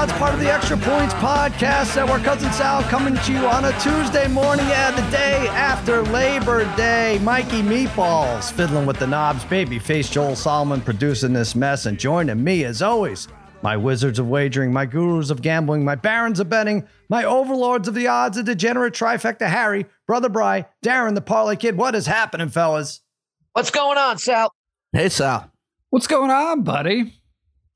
odds, 0.00 0.12
part 0.14 0.32
of 0.32 0.40
the 0.40 0.50
Extra 0.50 0.78
Points 0.78 1.12
podcast. 1.14 1.94
That 1.94 2.08
we're 2.08 2.20
cousin 2.20 2.50
Sal 2.52 2.82
coming 2.84 3.14
to 3.14 3.32
you 3.32 3.46
on 3.46 3.66
a 3.66 3.72
Tuesday 3.80 4.28
morning, 4.28 4.66
yeah, 4.66 4.90
the 4.90 5.10
day 5.10 5.46
after 5.48 6.02
Labor 6.04 6.64
Day. 6.74 7.18
Mikey 7.22 7.60
Meatballs 7.60 8.50
fiddling 8.50 8.86
with 8.86 8.98
the 8.98 9.06
knobs, 9.06 9.44
babyface 9.44 10.10
Joel 10.10 10.36
Solomon 10.36 10.80
producing 10.80 11.34
this 11.34 11.54
mess, 11.54 11.84
and 11.84 11.98
joining 11.98 12.42
me 12.42 12.64
as 12.64 12.80
always, 12.80 13.28
my 13.60 13.76
wizards 13.76 14.18
of 14.18 14.26
wagering, 14.26 14.72
my 14.72 14.86
gurus 14.86 15.28
of 15.28 15.42
gambling, 15.42 15.84
my 15.84 15.96
barons 15.96 16.40
of 16.40 16.48
betting, 16.48 16.88
my 17.10 17.24
overlords 17.24 17.86
of 17.86 17.94
the 17.94 18.06
odds, 18.06 18.38
a 18.38 18.42
degenerate 18.42 18.94
trifecta, 18.94 19.48
Harry, 19.48 19.84
brother 20.06 20.30
Bry, 20.30 20.66
Darren, 20.82 21.14
the 21.14 21.20
parlay 21.20 21.56
kid. 21.56 21.76
What 21.76 21.94
is 21.94 22.06
happening, 22.06 22.48
fellas? 22.48 23.02
What's 23.52 23.70
going 23.70 23.98
on, 23.98 24.16
Sal? 24.16 24.54
Hey, 24.94 25.10
Sal. 25.10 25.52
What's 25.90 26.06
going 26.06 26.30
on, 26.30 26.62
buddy? 26.62 27.19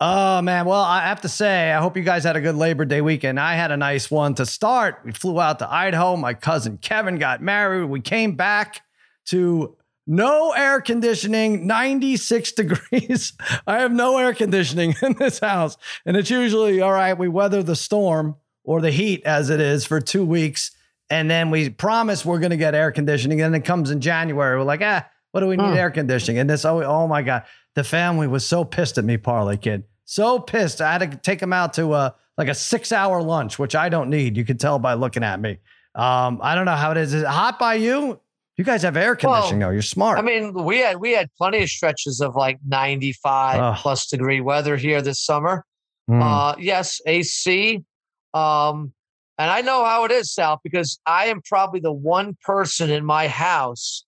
Oh 0.00 0.42
man, 0.42 0.66
well, 0.66 0.82
I 0.82 1.02
have 1.02 1.20
to 1.20 1.28
say, 1.28 1.70
I 1.70 1.80
hope 1.80 1.96
you 1.96 2.02
guys 2.02 2.24
had 2.24 2.34
a 2.34 2.40
good 2.40 2.56
Labor 2.56 2.84
Day 2.84 3.00
weekend. 3.00 3.38
I 3.38 3.54
had 3.54 3.70
a 3.70 3.76
nice 3.76 4.10
one 4.10 4.34
to 4.34 4.44
start. 4.44 5.00
We 5.04 5.12
flew 5.12 5.40
out 5.40 5.60
to 5.60 5.72
Idaho. 5.72 6.16
My 6.16 6.34
cousin 6.34 6.78
Kevin 6.78 7.16
got 7.16 7.40
married. 7.40 7.84
We 7.84 8.00
came 8.00 8.34
back 8.34 8.82
to 9.26 9.76
no 10.06 10.50
air 10.52 10.80
conditioning, 10.80 11.66
96 11.66 12.52
degrees. 12.52 13.34
I 13.66 13.78
have 13.80 13.92
no 13.92 14.18
air 14.18 14.34
conditioning 14.34 14.94
in 15.02 15.14
this 15.14 15.38
house. 15.38 15.76
And 16.04 16.16
it's 16.16 16.30
usually 16.30 16.80
all 16.80 16.92
right, 16.92 17.16
we 17.16 17.28
weather 17.28 17.62
the 17.62 17.76
storm 17.76 18.36
or 18.64 18.80
the 18.80 18.90
heat 18.90 19.22
as 19.24 19.48
it 19.48 19.60
is 19.60 19.84
for 19.84 20.00
two 20.00 20.24
weeks. 20.24 20.72
And 21.08 21.30
then 21.30 21.50
we 21.50 21.70
promise 21.70 22.24
we're 22.24 22.40
going 22.40 22.50
to 22.50 22.56
get 22.56 22.74
air 22.74 22.90
conditioning. 22.90 23.40
And 23.40 23.54
it 23.54 23.64
comes 23.64 23.90
in 23.90 24.00
January. 24.00 24.58
We're 24.58 24.64
like, 24.64 24.82
ah, 24.82 25.06
what 25.34 25.40
do 25.40 25.48
we 25.48 25.56
need 25.56 25.76
air 25.76 25.90
conditioning? 25.90 26.38
And 26.38 26.48
this, 26.48 26.64
oh, 26.64 26.80
oh 26.84 27.08
my 27.08 27.20
God. 27.20 27.42
The 27.74 27.82
family 27.82 28.28
was 28.28 28.46
so 28.46 28.64
pissed 28.64 28.98
at 28.98 29.04
me, 29.04 29.16
Parlay 29.16 29.56
Kid. 29.56 29.82
So 30.04 30.38
pissed. 30.38 30.80
I 30.80 30.92
had 30.92 31.10
to 31.10 31.16
take 31.16 31.41
them 31.41 31.52
out 31.52 31.72
to 31.72 31.92
a, 31.94 32.14
like 32.38 32.46
a 32.46 32.54
six 32.54 32.92
hour 32.92 33.20
lunch, 33.20 33.58
which 33.58 33.74
I 33.74 33.88
don't 33.88 34.10
need. 34.10 34.36
You 34.36 34.44
can 34.44 34.58
tell 34.58 34.78
by 34.78 34.94
looking 34.94 35.24
at 35.24 35.41
me. 35.41 35.58
Um, 35.96 36.38
I 36.41 36.54
don't 36.54 36.66
know 36.66 36.76
how 36.76 36.92
it 36.92 36.98
is. 36.98 37.14
Is 37.14 37.22
it 37.22 37.26
hot 37.26 37.58
by 37.58 37.74
you? 37.74 38.20
You 38.56 38.62
guys 38.62 38.82
have 38.82 38.96
air 38.96 39.16
conditioning 39.16 39.58
Well, 39.58 39.70
though. 39.70 39.72
You're 39.72 39.82
smart. 39.82 40.20
I 40.20 40.22
mean, 40.22 40.54
we 40.54 40.78
had 40.78 41.00
we 41.00 41.10
had 41.10 41.28
plenty 41.36 41.64
of 41.64 41.69
stretches 41.69 42.20
of 42.20 42.36
like 42.36 42.60
95 42.64 43.60
Ugh. 43.60 43.76
plus 43.80 44.06
degree 44.06 44.41
weather 44.41 44.76
here 44.76 45.02
this 45.02 45.19
summer. 45.19 45.64
Hmm. 46.06 46.22
Uh, 46.22 46.54
yes, 46.60 47.00
AC. 47.06 47.82
Um, 48.34 48.92
and 49.36 49.50
I 49.50 49.62
know 49.62 49.84
how 49.84 50.04
it 50.04 50.12
is, 50.12 50.32
Sal, 50.32 50.60
because 50.62 51.00
I 51.06 51.26
am 51.26 51.42
probably 51.42 51.80
the 51.80 51.92
one 51.92 52.36
person 52.41 52.88
in 52.88 53.04
my 53.04 53.26
house 53.26 54.03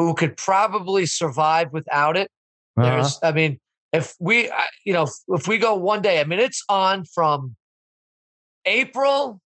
who 0.00 0.14
could 0.14 0.36
probably 0.36 1.06
survive 1.06 1.72
without 1.72 2.16
it. 2.16 2.30
Uh-huh. 2.78 2.88
There's, 2.88 3.18
I 3.22 3.32
mean, 3.32 3.58
if 3.92 4.14
we, 4.18 4.50
you 4.84 4.92
know, 4.92 5.06
if, 5.28 5.46
we 5.48 5.58
go 5.58 5.74
one 5.74 6.00
day, 6.00 6.20
I 6.20 6.24
mean, 6.24 6.38
it's 6.38 6.64
on 6.68 7.04
from 7.04 7.56
April 8.64 9.40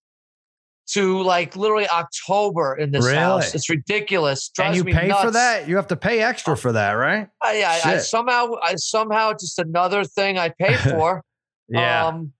to 0.91 1.21
like 1.23 1.55
literally 1.55 1.87
October 1.89 2.75
in 2.75 2.91
this 2.91 3.03
Really? 3.03 3.17
house. 3.17 3.55
It's 3.55 3.69
ridiculous. 3.69 4.51
and 4.57 4.73
Drives 4.73 4.77
you 4.77 4.83
pay 4.85 5.09
for 5.09 5.31
that? 5.31 5.67
You 5.67 5.75
have 5.77 5.87
to 5.87 5.95
pay 5.95 6.21
extra 6.21 6.55
for 6.55 6.71
that, 6.73 6.91
right? 6.91 7.27
I, 7.41 7.63
I, 7.63 7.91
I 7.93 7.97
somehow, 7.97 8.51
I 8.61 8.75
somehow 8.75 9.33
just 9.33 9.57
another 9.59 10.03
thing 10.03 10.37
I 10.37 10.49
pay 10.49 10.75
for. 10.91 11.23
Yeah. 11.67 12.07
Um, 12.07 12.33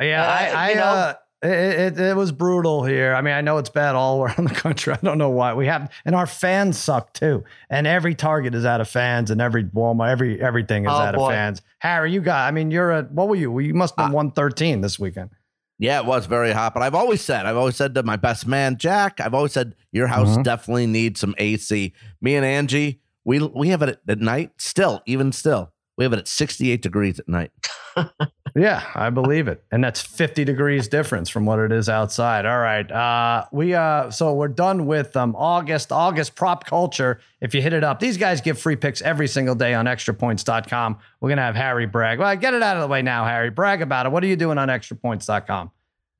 Yeah, 0.00 0.22
Uh, 0.22 0.26
I, 0.26 0.46
I 0.48 0.68
you 0.70 0.74
know- 0.76 0.82
uh, 0.82 1.14
it, 1.42 1.50
it, 1.50 2.00
it 2.00 2.16
was 2.16 2.32
brutal 2.32 2.84
here. 2.84 3.14
I 3.14 3.20
mean, 3.22 3.34
I 3.34 3.40
know 3.40 3.58
it's 3.58 3.70
bad 3.70 3.94
all 3.94 4.22
around 4.24 4.48
the 4.48 4.54
country. 4.54 4.92
I 4.92 4.98
don't 5.02 5.18
know 5.18 5.30
why 5.30 5.54
we 5.54 5.66
have, 5.66 5.90
and 6.04 6.14
our 6.14 6.26
fans 6.26 6.78
suck 6.78 7.12
too. 7.14 7.44
And 7.70 7.86
every 7.86 8.14
Target 8.14 8.54
is 8.54 8.64
out 8.64 8.80
of 8.80 8.88
fans, 8.88 9.30
and 9.30 9.40
every 9.40 9.64
Walmart, 9.64 10.10
every 10.10 10.40
everything 10.40 10.84
is 10.84 10.90
Oh, 10.92 10.96
out 10.96 11.14
boy. 11.14 11.26
of 11.26 11.30
fans. 11.32 11.62
Harry, 11.78 12.12
you 12.12 12.20
got. 12.20 12.46
I 12.46 12.50
mean, 12.50 12.70
you're 12.70 12.90
a. 12.92 13.02
What 13.04 13.28
were 13.28 13.36
you? 13.36 13.58
You 13.60 13.74
must 13.74 13.94
have 13.96 14.08
been 14.08 14.12
one 14.14 14.30
thirteen 14.32 14.80
this 14.80 14.98
weekend. 14.98 15.30
Yeah, 15.78 16.00
it 16.00 16.04
was 16.04 16.26
very 16.26 16.52
hot, 16.52 16.74
but 16.74 16.82
I've 16.82 16.94
always 16.94 17.22
said, 17.22 17.46
I've 17.46 17.56
always 17.56 17.74
said 17.74 17.94
to 17.94 18.02
my 18.02 18.16
best 18.16 18.46
man 18.46 18.76
Jack, 18.76 19.18
I've 19.18 19.32
always 19.32 19.52
said 19.54 19.74
your 19.92 20.08
house 20.08 20.36
Mhm. 20.36 20.44
definitely 20.44 20.86
needs 20.86 21.20
some 21.20 21.34
AC. 21.38 21.94
Me 22.20 22.34
and 22.36 22.44
Angie, 22.44 23.00
we 23.24 23.38
we 23.38 23.68
have 23.68 23.80
it 23.80 23.88
at, 23.88 24.00
at 24.06 24.18
night. 24.20 24.50
Still, 24.58 25.00
even 25.06 25.32
still, 25.32 25.72
we 25.96 26.04
have 26.04 26.12
it 26.12 26.18
at 26.18 26.28
68 26.28 26.82
degrees 26.82 27.18
at 27.18 27.28
night. 27.28 27.50
Yeah, 28.56 28.82
I 28.94 29.10
believe 29.10 29.48
it. 29.48 29.62
And 29.70 29.82
that's 29.82 30.00
50 30.00 30.44
degrees 30.44 30.88
difference 30.88 31.28
from 31.28 31.46
what 31.46 31.58
it 31.58 31.72
is 31.72 31.88
outside. 31.88 32.46
All 32.46 32.58
right. 32.58 32.90
Uh 32.90 33.44
we 33.52 33.74
uh 33.74 34.10
so 34.10 34.34
we're 34.34 34.48
done 34.48 34.86
with 34.86 35.16
um 35.16 35.36
August, 35.36 35.92
August 35.92 36.34
prop 36.34 36.64
culture. 36.66 37.20
If 37.40 37.54
you 37.54 37.62
hit 37.62 37.72
it 37.72 37.84
up, 37.84 38.00
these 38.00 38.16
guys 38.16 38.40
give 38.40 38.58
free 38.58 38.76
picks 38.76 39.02
every 39.02 39.28
single 39.28 39.54
day 39.54 39.74
on 39.74 39.86
extrapoints.com. 39.86 40.98
We're 41.20 41.28
gonna 41.28 41.42
have 41.42 41.54
Harry 41.56 41.86
brag. 41.86 42.18
Well, 42.18 42.34
get 42.36 42.54
it 42.54 42.62
out 42.62 42.76
of 42.76 42.82
the 42.82 42.88
way 42.88 43.02
now, 43.02 43.24
Harry. 43.24 43.50
Brag 43.50 43.82
about 43.82 44.06
it. 44.06 44.12
What 44.12 44.24
are 44.24 44.28
you 44.28 44.36
doing 44.36 44.58
on 44.58 44.68
extrapoints.com? 44.68 45.70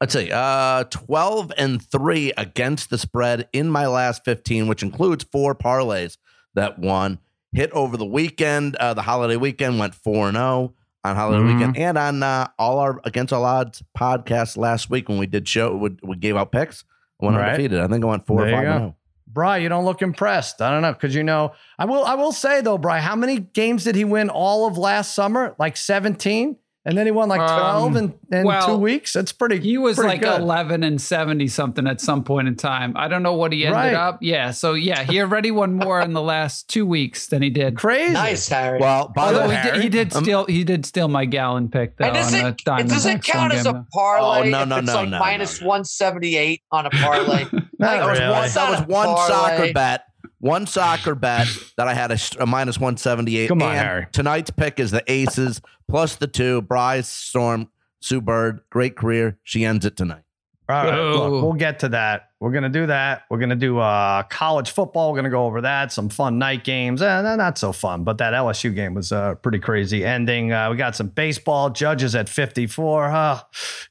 Let's 0.00 0.14
see, 0.14 0.30
uh, 0.32 0.84
12 0.84 1.52
and 1.58 1.82
three 1.82 2.32
against 2.38 2.88
the 2.88 2.97
spread 2.97 3.48
in 3.52 3.68
my 3.68 3.86
last 3.86 4.24
15, 4.24 4.66
which 4.66 4.82
includes 4.82 5.24
four 5.24 5.54
parlays 5.54 6.16
that 6.54 6.78
won. 6.78 7.18
Hit 7.52 7.70
over 7.72 7.98
the 7.98 8.06
weekend, 8.06 8.76
uh, 8.76 8.94
the 8.94 9.02
holiday 9.02 9.36
weekend 9.36 9.78
went 9.78 9.94
4 9.94 10.28
and 10.28 10.36
0 10.38 10.72
on 11.04 11.16
holiday 11.16 11.42
Mhm. 11.42 11.54
weekend 11.56 11.76
and 11.78 11.96
on 11.98 12.22
uh, 12.22 12.48
all 12.58 12.78
our 12.78 13.00
against 13.04 13.32
all 13.32 13.44
odds 13.44 13.82
podcast 13.98 14.56
last 14.56 14.90
week 14.90 15.08
when 15.08 15.18
we 15.18 15.26
did 15.26 15.48
show, 15.48 15.74
we, 15.76 15.90
we 16.02 16.16
gave 16.16 16.36
out 16.36 16.52
picks. 16.52 16.84
I 17.20 17.26
went 17.26 17.36
Right. 17.38 17.48
undefeated. 17.50 17.80
I 17.80 17.86
think 17.88 18.04
I 18.04 18.08
went 18.08 18.26
4 18.26 18.44
There 18.44 18.48
or 18.48 18.56
5 18.56 18.64
and 18.64 18.72
go. 18.74 18.78
0. 18.78 18.96
Bry, 19.32 19.58
you 19.58 19.68
don't 19.68 19.84
look 19.84 20.02
impressed. 20.02 20.60
I 20.60 20.70
don't 20.70 20.82
know, 20.82 20.92
because 20.92 21.14
you 21.14 21.22
know, 21.22 21.52
I 21.78 21.84
will 21.84 22.04
I 22.04 22.14
will 22.14 22.32
say 22.32 22.60
though, 22.62 22.78
Bry, 22.78 22.98
how 23.00 23.14
many 23.16 23.38
games 23.38 23.84
did 23.84 23.94
he 23.94 24.04
win 24.04 24.28
all 24.28 24.66
of 24.66 24.76
last 24.76 25.14
summer? 25.14 25.54
Like 25.58 25.76
17? 25.76 26.56
And 26.90 26.98
then 26.98 27.06
he 27.06 27.12
won 27.12 27.28
like 27.28 27.38
12 27.38 27.84
Um, 27.84 27.96
in, 27.96 28.14
in 28.38 28.44
well, 28.46 28.66
two 28.66 28.76
weeks. 28.76 29.12
That's 29.12 29.30
pretty 29.32 29.60
He 29.60 29.78
was 29.78 29.94
pretty 29.96 30.08
like 30.10 30.20
good. 30.22 30.40
11 30.40 30.82
and 30.82 31.00
70 31.00 31.46
something 31.48 31.86
at 31.86 32.00
some 32.00 32.24
point 32.24 32.48
in 32.48 32.56
time. 32.56 32.92
I 32.96 33.06
don't 33.08 33.22
know 33.22 33.34
what 33.34 33.52
he 33.52 33.64
ended 33.64 33.76
Right. 33.76 33.94
up. 33.94 34.18
Yeah. 34.20 34.50
So, 34.50 34.74
yeah, 34.74 35.04
he 35.04 35.20
already 35.20 35.50
won 35.52 35.74
more 35.74 36.00
in 36.00 36.12
the 36.12 36.20
last 36.20 36.68
two 36.68 36.84
weeks 36.84 37.28
than 37.28 37.42
he 37.42 37.48
did. 37.50 37.76
crazy. 37.76 38.12
nice, 38.12 38.48
Harry. 38.48 38.80
Well, 38.80 39.12
by 39.14 39.32
the 39.32 39.40
Although 39.42 39.48
way, 39.50 39.56
he 39.62 39.70
did, 39.70 39.82
he 39.82 39.88
did 39.88 40.14
um, 40.16 40.24
steal 40.24 40.44
he 40.46 40.64
did 40.64 40.84
steal 40.84 41.06
my 41.08 41.24
gallon 41.26 41.68
pick 41.68 41.96
though 41.96 42.06
and 42.06 42.14
does 42.14 42.34
on 42.34 42.40
the 42.40 42.46
it, 42.48 42.50
it 42.50 42.64
diamond. 42.64 42.90
doesn't 42.90 43.24
count 43.24 43.52
as 43.54 43.66
a 43.66 43.86
parlay 43.92 44.48
Oh, 44.48 44.50
no, 44.50 44.62
if 44.62 44.68
no, 44.68 44.76
it's 44.78 44.86
no, 44.88 44.94
like 44.94 45.08
no, 45.10 45.18
minus 45.20 45.60
no, 45.60 45.66
no. 45.66 45.68
178 45.70 46.62
on 46.72 46.86
a 46.86 46.90
parlay. 46.90 47.44
Not 47.52 47.62
that 47.78 48.06
was 48.06 48.18
really. 48.18 48.30
one, 48.32 48.48
that 48.50 48.70
was 48.70 48.80
one 48.88 49.06
parlay. 49.06 49.28
soccer 49.28 49.72
bet. 49.72 50.04
One 50.40 50.66
soccer 50.66 51.14
bet 51.14 51.46
that 51.76 51.86
I 51.86 51.92
had 51.94 52.10
a, 52.10 52.18
a 52.40 52.46
minus 52.46 52.78
178. 52.78 53.48
Come 53.48 53.62
on, 53.62 53.70
And 53.70 53.78
Harry. 53.78 54.06
Tonight's 54.10 54.50
pick 54.50 54.80
is 54.80 54.90
the 54.90 55.04
Aces 55.06 55.60
plus 55.88 56.16
the 56.16 56.26
two. 56.26 56.62
Bryce 56.62 57.08
Storm, 57.08 57.68
Sue 58.00 58.22
Bird, 58.22 58.60
great 58.70 58.96
career. 58.96 59.38
She 59.44 59.64
ends 59.66 59.84
it 59.84 59.96
tonight. 59.96 60.22
All 60.70 60.84
right, 60.84 61.31
look, 61.31 61.42
we'll 61.42 61.53
get 61.54 61.81
to 61.81 61.88
that. 61.91 62.31
We're 62.41 62.53
gonna 62.53 62.69
do 62.69 62.86
that. 62.86 63.25
We're 63.28 63.38
gonna 63.38 63.54
do 63.56 63.78
uh, 63.78 64.22
college 64.25 64.70
football. 64.70 65.10
We're 65.10 65.16
gonna 65.16 65.31
go 65.31 65.44
over 65.44 65.60
that. 65.60 65.92
Some 65.92 66.08
fun 66.08 66.38
night 66.38 66.64
games. 66.64 67.03
Eh, 67.03 67.36
not 67.36 67.58
so 67.58 67.72
fun, 67.72 68.04
but 68.04 68.19
that 68.19 68.32
LSU 68.32 68.75
game 68.75 68.94
was 68.94 69.12
uh, 69.12 69.34
pretty 69.36 69.59
crazy 69.59 70.04
ending. 70.04 70.53
Uh, 70.53 70.70
we 70.70 70.76
got 70.76 70.97
some 70.97 71.09
baseball. 71.09 71.70
Judges 71.70 72.14
at 72.14 72.28
54. 72.28 73.04
Uh, 73.04 73.41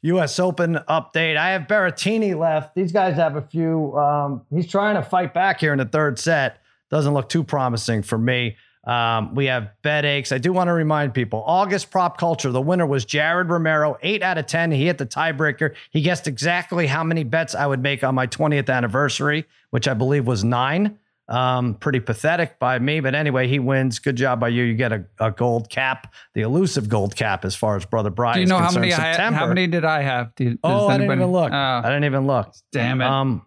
U.S. 0.02 0.40
Open 0.40 0.80
update. 0.88 1.38
I 1.38 1.52
have 1.52 1.64
Berrettini 1.64 2.38
left. 2.38 2.74
These 2.74 2.92
guys 2.92 3.16
have 3.16 3.36
a 3.36 3.42
few. 3.42 3.96
Um, 3.98 4.42
he's 4.54 4.68
trying 4.68 4.96
to 4.96 5.04
fight 5.04 5.34
back 5.34 5.60
here 5.60 5.72
in 5.72 5.80
the 5.80 5.86
third 5.86 6.18
set. 6.18 6.62
Doesn't 6.90 7.14
look 7.14 7.30
too 7.30 7.44
promising 7.44 8.02
for 8.02 8.18
me. 8.18 8.58
Um, 8.90 9.36
we 9.36 9.46
have 9.46 9.70
bed 9.84 10.04
aches. 10.04 10.32
I 10.32 10.40
do 10.40 10.52
want 10.52 10.68
to 10.68 10.74
remind 10.74 11.14
people 11.14 11.44
August 11.46 11.92
prop 11.92 12.18
culture. 12.18 12.50
The 12.52 12.60
winner 12.60 12.88
was 12.88 13.06
Jared 13.06 13.48
Romero, 13.48 14.00
eight 14.02 14.24
out 14.24 14.40
of 14.40 14.48
10. 14.48 14.72
He 14.72 14.88
hit 14.88 14.98
the 14.98 15.06
tiebreaker. 15.06 15.76
He 15.92 16.02
guessed 16.02 16.28
exactly 16.28 16.88
how 16.88 17.04
many 17.04 17.24
bets 17.24 17.54
I 17.54 17.68
would 17.68 17.84
make 17.84 18.04
on 18.04 18.16
my 18.16 18.26
20th 18.26 18.68
anniversary, 18.68 19.46
which 19.70 19.88
I 19.88 19.94
believe 19.94 20.26
was 20.26 20.44
nine. 20.44 20.98
Um, 21.28 21.76
pretty 21.76 22.00
pathetic 22.00 22.58
by 22.58 22.80
me, 22.80 23.00
but 23.02 23.14
anyway, 23.14 23.48
he 23.48 23.60
wins. 23.60 24.00
Good 24.00 24.16
job 24.16 24.40
by 24.40 24.48
you. 24.48 24.64
You 24.64 24.74
get 24.74 24.92
a, 24.92 25.06
a 25.20 25.30
gold 25.30 25.70
cap, 25.70 26.12
the 26.34 26.42
elusive 26.42 26.90
gold 26.90 27.16
cap, 27.16 27.46
as 27.46 27.56
far 27.56 27.76
as 27.76 27.86
Brother 27.86 28.10
Brian. 28.10 28.38
Do 28.38 28.42
you 28.42 28.48
know 28.48 28.58
how 28.58 28.72
many 28.72 28.92
I, 28.92 28.96
September. 28.96 29.38
how 29.38 29.46
many 29.46 29.68
did 29.68 29.86
I 29.86 30.02
have? 30.02 30.32
Oh, 30.64 30.88
I 30.88 30.98
didn't 30.98 31.12
anybody- 31.12 31.20
even 31.20 31.32
look. 31.32 31.52
Oh, 31.52 31.56
I 31.56 31.84
didn't 31.84 32.06
even 32.06 32.26
look. 32.26 32.52
damn 32.72 33.02
it. 33.02 33.06
Um, 33.06 33.46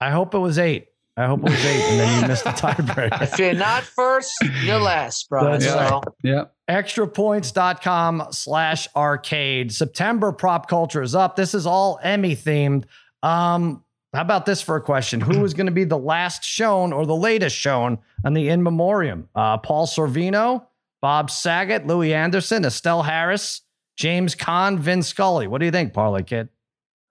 I 0.00 0.10
hope 0.10 0.34
it 0.34 0.38
was 0.38 0.58
eight. 0.58 0.88
I 1.16 1.26
hope 1.26 1.40
it 1.40 1.50
was 1.50 1.64
eight, 1.64 1.82
and 1.90 2.00
then 2.00 2.22
you 2.22 2.28
missed 2.28 2.44
the 2.44 2.50
tiebreaker. 2.52 3.20
if 3.22 3.38
you're 3.38 3.52
not 3.52 3.82
first, 3.82 4.32
you're 4.62 4.78
last, 4.80 5.28
bro. 5.28 5.44
That's 5.44 5.66
so, 5.66 6.00
yeah. 6.22 6.44
extrapoints.com 6.70 8.28
slash 8.30 8.88
arcade. 8.96 9.72
September 9.72 10.32
prop 10.32 10.68
culture 10.68 11.02
is 11.02 11.14
up. 11.14 11.36
This 11.36 11.54
is 11.54 11.66
all 11.66 12.00
Emmy 12.02 12.34
themed. 12.34 12.84
Um, 13.22 13.84
how 14.14 14.22
about 14.22 14.46
this 14.46 14.62
for 14.62 14.76
a 14.76 14.80
question? 14.80 15.20
Who 15.20 15.44
is 15.44 15.54
going 15.54 15.66
to 15.66 15.72
be 15.72 15.84
the 15.84 15.98
last 15.98 16.44
shown 16.44 16.92
or 16.92 17.06
the 17.06 17.16
latest 17.16 17.56
shown 17.56 17.98
on 18.24 18.34
the 18.34 18.48
in 18.48 18.62
memoriam? 18.62 19.28
Uh, 19.34 19.58
Paul 19.58 19.86
Sorvino, 19.86 20.66
Bob 21.00 21.30
Saget, 21.30 21.86
Louie 21.86 22.12
Anderson, 22.14 22.64
Estelle 22.64 23.02
Harris, 23.02 23.62
James 23.96 24.34
Caan, 24.34 24.78
Vin 24.78 25.02
Scully. 25.02 25.46
What 25.46 25.58
do 25.58 25.66
you 25.66 25.70
think, 25.70 25.92
Parlay 25.92 26.22
Kid? 26.22 26.48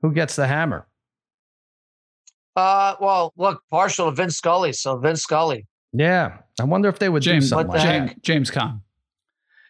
Who 0.01 0.11
gets 0.11 0.35
the 0.35 0.47
hammer? 0.47 0.87
Uh, 2.55 2.95
well, 2.99 3.33
look, 3.37 3.63
partial 3.69 4.09
to 4.09 4.15
Vince 4.15 4.35
Scully. 4.37 4.73
So 4.73 4.97
Vince 4.97 5.21
Scully. 5.21 5.67
Yeah, 5.93 6.37
I 6.59 6.63
wonder 6.63 6.89
if 6.89 6.99
they 6.99 7.09
would 7.09 7.23
James 7.23 7.45
do 7.45 7.49
something 7.49 7.67
what 7.67 7.77
like 7.77 7.85
the 7.85 7.91
heck? 7.91 8.21
James, 8.21 8.49
James 8.49 8.51
Caan. 8.51 8.81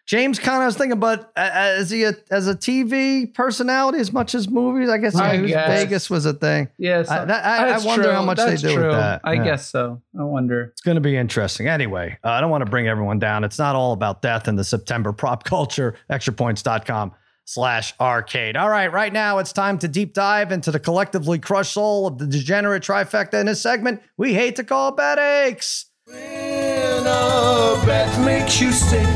James 0.04 0.38
Conner, 0.40 0.64
I 0.64 0.66
was 0.66 0.76
thinking, 0.76 0.98
but 0.98 1.32
uh, 1.36 1.74
is 1.78 1.88
he 1.88 2.02
a, 2.02 2.12
as 2.30 2.48
a 2.48 2.56
TV 2.56 3.32
personality 3.32 3.98
as 3.98 4.12
much 4.12 4.34
as 4.34 4.48
movies? 4.48 4.88
I 4.90 4.98
guess 4.98 5.14
I 5.14 5.34
yeah, 5.34 5.46
guess. 5.68 5.82
Vegas 5.84 6.10
was 6.10 6.26
a 6.26 6.32
thing. 6.34 6.68
Yes, 6.76 7.08
I, 7.08 7.24
that, 7.24 7.44
I, 7.44 7.68
I 7.70 7.78
wonder 7.84 8.12
how 8.12 8.24
much 8.24 8.38
they 8.38 8.56
do 8.56 8.80
with 8.80 8.90
that. 8.90 9.20
I 9.22 9.34
Yeah. 9.34 9.44
guess 9.44 9.70
so. 9.70 10.02
I 10.18 10.24
wonder. 10.24 10.64
It's 10.72 10.80
going 10.80 10.96
to 10.96 11.00
be 11.00 11.16
interesting. 11.16 11.68
Anyway, 11.68 12.18
uh, 12.24 12.30
I 12.30 12.40
don't 12.40 12.50
want 12.50 12.64
to 12.64 12.70
bring 12.70 12.88
everyone 12.88 13.20
down. 13.20 13.44
It's 13.44 13.60
not 13.60 13.76
all 13.76 13.92
about 13.92 14.22
death 14.22 14.48
in 14.48 14.56
the 14.56 14.64
September 14.64 15.12
prop 15.12 15.44
culture. 15.44 15.94
Extrapoints.com 16.10 17.12
slash 17.44 17.94
arcade. 18.00 18.56
All 18.56 18.68
right, 18.68 18.92
right 18.92 19.12
now 19.12 19.38
it's 19.38 19.52
time 19.52 19.78
to 19.78 19.88
deep 19.88 20.14
dive 20.14 20.52
into 20.52 20.70
the 20.70 20.80
collectively 20.80 21.38
crushed 21.38 21.72
soul 21.72 22.06
of 22.06 22.18
the 22.18 22.26
degenerate 22.26 22.82
trifecta 22.82 23.34
in 23.34 23.46
this 23.46 23.60
segment 23.60 24.00
we 24.16 24.34
hate 24.34 24.56
to 24.56 24.64
call 24.64 24.92
bad 24.92 25.18
aches. 25.18 25.86
When 26.06 27.06
a 27.06 27.82
bet 27.86 28.24
makes 28.24 28.60
you 28.60 28.72
sick 28.72 29.06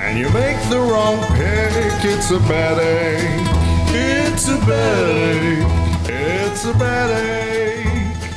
and 0.00 0.18
you 0.18 0.28
make 0.30 0.60
the 0.70 0.80
wrong 0.80 1.18
pick, 1.36 2.04
it's 2.04 2.30
a 2.30 2.38
bad 2.40 2.78
ache. 2.78 3.48
It's 3.90 4.48
a 4.48 4.58
bad 4.58 5.08
ache. 5.10 6.10
It's 6.10 6.64
a 6.64 6.72
bad 6.74 7.10
ache. 7.10 7.47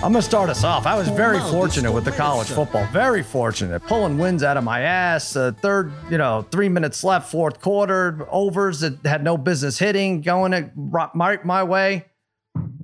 I'm 0.03 0.11
going 0.11 0.21
to 0.23 0.27
start 0.27 0.49
us 0.49 0.63
off. 0.63 0.87
I 0.87 0.97
was 0.97 1.07
very 1.09 1.39
fortunate 1.39 1.91
with 1.91 2.05
the 2.05 2.11
college 2.11 2.47
football. 2.47 2.87
Very 2.87 3.21
fortunate. 3.21 3.83
Pulling 3.85 4.17
wins 4.17 4.41
out 4.41 4.57
of 4.57 4.63
my 4.63 4.81
ass. 4.81 5.35
Uh, 5.35 5.51
third, 5.61 5.93
you 6.09 6.17
know, 6.17 6.43
three 6.49 6.69
minutes 6.69 7.03
left, 7.03 7.29
fourth 7.29 7.61
quarter, 7.61 8.25
overs 8.31 8.79
that 8.79 9.05
had 9.05 9.23
no 9.23 9.37
business 9.37 9.77
hitting, 9.77 10.21
going 10.21 10.53
it 10.53 10.71
my, 10.75 11.37
my 11.43 11.63
way. 11.63 12.05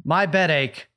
My 0.06 0.28
bet 0.28 0.52
ache, 0.52 0.90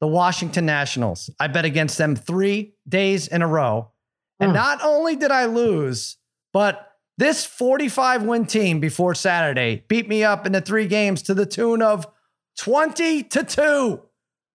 the 0.00 0.06
Washington 0.06 0.64
Nationals. 0.64 1.28
I 1.40 1.48
bet 1.48 1.64
against 1.64 1.98
them 1.98 2.14
three 2.14 2.74
days 2.88 3.26
in 3.26 3.42
a 3.42 3.46
row. 3.48 3.90
And 4.38 4.50
Hmm. 4.52 4.54
not 4.56 4.78
only 4.84 5.16
did 5.16 5.32
I 5.32 5.46
lose, 5.46 6.18
but 6.52 6.88
this 7.18 7.44
45 7.44 8.22
win 8.22 8.46
team 8.46 8.78
before 8.78 9.14
Saturday 9.16 9.84
beat 9.88 10.08
me 10.08 10.22
up 10.22 10.46
in 10.46 10.52
the 10.52 10.60
three 10.60 10.86
games 10.86 11.20
to 11.22 11.34
the 11.34 11.46
tune 11.46 11.82
of 11.82 12.06
20 12.58 13.24
to 13.24 13.42
2. 13.42 14.00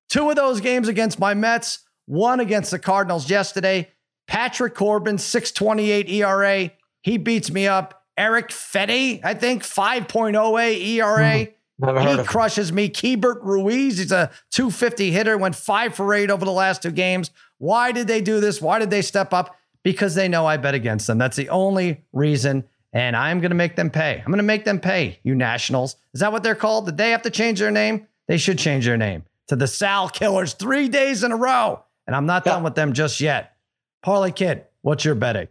Two 0.09 0.29
of 0.29 0.35
those 0.35 0.59
games 0.61 0.87
against 0.87 1.19
my 1.19 1.33
Mets, 1.33 1.79
one 2.05 2.39
against 2.39 2.71
the 2.71 2.79
Cardinals 2.79 3.29
yesterday. 3.29 3.89
Patrick 4.27 4.75
Corbin, 4.75 5.17
628 5.17 6.09
ERA. 6.09 6.71
He 7.01 7.17
beats 7.17 7.51
me 7.51 7.67
up. 7.67 8.03
Erick 8.17 8.49
Fedde, 8.49 9.21
I 9.23 9.33
think 9.33 9.63
5.08 9.63 10.85
ERA. 10.85 11.45
Hmm. 11.45 11.51
Never 11.81 11.99
heard 12.01 12.07
He 12.07 12.13
of 12.15 12.19
him. 12.19 12.25
crushes 12.25 12.73
me. 12.73 12.89
Keibert 12.89 13.39
Ruiz, 13.41 13.97
he's 13.99 14.11
a 14.11 14.29
250 14.51 15.11
hitter, 15.11 15.37
went 15.37 15.55
five 15.55 15.95
for 15.95 16.13
eight 16.13 16.29
over 16.29 16.43
the 16.43 16.51
last 16.51 16.81
two 16.81 16.91
games. 16.91 17.31
Why 17.57 17.93
did 17.93 18.07
they 18.07 18.19
do 18.19 18.41
this? 18.41 18.61
Why 18.61 18.79
did 18.79 18.89
they 18.89 19.01
step 19.01 19.33
up? 19.33 19.55
Because 19.83 20.13
they 20.13 20.27
know 20.27 20.45
I 20.45 20.57
bet 20.57 20.75
against 20.75 21.07
them. 21.07 21.17
That's 21.17 21.37
the 21.37 21.47
only 21.49 22.03
reason. 22.11 22.65
And 22.91 23.15
I'm 23.15 23.39
going 23.39 23.51
to 23.51 23.55
make 23.55 23.77
them 23.77 23.89
pay. 23.89 24.17
I'm 24.19 24.25
going 24.25 24.37
to 24.37 24.43
make 24.43 24.65
them 24.65 24.79
pay, 24.79 25.19
you 25.23 25.35
Nationals. 25.35 25.95
Is 26.13 26.19
that 26.19 26.33
what 26.33 26.43
they're 26.43 26.55
called? 26.55 26.85
Did 26.87 26.97
they 26.97 27.11
have 27.11 27.21
to 27.21 27.29
change 27.29 27.59
their 27.59 27.71
name? 27.71 28.07
They 28.27 28.37
should 28.37 28.57
change 28.59 28.85
their 28.85 28.97
name 28.97 29.23
to 29.49 29.55
the 29.55 29.67
Sal 29.67 30.09
Killers 30.09 30.53
three 30.53 30.87
days 30.87 31.23
in 31.23 31.31
a 31.31 31.35
row. 31.35 31.83
And 32.07 32.15
I'm 32.15 32.25
not 32.25 32.43
Yeah. 32.45 32.53
done 32.53 32.63
with 32.63 32.75
them 32.75 32.93
just 32.93 33.19
yet. 33.19 33.53
Parlay 34.01 34.31
Kid, 34.31 34.65
what's 34.81 35.03
your 35.05 35.15
betting? 35.15 35.47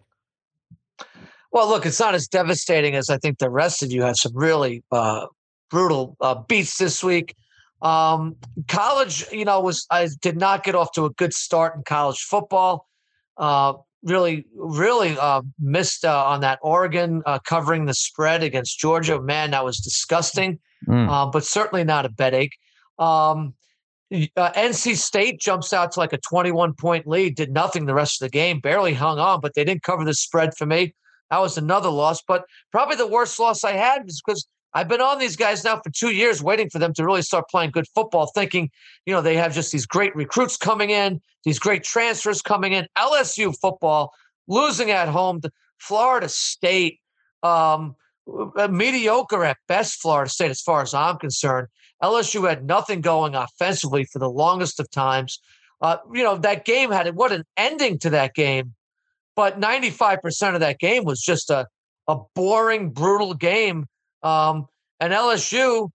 Well, 1.53 1.69
look, 1.69 1.87
it's 1.87 2.01
not 2.01 2.15
as 2.15 2.29
devastating 2.29 2.95
as 2.95 3.11
I 3.11 3.19
think 3.19 3.39
the 3.39 3.51
rest 3.51 3.83
of 3.83 3.91
you 3.93 4.03
had 4.03 4.17
some 4.17 4.33
really 4.35 4.83
uh, 4.93 5.27
brutal 5.71 6.17
uh, 6.21 6.35
beats 6.49 6.79
this 6.79 7.03
week. 7.03 7.35
Um, 7.81 8.37
college, 8.67 9.25
you 9.33 9.45
know, 9.45 9.61
was 9.61 9.87
I 9.91 10.09
did 10.21 10.37
not 10.37 10.65
get 10.65 10.75
off 10.75 10.93
to 10.93 11.05
a 11.05 11.11
good 11.11 11.33
start 11.33 11.77
in 11.77 11.83
college 11.85 12.19
football. 12.21 12.87
Uh, 13.37 13.75
really, 14.03 14.47
really 14.55 15.17
uh, 15.19 15.43
missed 15.59 16.05
uh, 16.05 16.25
on 16.27 16.41
that 16.41 16.59
Oregon 16.63 17.23
uh, 17.25 17.39
covering 17.41 17.87
the 17.87 17.95
spread 17.95 18.43
against 18.43 18.79
Georgia. 18.79 19.21
Man, 19.21 19.53
that 19.53 19.65
was 19.65 19.79
disgusting. 19.79 20.59
Mm. 20.87 21.09
Uh, 21.11 21.27
but 21.31 21.45
certainly 21.45 21.83
not 21.85 22.05
a 22.05 22.09
bed 22.09 22.35
Um, 22.35 22.45
y- 22.99 23.53
uh, 24.11 24.53
NC 24.53 24.97
State 24.97 25.41
jumps 25.41 25.73
out 25.73 25.93
to 25.93 26.01
like 26.01 26.13
a 26.13 26.19
21 26.19 26.75
point 26.75 27.07
lead, 27.07 27.37
did 27.37 27.53
nothing 27.53 27.87
the 27.87 27.95
rest 27.95 28.21
of 28.21 28.27
the 28.27 28.31
game, 28.31 28.61
barely 28.61 28.95
hung 28.95 29.19
on, 29.19 29.41
but 29.41 29.55
they 29.55 29.65
didn't 29.65 29.83
cover 29.83 30.05
the 30.05 30.15
spread 30.15 30.57
for 30.57 30.67
me. 30.67 30.95
That 31.31 31.41
was 31.41 31.59
another 31.59 31.91
loss, 31.91 32.23
but 32.23 32.45
probably 32.73 32.97
the 32.97 33.07
worst 33.07 33.39
loss 33.39 33.65
I 33.65 33.73
had 33.73 34.09
is 34.09 34.23
because 34.25 34.47
I've 34.75 34.89
been 34.89 35.01
on 35.01 35.19
these 35.19 35.37
guys 35.37 35.65
now 35.65 35.81
for 35.83 35.91
two 35.91 36.11
years, 36.11 36.43
waiting 36.43 36.71
for 36.71 36.79
them 36.79 36.95
to 36.95 37.05
really 37.05 37.23
start 37.23 37.49
playing 37.51 37.71
good 37.71 37.87
football, 37.95 38.31
thinking, 38.35 38.71
you 39.07 39.13
know, 39.13 39.21
they 39.21 39.37
have 39.37 39.55
just 39.55 39.73
these 39.73 39.87
great 39.87 40.15
recruits 40.15 40.57
coming 40.57 40.91
in, 40.91 41.21
these 41.45 41.59
great 41.59 41.85
transfers 41.85 42.43
coming 42.43 42.73
in. 42.73 42.87
LSU 42.97 43.55
football 43.61 44.13
losing 44.47 44.91
at 44.91 45.09
home 45.09 45.41
to 45.43 45.51
Florida 45.79 46.29
State, 46.29 47.01
um, 47.43 47.97
uh, 48.57 48.69
mediocre 48.69 49.45
at 49.45 49.57
best, 49.69 50.01
Florida 50.01 50.31
State, 50.31 50.51
as 50.51 50.61
far 50.61 50.83
as 50.83 50.93
I'm 50.93 51.17
concerned. 51.17 51.69
LSU 52.03 52.49
had 52.49 52.65
nothing 52.65 53.01
going 53.01 53.35
offensively 53.35 54.05
for 54.05 54.19
the 54.19 54.31
longest 54.31 54.81
of 54.81 54.91
times. 54.91 55.41
Uh, 55.81 55.99
you 56.13 56.23
know, 56.23 56.37
that 56.37 56.65
game 56.65 56.91
had 56.91 57.15
what 57.15 57.33
an 57.33 57.45
ending 57.57 57.99
to 58.01 58.11
that 58.11 58.35
game, 58.35 58.75
but 59.37 59.61
95% 59.61 60.55
of 60.55 60.61
that 60.61 60.79
game 60.79 61.05
was 61.05 61.21
just 61.21 61.51
a, 61.51 61.67
a 62.09 62.17
boring, 62.35 62.91
brutal 62.91 63.35
game. 63.35 63.87
Um, 64.23 64.67
and 65.01 65.13
LSU, 65.13 65.91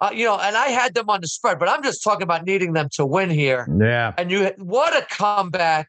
uh, 0.00 0.10
you 0.12 0.24
know, 0.24 0.38
and 0.38 0.56
I 0.56 0.68
had 0.68 0.94
them 0.94 1.08
on 1.08 1.20
the 1.20 1.28
spread, 1.28 1.58
but 1.58 1.68
I'm 1.68 1.82
just 1.82 2.02
talking 2.02 2.22
about 2.22 2.44
needing 2.44 2.72
them 2.72 2.88
to 2.94 3.06
win 3.06 3.30
here. 3.30 3.68
Yeah. 3.80 4.12
And 4.16 4.30
you, 4.30 4.50
what 4.58 4.96
a 4.96 5.06
comeback! 5.06 5.88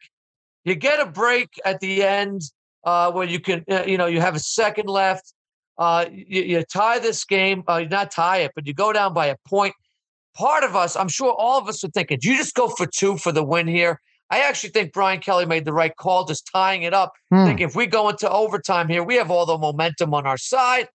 You 0.64 0.74
get 0.76 1.00
a 1.00 1.06
break 1.06 1.48
at 1.64 1.80
the 1.80 2.04
end 2.04 2.42
uh, 2.84 3.10
where 3.10 3.26
you 3.26 3.40
can, 3.40 3.64
uh, 3.68 3.84
you 3.86 3.98
know, 3.98 4.06
you 4.06 4.20
have 4.20 4.36
a 4.36 4.40
second 4.40 4.88
left. 4.88 5.31
Uh, 5.78 6.06
you, 6.10 6.42
you 6.42 6.64
tie 6.64 6.98
this 6.98 7.24
game, 7.24 7.64
uh, 7.66 7.80
not 7.90 8.10
tie 8.10 8.38
it, 8.38 8.52
but 8.54 8.66
you 8.66 8.74
go 8.74 8.92
down 8.92 9.14
by 9.14 9.26
a 9.26 9.36
point. 9.46 9.74
Part 10.34 10.64
of 10.64 10.74
us, 10.76 10.96
I'm 10.96 11.08
sure 11.08 11.32
all 11.32 11.58
of 11.58 11.68
us 11.68 11.84
are 11.84 11.88
thinking, 11.88 12.18
do 12.20 12.30
you 12.30 12.36
just 12.36 12.54
go 12.54 12.68
for 12.68 12.86
two 12.86 13.18
for 13.18 13.32
the 13.32 13.42
win 13.42 13.66
here? 13.66 14.00
I 14.30 14.40
actually 14.40 14.70
think 14.70 14.94
Brian 14.94 15.20
Kelly 15.20 15.44
made 15.44 15.66
the 15.66 15.74
right 15.74 15.94
call, 15.94 16.24
just 16.24 16.48
tying 16.50 16.84
it 16.84 16.94
up. 16.94 17.12
Hmm. 17.30 17.44
think 17.44 17.60
if 17.60 17.76
we 17.76 17.86
go 17.86 18.08
into 18.08 18.30
overtime 18.30 18.88
here, 18.88 19.04
we 19.04 19.16
have 19.16 19.30
all 19.30 19.44
the 19.44 19.58
momentum 19.58 20.14
on 20.14 20.26
our 20.26 20.38
side. 20.38 20.88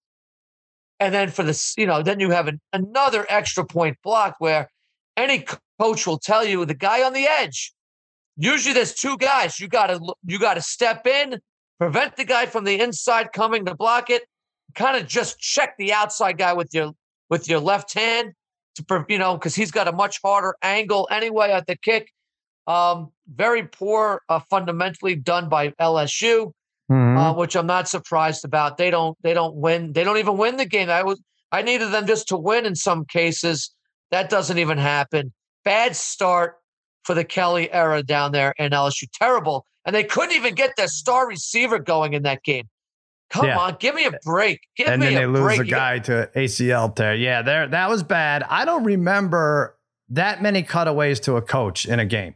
And 1.00 1.13
then 1.13 1.30
for 1.30 1.44
this, 1.44 1.75
you 1.77 1.85
know, 1.85 2.01
then 2.01 2.19
you 2.19 2.31
have 2.31 2.47
an, 2.47 2.59
another 2.73 3.27
extra 3.30 3.63
point 3.63 3.97
block 4.03 4.38
where 4.39 4.69
any 5.15 5.45
coach 5.80 6.07
will 6.07 6.18
tell 6.18 6.44
you 6.44 6.65
the 6.65 6.73
guy 6.73 7.03
on 7.03 7.13
the 7.13 7.27
edge. 7.27 7.73
Usually 8.38 8.73
there's 8.73 8.94
two 8.94 9.18
guys. 9.18 9.59
You 9.59 9.68
gotta 9.68 10.00
you 10.25 10.39
gotta 10.39 10.62
step 10.62 11.06
in, 11.06 11.39
prevent 11.80 12.16
the 12.16 12.25
guy 12.25 12.45
from 12.47 12.63
the 12.63 12.80
inside 12.80 13.33
coming 13.33 13.66
to 13.66 13.75
block 13.75 14.09
it. 14.09 14.23
Kind 14.77 14.95
of 14.95 15.07
just 15.07 15.39
check 15.39 15.75
the 15.77 15.91
outside 15.91 16.37
guy 16.37 16.53
with 16.53 16.73
your 16.73 16.91
with 17.29 17.49
your 17.49 17.59
left 17.59 17.93
hand 17.93 18.31
to 18.75 19.05
you 19.09 19.17
know 19.17 19.35
because 19.35 19.55
he's 19.55 19.71
got 19.71 19.87
a 19.87 19.91
much 19.91 20.19
harder 20.23 20.55
angle 20.61 21.07
anyway 21.11 21.51
at 21.51 21.67
the 21.67 21.75
kick. 21.75 22.09
Um, 22.67 23.11
very 23.27 23.63
poor, 23.63 24.21
uh, 24.29 24.39
fundamentally 24.49 25.15
done 25.15 25.49
by 25.49 25.69
LSU 25.79 26.53
Mhm. 26.91 27.17
uh, 27.17 27.33
which 27.33 27.55
I'm 27.55 27.65
not 27.65 27.89
surprised 27.89 28.45
about. 28.45 28.77
They 28.77 28.89
don't 28.91 29.17
they 29.21 29.33
don't 29.33 29.55
win. 29.55 29.91
They 29.93 30.03
don't 30.05 30.17
even 30.17 30.37
win 30.37 30.57
the 30.57 30.65
game. 30.65 30.89
I 30.89 31.03
was 31.03 31.21
I 31.51 31.61
needed 31.61 31.91
them 31.91 32.07
just 32.07 32.27
to 32.29 32.37
win 32.37 32.65
in 32.65 32.75
some 32.75 33.03
cases. 33.05 33.71
That 34.11 34.29
doesn't 34.29 34.57
even 34.57 34.77
happen. 34.77 35.33
Bad 35.65 35.95
start 35.95 36.57
for 37.03 37.13
the 37.13 37.25
Kelly 37.25 37.71
era 37.71 38.03
down 38.03 38.31
there 38.31 38.53
in 38.57 38.71
LSU. 38.73 39.07
Terrible. 39.13 39.65
And 39.85 39.95
they 39.95 40.03
couldn't 40.03 40.35
even 40.35 40.55
get 40.55 40.75
their 40.75 40.87
star 40.87 41.27
receiver 41.27 41.79
going 41.79 42.13
in 42.13 42.23
that 42.23 42.43
game. 42.43 42.69
Come 43.29 43.45
Yeah. 43.45 43.57
on, 43.59 43.75
give 43.79 43.93
me 43.93 44.05
a 44.05 44.11
break. 44.23 44.61
Give 44.77 44.87
and 44.87 45.01
me 45.01 45.07
then 45.07 45.15
they 45.15 45.25
lose 45.25 45.41
break. 45.43 45.59
a 45.61 45.65
guy 45.65 45.99
to 45.99 46.29
ACL 46.35 46.95
tear. 46.95 47.13
Yeah, 47.15 47.41
there 47.41 47.67
that 47.67 47.89
was 47.89 48.03
bad. 48.03 48.43
I 48.49 48.63
don't 48.65 48.83
remember 48.85 49.77
that 50.09 50.41
many 50.41 50.63
cutaways 50.63 51.19
to 51.21 51.35
a 51.35 51.41
coach 51.41 51.85
in 51.85 51.99
a 51.99 52.05
game. 52.05 52.35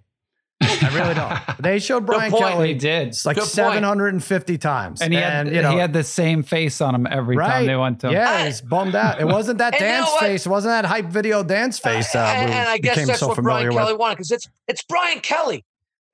I 0.62 0.91
really 0.93 1.13
don't. 1.15 1.39
They 1.62 1.79
showed 1.79 2.05
Brian 2.05 2.31
point. 2.31 2.43
Kelly 2.43 2.74
They 2.74 2.79
did. 2.79 3.15
like 3.25 3.36
Good 3.36 3.41
point. 3.41 3.51
750 3.51 4.57
times. 4.57 5.01
And 5.01 5.13
he 5.13 5.19
had 5.19 5.48
you 5.48 5.62
know, 5.62 5.71
he 5.71 5.77
had 5.77 5.93
the 5.93 6.03
same 6.03 6.43
face 6.43 6.81
on 6.81 6.93
him 6.93 7.07
every 7.10 7.36
right. 7.38 7.50
time 7.50 7.65
they 7.67 7.75
went 7.75 8.00
to 8.01 8.07
him. 8.07 8.13
Yeah, 8.13 8.29
I- 8.29 8.45
he's 8.45 8.62
bummed 8.62 8.93
out. 8.95 9.19
It 9.21 9.25
wasn't 9.25 9.57
that 9.60 9.74
And 9.79 9.81
you 9.81 9.88
know 9.88 9.93
dance 10.05 10.17
face. 10.19 10.45
It 10.45 10.50
wasn't 10.50 10.71
that 10.71 10.86
hype 10.86 11.05
video 11.05 11.43
dance 11.43 11.79
face. 11.79 12.13
Uh, 12.13 12.19
and, 12.19 12.51
and 12.51 12.69
I 12.69 12.77
guess 12.77 13.07
that's 13.07 13.19
so 13.19 13.29
what 13.29 13.38
Brian 13.38 13.67
with. 13.69 13.77
Kelly 13.77 13.95
wanted 13.95 14.15
because 14.17 14.31
it's 14.31 14.48
it's 14.67 14.83
Brian 14.83 15.19
Kelly. 15.21 15.63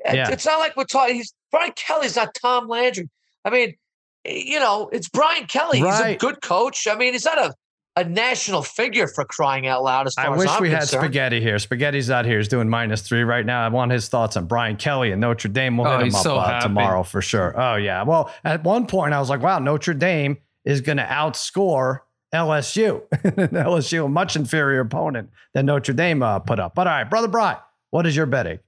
Yeah. 0.05 0.29
It's 0.29 0.45
not 0.45 0.59
like 0.59 0.77
we're 0.77 0.83
talking. 0.85 1.15
He's 1.15 1.33
Brian 1.51 1.71
Kelly's 1.75 2.15
not 2.15 2.33
Tom 2.33 2.67
Landry. 2.67 3.09
I 3.43 3.49
mean, 3.49 3.75
you 4.27 4.59
know, 4.59 4.89
it's 4.91 5.09
Brian 5.09 5.45
Kelly. 5.45 5.79
He's 5.79 5.99
a 5.99 6.15
good 6.15 6.41
coach. 6.41 6.87
I 6.87 6.95
mean, 6.95 7.13
he's 7.13 7.25
not 7.25 7.37
a, 7.37 7.53
a 7.95 8.03
national 8.03 8.61
figure 8.61 9.07
for 9.07 9.25
crying 9.25 9.65
out 9.67 9.83
loud. 9.83 10.07
As 10.07 10.13
far 10.13 10.29
I 10.29 10.33
as 10.33 10.39
wish 10.39 10.49
I'm 10.49 10.61
we 10.61 10.69
had 10.69 10.81
concerned. 10.81 11.03
Spaghetti 11.05 11.41
here. 11.41 11.57
Spaghetti's 11.57 12.11
out 12.11 12.25
here. 12.25 12.37
He's 12.37 12.47
doing 12.47 12.69
minus 12.69 13.01
three 13.01 13.23
right 13.23 13.45
now. 13.45 13.65
I 13.65 13.69
want 13.69 13.91
his 13.91 14.07
thoughts 14.07 14.37
on 14.37 14.45
Brian 14.45 14.75
Kelly 14.77 15.11
and 15.11 15.19
Notre 15.21 15.49
Dame. 15.49 15.77
We'll 15.77 15.87
Oh, 15.87 15.97
hit 15.97 16.07
him 16.07 16.15
up 16.15 16.23
so 16.23 16.37
uh, 16.37 16.59
tomorrow 16.61 17.03
for 17.03 17.21
sure. 17.21 17.59
Oh, 17.59 17.75
yeah. 17.75 18.03
Well, 18.03 18.31
at 18.43 18.63
one 18.63 18.85
point, 18.87 19.13
I 19.13 19.19
was 19.19 19.29
like, 19.29 19.41
wow, 19.41 19.59
Notre 19.59 19.93
Dame 19.95 20.37
is 20.65 20.81
going 20.81 20.97
to 20.97 21.03
outscore 21.05 21.99
LSU. 22.33 23.01
LSU, 23.23 24.05
a 24.05 24.09
much 24.09 24.35
inferior 24.35 24.81
opponent 24.81 25.29
than 25.53 25.65
Notre 25.65 25.93
Dame 25.93 26.21
uh, 26.21 26.39
put 26.39 26.59
up. 26.59 26.75
But 26.75 26.87
all 26.87 26.93
right, 26.93 27.09
Brother 27.09 27.27
Bry, 27.29 27.57
what 27.89 28.05
is 28.05 28.15
your 28.15 28.25
betting? 28.25 28.59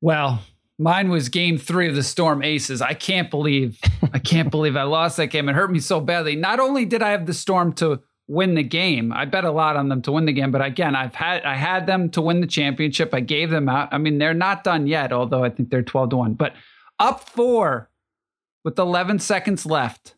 Well, 0.00 0.40
Mine 0.78 1.10
was 1.10 1.28
game 1.28 1.58
three 1.58 1.88
of 1.88 1.96
the 1.96 2.02
Storm 2.04 2.42
Aces. 2.42 2.80
I 2.80 2.94
can't 2.94 3.30
believe, 3.30 3.80
I 4.12 4.20
can't 4.20 4.50
believe 4.50 4.76
I 4.76 4.84
lost 4.84 5.16
that 5.16 5.26
game. 5.26 5.48
It 5.48 5.54
hurt 5.54 5.72
me 5.72 5.80
so 5.80 6.00
badly. 6.00 6.36
Not 6.36 6.60
only 6.60 6.84
did 6.84 7.02
I 7.02 7.10
have 7.10 7.26
the 7.26 7.34
Storm 7.34 7.72
to 7.74 8.00
win 8.28 8.54
the 8.54 8.62
game, 8.62 9.12
I 9.12 9.24
bet 9.24 9.44
a 9.44 9.50
lot 9.50 9.74
on 9.74 9.88
them 9.88 10.02
to 10.02 10.12
win 10.12 10.26
the 10.26 10.32
game. 10.32 10.52
But 10.52 10.64
again, 10.64 10.94
I've 10.94 11.16
had 11.16 11.42
I 11.42 11.56
had 11.56 11.86
them 11.86 12.10
to 12.10 12.20
win 12.20 12.40
the 12.40 12.46
championship. 12.46 13.12
I 13.12 13.20
gave 13.20 13.50
them 13.50 13.68
out. 13.68 13.88
I 13.90 13.98
mean, 13.98 14.18
they're 14.18 14.34
not 14.34 14.62
done 14.62 14.86
yet, 14.86 15.12
although 15.12 15.42
I 15.42 15.50
think 15.50 15.70
they're 15.70 15.82
twelve 15.82 16.10
to 16.10 16.16
one. 16.16 16.34
But 16.34 16.54
up 17.00 17.28
four 17.28 17.90
with 18.64 18.78
eleven 18.78 19.18
seconds 19.18 19.66
left, 19.66 20.14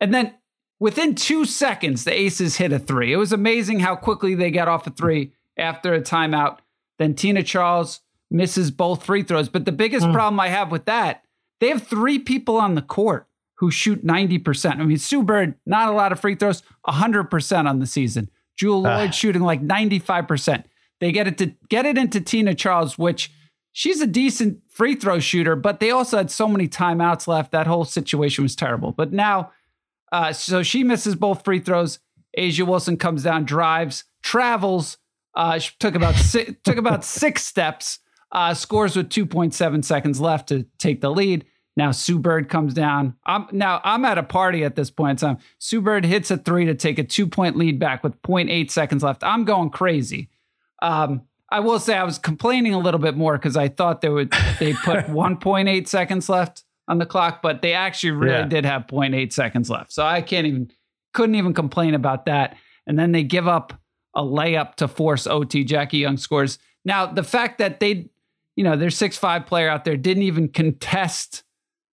and 0.00 0.12
then 0.12 0.34
within 0.80 1.14
two 1.14 1.44
seconds, 1.44 2.02
the 2.02 2.12
Aces 2.12 2.56
hit 2.56 2.72
a 2.72 2.78
three. 2.80 3.12
It 3.12 3.18
was 3.18 3.32
amazing 3.32 3.80
how 3.80 3.94
quickly 3.94 4.34
they 4.34 4.50
got 4.50 4.66
off 4.66 4.86
a 4.86 4.90
three 4.90 5.32
after 5.56 5.94
a 5.94 6.00
timeout. 6.00 6.58
Then 6.98 7.14
Tina 7.14 7.42
Charles 7.42 8.00
misses 8.30 8.70
both 8.70 9.04
free 9.04 9.22
throws. 9.22 9.48
But 9.48 9.64
the 9.64 9.72
biggest 9.72 10.06
Mm. 10.06 10.12
problem 10.12 10.40
I 10.40 10.48
have 10.48 10.70
with 10.70 10.84
that, 10.86 11.22
they 11.60 11.68
have 11.68 11.86
three 11.86 12.18
people 12.18 12.56
on 12.56 12.74
the 12.74 12.82
court 12.82 13.26
who 13.58 13.70
shoot 13.70 14.04
90%. 14.04 14.80
I 14.80 14.84
mean, 14.84 14.98
Sue 14.98 15.22
Bird, 15.22 15.54
not 15.64 15.88
a 15.88 15.92
lot 15.92 16.12
of 16.12 16.20
free 16.20 16.34
throws, 16.34 16.62
100% 16.86 17.66
on 17.68 17.78
the 17.78 17.86
season. 17.86 18.28
Jewell 18.56 18.86
Ah. 18.86 18.98
Loyd 19.00 19.12
shooting 19.14 19.42
like 19.42 19.62
95%. 19.62 20.66
They 21.00 21.12
get 21.12 21.26
it 21.26 21.38
to 21.38 21.52
get 21.68 21.86
it 21.86 21.96
into 21.98 22.20
Tina 22.20 22.54
Charles, 22.54 22.98
which 22.98 23.30
she's 23.72 24.00
a 24.00 24.06
decent 24.06 24.58
free 24.70 24.94
throw 24.94 25.18
shooter, 25.20 25.54
but 25.56 25.78
they 25.80 25.90
also 25.90 26.16
had 26.16 26.30
so 26.30 26.48
many 26.48 26.66
timeouts 26.68 27.26
left. 27.28 27.52
That 27.52 27.66
whole 27.66 27.84
situation 27.84 28.42
was 28.44 28.56
terrible. 28.56 28.92
But 28.92 29.12
now, 29.12 29.52
uh, 30.12 30.32
so 30.32 30.62
she 30.62 30.84
misses 30.84 31.14
both 31.14 31.44
free 31.44 31.60
throws. 31.60 31.98
A'ja 32.38 32.66
Wilson 32.66 32.96
comes 32.96 33.22
down, 33.22 33.44
drives, 33.44 34.04
travels, 34.22 34.98
uh, 35.34 35.58
she 35.58 35.72
took 35.78 35.94
about 35.94 36.14
six, 36.14 36.52
took 36.64 36.76
about 36.78 37.04
six 37.22 37.44
steps, 37.44 37.98
uh, 38.36 38.54
scores 38.54 38.94
with 38.94 39.08
2.7 39.08 39.84
seconds 39.84 40.20
left 40.20 40.48
to 40.50 40.64
take 40.78 41.00
the 41.00 41.10
lead. 41.10 41.44
Now 41.76 41.90
Sue 41.90 42.18
Bird 42.18 42.48
comes 42.48 42.72
down. 42.72 43.16
I'm 43.26 43.46
now 43.50 43.80
I'm 43.82 44.04
at 44.04 44.16
a 44.18 44.22
party 44.22 44.62
at 44.64 44.76
this 44.76 44.90
point 44.90 45.22
in 45.22 45.28
time. 45.28 45.38
Sue 45.58 45.80
Bird 45.80 46.04
hits 46.04 46.30
a 46.30 46.36
three 46.36 46.64
to 46.66 46.74
take 46.74 46.98
a 46.98 47.04
two 47.04 47.26
point 47.26 47.56
lead 47.56 47.78
back 47.78 48.04
with 48.04 48.20
0.8 48.22 48.70
seconds 48.70 49.02
left. 49.02 49.24
I'm 49.24 49.44
going 49.44 49.70
crazy. 49.70 50.30
Um, 50.80 51.22
I 51.50 51.60
will 51.60 51.78
say 51.78 51.96
I 51.96 52.04
was 52.04 52.18
complaining 52.18 52.72
a 52.74 52.78
little 52.78 53.00
bit 53.00 53.16
more 53.16 53.36
because 53.38 53.56
I 53.56 53.68
thought 53.68 54.00
they 54.00 54.08
would 54.08 54.32
they 54.60 54.72
put 54.74 55.06
1.8 55.06 55.86
seconds 55.88 56.28
left 56.28 56.64
on 56.88 56.98
the 56.98 57.06
clock, 57.06 57.42
but 57.42 57.62
they 57.62 57.72
actually 57.72 58.12
really 58.12 58.32
Yeah. 58.34 58.46
did 58.46 58.64
have 58.64 58.86
0.8 58.86 59.32
seconds 59.32 59.68
left. 59.68 59.92
So 59.92 60.04
I 60.04 60.22
can't 60.22 60.46
even 60.46 60.70
couldn't 61.12 61.34
even 61.34 61.52
complain 61.54 61.94
about 61.94 62.26
that. 62.26 62.56
And 62.86 62.98
then 62.98 63.12
they 63.12 63.22
give 63.22 63.48
up 63.48 63.74
a 64.14 64.22
layup 64.22 64.76
to 64.76 64.88
force 64.88 65.26
OT. 65.26 65.62
Jackie 65.64 65.98
Young 65.98 66.16
scores. 66.16 66.58
Now 66.84 67.06
the 67.06 67.22
fact 67.24 67.58
that 67.58 67.80
they, 67.80 68.08
you 68.56 68.64
know, 68.64 68.76
their 68.76 68.90
six 68.90 69.16
five 69.16 69.46
player 69.46 69.68
out 69.68 69.84
there 69.84 69.96
didn't 69.96 70.24
even 70.24 70.48
contest 70.48 71.44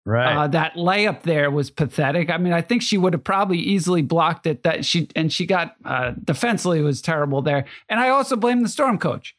Right. 0.04 0.36
uh, 0.36 0.48
that 0.48 0.74
layup 0.76 1.22
there 1.22 1.52
was 1.52 1.70
pathetic. 1.70 2.32
I 2.32 2.38
mean, 2.38 2.54
I 2.54 2.62
think 2.62 2.82
she 2.82 2.98
would 2.98 3.14
have 3.14 3.24
probably 3.24 3.60
easily 3.60 4.02
blocked 4.02 4.48
it. 4.48 4.64
That 4.64 4.84
she 4.84 5.08
and 5.16 5.32
she 5.32 5.46
got 5.46 5.76
uh, 5.86 6.14
defensively 6.24 6.82
was 6.82 7.04
terrible 7.04 7.44
there. 7.44 7.66
And 7.88 8.00
I 8.00 8.10
also 8.10 8.36
blame 8.36 8.64
the 8.64 8.70
Storm 8.70 8.98
coach. 8.98 9.36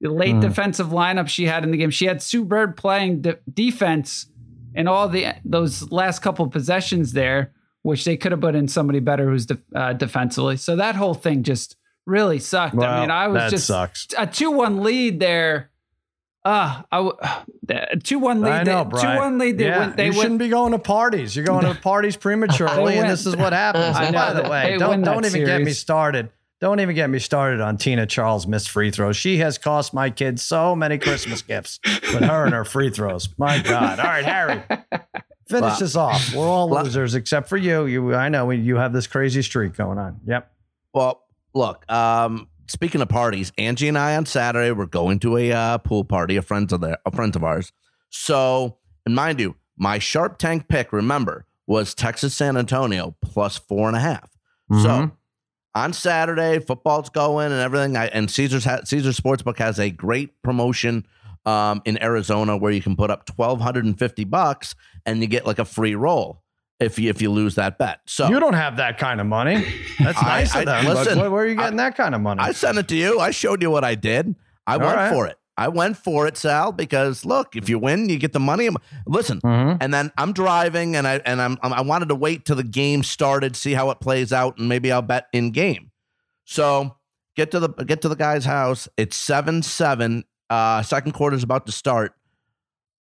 The 0.00 0.10
late 0.10 0.36
Mm. 0.36 0.40
defensive 0.42 0.88
lineup 0.88 1.26
she 1.28 1.46
had 1.46 1.64
in 1.64 1.70
the 1.72 1.76
game. 1.76 1.90
She 1.90 2.04
had 2.06 2.22
Sue 2.22 2.44
Bird 2.44 2.76
playing 2.76 3.22
de- 3.22 3.38
defense 3.52 4.26
in 4.74 4.86
all 4.86 5.08
the 5.08 5.28
those 5.44 5.90
last 5.90 6.20
couple 6.20 6.46
possessions 6.48 7.12
there, 7.12 7.52
which 7.82 8.04
they 8.04 8.16
could 8.16 8.30
have 8.32 8.40
put 8.40 8.54
in 8.54 8.68
somebody 8.68 9.00
better 9.00 9.28
who's 9.30 9.46
de- 9.46 9.58
uh, 9.74 9.94
defensively. 9.94 10.56
So 10.58 10.76
that 10.76 10.94
whole 10.94 11.14
thing 11.14 11.42
just 11.42 11.76
really 12.06 12.38
sucked. 12.38 12.76
I 12.78 13.00
mean, 13.00 13.10
I 13.10 13.26
was 13.28 13.50
just 13.50 13.66
sucks. 13.66 14.06
a 14.16 14.26
two 14.28 14.52
one 14.52 14.82
lead 14.84 15.18
there. 15.18 15.70
Uh, 16.44 16.82
I 16.92 16.96
w- 16.98 17.16
a 17.70 17.96
two 17.96 18.18
one 18.18 18.42
lead. 18.42 18.52
I 18.52 18.62
know, 18.64 18.84
they, 18.84 18.90
Brian. 18.90 19.16
two 19.16 19.22
one 19.22 19.38
lead. 19.38 19.58
They 19.58 19.64
yeah, 19.66 19.78
went. 19.78 19.96
They 19.96 20.04
you 20.06 20.10
went. 20.10 20.20
shouldn't 20.20 20.38
be 20.40 20.48
going 20.48 20.72
to 20.72 20.78
parties. 20.78 21.34
You're 21.34 21.46
going 21.46 21.64
to 21.64 21.74
parties 21.82 22.16
prematurely, 22.16 22.94
They 22.94 22.98
and 23.00 23.08
this 23.10 23.24
is 23.26 23.36
what 23.36 23.52
happens. 23.52 23.96
I 23.96 24.10
know, 24.10 24.18
by 24.18 24.32
the 24.34 24.48
way, 24.48 24.76
don't 24.78 25.02
don't 25.02 25.24
even 25.24 25.44
get 25.44 25.62
me 25.62 25.72
started. 25.72 26.30
Don't 26.60 26.80
even 26.80 26.94
get 26.94 27.10
me 27.10 27.18
started 27.18 27.60
on 27.60 27.76
Tina 27.76 28.06
Charles 28.06 28.46
missed 28.46 28.70
free 28.70 28.90
throws. 28.90 29.16
She 29.16 29.38
has 29.38 29.58
cost 29.58 29.92
my 29.92 30.08
kids 30.08 30.42
so 30.42 30.74
many 30.74 30.98
Christmas 30.98 31.42
gifts 31.42 31.78
with 31.84 32.22
her 32.22 32.44
and 32.44 32.54
her 32.54 32.64
free 32.64 32.90
throws. 32.90 33.28
My 33.38 33.58
God! 33.60 33.98
All 33.98 34.04
right, 34.06 34.24
Harry, 34.24 34.62
finish 35.48 35.62
Wow. 35.72 35.76
this 35.78 35.96
off. 35.96 36.34
We're 36.34 36.46
all 36.46 36.70
losers 36.70 37.14
except 37.14 37.48
for 37.48 37.56
you. 37.58 37.86
You, 37.86 38.14
I 38.14 38.28
know 38.28 38.50
you 38.50 38.76
have 38.76 38.92
this 38.92 39.06
crazy 39.06 39.42
streak 39.42 39.74
going 39.76 39.98
on. 39.98 40.20
Yep. 40.26 40.50
Well, 40.94 41.22
look. 41.54 41.90
Um, 41.90 42.48
speaking 42.66 43.00
of 43.00 43.08
parties, 43.08 43.52
Angie 43.58 43.88
and 43.88 43.98
I 43.98 44.16
on 44.16 44.26
Saturday 44.26 44.70
were 44.72 44.86
going 44.86 45.18
to 45.20 45.36
a 45.36 45.52
uh, 45.52 45.78
pool 45.78 46.04
party. 46.04 46.36
A 46.36 46.42
friends 46.42 46.72
of 46.72 46.80
their, 46.80 46.98
a 47.06 47.10
friend 47.10 47.34
of 47.36 47.44
ours. 47.44 47.72
So, 48.10 48.78
and 49.06 49.14
mind 49.14 49.40
you, 49.40 49.56
my 49.76 49.98
Sharp 49.98 50.38
Tank 50.38 50.68
pick, 50.68 50.92
remember, 50.92 51.46
was 51.66 51.94
Texas 51.94 52.34
San 52.34 52.56
Antonio 52.56 53.16
plus 53.22 53.56
four 53.58 53.88
and 53.88 53.96
a 53.96 54.00
half. 54.00 54.30
So 54.70 54.88
Mhm. 54.88 55.12
on 55.74 55.92
Saturday, 55.92 56.58
football's 56.60 57.10
going 57.10 57.50
and 57.52 57.60
everything. 57.60 57.96
I, 57.96 58.06
and 58.06 58.30
Caesar's 58.30 58.64
ha- 58.64 58.80
Caesar 58.84 59.10
Sportsbook 59.10 59.58
has 59.58 59.78
a 59.80 59.90
great 59.90 60.40
promotion 60.42 61.06
um, 61.46 61.82
in 61.84 62.02
Arizona 62.02 62.56
where 62.56 62.72
you 62.72 62.80
can 62.80 62.96
put 62.96 63.10
up 63.10 63.26
twelve 63.26 63.60
hundred 63.60 63.84
and 63.84 63.98
fifty 63.98 64.24
bucks 64.24 64.74
and 65.04 65.20
you 65.20 65.26
get 65.26 65.44
like 65.46 65.58
a 65.58 65.64
free 65.66 65.94
roll 65.94 66.42
if 66.84 66.98
you 66.98 67.10
if 67.10 67.20
you 67.22 67.30
lose 67.30 67.54
that 67.56 67.78
bet. 67.78 68.00
So 68.06 68.28
You 68.28 68.38
don't 68.40 68.54
have 68.54 68.76
that 68.76 68.98
kind 68.98 69.20
of 69.20 69.26
money. 69.26 69.64
That's 69.98 70.18
I- 70.22 70.26
nice 70.40 70.54
I- 70.54 70.60
of 70.60 70.66
them. 70.66 70.84
but 70.86 70.96
listen, 70.96 71.18
where, 71.18 71.30
where 71.30 71.44
are 71.44 71.48
you 71.48 71.54
getting 71.56 71.78
that 71.78 71.96
kind 71.96 72.14
of 72.14 72.20
money? 72.20 72.40
I 72.42 72.52
sent 72.52 72.78
it 72.78 72.88
to 72.88 72.96
you. 72.96 73.18
I 73.20 73.30
showed 73.30 73.62
you 73.62 73.70
what 73.70 73.84
I 73.84 73.94
did. 73.94 74.34
I 74.66 74.76
went 74.76 74.96
right. 74.96 75.10
for 75.12 75.26
it. 75.26 75.36
I 75.56 75.68
went 75.68 75.96
for 75.96 76.26
it, 76.26 76.36
Sal, 76.36 76.72
because 76.72 77.24
look, 77.24 77.54
if 77.54 77.68
you 77.68 77.78
win, 77.78 78.08
you 78.08 78.18
get 78.18 78.32
the 78.32 78.40
money. 78.40 78.68
Listen, 79.06 79.40
Mhm. 79.40 79.78
and 79.80 79.94
then 79.94 80.10
I'm 80.18 80.32
driving, 80.32 80.96
and 80.96 81.06
I 81.06 81.20
and 81.24 81.40
I'm 81.40 81.58
I 81.62 81.80
wanted 81.82 82.08
to 82.08 82.14
wait 82.16 82.44
till 82.44 82.56
the 82.56 82.64
game 82.64 83.02
started, 83.04 83.54
see 83.54 83.72
how 83.74 83.90
it 83.90 84.00
plays 84.00 84.32
out, 84.32 84.58
and 84.58 84.68
maybe 84.68 84.90
I'll 84.90 85.00
bet 85.02 85.26
in 85.32 85.52
game. 85.52 85.92
So 86.44 86.96
get 87.36 87.50
to 87.52 87.60
the 87.60 87.68
get 87.68 88.02
to 88.02 88.08
the 88.08 88.16
guy's 88.16 88.44
house. 88.44 88.88
It's 88.96 89.16
seven 89.16 89.62
seven. 89.62 90.24
Uh, 90.50 90.82
second 90.82 91.12
quarter's 91.12 91.42
about 91.42 91.66
to 91.66 91.72
start, 91.72 92.14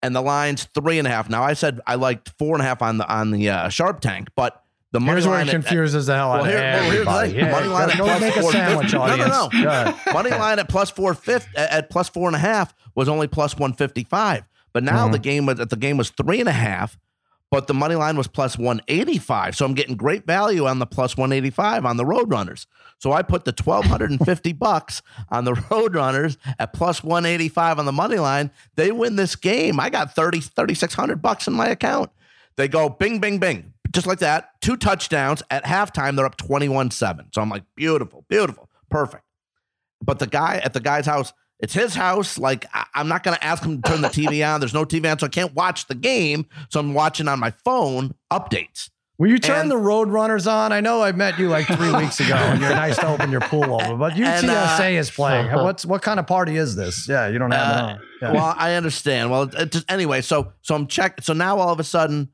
and 0.03 0.15
the 0.15 0.21
line's 0.21 0.65
three 0.73 0.97
and 0.99 1.07
a 1.07 1.11
half. 1.11 1.29
Now 1.29 1.43
I 1.43 1.53
said 1.53 1.79
I 1.87 1.95
liked 1.95 2.31
four 2.37 2.55
and 2.55 2.61
a 2.61 2.65
half 2.65 2.81
on 2.81 2.97
the 2.97 3.07
on 3.11 3.31
the 3.31 3.49
uh, 3.49 3.69
Sharp 3.69 3.99
Tank, 4.01 4.29
but 4.35 4.61
the 4.91 4.99
money 4.99 5.11
Here's 5.13 5.27
where 5.27 5.37
line 5.37 5.47
it 5.47 5.53
at- 5.53 5.61
confuses 5.63 6.05
the 6.07 6.15
hell 6.15 6.31
out 6.33 6.41
Well, 6.41 6.45
of 6.45 6.51
here- 6.51 6.59
well, 6.59 6.73
here's 6.91 7.05
the 7.05 7.11
everybody. 7.11 7.29
thing. 7.29 7.39
Yeah, 7.39 7.51
Money 7.51 7.67
line 7.67 7.89
at 7.91 7.97
go 7.97 8.03
plus 8.05 8.21
make 8.21 8.35
a 8.35 8.41
450. 8.41 8.51
sandwich, 8.51 8.93
No, 8.93 8.99
no, 8.99 9.33
audience. 9.63 10.05
no. 10.05 10.13
Money 10.13 10.29
line 10.31 10.59
at 10.59 10.67
plus 10.69 10.89
four 10.89 11.13
fifty 11.13 11.55
at 11.57 11.89
plus 11.89 12.09
four 12.09 12.27
and 12.27 12.35
a 12.35 12.39
half 12.39 12.73
was 12.95 13.07
only 13.07 13.27
plus 13.27 13.57
one 13.57 13.73
fifty 13.73 14.03
five. 14.03 14.43
But 14.73 14.83
now 14.83 15.07
Mhm. 15.07 15.11
the 15.13 15.19
game 15.19 15.45
was 15.45 15.57
the 15.59 15.75
game 15.77 15.97
was 15.97 16.09
three 16.09 16.39
and 16.39 16.49
a 16.49 16.53
half, 16.53 16.97
but 17.51 17.67
the 17.67 17.73
money 17.73 17.95
line 17.95 18.17
was 18.17 18.27
plus 18.27 18.57
one 18.57 18.81
eighty 18.87 19.17
five. 19.17 19.55
So 19.55 19.65
I'm 19.65 19.73
getting 19.73 19.95
great 19.95 20.25
value 20.25 20.65
on 20.65 20.79
the 20.79 20.85
plus 20.87 21.15
one 21.17 21.31
eighty 21.33 21.49
five 21.49 21.85
on 21.85 21.97
the 21.97 22.05
Roadrunners. 22.05 22.65
So 22.97 23.11
I 23.11 23.21
put 23.21 23.45
the 23.45 23.51
twelve 23.51 23.85
hundred 23.85 24.09
and 24.11 24.25
fifty 24.25 24.53
bucks 24.67 25.01
on 25.29 25.43
the 25.43 25.53
Roadrunners 25.53 26.37
at 26.57 26.73
plus 26.73 27.03
one 27.03 27.25
eighty 27.25 27.49
five 27.49 27.77
on 27.77 27.85
the 27.85 27.91
money 27.91 28.17
line. 28.17 28.49
They 28.75 28.91
win 28.91 29.17
this 29.17 29.35
game. 29.35 29.79
I 29.79 29.89
got 29.89 30.15
30 30.15 30.39
3600 30.39 31.21
bucks 31.21 31.47
in 31.47 31.53
my 31.53 31.67
account. 31.67 32.09
They 32.55 32.67
go 32.67 32.89
bing, 32.89 33.19
bing, 33.19 33.39
bing, 33.39 33.73
just 33.91 34.07
like 34.07 34.19
that. 34.19 34.61
Two 34.61 34.77
touchdowns 34.77 35.43
at 35.49 35.63
halftime. 35.65 36.15
They're 36.15 36.25
up 36.25 36.37
21 36.37 36.91
7. 36.91 37.27
So 37.33 37.41
I'm 37.41 37.49
like, 37.49 37.63
beautiful, 37.75 38.25
beautiful, 38.29 38.69
perfect. 38.89 39.23
But 40.01 40.19
the 40.19 40.27
guy 40.27 40.61
at 40.63 40.73
the 40.73 40.79
guy's 40.79 41.05
house, 41.05 41.33
it's 41.61 41.73
his 41.73 41.93
house. 41.95 42.37
Like, 42.37 42.65
I, 42.73 42.85
I'm 42.95 43.07
not 43.07 43.23
going 43.23 43.37
to 43.37 43.43
ask 43.43 43.63
him 43.63 43.81
to 43.81 43.89
turn 43.89 44.01
the 44.01 44.07
TV 44.09 44.45
on. 44.47 44.59
There's 44.59 44.73
no 44.73 44.83
TV 44.85 45.09
on, 45.09 45.19
so 45.19 45.27
I 45.27 45.29
can't 45.29 45.53
watch 45.53 45.87
the 45.87 45.95
game. 45.95 46.45
So 46.69 46.79
I'm 46.79 46.93
watching 46.93 47.27
on 47.27 47.39
my 47.39 47.51
phone 47.51 48.13
updates. 48.31 48.89
Will 49.17 49.27
you 49.29 49.37
turn 49.37 49.61
And- 49.61 49.71
the 49.71 49.77
road 49.77 50.07
runners 50.09 50.47
on? 50.47 50.71
I 50.71 50.79
know 50.81 51.03
I 51.03 51.11
met 51.11 51.37
you 51.37 51.47
like 51.47 51.67
three 51.67 51.93
weeks 51.95 52.19
ago, 52.19 52.33
and 52.33 52.59
you're 52.59 52.71
nice 52.71 52.95
to 52.97 53.07
open 53.07 53.29
your 53.31 53.41
pool 53.41 53.79
over. 53.79 53.95
But 53.95 54.13
And, 54.17 54.47
UTSA 54.47 54.95
uh, 54.95 54.99
is 54.99 55.11
playing. 55.11 55.51
What's 55.53 55.85
what 55.85 56.01
kind 56.01 56.19
of 56.19 56.25
party 56.25 56.57
is 56.57 56.75
this? 56.75 57.07
Yeah, 57.07 57.27
you 57.27 57.37
don't 57.37 57.51
have 57.51 57.75
Uh. 57.77 57.97
Yeah. 58.23 58.31
Well, 58.33 58.55
I 58.57 58.73
understand. 58.73 59.29
Well, 59.29 59.45
just, 59.45 59.89
anyway, 59.91 60.21
so 60.21 60.53
so 60.63 60.73
I'm 60.73 60.87
check. 60.87 61.21
So 61.21 61.33
now 61.33 61.59
all 61.59 61.71
of 61.71 61.79
a 61.79 61.83
sudden, 61.83 62.29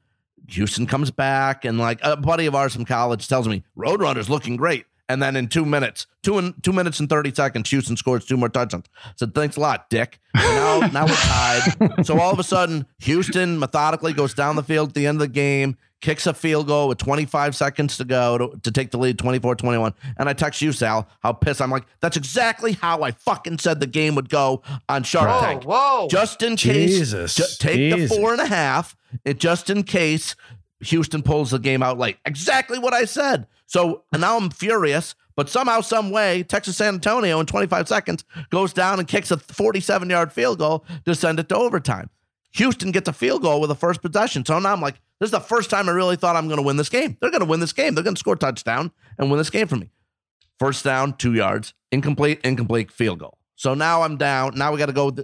Houston 0.47 0.87
comes 0.87 1.11
back, 1.11 1.65
and 1.65 1.77
like 1.77 1.99
a 2.03 2.15
buddy 2.15 2.45
of 2.45 2.55
ours 2.55 2.73
from 2.73 2.85
college 2.85 3.27
tells 3.27 3.49
me 3.49 3.63
Roadrunner's 3.77 4.29
looking 4.29 4.55
great. 4.55 4.85
And 5.09 5.21
then 5.23 5.35
in 5.35 5.47
two 5.47 5.65
minutes, 5.65 6.05
two 6.21 6.37
and 6.37 6.53
two 6.63 6.73
minutes 6.73 6.99
and 6.99 7.07
thirty 7.09 7.33
seconds, 7.33 7.69
Houston 7.69 7.95
scores 7.95 8.25
two 8.25 8.35
more 8.35 8.49
touchdowns. 8.49 8.85
I 9.05 9.11
said, 9.15 9.33
thanks 9.33 9.55
a 9.55 9.61
lot, 9.61 9.89
Dick. 9.89 10.19
So 10.35 10.41
now, 10.41 10.79
now 10.93 11.05
we're 11.05 11.15
tied. 11.15 12.05
So 12.05 12.19
all 12.19 12.31
of 12.31 12.39
a 12.39 12.43
sudden, 12.43 12.85
Houston 12.99 13.57
methodically 13.57 14.11
goes 14.13 14.33
down 14.33 14.55
the 14.57 14.63
field 14.63 14.89
at 14.89 14.95
the 14.95 15.07
end 15.07 15.15
of 15.15 15.19
the 15.21 15.27
game, 15.29 15.77
kicks 16.01 16.27
a 16.27 16.33
field 16.33 16.67
goal 16.67 16.89
with 16.89 16.97
25 16.97 17.55
seconds 17.55 17.95
to 17.97 18.03
go 18.05 18.37
to, 18.37 18.59
to 18.63 18.71
take 18.71 18.91
the 18.91 18.97
lead 18.97 19.17
24-21. 19.17 19.93
And 20.17 20.27
I 20.27 20.33
text 20.33 20.61
you, 20.61 20.71
Sal, 20.73 21.07
how 21.21 21.31
pissed 21.33 21.61
I'm 21.61 21.71
like, 21.71 21.85
that's 22.01 22.17
exactly 22.17 22.73
how 22.73 23.01
I 23.03 23.11
fucking 23.11 23.59
said 23.59 23.79
the 23.79 23.87
game 23.87 24.15
would 24.15 24.29
go 24.29 24.61
on 24.89 25.03
Shark 25.03 25.29
Whoa, 25.29 25.39
Tank 25.39 25.63
whoa. 25.63 26.07
just 26.09 26.43
in 26.43 26.57
case. 26.57 26.97
Jesus. 26.97 27.35
ju- 27.35 27.43
take 27.59 27.75
Jesus. 27.77 28.09
the 28.09 28.15
four 28.17 28.33
and 28.33 28.41
a 28.41 28.45
half. 28.47 28.95
It 29.23 29.39
just 29.39 29.69
in 29.69 29.83
case 29.83 30.35
Houston 30.81 31.23
pulls 31.23 31.51
the 31.51 31.59
game 31.59 31.81
out 31.81 31.97
late. 31.97 32.17
Exactly 32.25 32.77
what 32.77 32.93
I 32.93 33.05
said. 33.05 33.47
So 33.67 34.03
and 34.11 34.21
now 34.21 34.37
I'm 34.37 34.49
furious. 34.49 35.15
But 35.35 35.49
somehow, 35.49 35.81
some 35.81 36.09
way, 36.09 36.41
Texas 36.41 36.77
San 36.77 36.95
Antonio 36.95 37.39
in 37.39 37.45
25 37.45 37.87
seconds 37.87 38.25
goes 38.49 38.73
down 38.73 38.97
and 38.97 39.07
kicks 39.07 39.29
a 39.29 39.37
47 39.37 40.09
yard 40.09 40.33
field 40.33 40.57
goal 40.57 40.83
to 41.05 41.13
send 41.13 41.39
it 41.39 41.47
to 41.49 41.55
overtime. 41.55 42.09
Houston 42.53 42.91
gets 42.91 43.07
a 43.07 43.13
field 43.13 43.43
goal 43.43 43.61
with 43.61 43.67
the 43.67 43.75
first 43.75 44.01
possession. 44.01 44.43
So 44.43 44.57
now 44.57 44.73
I'm 44.73 44.81
like, 44.81 44.95
this 45.19 45.27
is 45.27 45.31
the 45.31 45.39
first 45.39 45.69
time 45.69 45.89
I 45.89 45.91
really 45.91 46.15
thought 46.15 46.35
I'm 46.35 46.47
going 46.47 46.57
to 46.57 46.63
win 46.63 46.77
this 46.77 46.89
game. 46.89 47.17
They're 47.21 47.29
going 47.29 47.41
to 47.41 47.45
win 47.47 47.59
this 47.59 47.73
game. 47.73 47.93
They're 47.93 48.03
going 48.03 48.15
to 48.15 48.19
score 48.19 48.35
touchdown 48.35 48.91
and 49.19 49.29
win 49.29 49.37
this 49.37 49.51
game 49.51 49.67
for 49.67 49.75
me. 49.75 49.91
First 50.57 50.83
down, 50.83 51.13
two 51.17 51.35
yards, 51.35 51.75
incomplete, 51.91 52.39
incomplete, 52.43 52.91
field 52.91 53.19
goal. 53.19 53.37
So 53.55 53.75
now 53.75 54.01
I'm 54.01 54.17
down. 54.17 54.57
Now 54.57 54.71
we 54.71 54.79
got 54.79 54.87
to 54.87 54.93
go 54.93 55.15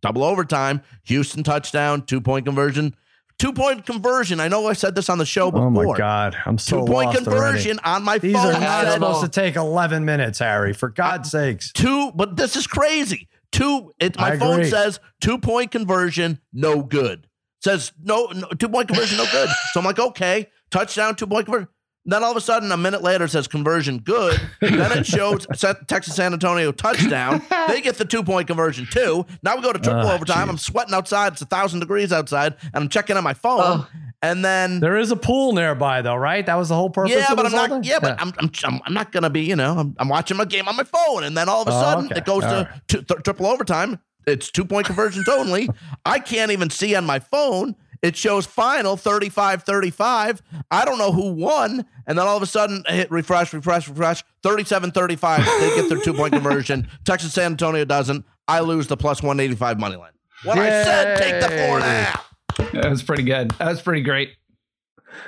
double 0.00 0.24
overtime. 0.24 0.82
Houston 1.04 1.44
touchdown, 1.44 2.02
two 2.02 2.20
point 2.20 2.46
conversion. 2.46 2.96
Two 3.40 3.54
point 3.54 3.86
conversion. 3.86 4.38
I 4.38 4.48
know 4.48 4.66
I 4.66 4.74
said 4.74 4.94
this 4.94 5.08
on 5.08 5.16
the 5.16 5.24
show 5.24 5.50
before. 5.50 5.66
Oh 5.66 5.70
my 5.70 5.96
god, 5.96 6.36
I'm 6.44 6.58
so 6.58 6.80
Two 6.80 6.92
point 6.92 7.06
lost 7.06 7.24
conversion 7.24 7.78
already. 7.78 7.96
on 7.96 8.02
my 8.04 8.18
These 8.18 8.34
phone. 8.34 8.46
are 8.54 8.60
not 8.60 8.84
said 8.84 8.92
supposed 8.92 9.22
to 9.22 9.28
take 9.28 9.56
11 9.56 10.04
minutes, 10.04 10.40
Harry. 10.40 10.74
For 10.74 10.90
God's 10.90 11.30
sakes. 11.30 11.72
two, 11.72 12.12
but 12.14 12.36
this 12.36 12.54
is 12.54 12.66
crazy. 12.66 13.28
Two, 13.50 13.92
it, 13.98 14.18
my 14.18 14.32
I 14.32 14.38
phone 14.38 14.56
agree. 14.60 14.68
says 14.70 15.00
two 15.22 15.38
point 15.38 15.70
conversion, 15.70 16.38
no 16.52 16.82
good. 16.82 17.26
Says 17.62 17.92
no, 18.02 18.26
no 18.26 18.46
two 18.58 18.68
point 18.68 18.88
conversion, 18.88 19.16
no 19.16 19.26
good. 19.32 19.48
So 19.72 19.80
I'm 19.80 19.86
like, 19.86 19.98
okay, 19.98 20.48
touchdown, 20.70 21.16
two 21.16 21.26
point 21.26 21.46
conversion. 21.46 21.68
Then 22.06 22.24
all 22.24 22.30
of 22.30 22.36
a 22.36 22.40
sudden, 22.40 22.72
a 22.72 22.76
minute 22.78 23.02
later, 23.02 23.24
it 23.26 23.28
says 23.28 23.46
conversion 23.46 23.98
good. 23.98 24.40
then 24.60 24.90
it 24.98 25.04
shows 25.06 25.46
Texas 25.86 26.16
San 26.16 26.32
Antonio 26.32 26.72
touchdown. 26.72 27.42
they 27.68 27.80
get 27.82 27.96
the 27.96 28.06
two 28.06 28.22
point 28.22 28.46
conversion 28.46 28.86
too. 28.90 29.26
Now 29.42 29.54
we 29.56 29.62
go 29.62 29.72
to 29.72 29.78
triple 29.78 30.08
Ah, 30.08 30.14
overtime. 30.14 30.46
geez. 30.46 30.50
I'm 30.50 30.58
sweating 30.58 30.94
outside. 30.94 31.34
It's 31.34 31.42
a 31.42 31.46
thousand 31.46 31.80
degrees 31.80 32.10
outside, 32.12 32.54
and 32.72 32.82
I'm 32.84 32.88
checking 32.88 33.16
on 33.18 33.22
my 33.24 33.34
phone. 33.34 33.60
Oh. 33.62 33.88
and 34.22 34.42
then 34.42 34.80
There 34.80 34.96
is 34.96 35.10
a 35.10 35.16
pool 35.16 35.52
nearby, 35.52 36.00
though, 36.00 36.16
right? 36.16 36.44
That 36.46 36.54
was 36.54 36.70
the 36.70 36.74
whole 36.74 36.88
purpose. 36.90 37.12
yeah, 37.14 37.30
of 37.32 37.36
but 37.36 37.44
I'm 37.46 37.52
whole 37.52 37.60
not. 37.60 37.70
thing? 37.70 37.84
Yeah, 37.84 37.98
but 38.00 38.18
I'm, 38.20 38.32
I'm 38.38 38.50
I'm 38.64 38.80
I'm 38.86 38.94
not 38.94 39.12
gonna 39.12 39.30
be. 39.30 39.42
You 39.42 39.56
know, 39.56 39.78
I'm, 39.78 39.94
I'm 39.98 40.08
watching 40.08 40.38
my 40.38 40.46
game 40.46 40.68
on 40.68 40.76
my 40.76 40.84
phone, 40.84 41.24
and 41.24 41.36
then 41.36 41.50
all 41.50 41.60
of 41.62 41.68
a 41.68 41.72
Oh, 41.72 41.80
sudden 41.82 42.06
okay. 42.06 42.16
it 42.16 42.24
goes 42.24 42.44
All 42.44 42.50
to 42.64 42.70
right. 42.70 42.80
two, 42.88 43.02
th- 43.02 43.22
triple 43.24 43.46
overtime. 43.46 43.98
It's 44.26 44.50
two 44.50 44.64
point 44.64 44.86
conversions 44.86 45.28
only. 45.28 45.68
I 46.06 46.18
can't 46.18 46.50
even 46.50 46.70
see 46.70 46.94
on 46.94 47.04
my 47.04 47.18
phone. 47.18 47.76
It 48.02 48.16
shows 48.16 48.46
final 48.46 48.96
35 48.96 49.62
35. 49.62 50.42
I 50.70 50.84
don't 50.84 50.96
know 50.98 51.12
who 51.12 51.32
won. 51.32 51.84
And 52.06 52.18
then 52.18 52.26
all 52.26 52.36
of 52.36 52.42
a 52.42 52.46
sudden, 52.46 52.82
I 52.88 52.92
hit 52.92 53.10
refresh, 53.10 53.52
refresh, 53.52 53.88
refresh 53.88 54.24
37 54.42 54.90
35. 54.92 55.44
They 55.44 55.76
get 55.76 55.88
their 55.90 55.98
two 56.00 56.14
point 56.14 56.32
conversion. 56.34 56.88
Texas 57.04 57.34
San 57.34 57.52
Antonio 57.52 57.84
doesn't. 57.84 58.24
I 58.48 58.60
lose 58.60 58.86
the 58.86 58.96
plus 58.96 59.22
185 59.22 59.78
money 59.78 59.96
line. 59.96 60.12
When 60.44 60.58
I 60.58 60.68
said 60.68 61.18
take 61.18 61.40
the 61.42 61.48
four 61.48 61.76
and 61.78 61.84
a 61.84 61.86
Yay. 61.86 61.92
half, 62.02 62.34
That 62.72 62.90
was 62.90 63.02
pretty 63.02 63.22
good. 63.24 63.50
That 63.52 63.68
was 63.68 63.82
pretty 63.82 64.00
great. 64.02 64.30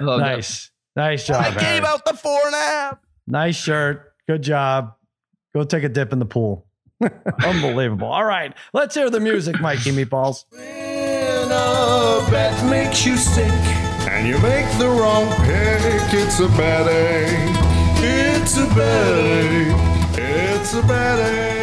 I 0.00 0.04
love 0.04 0.20
that. 0.20 0.36
Nice. 0.36 0.70
Nice 0.96 1.26
job. 1.26 1.36
I 1.42 1.50
Harry. 1.50 1.60
gave 1.80 1.84
out 1.84 2.04
the 2.06 2.14
four 2.14 2.40
and 2.46 2.54
a 2.54 2.58
half. 2.58 2.98
Nice 3.26 3.56
shirt. 3.56 4.14
Good 4.26 4.42
job. 4.42 4.94
Go 5.54 5.64
take 5.64 5.84
a 5.84 5.88
dip 5.90 6.12
in 6.14 6.18
the 6.18 6.24
pool. 6.26 6.66
Unbelievable. 7.44 8.06
All 8.08 8.24
right. 8.24 8.54
Let's 8.72 8.94
hear 8.94 9.10
the 9.10 9.20
music, 9.20 9.60
Mikey 9.60 9.90
Meatballs. 9.92 10.44
A 11.52 12.26
bet 12.30 12.64
makes 12.70 13.04
you 13.04 13.16
sick 13.16 13.52
and 14.08 14.26
you 14.26 14.38
make 14.38 14.66
the 14.78 14.88
wrong 14.88 15.28
pick, 15.44 16.14
it's 16.14 16.40
a 16.40 16.48
bad 16.48 16.88
ache. 16.88 18.02
It's 18.02 18.56
a 18.56 18.66
bad 18.74 19.18
ache. 19.18 20.18
It's 20.18 20.74
a 20.74 20.82
bad 20.82 21.18
ache. 21.18 21.62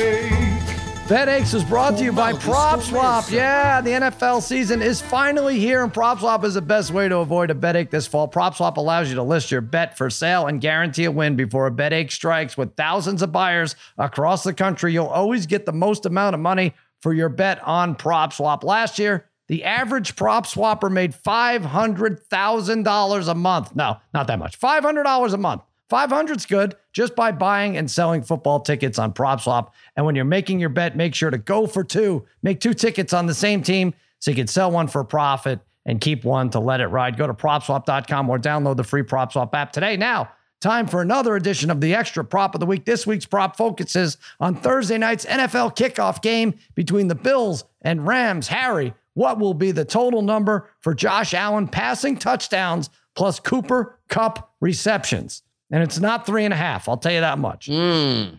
BetAches 1.09 1.55
is 1.55 1.63
brought 1.63 1.97
to 1.97 2.03
you 2.03 2.11
by 2.11 2.33
PropSwap. 2.33 3.31
Yeah, 3.31 3.81
the 3.81 3.89
NFL 3.89 4.43
season 4.43 4.83
is 4.83 5.01
finally 5.01 5.59
here, 5.59 5.83
and 5.83 5.91
PropSwap 5.91 6.43
is 6.43 6.53
the 6.53 6.61
best 6.61 6.91
way 6.91 7.09
to 7.09 7.17
avoid 7.17 7.49
a 7.49 7.55
betache 7.55 7.89
this 7.89 8.05
fall. 8.05 8.27
PropSwap 8.27 8.77
allows 8.77 9.09
you 9.09 9.15
to 9.15 9.23
list 9.23 9.49
your 9.49 9.61
bet 9.61 9.97
for 9.97 10.11
sale 10.11 10.45
and 10.45 10.61
guarantee 10.61 11.05
a 11.05 11.11
win 11.11 11.35
before 11.35 11.65
a 11.65 11.71
betache 11.71 12.11
strikes. 12.11 12.55
With 12.55 12.75
thousands 12.75 13.23
of 13.23 13.31
buyers 13.31 13.75
across 13.97 14.43
the 14.43 14.53
country, 14.53 14.93
you'll 14.93 15.07
always 15.07 15.47
get 15.47 15.65
the 15.65 15.73
most 15.73 16.05
amount 16.05 16.35
of 16.35 16.41
money 16.41 16.75
for 17.01 17.11
your 17.11 17.29
bet 17.29 17.59
on 17.63 17.95
PropSwap. 17.95 18.63
Last 18.63 18.99
year, 18.99 19.28
the 19.49 19.65
average 19.65 20.15
prop 20.15 20.45
swapper 20.45 20.89
made 20.91 21.13
$500,000 21.13 23.27
a 23.27 23.35
month. 23.35 23.75
No, 23.75 23.97
not 24.13 24.27
that 24.27 24.39
much. 24.39 24.57
$500 24.59 25.33
a 25.33 25.37
month. 25.37 25.63
500's 25.89 26.45
good 26.45 26.75
just 26.93 27.15
by 27.15 27.31
buying 27.31 27.75
and 27.75 27.89
selling 27.89 28.21
football 28.21 28.59
tickets 28.59 28.99
on 28.99 29.11
PropSwap. 29.11 29.71
And 29.95 30.05
when 30.05 30.15
you're 30.15 30.23
making 30.23 30.59
your 30.59 30.69
bet, 30.69 30.95
make 30.95 31.15
sure 31.15 31.31
to 31.31 31.39
go 31.39 31.65
for 31.65 31.83
two. 31.83 32.27
Make 32.43 32.59
two 32.59 32.75
tickets 32.75 33.11
on 33.11 33.25
the 33.25 33.33
same 33.33 33.63
team 33.63 33.95
so 34.19 34.29
you 34.29 34.35
can 34.35 34.45
sell 34.45 34.69
one 34.69 34.87
for 34.87 35.01
a 35.01 35.05
profit 35.05 35.61
and 35.83 35.99
keep 35.99 36.23
one 36.23 36.51
to 36.51 36.59
let 36.59 36.79
it 36.79 36.85
ride. 36.87 37.17
Go 37.17 37.25
to 37.25 37.33
propswap.com 37.33 38.29
or 38.29 38.37
download 38.37 38.77
the 38.77 38.83
free 38.83 39.01
PropSwap 39.01 39.51
app 39.55 39.71
today. 39.71 39.97
Now, 39.97 40.29
time 40.61 40.85
for 40.85 41.01
another 41.01 41.35
edition 41.35 41.71
of 41.71 41.81
the 41.81 41.95
extra 41.95 42.23
prop 42.23 42.53
of 42.53 42.59
the 42.59 42.67
week. 42.67 42.85
This 42.85 43.07
week's 43.07 43.25
prop 43.25 43.57
focuses 43.57 44.17
on 44.39 44.53
Thursday 44.55 44.99
night's 44.99 45.25
NFL 45.25 45.75
kickoff 45.75 46.21
game 46.21 46.53
between 46.75 47.07
the 47.07 47.15
Bills 47.15 47.63
and 47.81 48.05
Rams. 48.05 48.49
Harry, 48.49 48.93
what 49.19 49.37
will 49.37 49.53
be 49.53 49.71
the 49.71 49.83
total 49.83 50.21
number 50.21 50.69
for 50.79 50.93
Josh 50.93 51.33
Allen 51.33 51.67
passing 51.67 52.15
touchdowns 52.15 52.89
plus 53.17 53.37
Cooper 53.37 53.99
Kupp 54.07 54.53
receptions? 54.61 55.43
And 55.69 55.83
it's 55.83 55.99
not 55.99 56.25
three 56.25 56.45
and 56.45 56.53
a 56.53 56.57
half. 56.57 56.87
I'll 56.87 56.95
tell 56.95 57.11
you 57.11 57.19
that 57.19 57.37
much. 57.37 57.67
Mm. 57.67 58.37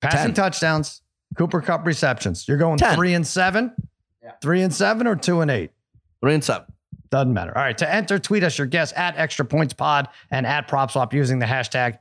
Passing 0.00 0.34
Ten. 0.34 0.34
touchdowns, 0.34 1.02
Cooper 1.36 1.60
Kupp 1.60 1.86
receptions. 1.86 2.48
You're 2.48 2.56
going 2.58 2.78
Ten. 2.78 2.96
three 2.96 3.14
and 3.14 3.24
seven, 3.24 3.72
three 4.42 4.62
and 4.62 4.74
seven, 4.74 5.06
or 5.06 5.14
two 5.14 5.40
and 5.40 5.52
eight. 5.52 5.70
Three 6.20 6.34
and 6.34 6.42
seven. 6.42 6.66
Doesn't 7.10 7.32
matter. 7.32 7.56
All 7.56 7.62
right. 7.62 7.78
To 7.78 7.88
enter, 7.88 8.18
tweet 8.18 8.42
us 8.42 8.58
your 8.58 8.66
guess 8.66 8.92
at 8.96 9.16
Extra 9.16 9.44
Points 9.44 9.72
Pod 9.72 10.08
and 10.32 10.44
at 10.44 10.66
PropSwap 10.66 11.12
using 11.12 11.38
the 11.38 11.46
hashtag 11.46 12.00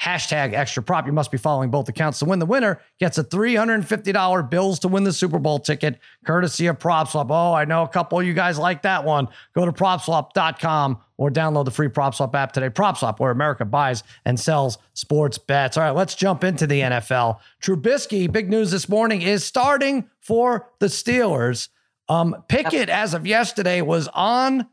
hashtag 0.00 0.52
Extra 0.52 0.82
Prop. 0.82 1.06
You 1.06 1.12
must 1.12 1.30
be 1.30 1.38
following 1.38 1.70
both 1.70 1.88
accounts 1.88 2.18
to 2.18 2.24
win. 2.26 2.38
The 2.38 2.46
winner 2.46 2.80
gets 3.00 3.18
a 3.18 3.24
$350 3.24 4.50
Bills 4.50 4.78
to 4.80 4.88
win 4.88 5.04
the 5.04 5.12
Super 5.12 5.38
Bowl 5.38 5.58
ticket, 5.58 5.98
courtesy 6.24 6.66
of 6.66 6.78
PropSwap. 6.78 7.26
Oh, 7.30 7.54
I 7.54 7.64
know 7.64 7.82
a 7.82 7.88
couple 7.88 8.20
of 8.20 8.26
you 8.26 8.34
guys 8.34 8.58
like 8.58 8.82
that 8.82 9.04
one. 9.04 9.28
Go 9.54 9.64
to 9.64 9.72
PropSwap.com 9.72 10.98
or 11.16 11.30
download 11.30 11.64
the 11.64 11.70
free 11.70 11.88
PropSwap 11.88 12.34
app 12.34 12.52
today. 12.52 12.68
PropSwap, 12.68 13.18
where 13.18 13.30
America 13.30 13.64
buys 13.64 14.02
and 14.24 14.38
sells 14.38 14.78
sports 14.92 15.38
bets. 15.38 15.76
All 15.76 15.82
right, 15.82 15.94
let's 15.94 16.14
jump 16.14 16.44
into 16.44 16.66
the 16.66 16.80
NFL. 16.80 17.38
Trubisky, 17.62 18.30
big 18.30 18.50
news 18.50 18.70
this 18.70 18.88
morning, 18.88 19.22
is 19.22 19.44
starting 19.44 20.10
for 20.20 20.68
the 20.78 20.86
Steelers. 20.86 21.68
Um, 22.08 22.44
Pickett, 22.48 22.88
as 22.88 23.14
of 23.14 23.26
yesterday, 23.26 23.80
was 23.80 24.08
on. 24.08 24.68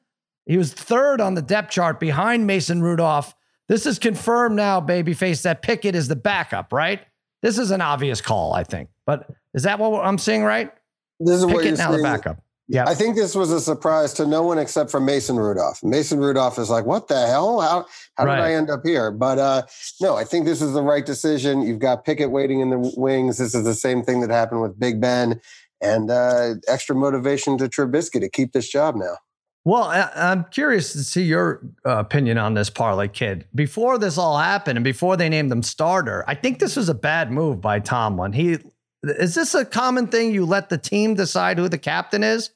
He 0.45 0.57
was 0.57 0.73
third 0.73 1.21
on 1.21 1.36
the 1.36 1.41
depth 1.41 1.71
chart 1.71 1.99
behind 1.99 2.45
Mason 2.45 2.81
Rudolph. 2.81 3.33
This 3.69 3.86
is 3.86 3.99
confirmed 3.99 4.56
now, 4.56 4.82
babyface, 4.82 5.43
that 5.43 5.62
Pickett 5.62 5.95
is 5.95 6.08
the 6.08 6.15
backup, 6.15 6.73
right? 6.73 7.02
This 7.41 7.58
is 7.58 7.71
an 7.71 7.82
obvious 7.82 8.21
call, 8.21 8.54
I 8.54 8.63
think. 8.63 8.89
But 9.06 9.30
is 9.54 9.63
that 9.63 9.80
what 9.80 10.06
I'm 10.06 10.17
seeing 10.17 10.43
right? 10.43 10.71
This 11.19 11.36
is 11.38 11.45
what 11.45 11.54
you're 11.54 11.63
Pickett 11.63 11.78
now 11.78 11.91
the 11.91 12.04
backup. 12.04 12.38
Yeah. 12.69 12.86
I 12.88 12.95
think 12.95 13.15
this 13.17 13.36
was 13.36 13.52
a 13.52 13.60
surprise 13.60 14.13
to 14.13 14.26
no 14.26 14.41
one 14.43 14.58
except 14.58 14.89
for 14.89 14.99
Mason 15.02 15.36
Rudolph. 15.36 15.84
Mason 15.84 16.19
Rudolph 16.19 16.58
is 16.58 16.69
like, 16.69 16.86
what 16.86 17.08
the 17.10 17.28
hell? 17.28 17.60
How 17.60 17.86
how 18.15 18.26
Right. 18.26 18.38
did 18.38 18.43
I 18.45 18.54
end 18.54 18.69
up 18.69 18.82
here? 18.86 19.12
But 19.12 19.38
uh, 19.38 19.63
no, 20.02 20.15
I 20.15 20.23
think 20.23 20.45
this 20.45 20.62
is 20.62 20.73
the 20.73 20.82
right 20.82 21.06
decision. 21.06 21.62
You've 21.62 21.80
got 21.80 22.06
Pickett 22.06 22.32
waiting 22.32 22.62
in 22.62 22.69
the 22.69 22.93
wings. 22.95 23.38
This 23.38 23.54
is 23.54 23.65
the 23.65 23.73
same 23.73 24.02
thing 24.02 24.21
that 24.21 24.30
happened 24.30 24.62
with 24.62 24.80
Big 24.80 25.02
Ben, 25.02 25.41
and 25.82 26.10
uh, 26.10 26.56
extra 26.69 26.95
motivation 26.95 27.58
to 27.58 27.67
Trubisky 27.67 28.21
to 28.21 28.30
keep 28.30 28.54
this 28.54 28.69
job 28.69 28.95
now. 28.95 29.17
Well, 29.65 29.84
I- 29.84 30.12
I'm 30.15 30.45
curious 30.45 30.91
to 30.93 31.04
see 31.04 31.23
your 31.23 31.62
uh, 31.86 31.97
opinion 31.97 32.38
on 32.38 32.54
this 32.54 32.69
parlay 32.69 33.08
kid. 33.08 33.45
Before 33.56 33.97
this 33.97 34.17
all 34.17 34.38
happened 34.38 34.78
and 34.78 34.84
before 34.84 35.15
they 35.15 35.30
named 35.30 35.52
him 35.52 35.63
starter, 35.63 36.23
I 36.28 36.36
think 36.36 36.60
this 36.60 36.76
was 36.76 36.89
a 36.89 36.93
bad 36.93 37.32
move 37.32 37.62
by 37.62 37.80
Tomlin. 37.80 38.34
He 38.34 38.58
is 39.04 39.36
this 39.36 39.54
a 39.54 39.65
common 39.65 40.08
thing? 40.08 40.34
You 40.34 40.45
let 40.45 40.69
the 40.69 40.78
team 40.78 41.13
decide 41.15 41.58
who 41.58 41.67
the 41.67 41.78
captain 41.78 42.23
is, 42.23 42.52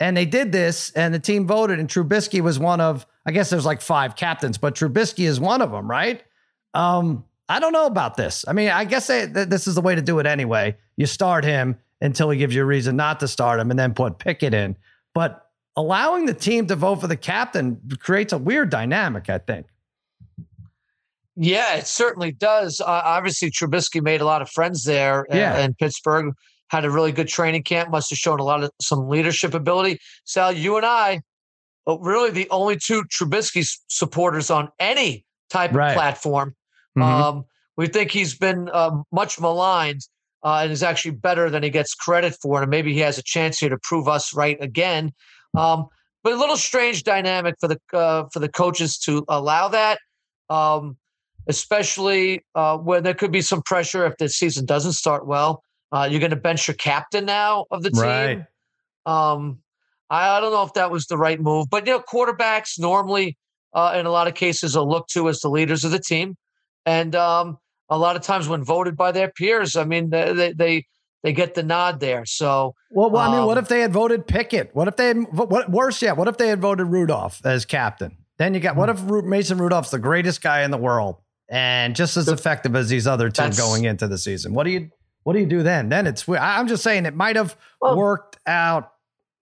and 0.00 0.16
they 0.16 0.24
did 0.24 0.50
this, 0.50 0.90
and 0.92 1.12
the 1.12 1.18
team 1.18 1.46
voted, 1.46 1.78
and 1.78 1.88
Trubisky 1.88 2.40
was 2.40 2.58
one 2.58 2.80
of. 2.80 3.06
I 3.26 3.32
guess 3.32 3.48
there's 3.50 3.66
like 3.66 3.80
five 3.82 4.16
captains, 4.16 4.58
but 4.58 4.74
Trubisky 4.74 5.24
is 5.26 5.38
one 5.40 5.60
of 5.62 5.70
them, 5.70 5.90
right? 5.90 6.22
Um, 6.74 7.24
I 7.48 7.58
don't 7.60 7.72
know 7.72 7.86
about 7.86 8.16
this. 8.16 8.44
I 8.48 8.52
mean, 8.54 8.68
I 8.70 8.84
guess 8.86 9.06
they, 9.06 9.26
th- 9.26 9.48
this 9.48 9.66
is 9.66 9.74
the 9.74 9.80
way 9.82 9.94
to 9.94 10.02
do 10.02 10.18
it 10.18 10.26
anyway. 10.26 10.76
You 10.96 11.04
start 11.06 11.44
him 11.44 11.78
until 12.00 12.28
he 12.30 12.38
gives 12.38 12.54
you 12.54 12.62
a 12.62 12.66
reason 12.66 12.96
not 12.96 13.20
to 13.20 13.28
start 13.28 13.60
him, 13.60 13.70
and 13.70 13.78
then 13.78 13.92
put 13.94 14.18
Pickett 14.18 14.52
in. 14.54 14.76
But 15.14 15.43
allowing 15.76 16.26
the 16.26 16.34
team 16.34 16.66
to 16.68 16.76
vote 16.76 17.00
for 17.00 17.06
the 17.06 17.16
captain 17.16 17.80
creates 17.98 18.32
a 18.32 18.38
weird 18.38 18.70
dynamic, 18.70 19.28
I 19.28 19.38
think. 19.38 19.66
Yeah, 21.36 21.74
it 21.76 21.86
certainly 21.86 22.30
does. 22.32 22.80
Uh, 22.80 22.84
obviously, 22.86 23.50
Trubisky 23.50 24.00
made 24.02 24.20
a 24.20 24.24
lot 24.24 24.40
of 24.40 24.48
friends 24.48 24.84
there 24.84 25.26
uh, 25.32 25.36
Yeah. 25.36 25.58
in 25.64 25.74
Pittsburgh. 25.74 26.32
Had 26.68 26.84
a 26.84 26.90
really 26.90 27.12
good 27.12 27.28
training 27.28 27.64
camp. 27.64 27.90
Must 27.90 28.08
have 28.10 28.18
shown 28.18 28.38
a 28.40 28.44
lot 28.44 28.62
of 28.62 28.70
some 28.80 29.08
leadership 29.08 29.52
ability. 29.54 29.98
Sal, 30.24 30.52
you 30.52 30.76
and 30.76 30.86
I, 30.86 31.20
are 31.86 31.98
really 32.00 32.30
the 32.30 32.48
only 32.50 32.76
two 32.76 33.02
Trubisky 33.04 33.68
supporters 33.88 34.50
on 34.50 34.70
any 34.78 35.24
type 35.50 35.72
Right. 35.72 35.88
of 35.90 35.94
platform. 35.94 36.54
Mhm. 36.96 37.02
Um, 37.02 37.44
we 37.76 37.88
think 37.88 38.10
he's 38.12 38.36
been 38.38 38.70
um, 38.72 39.04
much 39.12 39.38
maligned 39.40 40.00
uh, 40.44 40.60
and 40.62 40.72
is 40.72 40.82
actually 40.82 41.10
better 41.12 41.50
than 41.50 41.62
he 41.62 41.70
gets 41.70 41.94
credit 41.94 42.36
for. 42.40 42.62
And 42.62 42.70
maybe 42.70 42.92
he 42.94 43.00
has 43.00 43.18
a 43.18 43.22
chance 43.22 43.58
here 43.58 43.68
to 43.68 43.78
prove 43.82 44.08
us 44.08 44.32
right 44.32 44.56
again. 44.62 45.12
Um, 45.54 45.88
but 46.22 46.32
a 46.32 46.36
little 46.36 46.56
strange 46.56 47.04
dynamic 47.04 47.54
for 47.60 47.68
the 47.68 47.78
uh, 47.92 48.24
for 48.32 48.40
the 48.40 48.48
coaches 48.48 48.98
to 49.00 49.24
allow 49.28 49.68
that, 49.68 49.98
um, 50.48 50.96
especially 51.48 52.44
uh, 52.54 52.78
where 52.78 53.00
there 53.00 53.14
could 53.14 53.30
be 53.30 53.42
some 53.42 53.62
pressure 53.62 54.06
if 54.06 54.16
the 54.16 54.28
season 54.28 54.64
doesn't 54.64 54.94
start 54.94 55.26
well. 55.26 55.62
Uh, 55.92 56.08
you're 56.10 56.20
going 56.20 56.30
to 56.30 56.36
bench 56.36 56.66
your 56.66 56.74
captain 56.76 57.24
now 57.24 57.66
of 57.70 57.82
the 57.82 57.90
team. 57.90 58.00
Right. 58.00 58.44
Um, 59.06 59.58
I, 60.10 60.38
I 60.38 60.40
don't 60.40 60.52
know 60.52 60.64
if 60.64 60.72
that 60.74 60.90
was 60.90 61.06
the 61.06 61.18
right 61.18 61.40
move, 61.40 61.68
but 61.70 61.86
you 61.86 61.92
know, 61.92 62.00
quarterbacks 62.00 62.78
normally, 62.78 63.36
uh, 63.74 63.94
in 63.96 64.06
a 64.06 64.10
lot 64.10 64.26
of 64.26 64.34
cases, 64.34 64.76
are 64.76 64.84
looked 64.84 65.10
to 65.10 65.28
as 65.28 65.40
the 65.40 65.50
leaders 65.50 65.84
of 65.84 65.90
the 65.90 66.00
team, 66.00 66.36
and 66.86 67.14
um, 67.14 67.58
a 67.90 67.98
lot 67.98 68.16
of 68.16 68.22
times 68.22 68.48
when 68.48 68.64
voted 68.64 68.96
by 68.96 69.12
their 69.12 69.30
peers, 69.30 69.76
I 69.76 69.84
mean, 69.84 70.10
they 70.10 70.32
they 70.32 70.52
they 70.52 70.86
get 71.32 71.54
the 71.54 71.62
nod 71.62 72.00
there. 72.00 72.24
So, 72.26 72.74
Well, 72.90 73.10
well 73.10 73.30
I 73.30 73.36
mean, 73.36 73.46
what 73.46 73.56
Um, 73.58 73.64
if 73.64 73.68
they 73.68 73.80
had 73.80 73.92
voted 73.92 74.26
Pickett? 74.26 74.70
What 74.74 74.88
if 74.88 74.96
they 74.96 75.08
had, 75.08 75.16
what 75.32 75.70
worse 75.70 76.02
yet? 76.02 76.16
What 76.16 76.28
if 76.28 76.36
they 76.36 76.48
had 76.48 76.60
voted 76.60 76.86
Rudolph 76.88 77.40
as 77.44 77.64
captain? 77.64 78.16
Then 78.38 78.52
you 78.54 78.60
got 78.60 78.76
what 78.76 78.88
if 78.88 79.00
Ru- 79.08 79.22
Mason 79.22 79.58
Rudolph's 79.58 79.90
the 79.90 79.98
greatest 79.98 80.42
guy 80.42 80.62
in 80.62 80.70
the 80.70 80.76
world 80.78 81.16
and 81.48 81.94
just 81.94 82.16
as 82.16 82.28
effective 82.28 82.74
as 82.74 82.88
these 82.88 83.06
other 83.06 83.30
two 83.30 83.50
going 83.50 83.84
into 83.84 84.08
the 84.08 84.18
season? 84.18 84.54
What 84.54 84.64
do 84.64 84.70
you 84.70 84.90
what 85.22 85.32
do 85.34 85.38
you 85.38 85.46
do 85.46 85.62
then? 85.62 85.88
Then 85.88 86.06
it's 86.06 86.28
I'm 86.28 86.66
just 86.66 86.82
saying 86.82 87.06
it 87.06 87.14
might 87.14 87.36
have 87.36 87.56
Well- 87.80 87.96
worked 87.96 88.38
out 88.46 88.90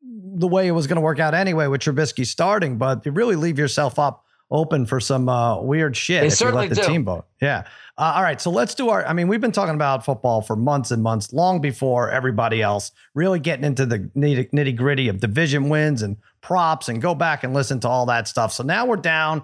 the 0.04 0.48
way 0.48 0.66
it 0.66 0.72
was 0.72 0.86
going 0.86 0.96
to 0.96 1.00
work 1.02 1.20
out 1.20 1.32
anyway 1.32 1.68
with 1.68 1.80
Trubisky 1.80 2.26
starting, 2.26 2.76
but 2.76 3.06
you 3.06 3.12
really 3.12 3.36
leave 3.36 3.58
yourself 3.58 3.98
up 3.98 4.24
open 4.52 4.86
for 4.86 5.00
some 5.00 5.28
uh, 5.28 5.60
weird 5.60 5.96
shit 5.96 6.20
They 6.20 6.26
if 6.28 6.32
you 6.32 6.36
certainly 6.36 6.68
let 6.68 6.76
the 6.76 6.82
do. 6.82 6.86
team 6.86 7.04
vote. 7.04 7.24
Yeah. 7.40 7.64
Uh, 7.98 8.12
all 8.16 8.22
right. 8.22 8.40
So 8.40 8.50
let's 8.50 8.74
do 8.74 8.88
our. 8.90 9.04
I 9.06 9.12
mean, 9.12 9.26
we've 9.28 9.40
been 9.40 9.50
talking 9.52 9.74
about 9.74 10.04
football 10.04 10.40
for 10.42 10.54
months 10.56 10.90
and 10.90 11.02
months, 11.02 11.32
long 11.32 11.60
before 11.60 12.10
everybody 12.10 12.62
else, 12.62 12.92
really 13.14 13.38
getting 13.40 13.64
into 13.64 13.84
the 13.86 13.98
nitty 14.16 14.76
gritty 14.76 15.08
of 15.08 15.18
division 15.20 15.68
wins 15.68 16.02
and 16.02 16.16
props 16.40 16.88
and 16.88 17.02
go 17.02 17.14
back 17.14 17.42
and 17.44 17.52
listen 17.52 17.80
to 17.80 17.88
all 17.88 18.06
that 18.06 18.28
stuff. 18.28 18.52
So 18.52 18.62
now 18.62 18.86
we're 18.86 18.96
down. 18.96 19.42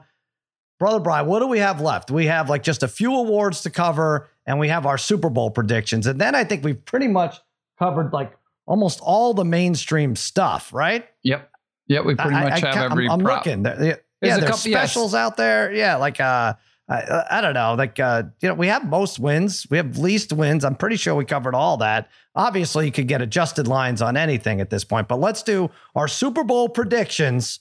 Brother 0.79 1.01
Brian, 1.01 1.27
what 1.27 1.41
do 1.41 1.47
we 1.49 1.59
have 1.59 1.81
left? 1.81 2.11
We 2.11 2.27
have 2.27 2.49
like 2.49 2.63
just 2.63 2.83
a 2.85 2.89
few 2.89 3.13
awards 3.15 3.63
to 3.63 3.71
cover 3.71 4.29
and 4.47 4.59
we 4.61 4.69
have 4.69 4.87
our 4.87 4.97
Super 4.97 5.29
Bowl 5.29 5.51
predictions. 5.51 6.07
And 6.07 6.21
then 6.21 6.35
I 6.37 6.45
think 6.45 6.63
we've 6.65 6.83
pretty 6.85 7.09
much 7.09 7.37
covered 7.79 8.13
like 8.13 8.33
almost 8.67 9.01
all 9.03 9.35
the 9.35 9.45
mainstream 9.45 10.15
stuff, 10.15 10.73
right? 10.73 11.05
Yep. 11.25 11.51
Yep. 11.89 12.05
We 12.05 12.15
pretty 12.15 12.37
I- 12.37 12.45
much 12.45 12.53
I 12.63 12.67
have 12.67 12.75
can't- 12.75 12.93
every 12.93 13.07
I'm, 13.07 13.13
I'm 13.13 13.19
looking. 13.27 13.63
There- 13.65 13.85
Yeah, 13.85 13.95
There's 14.21 14.31
yeah, 14.31 14.37
a 14.37 14.41
there's 14.41 14.51
couple- 14.51 14.71
yes. 14.71 14.81
specials 14.81 15.15
out 15.15 15.37
there. 15.37 15.73
Yeah, 15.73 15.97
like 15.97 16.21
uh, 16.21 16.55
I, 16.89 17.25
I 17.31 17.41
don't 17.41 17.55
know, 17.55 17.75
like 17.75 18.01
uh, 18.01 18.25
you 18.41 18.49
know, 18.49 18.55
we 18.55 18.67
have 18.69 18.89
most 18.89 19.19
wins, 19.19 19.67
we 19.71 19.77
have 19.77 19.99
least 19.99 20.33
wins. 20.33 20.65
I'm 20.65 20.75
pretty 20.75 20.97
sure 20.97 21.15
we 21.15 21.25
covered 21.25 21.55
all 21.55 21.77
that. 21.79 22.09
Obviously, 22.35 22.87
you 22.87 22.93
could 22.93 23.09
get 23.09 23.21
adjusted 23.21 23.69
lines 23.69 24.01
on 24.01 24.17
anything 24.17 24.61
at 24.61 24.71
this 24.71 24.85
point, 24.85 25.07
but 25.07 25.21
let's 25.21 25.43
do 25.43 25.71
our 25.95 26.09
Super 26.09 26.45
Bowl 26.45 26.69
predictions. 26.69 27.61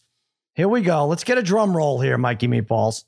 Here 0.56 0.68
we 0.68 0.82
go. 0.82 1.06
Let's 1.06 1.24
get 1.24 1.38
a 1.38 1.44
drum 1.44 1.76
roll 1.76 2.00
here, 2.02 2.18
Mikey 2.18 2.48
Meatballs. 2.48 3.04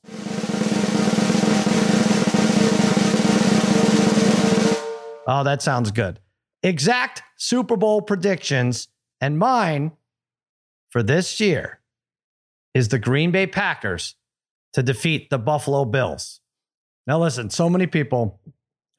Oh, 5.32 5.44
that 5.44 5.62
sounds 5.62 5.92
good. 5.92 6.20
Exact 6.64 7.24
Super 7.38 7.78
Bowl 7.78 8.02
predictions, 8.02 8.88
and 9.22 9.38
mine 9.38 9.94
for 10.90 11.02
this 11.02 11.40
year 11.40 11.79
is 12.74 12.90
the 12.90 13.00
Green 13.00 13.32
Bay 13.32 13.48
Packers 13.48 14.16
to 14.74 14.84
defeat 14.84 15.30
the 15.30 15.38
Buffalo 15.38 15.86
Bills. 15.86 16.42
Now, 17.08 17.20
listen, 17.20 17.50
so 17.50 17.70
many 17.70 17.88
people 17.88 18.40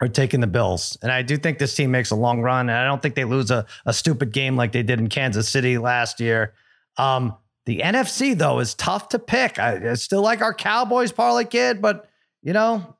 are 0.00 0.08
taking 0.08 0.40
the 0.40 0.46
Bills, 0.46 0.96
and 1.02 1.12
I 1.12 1.22
do 1.22 1.36
think 1.36 1.58
this 1.58 1.76
team 1.76 1.90
makes 1.90 2.10
a 2.10 2.16
long 2.16 2.40
run, 2.40 2.68
and 2.68 2.78
I 2.78 2.84
don't 2.84 3.00
think 3.00 3.14
they 3.14 3.24
lose 3.24 3.50
a, 3.50 3.66
a 3.86 3.92
stupid 3.92 4.32
game 4.32 4.56
like 4.56 4.72
they 4.72 4.82
did 4.82 4.98
in 4.98 5.08
Kansas 5.08 5.48
City 5.48 5.78
last 5.78 6.20
year. 6.20 6.54
Um, 6.96 7.36
the 7.66 7.80
NFC, 7.80 8.36
though, 8.36 8.58
is 8.58 8.74
tough 8.74 9.10
to 9.10 9.18
pick. 9.18 9.58
I, 9.58 9.90
I 9.90 9.94
still 9.94 10.22
like 10.22 10.40
our 10.40 10.54
Cowboys 10.54 11.12
parlay 11.12 11.44
kid, 11.44 11.80
but, 11.80 12.08
you 12.42 12.52
know, 12.52 12.96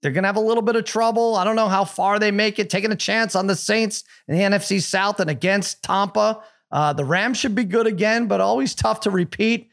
they're 0.00 0.12
going 0.12 0.22
to 0.22 0.28
have 0.28 0.36
a 0.36 0.40
little 0.40 0.62
bit 0.62 0.76
of 0.76 0.84
trouble. 0.84 1.36
I 1.36 1.44
don't 1.44 1.56
know 1.56 1.68
how 1.68 1.84
far 1.84 2.18
they 2.18 2.30
make 2.30 2.58
it, 2.58 2.70
taking 2.70 2.92
a 2.92 2.96
chance 2.96 3.34
on 3.34 3.48
the 3.48 3.56
Saints 3.56 4.04
in 4.28 4.36
the 4.36 4.42
NFC 4.42 4.80
South 4.80 5.20
and 5.20 5.28
against 5.28 5.82
Tampa. 5.82 6.42
Uh, 6.70 6.92
the 6.92 7.04
Rams 7.04 7.38
should 7.38 7.54
be 7.54 7.64
good 7.64 7.86
again, 7.86 8.28
but 8.28 8.40
always 8.40 8.74
tough 8.74 9.00
to 9.00 9.10
repeat. 9.10 9.70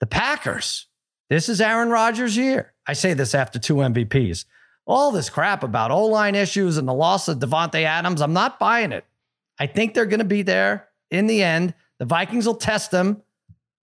The 0.00 0.06
Packers, 0.06 0.86
this 1.30 1.48
is 1.48 1.60
Aaron 1.60 1.88
Rodgers' 1.88 2.36
year. 2.36 2.72
I 2.86 2.92
say 2.92 3.14
this 3.14 3.34
after 3.34 3.58
two 3.58 3.76
MVPs. 3.76 4.44
All 4.86 5.10
this 5.10 5.30
crap 5.30 5.62
about 5.62 5.90
O 5.90 6.04
line 6.04 6.34
issues 6.34 6.76
and 6.76 6.86
the 6.86 6.94
loss 6.94 7.28
of 7.28 7.38
Davante 7.38 7.82
Adams, 7.82 8.20
I'm 8.20 8.32
not 8.32 8.58
buying 8.58 8.92
it. 8.92 9.04
I 9.58 9.66
think 9.66 9.94
they're 9.94 10.06
going 10.06 10.20
to 10.20 10.24
be 10.24 10.42
there 10.42 10.88
in 11.10 11.26
the 11.26 11.42
end. 11.42 11.74
The 11.98 12.04
Vikings 12.04 12.46
will 12.46 12.54
test 12.54 12.90
them. 12.90 13.22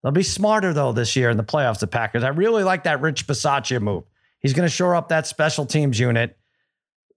They'll 0.03 0.13
be 0.13 0.23
smarter, 0.23 0.73
though, 0.73 0.93
this 0.93 1.17
year 1.17 1.31
in 1.31 1.37
the 1.37 1.45
playoffs, 1.45 1.81
the 1.81 1.89
Packers. 1.89 2.23
I 2.23 2.29
really 2.29 2.63
like 2.63 2.85
that 2.85 3.01
Rich 3.01 3.27
Bisaccia 3.27 3.81
move. 3.81 4.05
He's 4.39 4.53
going 4.53 4.69
to 4.69 4.75
shore 4.75 4.95
up 4.95 5.09
that 5.09 5.27
special 5.27 5.67
teams 5.67 5.99
unit. 5.99 6.39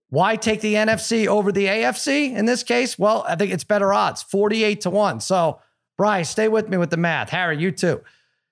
Why 0.08 0.34
take 0.34 0.60
the 0.60 0.74
NFC 0.74 1.28
over 1.28 1.52
the 1.52 1.66
AFC 1.66 2.34
in 2.34 2.46
this 2.46 2.64
case? 2.64 2.98
Well, 2.98 3.24
I 3.28 3.36
think 3.36 3.52
it's 3.52 3.62
better 3.62 3.92
odds, 3.92 4.24
48 4.24 4.80
to 4.80 4.90
1. 4.90 5.20
So, 5.20 5.60
Bryce, 5.96 6.28
stay 6.28 6.48
with 6.48 6.68
me 6.68 6.76
with 6.76 6.90
the 6.90 6.96
math. 6.96 7.30
Harry, 7.30 7.58
you 7.58 7.70
too. 7.70 8.00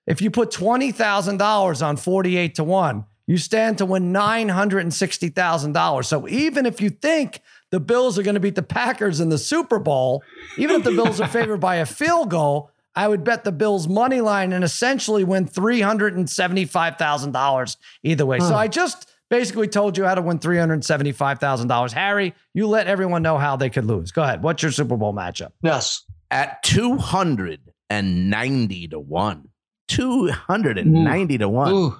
If 0.09 0.21
you 0.21 0.29
put 0.31 0.51
$20,000 0.51 1.85
on 1.85 1.95
48 1.95 2.55
to 2.55 2.63
1, 2.63 3.05
you 3.27 3.37
stand 3.37 3.77
to 3.77 3.85
win 3.85 4.11
$960,000. 4.11 6.05
So, 6.05 6.27
even 6.27 6.65
if 6.65 6.81
you 6.81 6.89
think 6.89 7.41
the 7.69 7.79
Bills 7.79 8.17
are 8.17 8.23
going 8.23 8.33
to 8.33 8.39
beat 8.39 8.55
the 8.55 8.63
Packers 8.63 9.19
in 9.19 9.29
the 9.29 9.37
Super 9.37 9.77
Bowl, 9.77 10.23
even 10.57 10.77
if 10.77 10.83
the 10.83 10.89
Bills 10.91 11.21
are 11.21 11.27
favored 11.27 11.59
by 11.59 11.75
a 11.75 11.85
field 11.85 12.31
goal, 12.31 12.71
I 12.95 13.07
would 13.07 13.23
bet 13.23 13.43
the 13.43 13.51
Bills 13.51 13.87
money 13.87 14.19
line 14.19 14.51
and 14.51 14.63
essentially 14.63 15.23
win 15.23 15.45
$375,000 15.45 17.77
either 18.01 18.25
way. 18.25 18.39
So 18.39 18.55
I 18.55 18.67
just 18.67 19.11
basically 19.29 19.67
told 19.67 19.95
you 19.95 20.05
how 20.05 20.15
to 20.15 20.23
win 20.23 20.39
$375,000. 20.39 21.91
Harry, 21.91 22.33
you 22.55 22.67
let 22.67 22.87
everyone 22.87 23.21
know 23.21 23.37
how 23.37 23.55
they 23.55 23.69
could 23.69 23.85
lose. 23.85 24.11
Go 24.11 24.23
ahead. 24.23 24.41
What's 24.41 24.63
your 24.63 24.71
Super 24.71 24.97
Bowl 24.97 25.13
matchup? 25.13 25.51
yes. 25.61 26.03
at 26.31 26.63
290 26.63 28.87
to 28.87 28.99
1. 28.99 29.48
290 29.89 31.37
to 31.39 31.49
1. 31.49 31.73
Ooh. 31.73 31.95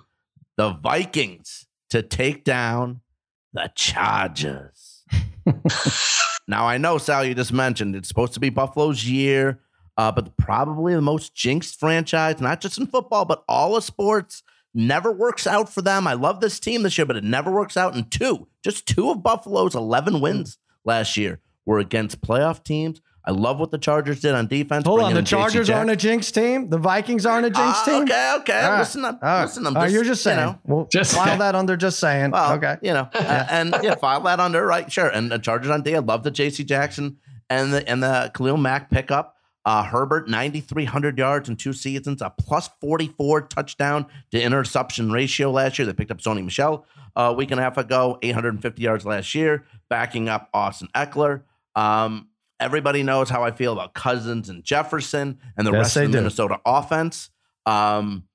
The 0.58 0.70
Vikings 0.72 1.68
to 1.90 2.02
take 2.02 2.44
down 2.44 3.02
the 3.54 3.72
Chargers. 3.76 5.04
now, 6.48 6.68
I 6.68 6.78
know, 6.78 6.98
Sal, 6.98 7.26
you 7.26 7.34
just 7.34 7.52
mentioned 7.52 7.96
it's 7.96 8.08
supposed 8.08 8.34
to 8.36 8.40
be 8.40 8.50
Buffalo's 8.50 9.06
year, 9.06 9.60
uh, 9.98 10.12
but 10.12 10.38
probably 10.38 10.94
the 10.94 11.02
most 11.02 11.36
jinxed 11.36 11.80
franchise, 11.80 12.40
not 12.40 12.62
just 12.62 12.78
in 12.78 12.88
football, 12.88 13.26
but 13.26 13.44
all 13.48 13.76
of 13.76 13.84
sports. 13.84 14.44
Never 14.74 15.12
works 15.12 15.48
out 15.48 15.68
for 15.68 15.82
them. 15.82 16.06
I 16.06 16.14
love 16.14 16.42
this 16.42 16.60
team 16.60 16.84
this 16.84 16.98
year, 16.98 17.06
but 17.06 17.16
it 17.16 17.24
never 17.24 17.52
works 17.52 17.76
out. 17.76 17.96
in 17.96 18.06
two, 18.06 18.48
just 18.64 18.88
two 18.88 19.10
of 19.10 19.24
Buffalo's 19.24 19.74
11 19.74 20.22
wins 20.22 20.60
last 20.86 21.18
year 21.18 21.40
were 21.66 21.80
against 21.80 22.22
playoff 22.22 22.64
teams. 22.64 23.02
I 23.26 23.32
love 23.32 23.60
what 23.60 23.70
the 23.72 23.78
Chargers 23.78 24.22
did 24.22 24.34
on 24.34 24.48
defense. 24.48 24.86
Hold 24.86 25.02
on. 25.02 25.14
The 25.14 25.22
Chargers 25.22 25.70
aren't 25.70 25.90
a 25.92 25.96
jinx 25.96 26.32
team. 26.32 26.70
The 26.70 26.78
Vikings 26.78 27.26
aren't 27.26 27.46
a 27.46 27.50
jinx 27.50 27.80
Ah, 27.82 27.84
team. 27.86 28.04
Okay, 28.04 28.36
okay. 28.40 28.62
All 28.62 28.72
right. 28.72 28.80
Listen, 28.80 29.06
I'm, 29.06 29.14
All 29.16 29.20
right. 29.22 29.42
listen, 29.44 29.68
I'm 29.68 29.76
All 29.76 29.82
right, 29.84 29.88
just, 29.88 29.94
you're 29.96 30.04
just 30.04 30.26
you 30.26 30.32
saying. 30.32 30.40
know, 30.40 30.60
We'll 30.66 30.86
Just 30.86 31.14
file 31.16 31.26
saying. 31.26 31.40
that 31.40 31.54
under 31.56 31.76
just 31.78 32.00
saying. 32.00 32.32
Well, 32.32 32.54
okay. 32.54 32.78
you 32.82 32.94
know, 32.94 33.10
uh, 33.14 33.46
and 33.50 33.76
yeah, 33.84 33.96
file 33.96 34.22
that 34.22 34.40
under 34.40 34.66
right, 34.66 34.92
sure. 34.92 35.08
And 35.10 35.32
the 35.32 35.38
Chargers 35.38 35.70
on 35.70 35.84
D. 35.84 35.96
I 35.96 36.00
love 36.00 36.24
the 36.24 36.32
J.C. 36.32 36.64
Jackson 36.64 37.18
and 37.50 37.74
the 37.74 37.88
and 37.88 38.02
the 38.02 38.32
Khalil 38.34 38.58
Mack 38.58 38.90
pickup. 38.90 39.36
Uh, 39.66 39.84
Herbert, 39.84 40.28
9,300 40.30 41.18
yards 41.18 41.50
in 41.50 41.56
two 41.58 41.74
seasons, 41.74 42.22
a 42.22 42.30
plus 42.32 42.70
44 42.82 43.42
touchdown 43.42 44.08
to 44.32 44.42
interception 44.42 45.12
ratio 45.12 45.52
last 45.52 45.78
year. 45.78 45.86
They 45.86 45.94
picked 45.94 46.10
up 46.10 46.20
Sony 46.20 46.44
Michel 46.44 46.86
a 47.16 47.34
week 47.34 47.52
and 47.52 47.60
a 47.60 47.64
half 47.64 47.78
ago, 47.78 48.18
850 48.24 48.82
yards 48.82 49.06
last 49.06 49.36
year, 49.36 49.66
backing 49.90 50.30
up 50.30 50.50
Austin 50.54 50.88
Ekeler. 50.96 51.42
Um, 51.76 52.29
everybody 52.60 53.04
knows 53.04 53.30
how 53.30 53.44
I 53.44 53.52
feel 53.52 53.74
about 53.74 53.94
Cousins 53.94 54.50
and 54.50 54.64
Jefferson 54.64 55.40
and 55.58 55.66
the 55.66 55.72
Yes, 55.72 55.80
rest 55.80 55.98
of 55.98 56.02
the 56.04 56.08
do. 56.10 56.18
Minnesota 56.18 56.60
offense. 56.66 57.30
Um, 57.66 58.26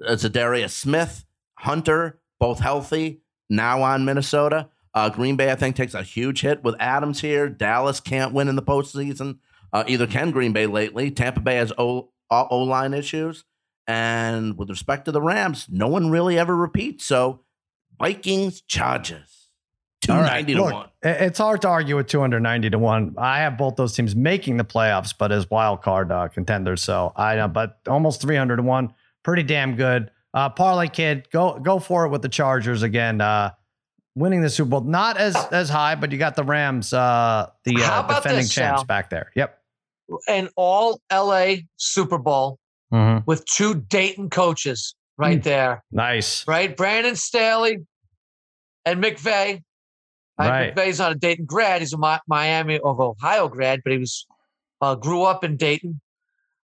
Za'Darius 0.00 0.70
Smith, 0.70 1.24
Hunter, 1.58 2.20
both 2.40 2.58
healthy, 2.60 3.20
now 3.48 3.82
on 3.82 4.04
Minnesota. 4.04 4.68
Uh, 4.94 5.08
Green 5.08 5.36
Bay, 5.36 5.50
I 5.50 5.54
think, 5.54 5.76
takes 5.76 5.94
a 5.94 6.02
huge 6.02 6.40
hit 6.42 6.62
with 6.64 6.74
Adams 6.78 7.20
here. 7.20 7.48
Dallas 7.48 8.00
can't 8.00 8.32
win 8.34 8.48
in 8.48 8.56
the 8.56 8.62
postseason. 8.62 9.38
Uh, 9.72 9.84
either 9.86 10.06
can 10.06 10.30
Green 10.32 10.52
Bay 10.52 10.66
lately. 10.66 11.10
Tampa 11.10 11.40
Bay 11.40 11.56
has 11.56 11.72
O 11.78 12.10
line 12.30 12.92
issues. 12.94 13.44
And 13.86 14.56
with 14.58 14.70
respect 14.70 15.06
to 15.06 15.12
the 15.12 15.20
Rams, 15.22 15.66
no 15.70 15.88
one 15.88 16.10
really 16.10 16.38
ever 16.38 16.54
repeats. 16.56 17.04
So 17.06 17.40
Vikings, 17.98 18.60
Chargers, 18.62 19.41
All 20.08 20.16
right, 20.16 20.46
290 20.46 20.54
to 20.54 20.62
look, 20.62 20.72
1. 20.72 20.88
It's 21.02 21.38
hard 21.38 21.62
to 21.62 21.68
argue 21.68 21.96
with 21.96 22.06
290 22.08 22.70
to 22.70 22.78
1. 22.78 23.14
I 23.18 23.38
have 23.40 23.56
both 23.56 23.76
those 23.76 23.94
teams 23.94 24.16
making 24.16 24.56
the 24.56 24.64
playoffs, 24.64 25.14
but 25.16 25.30
as 25.32 25.48
wild 25.50 25.82
card 25.82 26.10
uh, 26.10 26.28
contenders. 26.28 26.82
So 26.82 27.12
I 27.16 27.36
know, 27.36 27.48
but 27.48 27.78
almost 27.88 28.20
300 28.22 28.56
to 28.56 28.62
1. 28.62 28.92
Pretty 29.22 29.42
damn 29.44 29.76
good. 29.76 30.10
Uh, 30.34 30.48
Parlay 30.48 30.88
Kid, 30.88 31.28
go 31.30 31.58
go 31.58 31.78
for 31.78 32.06
it 32.06 32.08
with 32.08 32.22
the 32.22 32.28
Chargers 32.28 32.82
again. 32.82 33.20
Uh, 33.20 33.50
winning 34.16 34.40
the 34.42 34.50
Super 34.50 34.70
Bowl. 34.70 34.80
Not 34.80 35.16
as 35.18 35.36
as 35.52 35.68
high, 35.68 35.94
but 35.94 36.10
you 36.10 36.18
got 36.18 36.34
the 36.36 36.44
Rams, 36.44 36.92
uh, 36.92 37.50
the 37.64 37.76
uh, 37.82 38.08
defending 38.08 38.42
this, 38.42 38.52
champs 38.52 38.80
Sal? 38.80 38.84
back 38.86 39.10
there. 39.10 39.30
Yep. 39.36 39.58
An 40.28 40.48
all 40.56 41.00
LA 41.12 41.54
Super 41.76 42.18
Bowl 42.18 42.58
Mm-hmm. 42.92 43.24
with 43.24 43.46
two 43.46 43.74
Dayton 43.74 44.28
coaches 44.28 44.94
right 45.16 45.42
there, 45.42 45.82
Nice. 45.92 46.46
right? 46.46 46.76
Brandon 46.76 47.16
Staley 47.16 47.78
and 48.84 49.02
McVay. 49.02 49.62
I 50.38 50.48
Right. 50.48 50.74
McVay's 50.74 50.98
not 50.98 51.12
a 51.12 51.14
Dayton 51.14 51.44
grad. 51.44 51.80
He's 51.82 51.92
a 51.92 52.20
Miami 52.26 52.78
of 52.78 53.00
Ohio 53.00 53.48
grad, 53.48 53.80
but 53.84 53.92
he 53.92 53.98
was 53.98 54.26
uh, 54.80 54.94
grew 54.94 55.22
up 55.22 55.44
in 55.44 55.56
Dayton. 55.56 56.00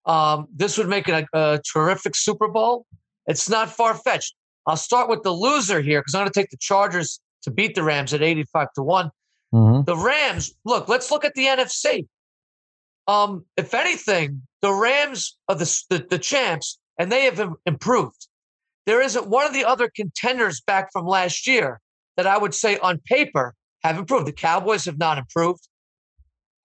Um, 0.06 0.48
this 0.56 0.78
would 0.78 0.88
make 0.88 1.10
it 1.10 1.28
a, 1.34 1.38
a 1.38 1.62
terrific 1.74 2.16
Super 2.16 2.48
Bowl. 2.48 2.86
It's 3.26 3.50
not 3.50 3.70
far 3.70 3.96
fetched. 3.96 4.36
I'll 4.68 4.78
start 4.78 5.10
with 5.10 5.24
the 5.24 5.32
loser 5.32 5.82
here 5.82 6.00
because 6.02 6.16
I'm 6.16 6.22
going 6.22 6.32
to 6.32 6.40
take 6.40 6.50
the 6.52 6.58
Chargers 6.58 7.20
to 7.44 7.52
beat 7.52 7.76
the 7.76 7.84
Rams 7.84 8.14
at 8.14 8.22
85 8.22 8.68
to 8.76 8.84
one. 8.84 9.12
Mhm. 9.54 9.86
The 9.86 9.98
Rams, 9.98 10.54
look, 10.64 10.88
let's 10.88 11.12
look 11.12 11.26
at 11.26 11.34
the 11.34 11.46
NFC. 11.46 12.08
Um, 13.08 13.46
if 13.58 13.74
anything, 13.74 14.44
the 14.62 14.74
Rams 14.74 15.38
are 15.48 15.56
the, 15.56 15.84
the, 15.90 16.08
the 16.10 16.20
champs 16.20 16.80
and 16.98 17.12
they 17.12 17.26
have 17.26 17.54
improved. 17.66 18.28
There 18.86 19.02
isn't 19.02 19.28
one 19.28 19.46
of 19.46 19.54
the 19.54 19.66
other 19.66 19.90
contenders 19.96 20.62
back 20.62 20.92
from 20.92 21.06
last 21.06 21.48
year 21.48 21.82
that 22.18 22.28
I 22.28 22.38
would 22.38 22.54
say 22.54 22.78
on 22.78 23.00
paper 23.06 23.54
have 23.84 23.98
improved. 23.98 24.26
The 24.28 24.32
Cowboys 24.34 24.86
have 24.86 24.98
not 24.98 25.18
improved. 25.18 25.68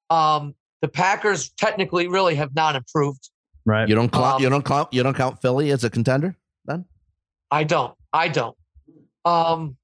Um, 0.09 0.55
the 0.83 0.89
Packers 0.89 1.51
technically 1.51 2.09
really 2.09 2.35
have 2.37 2.55
not 2.55 2.75
improved. 2.77 3.31
Right. 3.67 3.89
You 3.89 3.95
don't 3.95 4.11
count. 4.11 4.37
Um, 4.37 4.43
you 4.43 4.49
don't 4.49 4.65
count. 4.65 4.93
You 4.93 5.03
don't 5.03 5.15
count 5.15 5.41
Philly 5.43 5.71
as 5.71 5.85
a 5.85 5.91
contender. 5.91 6.37
Then 6.65 6.85
I 7.51 7.65
don't. 7.65 7.95
I 8.13 8.29
don't. 8.29 8.57
Um, 9.25 9.77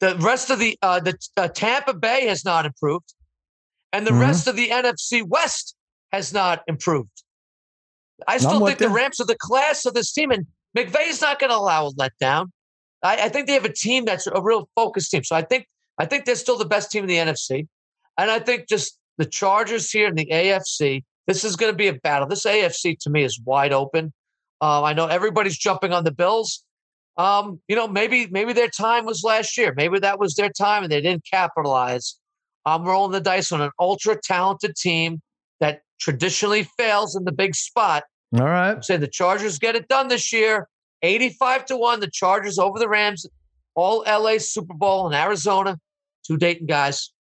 the 0.00 0.16
rest 0.16 0.50
of 0.50 0.58
the 0.58 0.76
uh, 0.82 1.00
the 1.00 1.14
uh, 1.36 1.48
Tampa 1.48 1.92
Bay 1.94 2.26
has 2.26 2.44
not 2.44 2.64
improved, 2.64 3.12
and 3.92 4.06
the 4.06 4.12
Mhm. 4.12 4.20
rest 4.20 4.46
of 4.46 4.56
the 4.56 4.70
NFC 4.70 5.22
West 5.22 5.76
has 6.12 6.32
not 6.32 6.62
improved. 6.66 7.22
I 8.26 8.38
still 8.38 8.60
with 8.62 8.70
think 8.70 8.78
the 8.78 8.86
you. 8.86 8.94
Rams 8.96 9.20
are 9.20 9.26
the 9.26 9.36
class 9.38 9.84
of 9.84 9.94
this 9.94 10.12
team, 10.12 10.30
and 10.30 10.46
McVay's 10.76 11.20
not 11.20 11.38
going 11.38 11.50
to 11.50 11.56
allow 11.56 11.88
a 11.88 11.92
letdown. 11.92 12.46
I, 13.02 13.24
I 13.24 13.28
think 13.28 13.46
they 13.46 13.54
have 13.54 13.64
a 13.64 13.72
team 13.72 14.04
that's 14.04 14.26
a 14.26 14.40
real 14.40 14.68
focused 14.74 15.10
team. 15.10 15.24
So 15.24 15.36
I 15.36 15.42
think 15.42 15.66
I 15.98 16.06
think 16.06 16.24
they're 16.24 16.36
still 16.36 16.58
the 16.58 16.64
best 16.64 16.90
team 16.90 17.04
in 17.04 17.08
the 17.08 17.16
NFC, 17.16 17.66
and 18.16 18.30
I 18.30 18.38
think 18.38 18.68
just 18.68 18.98
the 19.18 19.26
Chargers 19.26 19.90
here 19.90 20.08
in 20.08 20.14
the 20.14 20.26
AFC. 20.26 21.04
This 21.26 21.44
is 21.44 21.56
going 21.56 21.72
to 21.72 21.76
be 21.76 21.88
a 21.88 21.92
battle. 21.92 22.26
This 22.26 22.46
AFC 22.46 22.96
to 23.00 23.10
me 23.10 23.22
is 23.22 23.38
wide 23.44 23.72
open. 23.72 24.14
Uh, 24.62 24.82
I 24.82 24.94
know 24.94 25.06
everybody's 25.06 25.58
jumping 25.58 25.92
on 25.92 26.04
the 26.04 26.10
Bills. 26.10 26.64
Um, 27.18 27.60
you 27.68 27.76
know, 27.76 27.88
maybe 27.88 28.28
maybe 28.30 28.52
their 28.52 28.68
time 28.68 29.04
was 29.04 29.22
last 29.24 29.58
year. 29.58 29.74
Maybe 29.76 29.98
that 29.98 30.18
was 30.18 30.34
their 30.34 30.50
time 30.50 30.84
and 30.84 30.92
they 30.92 31.00
didn't 31.00 31.24
capitalize. 31.30 32.16
I'm 32.64 32.84
rolling 32.84 33.12
the 33.12 33.20
dice 33.20 33.50
on 33.50 33.60
an 33.60 33.70
ultra 33.78 34.16
talented 34.22 34.76
team 34.76 35.20
that 35.60 35.80
traditionally 36.00 36.68
fails 36.78 37.16
in 37.16 37.24
the 37.24 37.32
big 37.32 37.54
spot. 37.54 38.04
All 38.34 38.44
right. 38.44 38.72
I'm 38.72 38.82
saying 38.82 39.00
the 39.00 39.08
Chargers 39.08 39.58
get 39.58 39.74
it 39.74 39.88
done 39.88 40.08
this 40.08 40.32
year. 40.32 40.68
85 41.02 41.66
to 41.66 41.76
1, 41.76 42.00
the 42.00 42.10
Chargers 42.10 42.58
over 42.58 42.78
the 42.78 42.88
Rams, 42.88 43.26
all 43.74 44.04
LA 44.06 44.38
Super 44.38 44.74
Bowl 44.74 45.06
in 45.08 45.14
Arizona. 45.14 45.78
Two 46.26 46.36
Dayton 46.36 46.66
guys. 46.66 47.12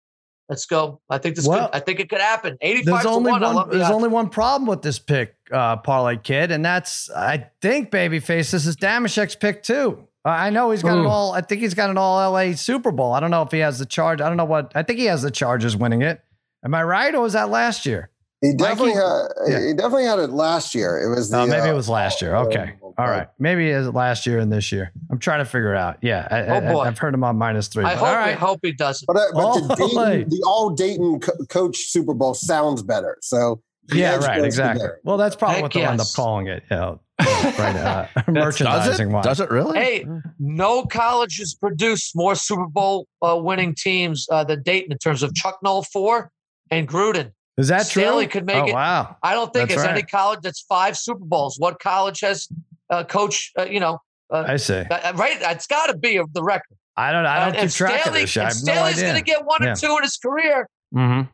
Let's 0.50 0.66
go. 0.66 1.02
I 1.10 1.18
think 1.18 1.36
this 1.36 1.46
Well, 1.46 1.68
could 1.68 1.76
I 1.76 1.80
think 1.82 2.00
it 2.00 2.10
could 2.10 2.22
happen. 2.22 2.58
85 2.62 2.86
There's 2.86 3.04
to 3.04 3.10
only 3.10 3.32
1. 3.32 3.42
One. 3.42 3.70
There's 3.70 3.90
only 3.90 4.08
one 4.10 4.30
problem 4.30 4.68
with 4.68 4.82
this 4.82 4.98
pick, 4.98 5.36
uh, 5.52 5.78
parlay 5.78 6.18
kid, 6.18 6.52
and 6.52 6.64
that's 6.64 7.10
I 7.12 7.50
think 7.62 7.92
babyface. 7.92 8.52
This 8.52 8.66
is 8.66 8.78
Damashek's 8.78 9.36
pick 9.36 9.62
too. 9.62 10.08
Uh, 10.26 10.30
I 10.30 10.50
know 10.50 10.72
he's 10.72 10.84
got 10.84 10.98
an 10.98 11.06
Ooh. 11.06 11.10
all. 11.10 11.34
I 11.34 11.42
think 11.42 11.62
he's 11.62 11.74
got 11.74 11.90
an 11.90 11.98
all 11.98 12.32
LA 12.32 12.54
Super 12.54 12.92
Bowl. 12.92 13.14
I 13.14 13.20
don't 13.20 13.32
know 13.32 13.42
if 13.42 13.52
he 13.52 13.60
has 13.60 13.80
the 13.80 13.86
charge. 13.86 14.22
I 14.22 14.28
don't 14.30 14.38
know 14.38 14.46
what. 14.46 14.72
I 14.74 14.84
think 14.84 15.00
he 15.00 15.06
has 15.06 15.22
the 15.22 15.32
Chargers 15.32 15.76
winning 15.76 16.02
it. 16.02 16.22
Am 16.64 16.74
I 16.74 16.84
right, 16.84 17.14
or 17.14 17.22
was 17.22 17.34
that 17.34 17.50
last 17.50 17.86
year? 17.86 18.10
He 18.42 18.54
definitely 18.54 18.94
Mikey? 18.94 19.00
had. 19.00 19.28
Yeah. 19.48 19.68
He 19.68 19.74
definitely 19.74 20.06
had 20.06 20.20
it 20.20 20.30
last 20.30 20.76
year. 20.76 21.02
It 21.02 21.10
was. 21.16 21.30
The, 21.32 21.40
Oh, 21.40 21.48
maybe 21.48 21.62
uh, 21.62 21.72
it 21.72 21.76
was 21.76 21.90
last 21.90 22.22
year. 22.22 22.36
Okay, 22.36 22.74
uh, 22.84 22.86
all 23.02 23.08
right. 23.08 23.28
Maybe 23.40 23.72
it 23.72 23.78
was 23.80 23.90
last 23.90 24.26
year 24.28 24.38
and 24.40 24.52
this 24.54 24.72
year. 24.72 24.92
I'm 25.10 25.18
trying 25.18 25.40
to 25.40 25.46
figure 25.46 25.74
it 25.74 25.78
out. 25.78 25.98
Yeah, 26.02 26.28
I, 26.30 26.42
Oh, 26.42 26.62
boy. 26.74 26.80
I, 26.82 26.86
have 26.86 26.98
heard 27.00 27.14
him 27.16 27.24
on 27.24 27.38
minus 27.38 27.68
three. 27.68 27.84
I 27.84 27.96
hope, 27.96 28.08
all 28.08 28.16
I 28.16 28.32
hope 28.34 28.60
he 28.62 28.74
doesn't. 28.74 29.08
But, 29.08 29.18
uh, 29.18 29.26
but 29.34 29.76
the, 29.76 29.78
Oh, 29.82 30.06
hey. 30.06 30.18
Dayton, 30.18 30.30
the 30.30 30.44
all 30.46 30.70
Dayton 30.70 31.20
co- 31.20 31.46
coach 31.50 31.78
Super 31.78 32.14
Bowl 32.14 32.34
sounds 32.36 32.84
better. 32.84 33.18
So 33.22 33.60
Yeah, 33.92 34.18
right. 34.18 34.44
Exactly. 34.44 34.84
there. 34.84 35.00
Well, 35.04 35.18
that's 35.18 35.36
probably 35.36 35.56
Heck 35.56 35.64
what 35.64 35.74
they'll 35.74 35.90
end 35.90 36.02
up 36.02 36.08
calling 36.16 36.46
it. 36.48 36.64
Yeah, 36.70 36.96
right. 37.20 37.76
Uh, 37.76 38.08
does 38.16 38.24
it? 38.28 38.32
merchandising 38.32 39.12
wise. 39.12 39.24
Does 39.26 39.40
it 39.40 39.50
really? 39.50 39.80
Hey, 39.80 40.06
no 40.38 40.84
college 40.86 41.38
has 41.40 41.56
produced 41.56 42.16
more 42.16 42.36
Super 42.36 42.68
Bowl 42.68 43.08
uh, 43.24 43.36
winning 43.42 43.74
teams 43.74 44.28
uh, 44.32 44.44
than 44.44 44.62
Dayton 44.62 44.92
in 44.92 45.00
terms 45.00 45.24
of 45.24 45.34
Chuck 45.34 45.58
Noll 45.64 45.82
four 45.82 46.32
and 46.70 46.88
Gruden. 46.88 47.32
Is 47.58 47.70
that 47.70 47.90
true? 47.90 48.04
Staley 48.04 48.28
could 48.28 48.46
make 48.46 48.56
oh, 48.64 48.68
it. 48.68 48.74
Wow. 48.74 49.18
I 49.24 49.34
don't 49.34 49.52
think 49.52 49.70
That's 49.70 49.82
it's 49.82 49.90
any 49.90 50.04
college 50.04 50.42
that's 50.42 50.62
five 50.62 50.96
Super 50.98 51.26
Bowls. 51.26 51.58
What 51.60 51.80
college 51.80 52.20
has 52.22 52.48
uh, 52.90 53.04
coach? 53.04 53.52
Uh, 53.58 53.66
you 53.66 53.80
know, 53.80 54.00
uh, 54.32 54.44
I 54.48 54.58
see. 54.58 54.76
uh, 54.76 55.14
right? 55.16 55.38
It's 55.42 55.66
got 55.68 55.88
to 55.88 55.98
be 55.98 56.22
the 56.34 56.44
record. 56.44 56.78
I 56.96 57.12
don't. 57.12 57.26
I 57.26 57.38
Uh, 57.38 57.46
don't 57.46 57.54
keep 57.54 57.62
and 57.64 57.72
track 57.72 58.02
Staley, 58.02 58.20
of 58.20 58.22
this 58.24 58.30
shit. 58.30 58.44
I 58.44 58.46
have 58.48 58.56
no 58.64 58.74
Staley's 58.74 58.94
idea. 58.98 59.04
going 59.06 59.16
to 59.16 59.24
get 59.26 59.46
one 59.46 59.60
Yeah. 59.64 59.72
or 59.72 59.76
two 59.76 59.98
in 59.98 60.04
his 60.04 60.18
career. 60.18 60.70
Mhm. 60.96 61.30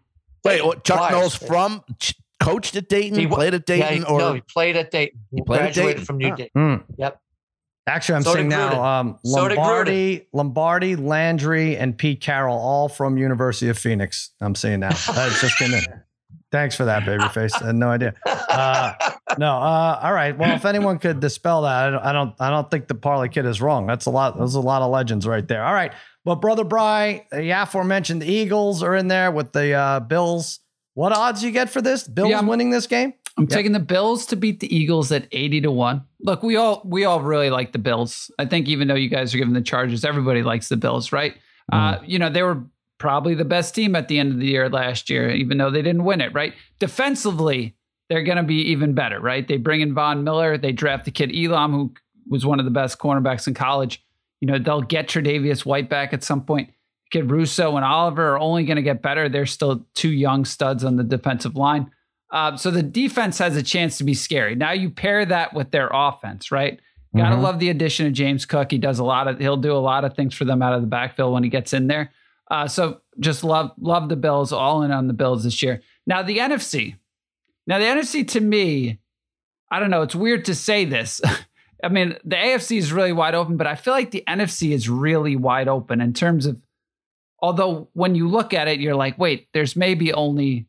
Wait, 0.46 0.66
what, 0.66 0.84
Chuck 0.84 0.98
Flyers. 0.98 1.12
Knowles 1.14 1.36
from 1.36 1.84
ch- 2.00 2.16
coached 2.42 2.76
at 2.76 2.90
Dayton, 2.90 3.18
He 3.18 3.28
played 3.28 3.54
at 3.54 3.64
Yeah, 3.70 3.76
Dayton, 3.78 3.98
he, 4.00 4.04
or 4.04 4.20
no, 4.20 4.34
he 4.34 4.42
played 4.42 4.76
at 4.76 4.92
Dayton. 4.92 5.20
He, 5.34 5.42
played 5.42 5.60
at 5.62 5.64
graduated 5.74 5.90
Dayton? 5.96 6.06
from 6.06 6.18
New 6.18 6.32
Oh. 6.32 6.36
Dayton. 6.36 6.52
Mm. 6.58 6.84
Yep. 6.98 7.20
Actually, 7.88 8.16
I'm 8.16 8.24
So 8.24 8.34
seeing 8.36 8.48
now 8.50 8.72
Gruden. 8.72 8.84
um, 8.84 9.20
So 9.26 9.44
Lombardi, 9.46 10.28
Lombardi, 10.34 10.96
Landry, 10.96 11.76
and 11.78 11.98
Pete 11.98 12.22
Carroll, 12.22 12.58
all 12.58 12.88
from 12.90 13.18
University 13.18 13.70
of 13.70 13.78
Phoenix. 13.78 14.32
I'm 14.42 14.56
seeing 14.56 14.80
now. 14.82 14.90
That 14.90 15.38
just 15.42 15.58
came 15.58 15.74
in. 15.74 15.84
Thanks 16.54 16.76
for 16.76 16.86
that, 16.86 17.02
babyface. 17.02 17.62
I 17.62 17.66
had 17.68 17.76
no 17.76 17.90
idea. 17.90 18.14
Uh, 18.54 18.94
no, 19.40 19.48
uh, 19.48 20.00
all 20.04 20.14
right. 20.14 20.38
Well, 20.38 20.56
if 20.56 20.64
anyone 20.64 21.00
could 21.00 21.20
dispel 21.20 21.64
that, 21.64 21.88
I 21.88 21.90
don't, 21.90 22.04
I 22.06 22.12
don't, 22.14 22.36
I 22.40 22.50
don't 22.52 22.70
think 22.70 22.88
the 22.88 22.94
Parlay 22.94 23.28
Kid 23.30 23.48
is 23.48 23.60
wrong. 23.60 23.88
That's 23.88 24.06
a 24.06 24.12
lot. 24.12 24.38
There's 24.38 24.54
a 24.54 24.62
lot 24.62 24.84
of 24.84 24.92
legends 24.92 25.26
right 25.26 25.48
there. 25.48 25.66
All 25.66 25.74
right, 25.74 25.92
but 26.24 26.36
brother 26.36 26.64
Bry, 26.64 27.26
the 27.32 27.50
aforementioned 27.50 28.22
Eagles 28.22 28.84
are 28.84 28.96
in 28.96 29.08
there 29.08 29.32
with 29.32 29.52
the 29.52 29.74
uh, 29.74 30.00
Bills. 30.02 30.60
What 30.94 31.14
odds 31.14 31.44
you 31.44 31.50
get 31.50 31.72
for 31.72 31.82
this? 31.82 32.08
Bills 32.08 32.30
Yeah, 32.30 32.42
winning 32.42 32.70
this 32.70 32.86
game? 32.86 33.14
I'm 33.36 33.46
Yep. 33.46 33.50
taking 33.50 33.72
the 33.72 33.80
Bills 33.80 34.28
to 34.28 34.36
beat 34.36 34.60
the 34.60 34.76
Eagles 34.76 35.12
at 35.12 35.28
80 35.32 35.62
to 35.62 35.72
1. 35.72 36.04
Look, 36.22 36.44
we 36.44 36.56
all 36.56 36.84
we 36.86 37.04
all 37.06 37.20
really 37.20 37.50
like 37.50 37.72
the 37.72 37.80
Bills. 37.80 38.30
I 38.38 38.46
think 38.46 38.68
even 38.68 38.88
though 38.88 38.94
you 38.94 39.10
guys 39.10 39.34
are 39.34 39.40
giving 39.40 39.56
the 39.56 39.62
Chargers, 39.62 40.06
everybody 40.06 40.44
likes 40.44 40.70
the 40.70 40.78
Bills, 40.78 41.12
right? 41.12 41.34
Uh, 41.72 41.98
you 42.06 42.20
know, 42.20 42.30
they 42.30 42.44
were 42.44 42.64
probably 43.04 43.36
the 43.36 43.44
best 43.46 43.76
team 43.76 43.96
at 43.98 44.08
the 44.08 44.18
end 44.18 44.32
of 44.32 44.40
the 44.40 44.46
year 44.48 44.70
last 44.70 45.10
year, 45.10 45.30
even 45.30 45.58
though 45.58 45.70
they 45.70 45.82
didn't 45.82 46.06
win 46.06 46.22
it, 46.22 46.34
right? 46.34 46.54
Defensively, 46.80 47.76
they're 48.10 48.24
going 48.24 48.38
to 48.38 48.44
be 48.44 48.62
even 48.72 48.94
better, 48.94 49.20
right? 49.20 49.46
They 49.48 49.58
bring 49.58 49.82
in 49.82 49.94
Von 49.94 50.24
Miller, 50.24 50.58
they 50.58 50.72
draft 50.72 51.04
the 51.06 51.12
kid 51.12 51.32
Elam, 51.36 51.72
who 51.74 51.94
was 52.30 52.46
one 52.46 52.60
of 52.60 52.66
the 52.66 52.72
best 52.72 52.98
cornerbacks 52.98 53.46
in 53.48 53.54
college. 53.54 54.02
You 54.40 54.48
know, 54.48 54.58
they'll 54.58 54.82
get 54.82 55.08
Tre'Davious 55.10 55.66
White 55.66 55.90
back 55.90 56.14
at 56.14 56.24
some 56.24 56.46
point. 56.46 56.70
Kid 57.12 57.30
Rousseau 57.30 57.76
and 57.76 57.86
Oliver 57.86 58.34
are 58.36 58.40
only 58.40 58.64
going 58.66 58.78
to 58.78 58.82
get 58.82 59.02
better. 59.02 59.28
They're 59.28 59.46
still 59.46 59.86
two 59.96 60.10
young 60.12 60.46
studs 60.46 60.84
on 60.86 60.96
the 60.96 61.04
defensive 61.04 61.56
line. 61.58 61.92
Uh, 62.32 62.56
so 62.56 62.72
the 62.72 62.82
defense 62.82 63.38
has 63.38 63.56
a 63.58 63.62
chance 63.64 63.98
to 63.98 64.04
be 64.06 64.14
scary. 64.14 64.56
Now 64.56 64.72
you 64.72 64.90
pair 64.90 65.26
that 65.26 65.54
with 65.54 65.72
their 65.72 65.90
offense, 65.94 66.52
right? 66.52 66.80
Gotta 67.16 67.36
Mhm. 67.36 67.42
love 67.44 67.60
the 67.60 67.70
addition 67.70 68.08
of 68.08 68.14
James 68.14 68.44
Cook. 68.46 68.72
He 68.72 68.80
does 68.80 68.98
a 68.98 69.04
lot 69.04 69.28
of 69.28 69.38
he'll 69.38 69.56
do 69.58 69.72
a 69.74 69.78
lot 69.78 70.04
of 70.04 70.16
things 70.16 70.34
for 70.34 70.46
them 70.46 70.64
out 70.64 70.74
of 70.74 70.82
the 70.82 70.88
backfield 70.88 71.32
when 71.32 71.44
he 71.44 71.50
gets 71.50 71.72
in 71.72 71.86
there. 71.86 72.12
Uh, 72.54 72.68
so 72.68 73.02
just 73.20 73.44
love 73.44 73.72
love 73.80 74.10
the 74.10 74.16
Bills, 74.16 74.54
all 74.54 74.84
in 74.84 74.92
on 74.92 75.08
the 75.08 75.14
Bills 75.14 75.44
this 75.44 75.64
year. 75.64 75.82
Now 76.06 76.22
the 76.22 76.38
NFC. 76.38 76.98
Now 77.66 77.80
the 77.80 77.86
NFC 77.86 78.28
to 78.28 78.40
me, 78.40 79.00
I 79.72 79.80
don't 79.80 79.90
know. 79.90 80.04
It's 80.04 80.14
weird 80.14 80.46
to 80.46 80.54
say 80.54 80.86
this. 80.86 81.20
I 81.84 81.90
mean, 81.90 82.16
the 82.24 82.36
AFC 82.36 82.78
is 82.78 82.94
really 82.94 83.12
wide 83.12 83.34
open, 83.34 83.58
but 83.58 83.66
I 83.66 83.74
feel 83.74 83.94
like 83.96 84.12
the 84.12 84.24
NFC 84.28 84.70
is 84.70 84.88
really 84.88 85.36
wide 85.36 85.68
open 85.68 86.00
in 86.00 86.14
terms 86.14 86.46
of. 86.46 86.62
Although 87.40 87.90
when 87.94 88.14
you 88.14 88.30
look 88.30 88.54
at 88.54 88.68
it, 88.68 88.80
you're 88.80 88.96
like, 88.96 89.18
wait, 89.18 89.48
there's 89.54 89.76
maybe 89.76 90.14
only 90.14 90.68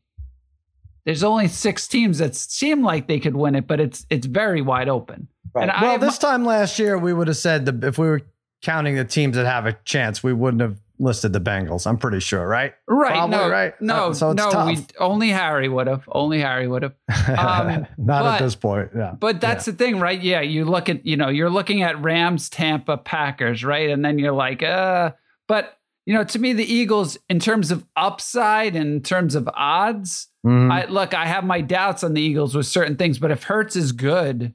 there's 1.05 1.23
only 1.23 1.49
six 1.49 1.87
teams 1.87 2.17
that 2.17 2.35
seem 2.35 2.83
like 2.83 3.09
they 3.09 3.21
could 3.21 3.37
win 3.37 3.57
it, 3.57 3.67
but 3.67 3.79
it's 3.79 4.07
it's 4.09 4.27
very 4.27 4.63
wide 4.63 4.89
open. 4.89 5.29
Right. 5.53 5.69
And 5.69 5.83
Well, 5.83 5.93
have 5.93 6.01
this 6.01 6.17
time 6.17 6.47
last 6.47 6.79
year, 6.79 6.97
we 6.97 7.13
would 7.13 7.29
have 7.29 7.37
said 7.37 7.67
the, 7.67 7.89
if 7.89 7.99
we 7.99 8.07
were 8.07 8.23
counting 8.63 8.95
the 8.95 9.05
teams 9.05 9.37
that 9.37 9.45
have 9.45 9.67
a 9.67 9.75
chance, 9.85 10.23
we 10.23 10.33
wouldn't 10.33 10.63
have 10.63 10.79
listed 10.99 11.33
the 11.33 11.41
Bengals. 11.41 11.87
I'm 11.87 11.97
pretty 11.99 12.21
sure, 12.21 12.47
right? 12.47 12.73
Right. 12.87 13.13
Probably 13.13 13.37
no, 13.37 13.49
right. 13.49 13.73
No, 13.81 14.11
Uh, 14.11 14.15
so 14.15 14.31
it's 14.31 14.39
no, 14.43 14.51
tough. 14.51 14.67
we 14.69 14.87
only 15.01 15.31
Harry 15.31 15.69
would 15.69 15.87
have. 15.89 16.05
Only 16.13 16.41
Harry 16.41 16.69
would 16.69 16.83
have. 16.83 16.95
Um, 17.29 17.87
Not 17.99 18.23
but- 18.23 18.35
at 18.35 18.39
this 18.41 18.55
point. 18.55 18.91
Yeah. 18.97 19.15
But 19.19 19.41
that's 19.41 19.65
the 19.65 19.73
thing, 19.73 19.99
right? 19.99 20.21
Yeah, 20.21 20.41
you 20.43 20.65
look 20.65 20.89
at, 20.89 21.05
you 21.07 21.17
know, 21.17 21.29
you're 21.29 21.51
looking 21.51 21.83
at 21.83 22.01
Rams, 22.03 22.49
Tampa, 22.49 22.97
Packers, 22.97 23.65
right? 23.65 23.91
And 23.91 24.05
then 24.05 24.19
you're 24.19 24.33
like, 24.33 24.63
uh, 24.63 25.13
but 25.49 25.79
you 26.07 26.13
know, 26.13 26.23
to 26.23 26.39
me, 26.39 26.53
the 26.53 26.71
Eagles, 26.71 27.17
in 27.31 27.39
terms 27.39 27.71
of 27.71 27.83
upside, 27.97 28.77
and 28.77 28.87
in 28.97 29.03
terms 29.03 29.35
of 29.35 29.49
odds, 29.55 30.29
Mhm. 30.47 30.71
I 30.71 30.85
look, 30.85 31.15
I 31.15 31.25
have 31.25 31.45
my 31.45 31.63
doubts 31.63 32.05
on 32.05 32.13
the 32.13 32.21
Eagles 32.21 32.55
with 32.55 32.67
certain 32.67 32.97
things, 32.97 33.19
but 33.19 33.31
if 33.31 33.45
Hurts 33.45 33.75
is 33.75 33.93
good, 33.93 34.53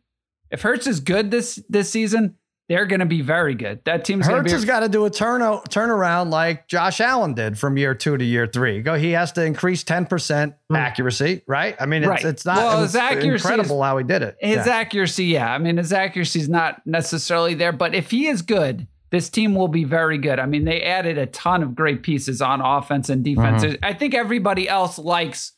if 0.51 0.61
Hurts 0.61 0.85
is 0.85 0.99
good 0.99 1.31
this 1.31 1.55
this 1.67 1.89
season, 1.89 2.35
they're 2.69 2.85
going 2.85 2.99
to 2.99 3.05
be 3.07 3.21
very 3.21 3.55
good. 3.55 3.83
That 3.85 4.05
team's 4.05 4.27
going 4.27 4.35
to 4.37 4.41
Hurts 4.43 4.53
be 4.53 4.55
has 4.57 4.65
got 4.65 4.81
to 4.81 4.89
do 4.89 5.03
a 5.05 5.09
turn 5.09 5.41
turnaround 5.41 6.29
like 6.29 6.67
Josh 6.67 7.01
Allen 7.01 7.33
did 7.33 7.57
from 7.57 7.77
year 7.77 7.95
two 7.95 8.15
to 8.15 8.23
year 8.23 8.45
three. 8.47 8.81
Go, 8.81 8.93
he 8.95 9.11
has 9.11 9.31
to 9.33 9.43
increase 9.43 9.83
ten 9.83 10.05
percent 10.05 10.53
accuracy, 10.73 11.41
right? 11.47 11.75
I 11.79 11.85
mean, 11.85 12.03
it's, 12.03 12.07
Hmm. 12.07 12.11
Right. 12.11 12.25
it's 12.25 12.45
not 12.45 12.57
Well, 12.57 12.77
it 12.77 12.81
his 12.81 12.93
was 12.93 12.95
accuracy 12.95 13.27
incredible 13.47 13.81
how 13.83 13.97
he 13.97 14.03
did 14.03 14.21
it. 14.21 14.37
His 14.39 14.65
Yeah. 14.67 14.73
accuracy, 14.75 15.25
yeah. 15.25 15.51
I 15.53 15.57
mean, 15.57 15.77
his 15.77 15.91
accuracy 15.91 16.39
is 16.39 16.49
not 16.49 16.81
necessarily 16.85 17.55
there, 17.55 17.71
but 17.71 17.93
if 17.95 18.11
he 18.11 18.27
is 18.27 18.41
good, 18.41 18.87
this 19.11 19.29
team 19.29 19.55
will 19.55 19.67
be 19.67 19.83
very 19.83 20.19
good. 20.19 20.37
I 20.37 20.45
mean, 20.45 20.65
they 20.65 20.83
added 20.83 21.17
a 21.17 21.25
ton 21.25 21.63
of 21.63 21.73
great 21.73 22.03
pieces 22.03 22.41
on 22.41 22.61
offense 22.61 23.09
and 23.09 23.23
defense. 23.23 23.63
Mhm. 23.63 23.79
I 23.81 23.93
think 23.93 24.13
everybody 24.13 24.69
else 24.69 24.99
likes 24.99 25.53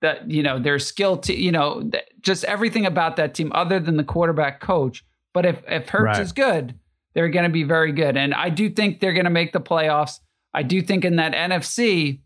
that, 0.00 0.30
you 0.30 0.42
know, 0.42 0.58
their 0.58 0.78
skill, 0.78 1.18
to, 1.18 1.34
you 1.38 1.52
know, 1.52 1.90
just 2.22 2.44
everything 2.44 2.86
about 2.86 3.16
that 3.16 3.34
team 3.34 3.52
other 3.54 3.78
than 3.78 3.98
the 3.98 4.04
quarterback 4.04 4.60
coach. 4.60 5.04
But 5.36 5.44
if, 5.44 5.62
if 5.68 5.90
Hurts 5.90 6.02
Right. 6.16 6.20
is 6.20 6.32
good, 6.32 6.74
they're 7.14 7.28
going 7.28 7.42
to 7.44 7.50
be 7.52 7.62
very 7.62 7.92
good. 7.92 8.16
And 8.16 8.32
I 8.32 8.48
do 8.48 8.70
think 8.70 9.00
they're 9.00 9.12
going 9.12 9.24
to 9.26 9.30
make 9.30 9.52
the 9.52 9.60
playoffs. 9.60 10.20
I 10.54 10.62
do 10.62 10.80
think 10.80 11.04
in 11.04 11.16
that 11.16 11.34
NFC, 11.34 12.20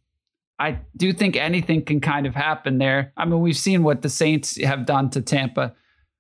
I 0.61 0.79
do 0.97 1.13
think 1.13 1.35
anything 1.35 1.85
can 1.85 2.01
kind 2.01 2.25
of 2.25 2.37
happen 2.37 2.79
there. 2.79 3.13
I 3.17 3.25
mean, 3.25 3.41
we've 3.41 3.57
seen 3.57 3.83
what 3.83 4.03
the 4.03 4.09
Saints 4.09 4.63
have 4.63 4.87
done 4.87 5.11
to 5.11 5.23
Tampa 5.23 5.75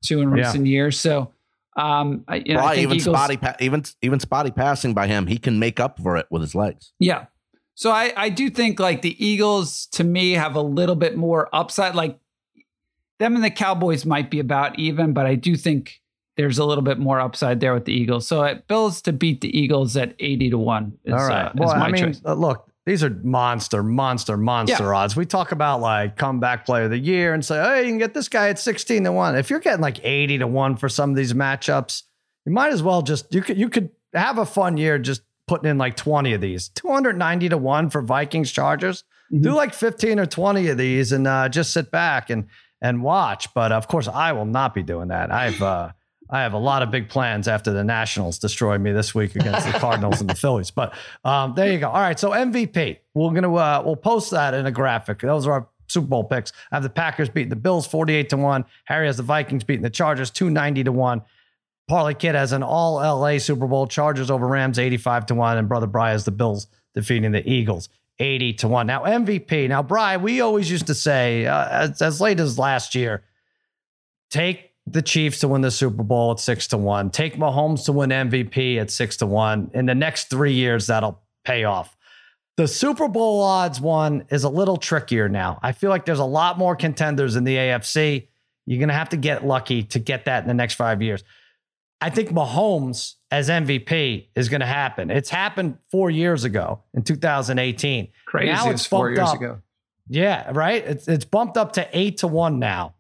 too 0.05 0.21
in 0.21 0.31
Yeah. 0.37 0.47
recent 0.47 0.67
years. 0.67 0.99
So, 0.99 1.31
um, 1.77 2.25
you 2.45 2.55
know, 2.55 2.61
I 2.61 2.65
Well, 2.65 2.69
think 2.71 2.83
even 2.83 2.97
Eagles, 2.97 3.15
spotty, 3.17 3.37
pa- 3.37 3.57
even 3.61 3.85
even 4.03 4.19
spotty 4.19 4.51
passing 4.51 4.93
by 4.93 5.07
him, 5.07 5.29
he 5.29 5.39
can 5.39 5.61
make 5.61 5.79
up 5.79 6.01
for 6.03 6.17
it 6.17 6.27
with 6.29 6.43
his 6.43 6.57
legs. 6.57 6.93
Yeah. 6.99 7.27
So 7.77 7.93
I, 7.93 8.13
I 8.17 8.31
do 8.31 8.51
think 8.51 8.81
like 8.81 9.03
the 9.03 9.15
Eagles 9.25 9.87
to 9.93 10.03
me 10.03 10.33
have 10.33 10.57
a 10.57 10.61
little 10.63 10.97
bit 10.97 11.17
more 11.17 11.49
upside. 11.55 11.95
Like 11.95 12.19
them 13.21 13.37
and 13.37 13.45
the 13.45 13.51
Cowboys 13.51 14.05
might 14.05 14.29
be 14.29 14.41
about 14.41 14.77
even, 14.77 15.13
but 15.13 15.27
I 15.27 15.37
do 15.37 15.55
think 15.55 16.01
there's 16.41 16.59
a 16.59 16.65
little 16.65 16.83
bit 16.83 16.99
more 16.99 17.21
upside 17.21 17.61
there 17.61 17.75
with 17.75 17.85
the 17.85 17.93
Eagles. 17.93 18.27
So 18.27 18.43
at 18.43 18.67
Bills 18.67 19.03
to 19.03 19.13
beat 19.13 19.43
the 19.43 19.59
Eagles 19.59 19.97
at 19.97 20.15
80 20.19 20.51
to 20.51 20.59
1 20.59 20.99
is, 21.05 21.13
All 21.13 21.21
uh, 21.21 21.29
right. 21.29 21.47
is 21.47 21.61
well, 21.61 21.77
my 21.77 21.87
I 21.87 21.91
mean, 21.91 22.05
choice. 22.05 22.23
uh, 22.25 22.33
look, 22.33 22.67
these 22.87 23.05
are 23.05 23.11
monster, 23.11 23.83
monster, 23.83 24.39
monster 24.39 24.95
odds. 24.95 25.15
We 25.15 25.27
talk 25.27 25.53
about 25.53 25.81
like 25.83 26.17
comeback 26.17 26.65
player 26.65 26.85
of 26.85 26.91
the 26.91 26.99
year 26.99 27.35
and 27.35 27.45
say, 27.45 27.63
hey, 27.63 27.83
you 27.83 27.89
can 27.89 27.99
get 27.99 28.15
this 28.15 28.29
guy 28.29 28.49
at 28.49 28.59
16 28.59 29.05
to 29.05 29.13
1. 29.13 29.37
If 29.37 29.51
you're 29.51 29.61
getting 29.61 29.83
like 29.83 30.01
80 30.03 30.39
to 30.39 30.47
1 30.47 30.77
for 30.77 30.89
some 30.89 31.11
of 31.11 31.17
these 31.17 31.35
matchups, 31.35 32.05
you 32.47 32.53
might 32.53 32.73
as 32.73 32.83
well 32.83 33.03
just 33.03 33.35
you 33.35 33.43
could 33.43 33.59
you 33.59 33.69
could 33.69 33.91
have 34.15 34.39
a 34.39 34.47
fun 34.47 34.79
year 34.79 34.99
just 34.99 35.21
putting 35.47 35.71
in 35.71 35.77
like 35.77 35.95
20 35.95 36.33
of 36.33 36.41
these. 36.41 36.69
290 36.71 37.51
to 37.51 37.59
1 37.59 37.91
for 37.91 38.01
Vikings 38.01 38.51
Chargers. 38.51 39.05
Mm-hmm. 39.31 39.43
Do 39.43 39.53
like 39.53 39.75
15 39.75 40.19
or 40.19 40.27
20 40.27 40.69
of 40.69 40.79
these 40.79 41.13
and 41.13 41.27
uh, 41.27 41.51
just 41.51 41.73
sit 41.75 41.91
back 41.91 42.31
and 42.31 42.47
and 42.81 43.03
watch. 43.03 43.53
But 43.53 43.73
of 43.73 43.89
course, 43.89 44.09
I 44.09 44.33
will 44.33 44.47
not 44.47 44.75
be 44.75 44.83
doing 44.83 45.09
that. 45.09 45.31
I've 45.31 45.61
uh 45.61 45.91
I 46.31 46.43
have 46.43 46.53
a 46.53 46.59
lot 46.59 46.83
of 46.83 46.91
big 46.91 47.09
plans 47.09 47.49
after 47.49 47.73
the 47.73 47.83
Nationals 47.83 48.39
destroy 48.39 48.79
me 48.79 48.93
this 48.93 49.15
week 49.15 49.35
against 49.35 49.67
the 49.67 49.73
Cardinals 49.79 50.21
and 50.21 50.31
the 50.31 50.35
Phillies. 50.35 50.71
But 50.71 50.95
um, 51.25 51.55
there 51.55 51.73
you 51.73 51.79
go. 51.79 51.89
All 51.89 52.01
right, 52.01 52.19
so 52.19 52.31
MVP. 52.31 52.99
We're 53.15 53.33
gonna 53.33 53.53
uh, 53.53 53.83
we'll 53.85 53.97
post 53.97 54.31
that 54.31 54.55
in 54.55 54.67
a 54.67 54.71
graphic. 54.71 55.21
Those 55.21 55.47
are 55.47 55.53
our 55.53 55.69
Super 55.89 56.07
Bowl 56.07 56.25
picks. 56.25 56.53
I 56.71 56.77
have 56.77 56.83
the 56.83 56.91
Packers 56.91 57.29
beating 57.29 57.51
the 57.51 57.57
Bills 57.57 57.87
48 57.87 58.29
to 58.31 58.37
1. 58.37 58.65
Harry 58.85 59.07
has 59.07 59.17
the 59.17 59.23
Vikings 59.23 59.65
beating 59.65 59.83
the 59.83 59.91
Chargers 59.91 60.31
290 60.31 60.85
to 60.85 60.93
1. 60.93 61.23
Parlay 61.89 62.15
Kid 62.15 62.37
has 62.37 62.53
an 62.53 62.63
all 62.63 62.95
LA 62.95 63.39
Super 63.39 63.67
Bowl, 63.67 63.89
Chargers 63.89 64.31
over 64.31 64.47
Rams 64.47 64.79
85 64.79 65.27
to 65.27 65.35
1. 65.35 65.59
And 65.59 65.69
Brother 65.69 65.89
Bry 65.89 66.13
has 66.13 66.25
the 66.25 66.31
Bills 66.31 66.69
defeating 66.95 67.33
the 67.33 67.49
Eagles 67.49 67.89
80 68.21 68.53
to 68.55 68.69
1. 68.69 68.87
Now, 68.87 69.03
MVP. 69.03 69.69
Now, 69.69 69.83
Bry, 69.83 70.17
we 70.17 70.41
always 70.41 70.71
used 70.71 70.87
to 70.87 70.95
say, 70.95 71.47
uh, 71.47 71.69
as, 71.69 72.01
as 72.01 72.21
late 72.21 72.39
as 72.39 72.59
last 72.59 72.95
year, 72.95 73.25
take 74.31 74.70
the 74.87 75.03
Chiefs 75.03 75.41
to 75.41 75.49
win 75.49 75.61
the 75.61 75.71
Super 75.71 76.03
Bowl 76.03 76.33
at 76.33 76.41
six 76.41 76.67
to 76.69 76.79
one. 76.79 77.11
Take 77.11 77.37
Mahomes 77.37 77.85
to 77.85 77.93
win 77.93 78.11
MVP 78.11 78.81
at 78.81 78.91
six 78.91 79.17
to 79.19 79.27
one. 79.27 79.71
In 79.75 79.87
the 79.87 79.95
next 79.95 80.31
three 80.31 80.53
years, 80.53 80.87
that'll 80.89 81.21
pay 81.45 81.65
off. 81.65 81.97
The 82.57 82.69
Super 82.69 83.09
Bowl 83.09 83.41
odds 83.43 83.81
one 83.81 84.27
is 84.31 84.45
a 84.45 84.49
little 84.49 84.77
trickier 84.77 85.29
now. 85.29 85.59
I 85.63 85.73
feel 85.73 85.91
like 85.91 86.05
there's 86.05 86.19
a 86.19 86.25
lot 86.25 86.59
more 86.59 86.77
contenders 86.77 87.37
in 87.37 87.45
the 87.45 87.57
AFC. 87.57 88.29
You're 88.67 88.79
going 88.79 88.89
to 88.89 88.95
have 88.95 89.09
to 89.11 89.17
get 89.17 89.47
lucky 89.47 89.85
to 89.85 89.99
get 89.99 90.27
that 90.27 90.43
in 90.43 90.49
the 90.49 90.55
next 90.55 90.75
five 90.75 91.01
years. 91.01 91.25
I 92.01 92.11
think 92.11 92.31
Mahomes 92.31 93.15
as 93.31 93.49
MVP 93.49 94.29
is 94.35 94.49
going 94.49 94.61
to 94.61 94.67
happen. 94.67 95.11
It's 95.11 95.31
happened 95.31 95.79
four 95.91 96.11
years 96.11 96.45
ago 96.45 96.83
in 96.95 97.03
2018. 97.03 98.09
Crazy. 98.27 98.53
Now 98.53 98.71
it's 98.71 98.83
it's 98.83 98.87
four 98.87 99.11
years 99.11 99.21
up. 99.21 99.37
ago. 99.37 99.61
Yeah, 100.09 100.51
right. 100.53 100.85
It's 100.85 101.09
it's 101.09 101.25
bumped 101.25 101.57
up 101.57 101.73
to 101.75 101.89
eight 101.93 102.19
to 102.19 102.27
one 102.27 102.59
now, 102.59 102.95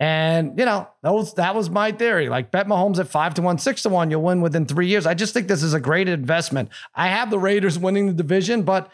and 0.00 0.58
you 0.58 0.64
know 0.64 0.88
that 1.02 1.12
was 1.12 1.34
that 1.34 1.54
was 1.54 1.70
my 1.70 1.92
theory. 1.92 2.28
Like 2.28 2.50
bet 2.50 2.66
Mahomes 2.66 2.98
at 2.98 3.08
five 3.08 3.34
to 3.34 3.42
one, 3.42 3.58
six 3.58 3.82
to 3.82 3.88
one, 3.88 4.10
you'll 4.10 4.22
win 4.22 4.40
within 4.40 4.64
three 4.64 4.86
years. 4.86 5.06
I 5.06 5.14
just 5.14 5.34
think 5.34 5.48
this 5.48 5.62
is 5.62 5.74
a 5.74 5.80
great 5.80 6.08
investment. 6.08 6.68
I 6.94 7.08
have 7.08 7.30
the 7.30 7.38
Raiders 7.38 7.78
winning 7.78 8.06
the 8.06 8.12
division, 8.12 8.62
but 8.62 8.90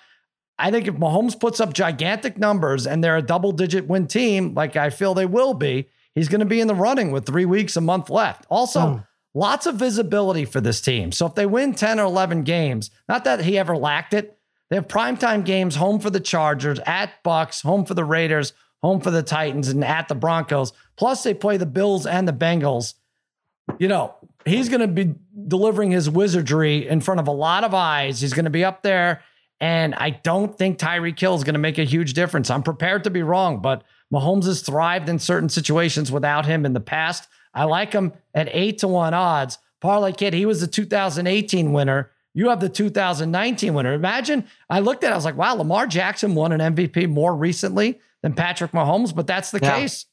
I 0.58 0.70
think 0.70 0.86
if 0.86 0.94
Mahomes 0.94 1.38
puts 1.38 1.60
up 1.60 1.72
gigantic 1.72 2.38
numbers 2.38 2.86
and 2.86 3.02
they're 3.02 3.16
a 3.16 3.22
double 3.22 3.52
digit 3.52 3.86
win 3.86 4.06
team, 4.06 4.54
like 4.54 4.76
I 4.76 4.90
feel 4.90 5.12
they 5.12 5.26
will 5.26 5.52
be, 5.52 5.88
he's 6.14 6.28
going 6.28 6.40
to 6.40 6.46
be 6.46 6.60
in 6.60 6.68
the 6.68 6.74
running 6.74 7.10
with 7.10 7.26
three 7.26 7.44
weeks, 7.44 7.76
a 7.76 7.80
month 7.80 8.10
left. 8.10 8.46
Also. 8.48 8.80
Hmm. 8.80 8.98
Lots 9.36 9.66
of 9.66 9.74
visibility 9.74 10.44
for 10.44 10.60
this 10.60 10.80
team. 10.80 11.10
So 11.10 11.26
if 11.26 11.34
they 11.34 11.44
win 11.44 11.74
10 11.74 11.98
or 11.98 12.04
11 12.04 12.44
games, 12.44 12.92
not 13.08 13.24
that 13.24 13.40
he 13.40 13.58
ever 13.58 13.76
lacked 13.76 14.14
it, 14.14 14.38
they 14.70 14.76
have 14.76 14.86
primetime 14.86 15.44
games 15.44 15.74
home 15.74 15.98
for 15.98 16.08
the 16.08 16.20
Chargers, 16.20 16.78
at 16.86 17.10
Bucs, 17.24 17.62
home 17.62 17.84
for 17.84 17.94
the 17.94 18.04
Raiders, 18.04 18.52
home 18.80 19.00
for 19.00 19.10
the 19.10 19.22
Titans, 19.22 19.68
and 19.68 19.84
at 19.84 20.08
the 20.08 20.14
Broncos. 20.14 20.72
Plus, 20.96 21.22
they 21.22 21.34
play 21.34 21.56
the 21.56 21.66
Bills 21.66 22.06
and 22.06 22.26
the 22.28 22.32
Bengals. 22.32 22.94
You 23.78 23.88
know, 23.88 24.14
he's 24.44 24.68
going 24.68 24.80
to 24.80 24.86
be 24.88 25.14
delivering 25.48 25.90
his 25.90 26.08
wizardry 26.08 26.86
in 26.88 27.00
front 27.00 27.20
of 27.20 27.26
a 27.28 27.32
lot 27.32 27.64
of 27.64 27.74
eyes. 27.74 28.20
He's 28.20 28.32
going 28.34 28.44
to 28.44 28.50
be 28.50 28.64
up 28.64 28.82
there. 28.82 29.22
And 29.60 29.94
I 29.94 30.10
don't 30.10 30.56
think 30.56 30.78
Tyreek 30.78 31.18
Hill 31.18 31.34
is 31.36 31.44
going 31.44 31.54
to 31.54 31.60
make 31.60 31.78
a 31.78 31.84
huge 31.84 32.12
difference. 32.12 32.50
I'm 32.50 32.62
prepared 32.62 33.04
to 33.04 33.10
be 33.10 33.22
wrong, 33.22 33.62
but 33.62 33.82
Mahomes 34.12 34.44
has 34.44 34.60
thrived 34.62 35.08
in 35.08 35.18
certain 35.18 35.48
situations 35.48 36.12
without 36.12 36.44
him 36.46 36.66
in 36.66 36.72
the 36.74 36.80
past. 36.80 37.28
I 37.54 37.64
like 37.64 37.92
him 37.92 38.12
at 38.34 38.48
eight 38.52 38.78
to 38.78 38.88
one 38.88 39.14
odds. 39.14 39.58
Parlay 39.80 40.12
Kid, 40.12 40.34
he 40.34 40.44
was 40.46 40.60
the 40.60 40.66
2018 40.66 41.72
winner. 41.72 42.10
You 42.34 42.48
have 42.48 42.60
the 42.60 42.68
2019 42.68 43.74
winner. 43.74 43.92
Imagine 43.92 44.44
I 44.68 44.80
looked 44.80 45.04
at 45.04 45.10
it, 45.10 45.12
I 45.12 45.16
was 45.16 45.24
like, 45.24 45.36
wow, 45.36 45.54
Lamar 45.54 45.86
Jackson 45.86 46.34
won 46.34 46.52
an 46.52 46.74
MVP 46.74 47.08
more 47.08 47.34
recently 47.34 48.00
than 48.22 48.32
Patrick 48.34 48.72
Mahomes, 48.72 49.14
but 49.14 49.26
that's 49.26 49.50
the 49.50 49.60
Yeah. 49.62 49.78
case. 49.78 50.06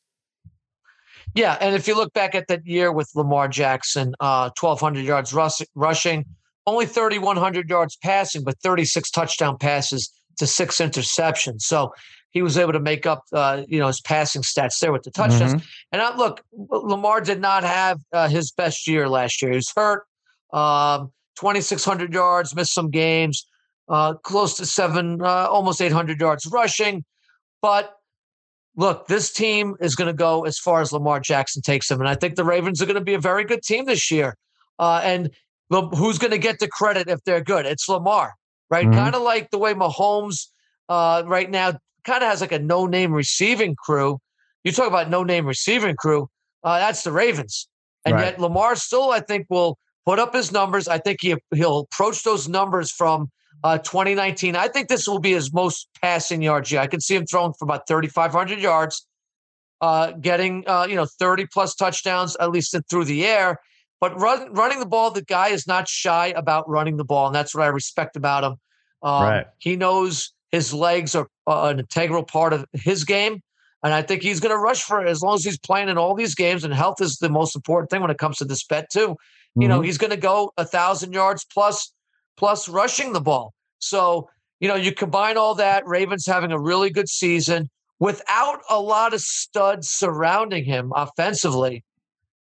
Yeah, 1.36 1.58
and 1.62 1.76
if 1.76 1.88
you 1.88 1.96
look 1.96 2.14
back 2.14 2.36
at 2.36 2.48
that 2.48 2.66
year 2.66 2.92
with 2.92 3.10
Lamar 3.16 3.48
Jackson, 3.48 4.14
uh, 4.20 4.50
1,200 4.60 5.06
yards 5.06 5.34
rus- 5.34 5.62
rushing, 5.76 6.26
only 6.68 6.86
3,100 6.86 7.70
yards 7.70 7.96
passing, 7.98 8.44
but 8.44 8.58
36 8.60 9.10
touchdown 9.12 9.58
passes 9.58 10.12
to 10.38 10.48
six 10.48 10.78
interceptions. 10.78 11.62
So 11.62 11.94
he 12.32 12.42
was 12.42 12.58
able 12.58 12.74
to 12.74 12.80
make 12.80 13.06
up, 13.06 13.24
uh, 13.34 13.64
you 13.68 13.80
know, 13.80 13.88
his 13.88 14.02
passing 14.02 14.42
stats 14.42 14.80
there 14.80 14.92
with 14.92 15.04
the 15.04 15.12
touchdowns. 15.12 15.54
And 15.92 16.02
I, 16.02 16.16
look, 16.16 16.42
Lamar 16.54 17.22
did 17.22 17.42
not 17.42 17.64
have 17.64 18.00
uh, 18.14 18.28
his 18.28 18.52
best 18.52 18.88
year 18.88 19.10
last 19.10 19.42
year. 19.42 19.52
He 19.52 19.58
was 19.58 19.72
hurt, 19.76 20.06
um, 20.54 21.12
2,600 21.38 22.14
yards, 22.14 22.56
missed 22.56 22.74
some 22.74 22.90
games, 22.90 23.46
uh, 23.90 24.14
close 24.16 24.56
to 24.58 24.66
seven, 24.66 25.22
uh, 25.22 25.48
almost 25.50 25.82
800 25.82 26.20
yards 26.20 26.46
rushing. 26.46 27.04
But 27.62 27.96
look, 28.76 29.08
this 29.08 29.32
team 29.32 29.76
is 29.80 29.96
going 29.96 30.08
to 30.08 30.14
go 30.14 30.46
as 30.46 30.58
far 30.58 30.82
as 30.82 30.92
Lamar 30.92 31.20
Jackson 31.20 31.62
takes 31.62 31.88
them. 31.88 32.00
And 32.00 32.10
I 32.10 32.16
think 32.16 32.36
the 32.36 32.46
Ravens 32.46 32.82
are 32.82 32.86
going 32.86 32.96
to 32.96 33.04
be 33.04 33.14
a 33.14 33.20
very 33.20 33.44
good 33.44 33.62
team 33.64 33.86
this 33.86 34.10
year. 34.12 34.36
Uh, 34.80 35.02
and 35.04 35.30
who's 35.70 36.18
going 36.18 36.32
to 36.32 36.38
get 36.38 36.60
the 36.60 36.68
credit 36.68 37.08
if 37.08 37.24
they're 37.24 37.44
good? 37.44 37.66
It's 37.66 37.88
Lamar, 37.88 38.34
right? 38.70 38.88
Mhm. 38.88 38.94
Kind 38.94 39.16
of 39.16 39.22
like 39.22 39.52
the 39.52 39.58
way 39.58 39.74
Mahomes 39.74 40.48
uh, 40.90 41.24
right 41.26 41.50
now 41.50 41.74
kind 42.04 42.24
of 42.24 42.30
has 42.30 42.42
like 42.42 42.52
a 42.52 42.60
no 42.60 42.86
name 42.86 43.14
receiving 43.14 43.76
crew. 43.76 44.20
You 44.64 44.72
talk 44.72 44.88
about 44.88 45.10
no 45.10 45.24
name 45.24 45.46
receiving 45.46 45.96
crew, 45.96 46.30
uh, 46.64 46.80
that's 46.80 47.04
the 47.04 47.12
Ravens. 47.12 47.68
And 48.06 48.16
Right. 48.16 48.26
yet 48.26 48.40
Lamar 48.40 48.76
still, 48.76 49.12
I 49.12 49.20
think, 49.20 49.46
will 49.50 49.78
put 50.06 50.20
up 50.20 50.34
his 50.34 50.52
numbers. 50.52 50.88
I 50.88 50.98
think 50.98 51.20
he, 51.22 51.36
he'll 51.54 51.80
approach 51.80 52.24
those 52.24 52.48
numbers 52.50 52.92
from 52.92 53.30
uh, 53.64 53.78
2019. 53.78 54.56
I 54.56 54.68
think 54.68 54.88
this 54.88 55.08
will 55.08 55.20
be 55.20 55.34
his 55.34 55.54
most 55.54 55.88
passing 56.02 56.42
yards 56.42 56.72
year. 56.72 56.82
I 56.82 56.88
can 56.88 57.02
see 57.02 57.16
him 57.16 57.26
throwing 57.26 57.54
for 57.54 57.66
about 57.66 57.88
3,500 57.88 58.60
yards, 58.60 59.06
uh, 59.82 60.12
getting 60.12 60.64
uh, 60.68 60.88
you 60.90 60.96
know 60.96 61.06
30 61.06 61.48
plus 61.48 61.76
touchdowns 61.76 62.36
at 62.40 62.52
least 62.52 62.76
through 62.90 63.06
the 63.06 63.26
air. 63.26 63.60
But 64.00 64.20
run, 64.20 64.52
running 64.54 64.80
the 64.80 64.88
ball, 64.88 65.12
the 65.12 65.24
guy 65.24 65.50
is 65.50 65.68
not 65.68 65.88
shy 65.88 66.28
about 66.36 66.68
running 66.68 66.98
the 66.98 67.06
ball, 67.06 67.28
and 67.28 67.36
that's 67.36 67.54
what 67.54 67.64
I 67.64 67.68
respect 67.68 68.16
about 68.16 68.44
him. 68.44 68.56
Um, 69.04 69.24
Right. 69.24 69.46
He 69.60 69.76
knows 69.76 70.34
his 70.52 70.74
legs 70.74 71.16
are 71.16 71.28
uh, 71.48 71.68
an 71.68 71.80
integral 71.80 72.24
part 72.24 72.54
of 72.54 72.66
his 72.74 73.04
game. 73.04 73.42
And 73.84 73.94
I 73.94 74.04
think 74.04 74.22
he's 74.22 74.40
going 74.40 74.54
to 74.54 74.60
rush 74.60 74.84
for 74.84 75.04
it 75.04 75.10
as 75.10 75.24
long 75.24 75.36
as 75.36 75.44
he's 75.44 75.58
playing 75.58 75.90
in 75.90 75.98
all 75.98 76.14
these 76.14 76.36
games. 76.36 76.64
And 76.64 76.74
health 76.74 77.02
is 77.02 77.18
the 77.18 77.30
most 77.30 77.56
important 77.56 77.90
thing 77.90 78.02
when 78.02 78.12
it 78.12 78.20
comes 78.20 78.38
to 78.38 78.46
this 78.46 78.64
bet, 78.64 78.92
too. 78.92 79.18
You 79.56 79.68
know, 79.68 79.82
he's 79.82 79.98
going 79.98 80.12
to 80.12 80.18
go 80.18 80.54
a 80.58 80.64
thousand 80.64 81.14
yards 81.14 81.46
plus 81.52 81.92
plus 82.42 82.68
rushing 82.68 83.14
the 83.14 83.22
ball. 83.22 83.54
So, 83.78 84.28
you 84.60 84.68
know, 84.68 84.74
you 84.74 84.92
combine 84.92 85.38
all 85.38 85.54
that, 85.56 85.86
Ravens 85.86 86.26
having 86.26 86.52
a 86.52 86.60
really 86.60 86.90
good 86.90 87.08
season 87.08 87.70
without 88.00 88.62
a 88.68 88.80
lot 88.80 89.14
of 89.14 89.22
studs 89.22 89.88
surrounding 89.92 90.66
him 90.66 90.92
offensively. 90.96 91.84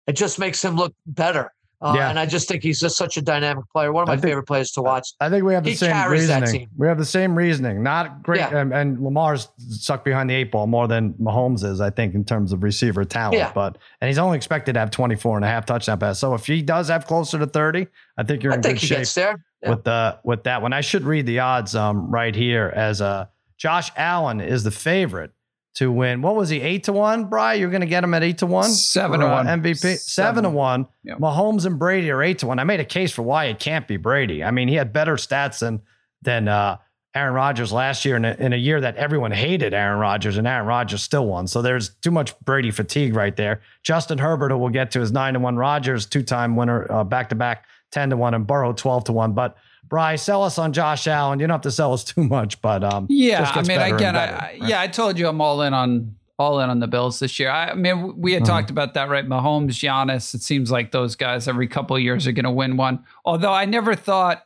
It 0.06 0.18
just 0.18 0.40
makes 0.40 0.62
him 0.64 0.76
look 0.76 0.94
better. 1.06 1.54
Uh, 1.80 1.94
Yeah. 1.96 2.10
And 2.10 2.18
I 2.20 2.26
just 2.26 2.48
think 2.50 2.64
he's 2.64 2.80
just 2.80 2.98
such 2.98 3.18
a 3.18 3.22
dynamic 3.22 3.64
player. 3.72 3.94
One 3.94 4.02
of 4.02 4.08
my 4.08 4.16
think- 4.16 4.24
favorite 4.24 4.48
players 4.48 4.72
to 4.72 4.82
watch. 4.82 5.08
I 5.22 5.30
think 5.30 5.46
we 5.46 5.54
have 5.54 5.64
the 5.64 5.70
He 5.70 5.76
same 5.76 6.10
reasoning. 6.12 6.68
We 6.76 6.88
have 6.88 6.98
the 6.98 7.06
same 7.06 7.36
reasoning. 7.36 7.84
Not 7.84 8.24
great, 8.24 8.40
Yeah. 8.40 8.58
and, 8.58 8.74
and 8.74 9.00
Lamar's 9.00 9.48
sucked 9.58 10.04
behind 10.04 10.30
the 10.30 10.34
eight 10.34 10.52
ball 10.52 10.66
more 10.68 10.88
than 10.88 11.14
Mahomes 11.14 11.64
is, 11.64 11.80
I 11.80 11.92
think, 11.92 12.16
in 12.16 12.26
terms 12.26 12.52
of 12.52 12.64
receiver 12.64 13.06
talent. 13.06 13.38
Yeah. 13.38 13.52
But 13.54 13.78
and 14.02 14.08
he's 14.10 14.18
only 14.18 14.36
expected 14.38 14.74
to 14.74 14.80
have 14.80 14.90
24 14.92 15.38
and 15.38 15.46
a 15.46 15.48
half 15.48 15.66
touchdown 15.68 16.00
passes. 16.00 16.20
So 16.20 16.34
if 16.34 16.46
he 16.48 16.62
does 16.64 16.88
have 16.90 17.06
closer 17.06 17.38
to 17.40 17.46
30, 17.46 17.86
I 18.18 18.24
think 18.24 18.42
you're 18.44 18.54
I 18.54 18.56
in 18.56 18.64
think 18.64 18.76
good 18.78 18.82
he 18.82 18.88
shape 18.88 18.98
gets 19.00 19.14
there. 19.14 19.46
Yeah. 19.62 19.72
with 19.72 19.84
the 19.84 20.20
with 20.24 20.44
that 20.44 20.62
one. 20.62 20.74
I 20.74 20.82
should 20.82 21.04
read 21.04 21.26
the 21.26 21.40
odds 21.40 21.76
um 21.76 22.12
right 22.12 22.36
here 22.36 22.72
as 22.76 23.02
uh 23.02 23.26
Josh 23.58 23.92
Allen 23.96 24.40
is 24.40 24.64
the 24.64 24.72
favorite 24.72 25.32
to 25.76 25.92
win. 25.92 26.22
What 26.22 26.36
was 26.36 26.50
he? 26.50 26.62
Eight 26.62 26.84
to 26.86 26.94
one, 26.94 27.26
Bry? 27.26 27.54
You're 27.56 27.70
gonna 27.70 27.86
get 27.86 28.04
him 28.04 28.14
at 28.14 28.24
eight 28.24 28.40
to 28.40 28.46
one? 28.46 28.70
Seven 28.70 29.20
for, 29.20 29.26
to 29.26 29.32
uh, 29.32 29.44
one. 29.44 29.46
MVP. 29.48 29.78
Seven, 29.78 29.98
Seven. 29.98 30.44
to 30.44 30.50
one. 30.50 30.88
Yep. 31.04 31.20
Mahomes 31.20 31.66
and 31.66 31.80
Brady 31.80 32.10
are 32.12 32.22
eight 32.22 32.40
to 32.40 32.48
one. 32.48 32.60
I 32.60 32.64
made 32.64 32.80
a 32.80 32.86
case 32.86 33.12
for 33.12 33.24
why 33.24 33.46
it 33.46 33.60
can't 33.60 33.88
be 33.88 33.98
Brady. 33.98 34.44
I 34.44 34.52
mean, 34.52 34.68
he 34.68 34.76
had 34.76 34.94
better 34.94 35.16
stats 35.16 35.60
than 35.60 35.82
than 36.22 36.48
uh 36.48 36.78
Aaron 37.16 37.34
Rodgers 37.34 37.74
last 37.74 38.06
year 38.06 38.16
in 38.16 38.26
a, 38.26 38.36
in 38.38 38.54
a 38.54 38.58
year 38.58 38.80
that 38.82 38.96
everyone 38.96 39.32
hated 39.32 39.74
Aaron 39.74 39.98
Rodgers 40.00 40.38
and 40.38 40.48
Aaron 40.48 40.68
Rodgers 40.68 41.02
still 41.02 41.26
won. 41.26 41.48
So 41.48 41.64
there's 41.64 41.90
too 41.90 42.12
much 42.12 42.40
Brady 42.42 42.70
fatigue 42.70 43.16
right 43.16 43.36
there. 43.36 43.62
Justin 43.82 44.20
Herbert, 44.20 44.52
who 44.52 44.58
we'll 44.60 44.70
get 44.70 44.92
to, 44.92 45.02
is 45.02 45.12
nine 45.12 45.34
to 45.34 45.40
one. 45.40 45.56
Rodgers, 45.56 46.06
two 46.06 46.22
time 46.22 46.56
winner, 46.56 46.86
uh, 46.92 47.04
back 47.04 47.30
to 47.30 47.36
back, 47.36 47.66
10 47.92 48.12
to 48.12 48.18
one, 48.18 48.34
and 48.34 48.46
Burrow, 48.46 48.74
12 48.74 49.06
to 49.06 49.12
one. 49.14 49.34
But 49.34 49.56
Bry, 49.88 50.18
sell 50.18 50.44
us 50.44 50.58
on 50.58 50.74
Josh 50.74 51.08
Allen. 51.08 51.40
You 51.40 51.48
don't 51.48 51.54
have 51.54 51.62
to 51.62 51.72
sell 51.72 51.94
us 51.94 52.04
too 52.04 52.24
much, 52.26 52.62
but 52.62 52.84
um, 52.84 53.06
Yeah, 53.10 53.50
I 53.56 53.62
mean, 53.62 53.80
again, 53.80 54.14
better, 54.16 54.36
I, 54.36 54.38
right? 54.38 54.62
yeah, 54.62 54.82
I 54.82 54.88
told 54.88 55.18
you 55.18 55.28
I'm 55.30 55.40
all 55.40 55.62
in 55.62 55.74
on 55.74 56.16
all 56.40 56.60
in 56.60 56.70
on 56.70 56.80
the 56.80 56.88
Bills 56.88 57.18
this 57.20 57.40
year. 57.40 57.50
I, 57.50 57.70
I 57.70 57.74
mean, 57.74 58.14
we 58.22 58.34
had 58.34 58.44
Mhm. 58.44 58.48
talked 58.48 58.70
about 58.70 58.94
that, 58.94 59.10
right? 59.10 59.26
Mahomes, 59.28 59.70
Giannis. 59.70 60.36
It 60.36 60.42
seems 60.44 60.70
like 60.70 60.92
those 60.92 61.16
guys 61.16 61.48
every 61.48 61.68
couple 61.68 61.96
of 61.96 62.02
years 62.04 62.28
are 62.28 62.32
going 62.32 62.44
to 62.44 62.52
win 62.52 62.78
one. 62.78 63.04
Although 63.26 63.54
I 63.54 63.66
never 63.66 63.96
thought 63.96 64.44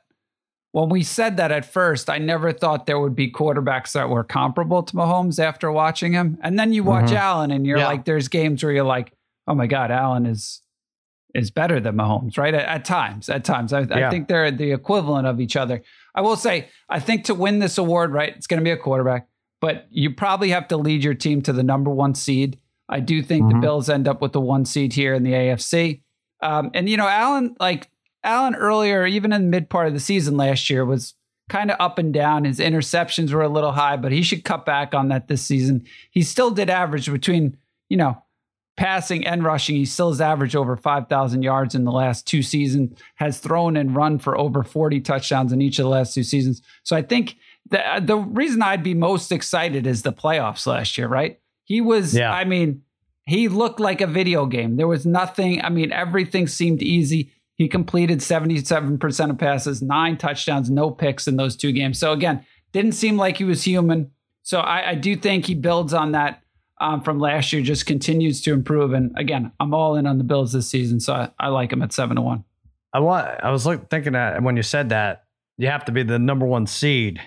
when 0.72 0.88
we 0.88 1.04
said 1.04 1.36
that 1.36 1.52
at 1.52 1.66
first, 1.66 2.10
I 2.10 2.18
never 2.18 2.54
thought 2.54 2.86
there 2.86 2.98
would 2.98 3.14
be 3.16 3.30
quarterbacks 3.30 3.92
that 3.92 4.10
were 4.10 4.24
comparable 4.24 4.84
to 4.84 4.94
Mahomes 4.96 5.38
after 5.38 5.70
watching 5.70 6.14
him. 6.14 6.38
And 6.42 6.58
then 6.58 6.72
you 6.72 6.84
watch 6.86 7.10
Mhm. 7.10 7.16
Allen, 7.18 7.52
and 7.52 7.66
you're 7.68 7.80
Yeah. 7.80 7.88
like, 7.88 8.06
there's 8.06 8.30
games 8.30 8.64
where 8.64 8.72
you're 8.72 8.86
like, 8.86 9.12
oh 9.50 9.54
my 9.56 9.68
god, 9.68 9.92
Allen 9.92 10.26
is 10.26 10.62
is 11.34 11.52
better 11.52 11.80
than 11.80 11.96
Mahomes, 11.96 12.38
right? 12.38 12.54
At, 12.54 12.68
at 12.68 12.86
times, 12.86 13.30
at 13.30 13.44
times, 13.44 13.74
I, 13.74 13.82
I 13.82 14.10
think 14.10 14.28
they're 14.28 14.52
the 14.52 14.72
equivalent 14.72 15.28
of 15.28 15.40
each 15.40 15.56
other. 15.56 15.82
I 16.14 16.22
will 16.22 16.36
say, 16.36 16.70
I 16.90 17.00
think 17.00 17.26
to 17.26 17.34
win 17.36 17.60
this 17.60 17.78
award, 17.78 18.12
right, 18.12 18.36
it's 18.36 18.48
going 18.48 18.60
to 18.60 18.64
be 18.64 18.72
a 18.72 18.78
quarterback, 18.78 19.28
but 19.62 19.88
you 19.90 20.14
probably 20.14 20.50
have 20.50 20.68
to 20.70 20.78
lead 20.78 21.04
your 21.04 21.14
team 21.14 21.42
to 21.44 21.54
the 21.54 21.64
number 21.64 21.90
one 21.92 22.16
seed. 22.16 22.60
I 22.90 23.00
do 23.00 23.22
think 23.22 23.48
the 23.48 23.56
Mhm. 23.56 23.62
Bills 23.62 23.90
end 23.90 24.08
up 24.08 24.22
with 24.22 24.34
the 24.34 24.42
one 24.42 24.66
seed 24.66 24.94
here 24.94 25.14
in 25.14 25.24
the 25.24 25.34
AFC. 25.34 26.02
Um, 26.42 26.72
and 26.74 26.90
you 26.90 26.98
know, 26.98 27.08
Allen, 27.08 27.56
like 27.60 27.90
Allen 28.24 28.56
earlier, 28.56 29.06
even 29.06 29.32
in 29.32 29.44
the 29.44 29.48
mid 29.48 29.70
part 29.70 29.88
of 29.88 29.94
the 29.94 30.00
season 30.00 30.36
last 30.36 30.70
year, 30.70 30.84
was 30.84 31.14
kind 31.50 31.72
of 31.72 31.78
up 31.80 31.98
and 31.98 32.14
down. 32.14 32.44
His 32.46 32.60
interceptions 32.60 33.32
were 33.34 33.42
a 33.44 33.50
little 33.50 33.72
high, 33.74 33.96
but 33.98 34.12
he 34.12 34.22
should 34.24 34.44
cut 34.44 34.66
back 34.66 34.94
on 34.94 35.08
that 35.10 35.28
this 35.28 35.42
season. 35.42 35.86
He 36.12 36.22
still 36.22 36.52
did 36.52 36.70
average 36.70 37.10
between, 37.12 37.58
you 37.90 37.98
know, 37.98 38.22
passing 38.82 39.28
and 39.28 39.44
rushing. 39.44 39.76
He 39.76 39.86
still 39.86 40.10
has 40.10 40.20
averaged 40.20 40.56
over 40.56 40.76
5,000 40.76 41.44
yards 41.44 41.76
in 41.76 41.84
the 41.84 41.92
last 41.92 42.26
two 42.26 42.42
seasons, 42.42 43.00
has 43.16 43.38
thrown 43.38 43.78
and 43.78 43.96
run 43.96 44.18
for 44.18 44.36
over 44.36 44.64
40 44.64 45.02
touchdowns 45.02 45.54
in 45.54 45.62
each 45.62 45.78
of 45.78 45.84
the 45.84 45.90
last 45.90 46.16
two 46.16 46.24
seasons. 46.24 46.64
So 46.82 46.96
I 46.96 47.04
think 47.04 47.36
the, 47.70 47.88
uh, 47.88 48.00
the 48.00 48.18
reason 48.18 48.64
I'd 48.64 48.82
be 48.82 48.96
most 48.96 49.32
excited 49.32 49.86
is 49.86 50.02
the 50.02 50.12
playoffs 50.12 50.66
last 50.66 50.98
year, 50.98 51.08
right? 51.08 51.40
He 51.64 51.80
was, 51.80 52.16
Yeah. 52.16 52.34
I 52.34 52.44
mean, 52.44 52.82
he 53.28 53.50
looked 53.50 53.80
like 53.80 54.02
a 54.02 54.08
video 54.08 54.48
game. 54.48 54.78
There 54.78 54.88
was 54.88 55.06
nothing, 55.06 55.64
I 55.64 55.70
mean, 55.70 55.92
everything 55.92 56.48
seemed 56.48 56.82
easy. 56.82 57.32
He 57.58 57.68
completed 57.68 58.18
77% 58.18 59.30
of 59.30 59.38
passes, 59.38 59.84
nine 59.84 60.18
touchdowns, 60.18 60.72
no 60.72 60.90
picks 60.90 61.28
in 61.28 61.36
those 61.36 61.56
two 61.56 61.72
games. 61.72 62.00
So 62.00 62.14
again, 62.14 62.44
didn't 62.72 62.94
seem 62.94 63.16
like 63.16 63.38
he 63.38 63.44
was 63.44 63.62
human. 63.62 64.10
So 64.42 64.60
I, 64.60 64.90
I 64.90 64.96
do 64.96 65.16
think 65.16 65.46
he 65.46 65.54
builds 65.54 65.94
on 65.94 66.14
that 66.14 66.41
um, 66.82 67.02
from 67.02 67.20
last 67.20 67.54
year, 67.54 67.62
just 67.62 67.86
continues 67.86 68.42
to 68.42 68.54
improve. 68.54 68.94
And 68.94 69.14
again, 69.18 69.52
I'm 69.60 69.74
all 69.74 69.96
in 69.96 70.06
on 70.08 70.18
the 70.18 70.24
Bills 70.24 70.52
this 70.52 70.68
season, 70.68 71.00
so 71.00 71.14
I, 71.14 71.30
I 71.40 71.48
like 71.50 71.70
them 71.70 71.82
at 71.82 71.94
seven 71.94 72.16
to 72.18 72.22
one. 72.22 72.44
I 72.94 73.00
want. 73.00 73.28
I 73.44 73.52
was 73.52 73.66
look, 73.66 73.90
thinking 73.90 74.14
that 74.14 74.42
when 74.44 74.58
you 74.58 74.64
said 74.64 74.90
that, 74.90 75.24
you 75.58 75.68
have 75.68 75.86
to 75.86 75.92
be 75.92 76.04
the 76.04 76.20
number 76.20 76.46
one 76.46 76.68
seed, 76.68 77.22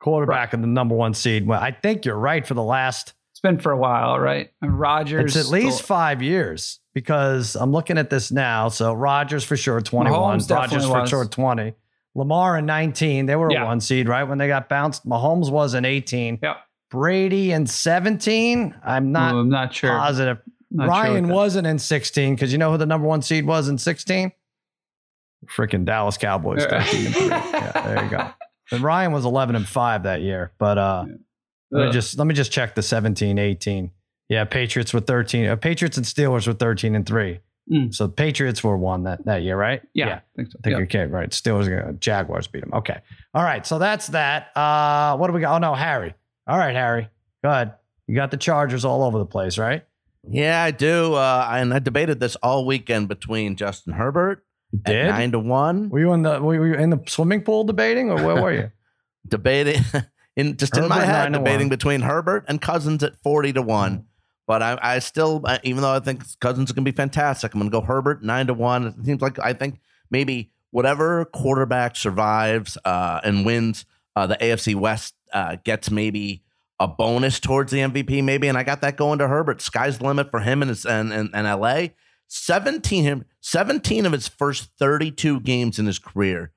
quarterback 0.00 0.52
of 0.54 0.60
the 0.60 0.66
number 0.66 0.94
one 0.94 1.14
seed. 1.14 1.46
Well, 1.46 1.60
I 1.60 1.70
think 1.70 2.04
you're 2.04 2.16
right 2.18 2.46
for 2.46 2.54
the 2.54 2.62
last. 2.62 3.12
It's 3.32 3.40
been 3.40 3.58
for 3.58 3.72
a 3.72 3.76
while, 3.76 4.18
right? 4.18 4.50
And 4.62 4.78
Rodgers, 4.78 5.36
It's 5.36 5.46
at 5.46 5.52
least 5.52 5.82
five 5.82 6.22
years 6.22 6.80
because 6.94 7.56
I'm 7.56 7.72
looking 7.72 7.98
at 7.98 8.08
this 8.10 8.30
now. 8.30 8.68
So 8.68 8.92
Rodgers 8.94 9.44
for 9.44 9.56
sure, 9.56 9.80
21. 9.80 10.38
Mahomes 10.38 10.50
Rodgers 10.50 10.86
for 10.86 11.00
was. 11.00 11.10
sure, 11.10 11.24
20. 11.26 11.74
Lamar 12.14 12.58
in 12.58 12.64
19. 12.66 13.26
They 13.26 13.34
were 13.36 13.50
Yeah. 13.50 13.64
a 13.64 13.66
one 13.66 13.80
seed, 13.80 14.08
right? 14.08 14.22
When 14.22 14.38
they 14.38 14.46
got 14.46 14.68
bounced. 14.68 15.04
Mahomes 15.06 15.50
was 15.50 15.74
in 15.74 15.84
18. 15.84 16.38
Yep. 16.42 16.56
Brady 16.94 17.50
in 17.52 17.66
17. 17.66 18.74
I'm 18.84 19.10
not 19.12 19.34
Ooh, 19.34 19.38
I'm 19.40 19.48
not 19.48 19.74
sure. 19.74 19.90
positive. 19.90 20.38
Not 20.70 20.88
Ryan 20.88 21.26
that- 21.26 21.34
wasn't 21.34 21.66
in 21.66 21.78
16 21.80 22.34
because 22.36 22.52
you 22.52 22.58
know 22.58 22.70
who 22.70 22.78
the 22.78 22.86
number 22.86 23.06
one 23.06 23.20
seed 23.20 23.44
was 23.46 23.68
in 23.68 23.78
16? 23.78 24.30
Freaking 25.46 25.84
Dallas 25.84 26.16
Cowboys. 26.16 26.62
Yeah. 26.62 26.82
13 26.84 27.06
and 27.06 27.14
three. 27.14 27.26
yeah, 27.28 27.72
there 27.84 28.04
you 28.04 28.10
go. 28.10 28.30
And 28.70 28.82
Ryan 28.82 29.12
was 29.12 29.24
11 29.24 29.56
and 29.56 29.66
5 29.68 30.04
that 30.04 30.22
year. 30.22 30.52
But 30.58 30.78
uh, 30.78 31.04
let 31.70 31.86
me 31.86 31.92
just 31.92 32.16
let 32.18 32.26
me 32.26 32.34
just 32.34 32.50
check 32.52 32.74
the 32.74 32.82
17, 32.82 33.38
18. 33.38 33.90
Yeah, 34.28 34.44
Patriots 34.44 34.94
were 34.94 35.00
13. 35.00 35.46
Uh, 35.48 35.56
Patriots 35.56 35.96
and 35.98 36.06
Steelers 36.06 36.46
were 36.46 36.54
13 36.54 36.94
and 36.94 37.04
3. 37.04 37.40
Mm. 37.70 37.94
So 37.94 38.08
Patriots 38.08 38.62
were 38.64 38.76
one 38.76 39.04
that, 39.04 39.24
that 39.26 39.42
year, 39.42 39.56
right? 39.56 39.82
yeah, 39.94 40.06
I 40.06 40.12
I 40.12 40.20
think 40.36 40.48
so. 40.52 40.58
think 40.64 40.76
Yeah. 40.76 40.82
okay, 40.84 41.06
right. 41.06 41.30
Steelers, 41.30 41.88
uh, 41.88 41.92
Jaguars 41.92 42.46
beat 42.46 42.60
them. 42.60 42.72
Okay. 42.72 42.98
All 43.34 43.42
right. 43.42 43.66
So 43.66 43.78
that's 43.78 44.06
that. 44.08 44.54
Uh, 44.56 45.16
what 45.18 45.26
do 45.26 45.32
we 45.34 45.40
got? 45.40 45.56
Oh, 45.56 45.58
no, 45.58 45.74
Harry. 45.74 46.14
All 46.46 46.58
right, 46.58 46.74
Harry. 46.74 47.08
Go 47.42 47.50
ahead. 47.50 47.74
You 48.06 48.14
got 48.14 48.30
the 48.30 48.36
Chargers 48.36 48.84
all 48.84 49.02
over 49.02 49.18
the 49.18 49.26
place, 49.26 49.56
right? 49.56 49.84
Yeah, 50.28 50.62
I 50.62 50.70
do. 50.70 51.14
Uh, 51.14 51.48
and 51.50 51.72
I 51.72 51.78
debated 51.78 52.20
this 52.20 52.36
all 52.36 52.66
weekend 52.66 53.08
between 53.08 53.56
Justin 53.56 53.94
Herbert 53.94 54.44
did? 54.82 55.06
nine 55.06 55.32
to 55.32 55.38
one, 55.38 55.88
Were 55.90 56.00
you 56.00 56.12
in 56.12 56.22
the 56.22 56.40
were 56.40 56.66
you 56.66 56.74
in 56.74 56.90
the 56.90 57.02
swimming 57.06 57.42
pool 57.42 57.64
debating, 57.64 58.10
or 58.10 58.16
where 58.16 58.42
were 58.42 58.52
you? 58.52 58.70
debating 59.28 59.82
in 60.36 60.56
just 60.56 60.76
in 60.76 60.88
my 60.88 61.04
head, 61.04 61.32
debating 61.32 61.68
between 61.68 62.00
Herbert 62.00 62.44
and 62.48 62.60
Cousins 62.60 63.02
at 63.02 63.14
forty 63.22 63.52
to 63.52 63.62
one. 63.62 64.06
But 64.46 64.62
I, 64.62 64.78
I 64.82 64.98
still, 64.98 65.40
uh, 65.46 65.58
even 65.62 65.80
though 65.80 65.94
I 65.94 66.00
think 66.00 66.22
Cousins 66.38 66.68
is 66.68 66.72
going 66.72 66.84
to 66.84 66.92
be 66.92 66.94
fantastic, 66.94 67.54
I'm 67.54 67.60
going 67.60 67.70
to 67.70 67.80
go 67.80 67.80
Herbert 67.80 68.22
nine 68.22 68.46
to 68.48 68.54
one. 68.54 68.86
It 68.86 69.06
seems 69.06 69.22
like 69.22 69.38
I 69.38 69.54
think 69.54 69.80
maybe 70.10 70.50
whatever 70.70 71.24
quarterback 71.24 71.96
survives 71.96 72.76
uh, 72.84 73.20
and 73.24 73.46
wins 73.46 73.86
uh, 74.16 74.26
the 74.26 74.36
AFC 74.36 74.74
West 74.74 75.14
uh, 75.34 75.56
gets 75.64 75.90
maybe 75.90 76.42
a 76.80 76.88
bonus 76.88 77.38
towards 77.40 77.70
the 77.70 77.78
MVP, 77.78 78.24
maybe. 78.24 78.48
And 78.48 78.56
I 78.56 78.62
got 78.62 78.80
that 78.80 78.96
going 78.96 79.18
to 79.18 79.28
Herbert. 79.28 79.60
Sky's 79.60 79.98
the 79.98 80.04
limit 80.04 80.30
for 80.30 80.40
him 80.40 80.62
and 80.62 80.70
his, 80.70 80.86
and, 80.86 81.12
and, 81.12 81.30
and 81.34 81.60
LA. 81.60 81.88
17, 82.28 83.24
17 83.40 84.06
of 84.06 84.12
his 84.12 84.28
first 84.28 84.70
32 84.78 85.40
games 85.40 85.78
in 85.78 85.86
his 85.86 85.98
career, 85.98 86.52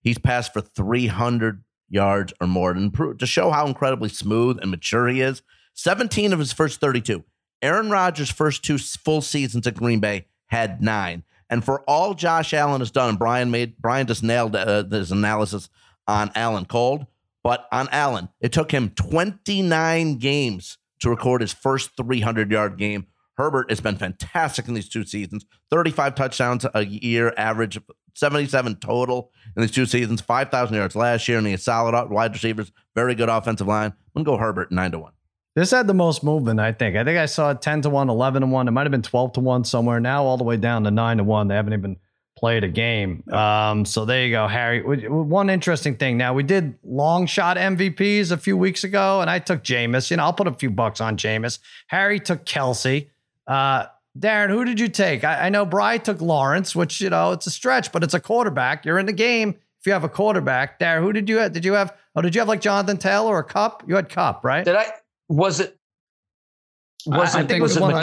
he's 0.00 0.18
passed 0.18 0.52
for 0.52 0.60
300 0.60 1.62
yards 1.88 2.32
or 2.40 2.46
more. 2.46 2.74
Pro- 2.92 3.14
to 3.14 3.26
show 3.26 3.50
how 3.50 3.66
incredibly 3.66 4.08
smooth 4.08 4.58
and 4.60 4.70
mature 4.70 5.08
he 5.08 5.20
is, 5.20 5.42
17 5.74 6.32
of 6.32 6.38
his 6.38 6.52
first 6.52 6.80
32. 6.80 7.24
Aaron 7.62 7.90
Rodgers' 7.90 8.30
first 8.30 8.64
two 8.64 8.78
full 8.78 9.22
seasons 9.22 9.66
at 9.66 9.76
Green 9.76 10.00
Bay 10.00 10.26
had 10.46 10.82
nine. 10.82 11.22
And 11.48 11.64
for 11.64 11.82
all 11.82 12.14
Josh 12.14 12.52
Allen 12.52 12.80
has 12.80 12.90
done, 12.90 13.16
Brian 13.16 13.50
made 13.50 13.76
Brian 13.78 14.06
just 14.06 14.22
nailed 14.22 14.56
uh, 14.56 14.84
his 14.84 15.12
analysis 15.12 15.68
on 16.08 16.32
Allen 16.34 16.64
Cold, 16.64 17.06
but 17.42 17.66
on 17.72 17.88
Allen, 17.90 18.28
it 18.40 18.52
took 18.52 18.72
him 18.72 18.90
29 18.90 20.18
games 20.18 20.78
to 21.00 21.10
record 21.10 21.40
his 21.40 21.52
first 21.52 21.90
300 21.96 22.50
yard 22.50 22.78
game. 22.78 23.06
Herbert 23.36 23.70
has 23.70 23.80
been 23.80 23.96
fantastic 23.96 24.68
in 24.68 24.74
these 24.74 24.88
two 24.88 25.04
seasons 25.04 25.44
35 25.70 26.14
touchdowns 26.14 26.66
a 26.74 26.84
year, 26.84 27.32
average 27.36 27.76
of 27.76 27.84
77 28.14 28.76
total 28.76 29.30
in 29.56 29.62
these 29.62 29.70
two 29.70 29.86
seasons, 29.86 30.20
5,000 30.20 30.76
yards 30.76 30.94
last 30.94 31.26
year, 31.28 31.38
and 31.38 31.46
he 31.46 31.52
has 31.52 31.62
solid 31.62 32.10
wide 32.10 32.32
receivers, 32.32 32.70
very 32.94 33.14
good 33.14 33.28
offensive 33.28 33.66
line. 33.66 33.92
I'm 34.14 34.22
going 34.22 34.24
to 34.24 34.30
go 34.32 34.36
Herbert 34.36 34.70
9 34.70 34.92
to 34.92 34.98
1. 34.98 35.12
This 35.54 35.70
had 35.70 35.86
the 35.86 35.94
most 35.94 36.24
movement, 36.24 36.60
I 36.60 36.72
think. 36.72 36.96
I 36.96 37.04
think 37.04 37.18
I 37.18 37.26
saw 37.26 37.50
it 37.50 37.60
10 37.60 37.82
to 37.82 37.90
1, 37.90 38.08
11 38.08 38.40
to 38.40 38.46
1. 38.46 38.68
It 38.68 38.70
might 38.70 38.84
have 38.84 38.90
been 38.90 39.02
12 39.02 39.34
to 39.34 39.40
1 39.40 39.64
somewhere. 39.64 40.00
Now 40.00 40.24
all 40.24 40.38
the 40.38 40.44
way 40.44 40.56
down 40.56 40.84
to 40.84 40.90
9 40.90 41.18
to 41.18 41.24
1. 41.24 41.48
They 41.48 41.54
haven't 41.54 41.74
even 41.74 41.96
played 42.42 42.64
a 42.64 42.68
game. 42.68 43.22
Um, 43.32 43.84
so 43.84 44.04
there 44.04 44.24
you 44.26 44.32
go, 44.32 44.48
Harry. 44.48 44.80
W- 44.80 45.00
w- 45.02 45.22
One 45.22 45.48
interesting 45.48 45.94
thing. 45.94 46.16
Now, 46.18 46.34
we 46.34 46.42
did 46.42 46.74
long 46.82 47.26
shot 47.26 47.56
MVPs 47.56 48.32
a 48.32 48.36
few 48.36 48.56
weeks 48.56 48.82
ago, 48.82 49.20
and 49.20 49.30
I 49.30 49.38
took 49.38 49.62
Jameis. 49.62 50.10
You 50.10 50.16
know, 50.16 50.24
I'll 50.24 50.32
put 50.32 50.48
a 50.48 50.52
few 50.52 50.68
bucks 50.68 51.00
on 51.00 51.16
Jameis. 51.16 51.60
Harry 51.86 52.18
took 52.18 52.44
Kelce. 52.44 53.08
Uh, 53.46 53.86
Darren, 54.18 54.48
who 54.48 54.64
did 54.64 54.80
you 54.80 54.88
take? 54.88 55.22
I, 55.22 55.46
I 55.46 55.48
know 55.50 55.64
Bry 55.64 55.98
took 55.98 56.20
Lawrence, 56.20 56.74
which, 56.74 57.00
you 57.00 57.10
know, 57.10 57.30
it's 57.30 57.46
a 57.46 57.50
stretch, 57.50 57.92
but 57.92 58.02
it's 58.02 58.12
a 58.14 58.20
quarterback. 58.20 58.84
You're 58.84 58.98
in 58.98 59.06
the 59.06 59.12
game 59.12 59.50
if 59.78 59.86
you 59.86 59.92
have 59.92 60.02
a 60.02 60.08
quarterback. 60.08 60.80
Darren, 60.80 61.02
who 61.02 61.12
did 61.12 61.28
you 61.28 61.36
have? 61.36 61.52
Did 61.52 61.64
you 61.64 61.74
have? 61.74 61.96
Oh, 62.16 62.22
did 62.22 62.34
you 62.34 62.40
have 62.40 62.48
like 62.48 62.60
Jonathan 62.60 62.96
Taylor 62.98 63.28
or 63.36 63.38
a 63.38 63.44
Kupp? 63.44 63.84
You 63.86 63.94
had 63.94 64.08
Kupp, 64.08 64.42
right? 64.44 64.64
Did 64.64 64.74
I? 64.74 64.86
Was 65.28 65.60
it? 65.60 65.78
Was 67.06 67.36
I- 67.36 67.38
I 67.38 67.42
it? 67.42 67.46
think 67.48 67.62
was 67.62 67.76
it 67.76 67.80
it 67.80 67.82
was 67.86 67.92
one 67.92 68.02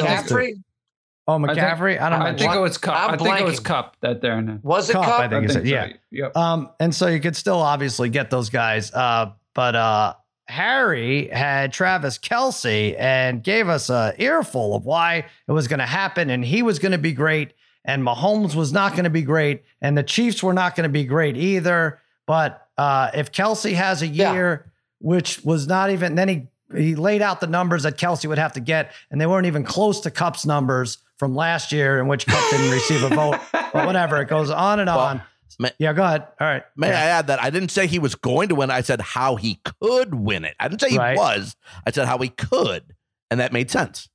of 1.36 1.42
those 1.42 1.50
McCaffrey? 1.50 1.50
Oh, 1.50 1.52
I 1.52 1.56
think- 1.56 1.60
McCaffrey. 1.60 2.02
I, 2.02 2.10
don't 2.10 2.20
know. 2.20 2.26
I 2.26 2.36
think 2.38 2.54
it 2.56 2.60
was 2.60 2.78
Kupp. 2.78 2.96
I'm 2.96 3.14
I 3.14 3.18
think 3.18 3.40
it 3.40 3.46
was. 3.46 3.60
Kupp 3.60 3.96
that 4.02 4.22
they're 4.22 4.38
in. 4.38 4.60
Was 4.64 4.90
it 4.90 4.94
Kupp, 4.94 5.06
Kupp? 5.06 5.20
I 5.20 5.28
think. 5.28 5.42
I 5.50 5.54
it's- 5.54 5.66
yeah. 5.66 5.88
so. 5.88 5.94
Yep. 6.12 6.38
Um, 6.38 6.70
and 6.80 6.94
so 6.96 7.08
you 7.08 7.20
could 7.20 7.36
still 7.36 7.60
obviously 7.60 8.10
get 8.10 8.30
those 8.30 8.50
guys. 8.50 8.92
Uh, 8.94 9.32
but 9.54 9.76
uh, 9.76 10.14
Harry 10.48 11.28
had 11.28 11.72
Travis 11.74 12.18
Kelce 12.18 12.96
and 13.00 13.44
gave 13.44 13.70
us 13.70 13.90
a 13.90 14.14
earful 14.18 14.76
of 14.76 14.86
why 14.86 15.26
it 15.48 15.52
was 15.52 15.68
going 15.68 15.80
to 15.80 15.86
happen, 15.86 16.30
and 16.30 16.44
he 16.44 16.62
was 16.64 16.80
going 16.80 16.92
to 16.94 16.98
be 16.98 17.12
great, 17.14 17.54
and 17.86 18.04
Mahomes 18.04 18.56
was 18.56 18.74
not 18.74 18.94
going 18.94 19.04
to 19.04 19.10
be 19.10 19.22
great, 19.22 19.64
and 19.82 19.98
the 19.98 20.04
Chiefs 20.04 20.42
were 20.42 20.54
not 20.54 20.76
going 20.76 20.84
to 20.84 20.92
be 20.92 21.04
great 21.06 21.38
either. 21.38 22.00
But 22.26 22.68
uh, 22.78 23.12
if 23.14 23.32
Kelce 23.32 23.74
has 23.74 24.02
a 24.02 24.08
Yeah. 24.08 24.34
year, 24.34 24.72
which 25.00 25.44
was 25.44 25.68
not 25.68 25.92
even, 25.92 26.16
then 26.16 26.28
he 26.30 26.48
he 26.76 26.96
laid 26.96 27.22
out 27.24 27.42
the 27.42 27.48
numbers 27.48 27.82
that 27.84 27.98
Kelce 27.98 28.28
would 28.28 28.38
have 28.38 28.54
to 28.54 28.60
get, 28.60 28.92
and 29.10 29.20
they 29.20 29.26
weren't 29.26 29.48
even 29.48 29.64
close 29.64 30.02
to 30.02 30.12
Kupp's 30.12 30.46
numbers 30.46 31.00
from 31.20 31.36
last 31.36 31.72
year, 31.72 32.00
in 32.00 32.08
which 32.08 32.26
Kupp 32.26 32.50
didn't 32.50 32.72
receive 32.72 33.04
a 33.04 33.10
vote. 33.10 33.40
But 33.72 33.86
whatever, 33.86 34.20
it 34.20 34.28
goes 34.30 34.50
on 34.50 34.80
and 34.80 34.88
Well, 34.88 34.98
on. 35.00 35.22
ma- 35.60 35.70
yeah, 35.78 35.94
go 35.94 36.04
ahead. 36.04 36.26
All 36.42 36.48
right. 36.48 36.64
May 36.76 36.88
Yeah. 36.90 36.98
I 37.00 37.04
add 37.04 37.28
that 37.28 37.40
I 37.44 37.52
didn't 37.52 37.70
say 37.70 37.86
he 37.86 38.00
was 38.00 38.16
going 38.16 38.50
to 38.50 38.56
win. 38.56 38.72
I 38.72 38.82
said 38.82 39.00
how 39.00 39.36
he 39.36 39.60
could 39.80 40.16
win 40.16 40.44
it. 40.44 40.56
I 40.60 40.68
didn't 40.68 40.82
say 40.82 40.90
he 40.90 40.98
Right. 40.98 41.16
was. 41.16 41.56
I 41.86 41.92
said 41.92 42.08
how 42.08 42.18
he 42.18 42.30
could, 42.30 42.96
and 43.30 43.40
that 43.40 43.54
made 43.54 43.70
sense. 43.70 44.10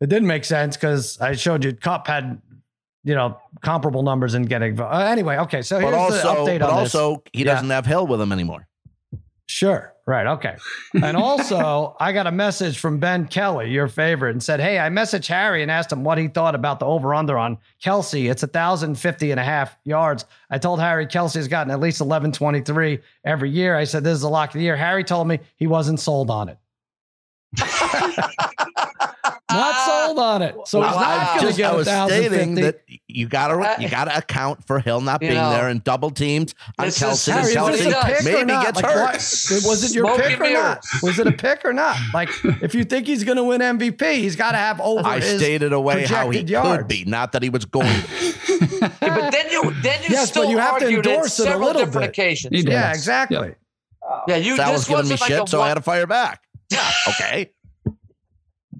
It 0.00 0.08
didn't 0.08 0.28
make 0.28 0.44
sense 0.44 0.76
because 0.76 1.20
I 1.20 1.32
showed 1.34 1.64
you 1.64 1.72
Kupp 1.72 2.06
had, 2.06 2.40
you 3.02 3.14
know, 3.16 3.38
comparable 3.62 4.02
numbers 4.04 4.34
in 4.34 4.42
getting. 4.42 4.78
Uh, 4.78 4.88
anyway, 4.90 5.36
okay. 5.38 5.62
So 5.62 5.80
here's 5.80 5.90
But 5.92 5.98
also, 5.98 6.16
the 6.44 6.50
update 6.50 6.60
but 6.60 6.70
on 6.70 6.84
this. 6.84 6.94
also, 6.94 7.22
he 7.32 7.42
doesn't 7.42 7.70
have 7.70 7.86
Hill 7.86 8.06
with 8.06 8.20
him 8.20 8.30
anymore. 8.30 8.68
Sure. 9.46 9.94
Right. 10.06 10.26
Okay. 10.26 10.56
And 11.02 11.16
also, 11.16 11.96
I 12.00 12.12
got 12.12 12.26
a 12.26 12.32
message 12.32 12.78
from 12.78 12.98
Ben 12.98 13.26
Kelly, 13.26 13.70
your 13.70 13.88
favorite, 13.88 14.32
and 14.32 14.42
said, 14.42 14.60
Hey, 14.60 14.78
I 14.78 14.88
messaged 14.88 15.26
Harry 15.28 15.62
and 15.62 15.70
asked 15.70 15.92
him 15.92 16.04
what 16.04 16.18
he 16.18 16.28
thought 16.28 16.54
about 16.54 16.78
the 16.78 16.86
over 16.86 17.14
under 17.14 17.38
on 17.38 17.58
Kelce. 17.82 18.30
It's 18.30 18.42
1,050 18.42 19.30
and 19.30 19.40
a 19.40 19.44
half 19.44 19.76
yards. 19.84 20.24
I 20.50 20.58
told 20.58 20.80
Harry 20.80 21.06
Kelce 21.06 21.34
has 21.34 21.48
gotten 21.48 21.70
at 21.70 21.80
least 21.80 22.00
1123 22.00 23.00
every 23.24 23.50
year. 23.50 23.76
I 23.76 23.84
said, 23.84 24.04
This 24.04 24.16
is 24.16 24.22
a 24.22 24.28
lock 24.28 24.50
of 24.50 24.54
the 24.54 24.60
year. 24.60 24.76
Harry 24.76 25.04
told 25.04 25.28
me 25.28 25.40
he 25.56 25.66
wasn't 25.66 26.00
sold 26.00 26.30
on 26.30 26.50
it. 26.50 26.58
Not 29.50 29.86
sold 29.86 30.18
on 30.18 30.42
it. 30.42 30.56
So 30.66 30.82
he's 30.82 30.96
not 30.96 31.40
going 31.40 31.52
to 31.52 31.56
get 31.56 31.72
I 31.72 31.76
was 31.76 31.86
1,050. 31.86 33.00
That 33.14 33.18
you 33.20 33.28
gotta 33.28 33.82
you 33.82 33.88
gotta 33.88 34.16
account 34.18 34.66
for 34.66 34.80
Hill 34.80 35.00
not 35.00 35.20
being 35.20 35.34
know, 35.34 35.50
there 35.50 35.68
and 35.68 35.82
double 35.84 36.10
teams 36.10 36.54
on 36.78 36.86
this 36.86 37.00
is- 37.00 37.02
Kelce. 37.02 37.32
Harry, 37.32 37.54
and 37.54 37.74
is 37.74 37.80
Kelce 37.86 38.02
a 38.02 38.06
pick 38.06 38.20
or 38.20 38.24
maybe 38.24 38.44
not? 38.52 38.64
gets 38.64 38.82
Like, 38.82 38.92
hurt. 38.92 39.02
what? 39.04 39.70
Was 39.70 39.84
it 39.84 39.94
your 39.94 40.06
Smoke 40.06 40.20
pick 40.20 40.40
and 40.40 40.42
or 40.42 40.52
not? 40.52 40.84
Was 41.02 41.18
it 41.20 41.26
a 41.28 41.32
pick 41.32 41.64
or 41.64 41.72
not? 41.72 41.96
Like, 42.12 42.28
if 42.62 42.74
you 42.74 42.84
think 42.84 43.06
he's 43.06 43.22
going 43.22 43.36
to 43.36 43.44
win 43.44 43.60
MVP, 43.60 44.02
he's 44.14 44.34
got 44.36 44.52
to 44.52 44.58
have 44.58 44.80
over. 44.80 45.06
I 45.06 45.20
his 45.20 45.38
stated 45.40 45.72
away 45.72 46.04
how 46.06 46.30
he 46.30 46.40
yards. 46.40 46.78
could 46.78 46.88
be, 46.88 47.04
not 47.04 47.32
that 47.32 47.42
he 47.42 47.50
was 47.50 47.64
going 47.66 47.86
Yeah, 47.86 48.88
but 49.00 49.30
then 49.30 49.50
you 49.50 49.70
then 49.82 50.02
you 50.02 50.08
Yes, 50.10 50.28
still 50.28 50.50
you 50.50 50.58
have 50.58 50.78
to 50.78 50.84
argued 50.86 51.06
it 51.06 51.10
endorse 51.10 51.38
it 51.38 51.42
a 51.42 51.46
several 51.50 51.68
little 51.68 51.84
different 51.84 52.02
bit. 52.14 52.18
occasions. 52.18 52.64
Yeah, 52.64 52.90
exactly. 52.90 53.54
Yeah, 54.28 54.36
you 54.36 54.56
Sal 54.56 54.72
was 54.72 54.80
this 54.82 54.88
giving 54.88 55.04
me 55.04 55.10
wasn't 55.12 55.20
like 55.20 55.28
shit, 55.30 55.42
a 55.42 55.46
so 55.46 55.60
I 55.62 55.68
had 55.68 55.74
to 55.74 55.82
fire 55.82 56.06
back. 56.06 56.42
Yeah, 56.70 56.90
okay. 57.08 57.50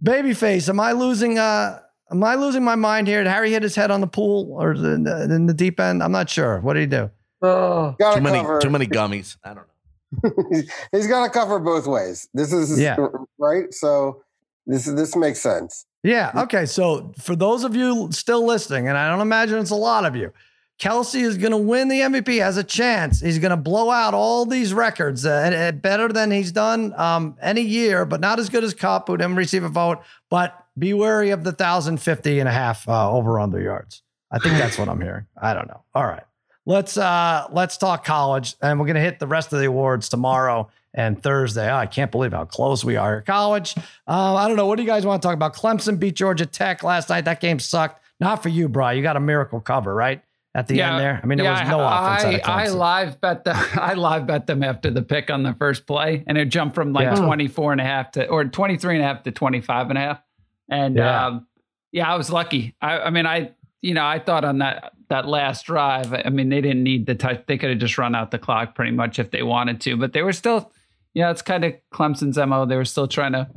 Babyface, 0.03 0.69
am 0.69 0.81
I 0.81 0.93
losing? 0.93 1.39
Uh, 1.39 1.81
am 2.15 2.25
I 2.25 2.35
losing 2.37 2.65
my 2.65 2.75
mind 2.77 3.07
here? 3.09 3.23
Did 3.23 3.31
Harry 3.31 3.51
hit 3.51 3.63
his 3.63 3.75
head 3.75 3.91
on 3.91 4.01
the 4.01 4.07
pool 4.07 4.53
or 4.53 4.73
in 4.73 5.05
the, 5.05 5.23
in 5.25 5.47
the 5.47 5.55
deep 5.55 5.81
end? 5.81 6.03
I'm 6.03 6.13
not 6.13 6.31
sure. 6.31 6.61
What 6.61 6.75
did 6.75 6.81
he 6.81 6.87
do? 6.87 7.11
Oh. 7.43 7.95
Too 8.15 8.21
many, 8.21 8.41
cover. 8.41 8.61
too 8.61 8.71
many 8.71 8.87
gummies. 8.87 9.37
I 9.45 9.49
don't 9.55 9.67
know. 9.67 10.63
He's 10.93 11.07
got 11.09 11.25
to 11.25 11.31
cover 11.31 11.59
both 11.59 11.87
ways. 11.87 12.29
This 12.33 12.53
is 12.53 12.79
Yeah. 12.81 12.97
right. 13.39 13.73
So 13.75 14.23
this 14.67 14.87
this 14.87 15.17
makes 15.17 15.41
sense. 15.41 15.87
Yeah. 16.03 16.31
Okay. 16.35 16.67
So 16.67 17.13
for 17.19 17.35
those 17.37 17.65
of 17.65 17.75
you 17.75 18.09
still 18.13 18.47
listening, 18.47 18.89
and 18.89 18.97
I 18.97 19.09
don't 19.11 19.21
imagine 19.21 19.59
it's 19.59 19.71
a 19.71 19.75
lot 19.77 20.05
of 20.05 20.15
you, 20.15 20.33
Kelce 20.79 21.21
is 21.21 21.37
going 21.37 21.51
to 21.53 21.59
win 21.59 21.89
the 21.89 22.01
MVP. 22.01 22.41
Has 22.41 22.57
a 22.57 22.65
chance. 22.65 23.21
He's 23.21 23.39
going 23.39 23.51
to 23.51 23.57
blow 23.57 23.91
out 23.91 24.15
all 24.15 24.47
these 24.47 24.73
records, 24.73 25.27
uh, 25.27 25.43
and, 25.45 25.55
and 25.55 25.83
better 25.83 26.09
than 26.09 26.31
he's 26.31 26.53
done 26.53 26.93
um, 26.99 27.37
any 27.43 27.63
year, 27.63 28.05
but 28.05 28.21
not 28.21 28.39
as 28.39 28.49
good 28.49 28.65
as 28.65 28.73
Kupp, 28.75 29.09
who 29.09 29.17
didn't 29.17 29.37
receive 29.37 29.65
a 29.65 29.69
vote. 29.69 29.99
But 30.31 30.55
be 30.79 30.93
wary 30.95 31.31
of 31.31 31.45
the 31.45 31.51
1,050 31.51 32.41
and 32.41 32.49
a 32.49 32.53
half 32.53 32.89
uh, 32.89 33.11
over 33.11 33.39
under 33.39 33.61
yards. 33.61 34.03
I 34.31 34.39
think 34.39 34.57
that's 34.59 34.79
what 34.79 34.89
I'm 34.89 35.01
hearing. 35.01 35.27
I 35.41 35.55
don't 35.55 35.69
know. 35.69 35.83
All 35.95 36.07
right. 36.07 36.25
Let's 36.67 36.97
uh 36.97 37.47
let's 37.53 37.77
talk 37.77 38.07
college, 38.07 38.55
and 38.63 38.81
we're 38.81 38.87
gonna 38.87 38.99
hit 39.01 39.19
the 39.19 39.27
rest 39.27 39.53
of 39.53 39.59
the 39.61 39.67
awards 39.67 40.09
tomorrow 40.09 40.71
and 40.95 41.23
Thursday. 41.23 41.71
Oh, 41.71 41.77
I 41.77 41.85
can't 41.85 42.11
believe 42.11 42.33
how 42.33 42.47
close 42.47 42.83
we 42.83 42.97
are. 42.97 43.19
At 43.19 43.27
college. 43.27 43.75
Uh, 44.09 44.35
I 44.35 44.49
don't 44.49 44.57
know. 44.57 44.65
What 44.67 44.77
do 44.77 44.83
you 44.83 44.89
guys 44.89 45.05
want 45.05 45.21
to 45.21 45.29
talk 45.29 45.35
about? 45.35 45.55
Clemson 45.55 45.99
beat 45.99 46.15
Georgia 46.17 46.47
Tech 46.47 46.83
last 46.83 47.11
night. 47.11 47.27
That 47.27 47.41
game 47.41 47.59
sucked. 47.59 48.03
Not 48.19 48.43
for 48.43 48.49
you, 48.49 48.71
Bry. 48.71 48.93
You 48.95 49.03
got 49.03 49.17
a 49.17 49.21
miracle 49.21 49.61
cover, 49.61 49.95
right? 49.95 50.23
At 50.55 50.67
the 50.69 50.81
end 50.81 51.01
there. 51.01 51.21
I 51.23 51.27
mean, 51.27 51.37
there 51.37 51.51
was 51.51 51.69
no 51.69 51.81
offense. 51.81 52.43
I, 52.47 52.65
I 52.65 52.69
live 52.69 53.21
bet 53.21 53.45
them. 53.45 53.57
I 53.75 53.93
live 53.93 54.27
bet 54.27 54.47
them 54.47 54.63
after 54.63 54.91
the 54.91 55.03
pick 55.03 55.29
on 55.31 55.43
the 55.43 55.53
first 55.55 55.87
play, 55.87 56.25
and 56.27 56.39
it 56.39 56.47
jumped 56.47 56.75
from 56.77 56.95
like 56.95 57.05
Yeah. 57.05 57.17
24 57.17 57.73
and 57.73 57.81
a 57.81 57.85
half 57.85 58.13
to 58.13 58.27
or 58.29 58.43
23 58.45 58.95
and 58.95 59.05
a 59.05 59.07
half 59.07 59.23
to 59.25 59.33
25 59.33 59.91
and 59.91 59.99
a 59.99 60.01
half. 60.01 60.23
And 60.69 60.97
Yeah. 60.97 61.27
um, 61.27 61.47
yeah, 61.93 62.13
I 62.13 62.17
was 62.17 62.31
lucky. 62.31 62.75
I, 62.81 62.99
I 63.01 63.11
mean, 63.11 63.27
I 63.27 63.53
you 63.83 63.95
know 63.95 64.05
I 64.05 64.19
thought 64.19 64.45
on 64.45 64.59
that 64.59 64.93
that 65.09 65.27
last 65.29 65.67
drive. 65.67 66.13
I 66.15 66.31
mean, 66.31 66.49
they 66.49 66.61
didn't 66.61 66.83
need 66.83 67.07
the 67.07 67.15
touch. 67.15 67.45
They 67.47 67.59
could 67.59 67.71
have 67.71 67.79
just 67.79 67.99
run 67.99 68.15
out 68.15 68.31
the 68.31 68.39
clock 68.39 68.75
pretty 68.75 68.93
much 68.93 69.19
if 69.19 69.31
they 69.31 69.43
wanted 69.43 69.81
to, 69.83 69.97
but 69.97 70.13
they 70.13 70.23
were 70.23 70.33
still. 70.33 70.73
you 71.13 71.23
know, 71.23 71.31
it's 71.31 71.43
kind 71.43 71.65
of 71.65 71.75
Clemson's 71.93 72.37
mo. 72.39 72.67
They 72.67 72.77
were 72.77 72.85
still 72.85 73.07
trying 73.07 73.33
to 73.33 73.49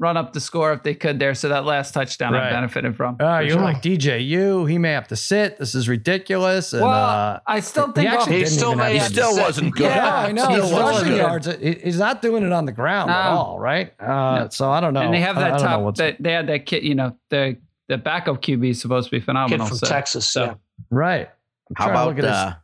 run 0.00 0.16
up 0.16 0.32
the 0.32 0.40
score 0.40 0.72
if 0.72 0.82
they 0.82 0.94
could 0.94 1.18
there. 1.18 1.34
So 1.34 1.50
that 1.50 1.64
last 1.66 1.92
touchdown 1.92 2.32
Right. 2.32 2.48
I 2.48 2.50
benefited 2.50 2.96
from. 2.96 3.18
Uh, 3.20 3.40
you're 3.40 3.50
sure. 3.50 3.60
like 3.60 3.82
DJU. 3.82 4.68
He 4.68 4.78
may 4.78 4.92
have 4.92 5.06
to 5.08 5.16
sit. 5.16 5.58
This 5.58 5.74
is 5.74 5.88
ridiculous. 5.90 6.72
And, 6.72 6.82
well, 6.82 6.90
uh, 6.90 7.40
I 7.46 7.60
still 7.60 7.88
he 7.88 7.92
think 7.92 8.10
actually 8.10 8.38
He 8.38 8.46
still 8.46 8.70
even 8.72 8.78
may 8.78 8.92
He 8.94 8.98
have 8.98 9.08
to 9.08 9.14
to 9.14 9.22
still 9.22 9.36
wasn't 9.36 9.74
good. 9.76 9.84
Yeah, 9.84 10.14
I 10.16 10.32
know. 10.32 10.44
Still 10.44 10.62
His 10.62 10.72
wasn't 10.72 10.88
rushing 10.90 11.08
good. 11.08 11.18
yards. 11.60 11.82
He's 11.84 11.98
not 11.98 12.22
doing 12.22 12.42
it 12.44 12.52
on 12.52 12.64
the 12.64 12.72
ground 12.72 13.10
at 13.10 13.26
all, 13.28 13.58
right? 13.58 13.92
Uh, 14.00 14.48
So 14.48 14.70
I 14.70 14.80
don't 14.80 14.94
know. 14.94 15.02
And 15.02 15.12
they 15.12 15.20
have 15.20 15.36
I- 15.36 15.40
I 15.40 15.44
that 15.50 15.58
don't 15.58 15.66
top. 15.68 15.80
what's- 15.82 15.98
That 15.98 16.16
they 16.18 16.32
had 16.32 16.46
that 16.48 16.64
kid. 16.66 16.82
You 16.82 16.94
know, 16.94 17.16
the 17.28 17.58
the 17.88 17.98
backup 17.98 18.40
QB 18.40 18.70
is 18.70 18.80
supposed 18.80 19.10
to 19.10 19.16
be 19.16 19.20
phenomenal. 19.20 19.66
Kid 19.66 19.68
phenomenal. 19.68 19.78
from 19.78 19.86
so- 19.86 19.94
Texas. 19.94 20.28
so- 20.32 20.44
yeah. 20.44 20.54
right. 20.90 21.28
I'm 21.68 21.74
How 21.76 21.84
trying 21.84 21.94
to 21.96 22.00
about 22.02 22.08
look 22.08 22.18
at 22.18 22.24
his- 22.24 22.32
uh, 22.32 22.54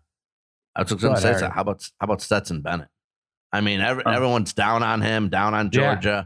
I 0.75 0.81
was 0.83 0.89
just 0.91 1.01
Go 1.03 1.09
going 1.09 1.17
to 1.17 1.23
say, 1.23 1.39
so 1.39 1.51
how 1.51 1.61
about 1.61 1.83
how 2.01 2.05
about 2.05 2.23
Stetson 2.23 2.63
Bennett? 2.63 2.89
I 3.53 3.61
mean, 3.61 3.81
every, 3.81 4.05
Oh. 4.07 4.11
everyone's 4.11 4.53
down 4.55 4.83
on 4.83 5.01
him, 5.03 5.29
down 5.29 5.53
on 5.55 5.71
Yeah. 5.73 6.25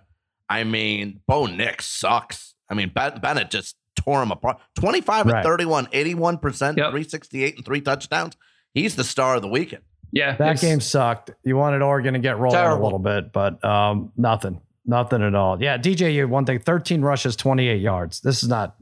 Georgia. 0.50 0.60
I 0.60 0.64
mean, 0.64 1.20
Bo 1.26 1.46
Nix 1.46 1.86
sucks. 1.88 2.54
I 2.68 2.74
mean, 2.74 2.90
Bennett 2.94 3.50
just 3.50 3.76
tore 3.96 4.22
him 4.22 4.30
apart. 4.30 4.58
25 4.78 5.26
Right. 5.26 5.36
and 5.36 5.44
31, 5.44 5.86
81%, 5.92 6.76
Yep. 6.76 6.90
368 6.90 7.56
and 7.56 7.64
three 7.64 7.80
touchdowns. 7.80 8.36
He's 8.74 8.96
the 8.96 9.04
star 9.04 9.34
of 9.36 9.42
the 9.42 9.48
weekend. 9.48 9.82
yeah, 10.12 10.36
That 10.36 10.60
game 10.60 10.80
sucked. 10.80 11.30
You 11.44 11.56
wanted 11.56 11.82
Oregon 11.82 12.14
to 12.14 12.20
get 12.20 12.38
rolling 12.38 12.56
a 12.58 12.82
little 12.82 12.98
bit, 13.00 13.32
but 13.32 13.62
um, 13.64 14.12
nothing, 14.16 14.60
nothing 14.86 15.22
at 15.22 15.34
all. 15.34 15.60
Yeah, 15.62 15.76
DJU 15.78 16.28
one 16.28 16.44
thing: 16.46 16.58
thirteen 16.60 17.02
rushes, 17.02 17.34
twenty-eight 17.36 17.80
yards. 17.80 18.20
This 18.20 18.42
is 18.42 18.48
not. 18.48 18.76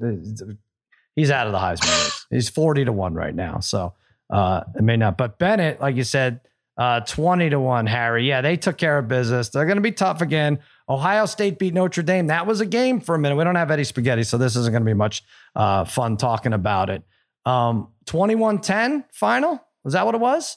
He's 1.17 1.31
out 1.31 1.47
of 1.47 1.53
the 1.53 1.59
Heisman. 1.59 2.25
He's 2.31 2.49
forty 2.49 2.85
to 2.85 2.93
one 2.93 3.15
right 3.15 3.35
now, 3.35 3.61
so 3.61 3.95
uh, 4.31 4.63
it 4.77 4.83
may 4.83 4.97
not. 4.97 5.17
But 5.17 5.39
Bennett, 5.39 5.81
like 5.81 5.97
you 5.97 6.05
said, 6.05 6.41
uh, 6.77 7.01
twenty 7.01 7.51
to 7.51 7.59
one. 7.59 7.87
Harry, 7.87 8.27
yeah, 8.29 8.41
they 8.41 8.57
took 8.57 8.77
care 8.79 8.99
of 8.99 9.09
business. 9.09 9.49
They're 9.49 9.67
going 9.67 9.77
to 9.79 9.83
be 9.83 9.93
tough 9.93 10.21
again. 10.21 10.59
Ohio 10.89 11.27
State 11.27 11.59
beat 11.59 11.75
Notre 11.75 12.03
Dame. 12.03 12.29
That 12.29 12.47
was 12.47 12.61
a 12.61 12.67
game 12.67 13.01
for 13.01 13.15
a 13.15 13.19
minute. 13.19 13.37
We 13.37 13.45
don't 13.45 13.55
have 13.57 13.71
Eddie 13.71 13.85
Spaghetti, 13.85 14.23
so 14.23 14.39
this 14.39 14.57
isn't 14.57 14.73
going 14.73 14.83
to 14.83 14.87
be 14.87 14.95
much 14.95 15.23
uh, 15.55 15.85
fun 15.85 16.17
talking 16.17 16.53
about 16.53 16.89
it. 16.91 17.03
Um, 17.45 17.89
21-10 18.07 19.05
final. 19.13 19.63
Was 19.85 19.95
that 19.95 20.07
what 20.07 20.15
it 20.15 20.21
was? 20.21 20.57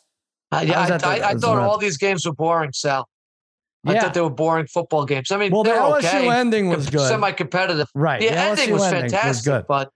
Uh, 0.52 0.64
yeah, 0.66 0.86
How's 0.86 1.04
I, 1.04 1.10
I, 1.10 1.14
I 1.16 1.20
that's 1.34 1.42
thought 1.44 1.58
all 1.60 1.78
these 1.78 1.98
games 1.98 2.26
were 2.26 2.34
boring, 2.34 2.72
Sal. 2.74 3.08
I 3.86 3.94
Yeah. 3.94 4.02
thought 4.02 4.14
they 4.14 4.22
were 4.22 4.30
boring 4.30 4.68
football 4.68 5.06
games. 5.06 5.32
I 5.32 5.38
mean, 5.38 5.52
Well, 5.52 5.64
the 5.64 5.72
LSU 5.72 5.98
okay. 6.00 6.30
ending 6.30 6.70
was 6.70 6.90
good. 6.90 7.08
Semi-competitive. 7.08 7.88
Right. 7.96 8.20
The, 8.22 8.32
ending 8.32 8.70
LSU 8.70 8.72
was 8.74 8.84
ending 8.84 9.02
fantastic, 9.12 9.46
good. 9.52 9.66
but 9.68 9.92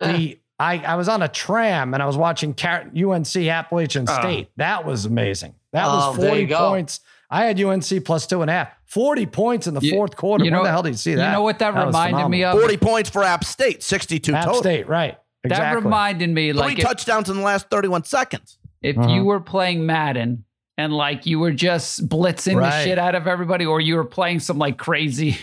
eh, 0.00 0.12
The 0.16 0.40
I, 0.58 0.78
I 0.78 0.94
was 0.96 1.08
on 1.08 1.22
a 1.22 1.28
tram 1.28 1.94
and 1.94 2.02
I 2.02 2.06
was 2.06 2.16
watching 2.16 2.50
UNC 2.58 3.36
Appalachian 3.36 4.06
Oh. 4.08 4.18
State. 4.20 4.48
That 4.56 4.84
was 4.84 5.04
amazing. 5.04 5.54
That 5.72 5.84
Oh, 5.86 6.10
was 6.10 6.16
there 6.18 6.28
40 6.30 6.40
you 6.40 6.46
go. 6.48 6.68
points. 6.70 7.00
I 7.30 7.44
had 7.44 7.60
UNC 7.60 8.04
plus 8.04 8.26
two 8.26 8.40
and 8.42 8.50
a 8.50 8.54
half. 8.54 8.68
40 8.86 9.26
points 9.26 9.66
in 9.66 9.74
the 9.74 9.80
You- 9.80 9.90
fourth 9.92 10.16
quarter. 10.16 10.44
you 10.44 10.50
When 10.50 10.58
know- 10.60 10.64
the 10.64 10.70
hell 10.70 10.82
did 10.82 10.90
you 10.90 10.96
see 10.96 11.14
that? 11.14 11.26
You 11.26 11.32
know 11.32 11.42
what 11.42 11.58
that, 11.58 11.74
That 11.74 11.86
reminded 11.86 12.28
me 12.28 12.44
of? 12.44 12.58
40 12.58 12.76
points 12.78 13.10
for 13.10 13.22
App 13.22 13.44
State, 13.44 13.82
62 13.82 14.34
App 14.34 14.44
total. 14.46 14.60
State, 14.60 14.88
right. 14.88 15.18
That 15.44 15.74
reminded 15.74 16.30
me, 16.30 16.50
Three 16.52 16.58
like 16.58 16.78
if, 16.78 16.84
touchdowns 16.84 17.28
in 17.30 17.36
the 17.36 17.42
last 17.42 17.68
31 17.70 18.04
seconds. 18.04 18.58
if 18.82 18.96
Uh-huh. 18.98 19.08
you 19.12 19.24
were 19.24 19.40
playing 19.40 19.84
Madden 19.86 20.44
and 20.78 20.92
like 20.92 21.26
you 21.26 21.38
were 21.38 21.52
just 21.52 22.08
blitzing 22.08 22.60
the 22.60 22.84
shit 22.84 22.98
out 22.98 23.14
of 23.14 23.26
everybody, 23.26 23.66
or 23.66 23.80
you 23.80 23.96
were 23.96 24.04
playing 24.04 24.40
some 24.40 24.56
like 24.58 24.78
crazy, 24.78 25.36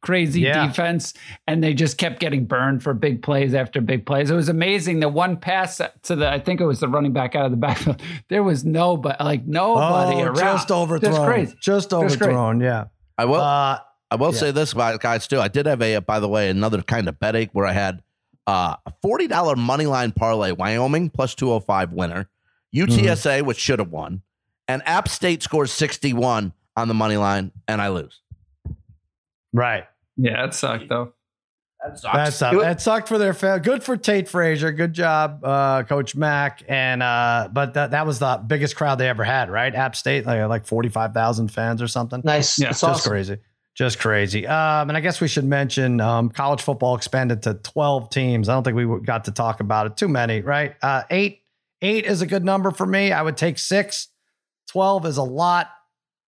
crazy 0.00 0.40
Yeah. 0.42 0.66
defense, 0.66 1.14
and 1.46 1.62
they 1.62 1.74
just 1.74 1.98
kept 1.98 2.20
getting 2.20 2.46
burned 2.46 2.82
for 2.82 2.94
big 2.94 3.22
plays 3.22 3.54
after 3.54 3.80
big 3.80 4.06
plays. 4.06 4.30
It 4.30 4.34
was 4.34 4.48
amazing. 4.48 5.00
The 5.00 5.08
one 5.08 5.36
pass 5.36 5.80
to 6.02 6.16
the, 6.16 6.28
I 6.30 6.38
think 6.38 6.60
it 6.60 6.66
was 6.66 6.80
the 6.80 6.88
running 6.88 7.12
back 7.12 7.34
out 7.34 7.44
of 7.44 7.50
the 7.50 7.56
backfield. 7.58 8.02
There 8.28 8.42
was 8.42 8.64
nobody, 8.64 9.16
like 9.22 9.46
nobody 9.46 10.16
oh, 10.18 10.24
around. 10.24 10.36
just 10.36 10.70
overthrown. 10.70 11.12
Just 11.14 11.24
crazy. 11.26 11.52
Just 11.62 11.90
Just 11.90 11.90
crazy. 11.90 12.14
overthrown. 12.14 12.60
Yeah. 12.60 12.84
I 13.18 13.24
will. 13.24 13.40
Uh, 13.40 13.80
I 14.10 14.14
will 14.16 14.32
Yeah. 14.32 14.38
say 14.38 14.50
this, 14.52 14.72
about 14.72 15.00
guys, 15.00 15.26
too. 15.26 15.40
I 15.40 15.48
did 15.48 15.66
have 15.66 15.82
a, 15.82 15.98
by 15.98 16.20
the 16.20 16.28
way, 16.28 16.48
another 16.48 16.80
kind 16.82 17.08
of 17.08 17.18
bet 17.18 17.34
ache 17.34 17.50
where 17.52 17.66
I 17.66 17.72
had 17.72 18.02
uh, 18.46 18.76
a 18.86 18.92
$40 19.04 19.56
money 19.56 19.86
line 19.86 20.12
parlay, 20.12 20.52
Wyoming 20.52 21.10
plus 21.10 21.34
205 21.34 21.92
winner, 21.92 22.28
UTSA, 22.74 23.42
which 23.42 23.58
should 23.58 23.80
have 23.80 23.90
won, 23.90 24.22
and 24.68 24.82
App 24.86 25.08
State 25.08 25.42
scores 25.42 25.72
61 25.72 26.52
on 26.76 26.86
the 26.88 26.94
money 26.94 27.16
line, 27.16 27.50
and 27.66 27.80
I 27.82 27.88
lose. 27.88 28.20
Right. 29.56 29.84
Yeah, 30.18 30.44
it 30.44 30.54
sucked 30.54 30.88
though. 30.88 31.12
That 31.82 31.98
sucks. 31.98 32.14
That 32.14 32.32
sucked. 32.32 32.60
That 32.60 32.80
sucked 32.80 33.08
for 33.08 33.18
their 33.18 33.34
fan. 33.34 33.60
Good 33.62 33.82
for 33.82 33.96
Tate 33.96 34.28
Frazier. 34.28 34.72
Good 34.72 34.92
job, 34.92 35.40
uh, 35.44 35.82
Coach 35.84 36.14
Mack. 36.14 36.62
And 36.68 37.02
uh, 37.02 37.48
but 37.52 37.74
that 37.74 37.90
that 37.92 38.06
was 38.06 38.18
the 38.18 38.42
biggest 38.46 38.76
crowd 38.76 38.96
they 38.96 39.08
ever 39.08 39.24
had, 39.24 39.50
right? 39.50 39.74
App 39.74 39.96
State, 39.96 40.26
like 40.26 40.46
like 40.48 40.66
forty 40.66 40.88
five 40.88 41.12
thousand 41.14 41.48
fans 41.48 41.80
or 41.80 41.88
something. 41.88 42.20
Nice. 42.24 42.58
Yeah, 42.58 42.70
It's 42.70 42.80
Just 42.80 42.84
awesome. 43.00 43.10
crazy. 43.10 43.38
Just 43.74 43.98
crazy. 43.98 44.46
Um, 44.46 44.88
and 44.88 44.96
I 44.96 45.00
guess 45.00 45.20
we 45.20 45.28
should 45.28 45.44
mention 45.44 46.00
um, 46.00 46.30
college 46.30 46.62
football 46.62 46.96
expanded 46.96 47.42
to 47.42 47.54
12 47.54 48.08
teams. 48.08 48.48
I 48.48 48.54
don't 48.54 48.62
think 48.62 48.74
we 48.74 48.86
got 49.04 49.26
to 49.26 49.32
talk 49.32 49.60
about 49.60 49.84
it. 49.86 49.98
Too 49.98 50.08
many, 50.08 50.40
right? 50.40 50.74
Uh, 50.80 51.02
eight. 51.10 51.42
Eight 51.82 52.06
is 52.06 52.22
a 52.22 52.26
good 52.26 52.42
number 52.42 52.70
for 52.70 52.86
me. 52.86 53.12
I 53.12 53.20
would 53.20 53.36
take 53.36 53.58
six. 53.58 54.08
12 54.68 55.04
is 55.04 55.16
a 55.18 55.22
lot. 55.22 55.68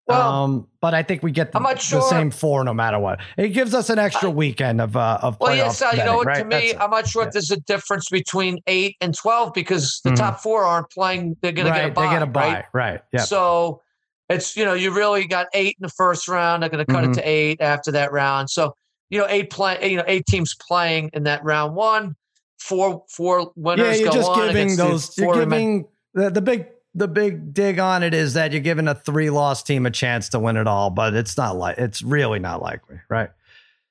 Well, 0.09 0.33
um, 0.45 0.67
but 0.81 0.95
I 0.95 1.03
think 1.03 1.23
we 1.23 1.31
get 1.31 1.53
the, 1.53 1.59
I'm 1.59 1.65
the 1.65 2.01
same 2.09 2.31
four 2.31 2.65
no 2.65 2.73
matter 2.73 2.99
what. 2.99 3.21
It 3.37 3.49
gives 3.51 3.75
us 3.75 3.91
an 3.91 3.99
extra 3.99 4.31
weekend 4.31 4.81
of 4.81 4.97
uh, 4.97 5.19
of 5.23 5.37
Well, 5.39 5.55
yes, 5.55 5.79
Sal, 5.79 5.95
you 5.95 6.03
know 6.05 6.17
what? 6.17 6.27
right? 6.27 6.39
To 6.39 6.45
me, 6.47 6.73
That's. 6.73 6.81
I'm 6.83 6.91
not 6.91 7.07
sure 7.07 7.23
Yeah. 7.23 7.29
if 7.29 7.33
there's 7.35 7.51
a 7.51 7.61
difference 7.61 8.09
between 8.09 8.59
eight 8.67 8.97
and 9.03 9.15
twelve 9.15 9.53
because 9.53 10.01
the 10.05 10.11
Mhm. 10.11 10.17
top 10.17 10.41
four 10.41 10.65
aren't 10.65 10.89
playing. 10.91 11.37
They're 11.43 11.53
going 11.53 11.67
to 11.67 11.73
get 11.79 11.91
a 11.91 11.93
bye. 11.93 12.07
they 12.07 12.11
get 12.13 12.23
a 12.23 12.25
right? 12.25 12.33
bye, 12.33 12.65
right? 12.73 13.01
Yeah. 13.13 13.21
So 13.21 13.83
it's 14.31 14.57
you 14.57 14.65
know 14.65 14.73
you 14.73 14.93
really 14.93 15.27
got 15.27 15.49
eight 15.53 15.77
in 15.79 15.83
the 15.83 15.91
first 15.91 16.27
round. 16.27 16.63
They're 16.63 16.71
going 16.71 16.85
to 16.87 16.91
cut 16.91 17.05
Mhm. 17.05 17.11
it 17.11 17.15
to 17.15 17.29
eight 17.29 17.61
after 17.61 17.93
that 17.93 18.11
round. 18.11 18.49
So 18.49 18.75
you 19.11 19.19
know 19.19 19.27
eight 19.29 19.51
play, 19.51 19.91
you 19.91 19.99
know 19.99 20.05
eight 20.07 20.25
teams 20.25 20.55
playing 20.55 21.11
in 21.13 21.25
that 21.25 21.45
round 21.45 21.75
one. 21.75 22.17
Four 22.59 23.05
four 23.11 23.41
yeah, 23.41 23.47
winners 23.57 24.01
you're 24.01 24.09
go 24.09 24.15
just 24.15 24.31
on 24.31 24.47
giving 24.49 24.77
those. 24.77 25.19
You're 25.19 25.35
giving 25.35 25.87
the, 26.15 26.31
the 26.31 26.41
big 26.41 26.67
the 26.99 27.09
big 27.09 27.55
dig 27.55 27.79
on 27.79 28.03
it 28.03 28.13
is 28.15 28.35
that 28.35 28.53
you're 28.53 28.61
giving 28.61 28.89
a 28.89 28.95
three 28.95 29.31
loss 29.31 29.63
team 29.63 29.87
a 29.87 29.91
chance 29.91 30.29
to 30.31 30.39
win 30.39 30.57
it 30.57 30.67
all, 30.67 30.91
but 30.91 31.15
it's 31.15 31.37
not 31.37 31.57
like 31.57 31.79
it's 31.79 32.03
really 32.03 32.39
not 32.39 32.61
likely, 32.63 33.01
right? 33.09 33.31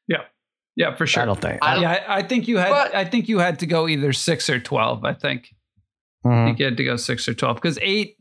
Yeah, 0.08 0.24
Yeah, 0.76 0.96
for 0.96 1.08
sure. 1.08 1.24
I 1.24 1.26
don't 1.26 1.40
think. 1.42 1.60
I 1.64 1.74
don't- 1.74 1.84
yeah, 1.84 2.06
I, 2.08 2.18
I 2.18 2.24
think 2.24 2.48
you 2.48 2.58
had. 2.58 2.70
But- 2.70 2.94
I 2.96 3.06
think 3.06 3.28
you 3.30 3.40
had 3.40 3.60
to 3.60 3.66
go 3.66 3.88
either 3.88 4.14
six 4.14 4.50
or 4.50 4.60
twelve. 4.60 5.06
I 5.06 5.14
think. 5.14 5.54
I 6.26 6.30
Mhm. 6.30 6.46
think 6.48 6.60
you 6.60 6.66
had 6.66 6.78
to 6.78 6.84
go 6.84 6.96
six 6.98 7.28
or 7.28 7.34
twelve 7.34 7.56
because 7.56 7.80
eight. 7.82 8.16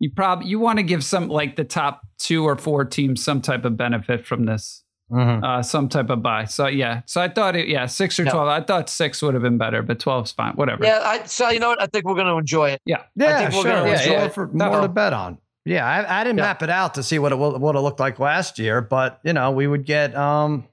You 0.00 0.10
probably 0.10 0.48
you 0.48 0.58
want 0.58 0.78
to 0.78 0.82
give 0.82 1.02
some 1.04 1.28
like 1.28 1.56
the 1.56 1.64
top 1.64 2.02
two 2.18 2.44
or 2.44 2.56
four 2.56 2.84
teams 2.84 3.24
some 3.24 3.40
type 3.40 3.64
of 3.64 3.76
benefit 3.76 4.26
from 4.26 4.44
this, 4.44 4.83
Mhm. 5.12 5.44
uh, 5.44 5.62
some 5.62 5.88
type 5.88 6.08
of 6.10 6.22
bye. 6.22 6.44
So 6.46 6.66
yeah, 6.66 7.02
so 7.06 7.20
I 7.20 7.28
thought 7.28 7.54
it. 7.56 7.68
Yeah, 7.68 7.86
six 7.86 8.18
or 8.18 8.24
Yeah. 8.24 8.30
twelve. 8.32 8.48
I 8.48 8.60
thought 8.62 8.88
six 8.88 9.20
would 9.22 9.34
have 9.34 9.42
been 9.42 9.58
better, 9.58 9.82
but 9.82 9.98
12's 9.98 10.32
fine. 10.32 10.54
Whatever. 10.54 10.84
Yeah, 10.84 11.00
I 11.04 11.24
so 11.24 11.50
you 11.50 11.60
know 11.60 11.68
what? 11.68 11.80
I 11.82 11.86
think 11.86 12.04
we're 12.06 12.14
going 12.14 12.26
to 12.26 12.36
enjoy 12.38 12.70
it. 12.70 12.80
Yeah, 12.86 13.02
think 13.18 13.52
we're 13.54 13.62
sure. 13.62 13.64
gonna 13.64 13.90
It's 13.90 14.02
enjoy 14.06 14.16
more 14.16 14.26
it. 14.26 14.32
for 14.34 14.46
more 14.48 14.58
Definitely. 14.58 14.88
to 14.88 14.92
bet 14.94 15.12
on. 15.12 15.38
Yeah, 15.66 15.86
I, 15.86 16.20
I 16.20 16.24
didn't 16.24 16.38
Yeah. 16.38 16.44
map 16.44 16.62
it 16.62 16.70
out 16.70 16.94
to 16.94 17.02
see 17.02 17.18
what 17.18 17.32
it 17.32 17.38
would 17.38 17.74
have 17.74 17.84
looked 17.84 18.00
like 18.00 18.18
last 18.18 18.58
year, 18.58 18.80
but 18.80 19.20
you 19.24 19.32
know, 19.34 19.50
we 19.50 19.66
would 19.66 19.84
get 19.84 20.14
um, 20.16 20.64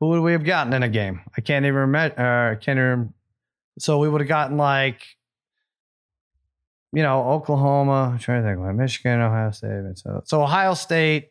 who 0.00 0.08
would 0.10 0.20
we 0.20 0.32
have 0.32 0.44
gotten 0.44 0.72
in 0.74 0.82
a 0.82 0.88
game? 0.88 1.22
I 1.36 1.40
can't 1.40 1.64
even 1.64 1.76
remember. 1.80 2.20
Uh, 2.20 2.52
I 2.52 2.54
can't 2.56 2.78
even. 2.78 3.14
So 3.78 3.98
we 3.98 4.08
would 4.08 4.20
have 4.20 4.28
gotten 4.28 4.56
like, 4.58 5.02
you 6.92 7.02
know, 7.02 7.22
Oklahoma. 7.30 8.10
I'm 8.12 8.18
trying 8.18 8.42
to 8.42 8.48
think. 8.48 8.60
Like 8.60 8.74
Michigan, 8.74 9.20
Ohio 9.20 9.50
State. 9.50 9.98
So 9.98 10.22
so 10.24 10.42
Ohio 10.42 10.74
State, 10.74 11.30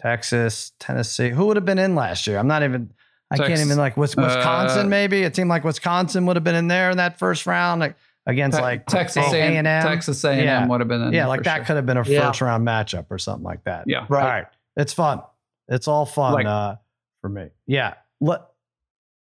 Texas, 0.00 0.72
Tennessee. 0.78 1.30
Who 1.30 1.46
would 1.46 1.56
have 1.56 1.64
been 1.64 1.78
in 1.78 1.94
last 1.94 2.26
year? 2.26 2.38
I'm 2.38 2.46
not 2.48 2.62
even. 2.62 2.90
I 3.30 3.36
can't 3.36 3.60
even 3.60 3.76
like 3.78 3.96
Wis- 3.96 4.16
Wisconsin. 4.16 4.86
Uh, 4.86 4.88
maybe 4.88 5.22
it 5.22 5.36
seemed 5.36 5.48
like 5.50 5.62
Wisconsin 5.62 6.26
would 6.26 6.34
have 6.36 6.42
been 6.42 6.56
in 6.56 6.66
there 6.66 6.90
in 6.90 6.96
that 6.96 7.18
first 7.18 7.46
round, 7.46 7.80
like 7.80 7.94
against 8.26 8.56
Te- 8.58 8.62
like 8.62 8.86
Texas 8.86 9.24
A 9.32 9.36
A 9.36 9.40
and 9.40 9.58
and 9.58 9.66
M. 9.68 9.82
Texas 9.86 10.24
A 10.24 10.30
and 10.32 10.42
Yeah. 10.44 10.62
M 10.62 10.68
would 10.68 10.80
have 10.80 10.88
been. 10.88 11.00
In 11.02 11.12
Yeah, 11.12 11.26
like 11.28 11.44
that 11.44 11.56
sure. 11.58 11.64
could 11.66 11.76
have 11.76 11.86
been 11.86 11.96
a 11.96 12.02
Yeah. 12.04 12.26
first 12.28 12.40
round 12.40 12.66
matchup 12.66 13.06
or 13.10 13.18
something 13.18 13.44
like 13.44 13.62
that. 13.64 13.84
Yeah. 13.86 14.04
Right. 14.08 14.22
All 14.22 14.28
right. 14.28 14.46
It's 14.76 14.92
fun. 14.92 15.20
It's 15.68 15.86
all 15.86 16.06
fun 16.06 16.32
Like- 16.32 16.46
uh, 16.46 16.76
for 17.20 17.28
me. 17.28 17.50
Yeah. 17.66 17.94
Let, 18.20 18.42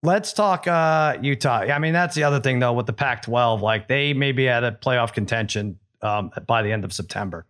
let's 0.03 0.33
talk 0.33 0.67
uh, 0.67 1.19
Utah. 1.21 1.59
I 1.61 1.79
mean, 1.79 1.93
that's 1.93 2.15
the 2.15 2.23
other 2.25 2.41
thing, 2.41 2.61
though, 2.61 2.73
with 2.73 2.87
the 2.87 2.93
Pac 2.95 3.23
12. 3.23 3.61
Like, 3.61 3.89
they 3.89 4.15
may 4.15 4.33
be 4.33 4.49
at 4.49 4.65
a 4.65 4.73
playoff 4.73 5.13
contention 5.13 5.79
um, 6.01 6.31
by 6.47 6.63
the 6.63 6.73
end 6.73 6.85
of 6.85 6.93
September. 6.95 7.45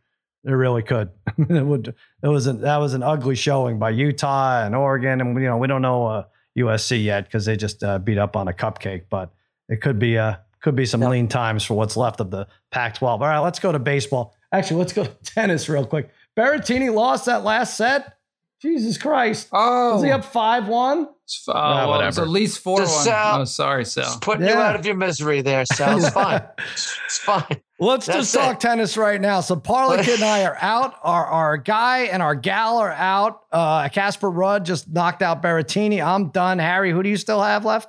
They 0.44 0.52
really 0.52 0.82
could. 0.82 1.10
it 1.38 1.66
would. 1.66 1.94
It 2.22 2.28
was 2.28 2.46
an, 2.46 2.60
that 2.62 2.76
was 2.78 2.94
an 2.94 3.02
ugly 3.02 3.34
showing 3.34 3.78
by 3.78 3.90
Utah 3.90 4.64
and 4.64 4.74
Oregon, 4.74 5.20
and 5.20 5.34
you 5.40 5.46
know 5.48 5.56
we 5.56 5.66
don't 5.66 5.82
know 5.82 6.06
uh, 6.06 6.24
USC 6.56 7.02
yet 7.02 7.24
because 7.24 7.44
they 7.44 7.56
just 7.56 7.82
uh, 7.82 7.98
beat 7.98 8.18
up 8.18 8.36
on 8.36 8.48
a 8.48 8.52
cupcake. 8.52 9.04
But 9.10 9.30
it 9.68 9.80
could 9.82 9.98
be 9.98 10.16
uh, 10.16 10.36
could 10.62 10.76
be 10.76 10.86
some 10.86 11.02
Yeah. 11.02 11.08
lean 11.10 11.28
times 11.28 11.64
for 11.64 11.74
what's 11.74 11.96
left 11.96 12.20
of 12.20 12.30
the 12.30 12.46
Pac-12. 12.70 13.02
All 13.02 13.18
right, 13.18 13.38
let's 13.38 13.58
go 13.58 13.72
to 13.72 13.78
baseball. 13.78 14.34
Actually, 14.52 14.78
let's 14.78 14.92
go 14.92 15.04
to 15.04 15.10
tennis 15.24 15.68
real 15.68 15.84
quick. 15.86 16.10
Berrettini 16.36 16.92
lost 16.94 17.26
that 17.26 17.42
last 17.44 17.76
set. 17.76 18.14
Jesus 18.62 18.98
Christ. 18.98 19.48
Oh, 19.52 19.94
Was 19.94 20.02
he 20.02 20.10
up 20.10 20.24
5 20.24 20.66
1? 20.68 20.98
Oh, 21.06 21.52
Ah, 21.52 21.86
well, 21.86 22.00
it's 22.00 22.16
whatever. 22.16 22.22
at 22.22 22.28
least 22.28 22.58
four. 22.60 22.78
Just, 22.80 23.06
one. 23.06 23.14
uh, 23.14 23.38
oh, 23.40 23.44
sorry, 23.44 23.84
Sal. 23.84 24.04
Just 24.04 24.20
putting 24.20 24.46
you 24.48 24.52
out 24.54 24.74
of 24.74 24.84
your 24.86 24.96
misery 24.96 25.42
there, 25.42 25.64
Sal. 25.64 25.98
It's 25.98 26.08
fine. 26.10 26.42
It's 26.72 27.18
fine. 27.18 27.60
Let's 27.80 28.06
That's 28.06 28.18
just 28.18 28.34
talk 28.34 28.56
it. 28.56 28.60
tennis 28.60 28.96
right 28.96 29.20
now. 29.20 29.40
So 29.40 29.54
Parlay 29.54 29.98
and 30.12 30.22
I 30.24 30.44
are 30.44 30.56
out. 30.60 30.94
Our 31.02 31.24
our 31.26 31.56
guy 31.56 32.00
and 32.06 32.22
our 32.22 32.34
gal 32.34 32.78
are 32.78 32.90
out. 32.90 33.40
Uh 33.52 33.88
Casper 33.88 34.30
Ruud 34.30 34.64
just 34.64 34.88
knocked 34.88 35.22
out 35.22 35.42
Berrettini. 35.42 36.04
I'm 36.04 36.30
done. 36.30 36.58
Harry, 36.58 36.90
who 36.90 37.02
do 37.02 37.08
you 37.08 37.16
still 37.16 37.40
have 37.42 37.64
left? 37.64 37.88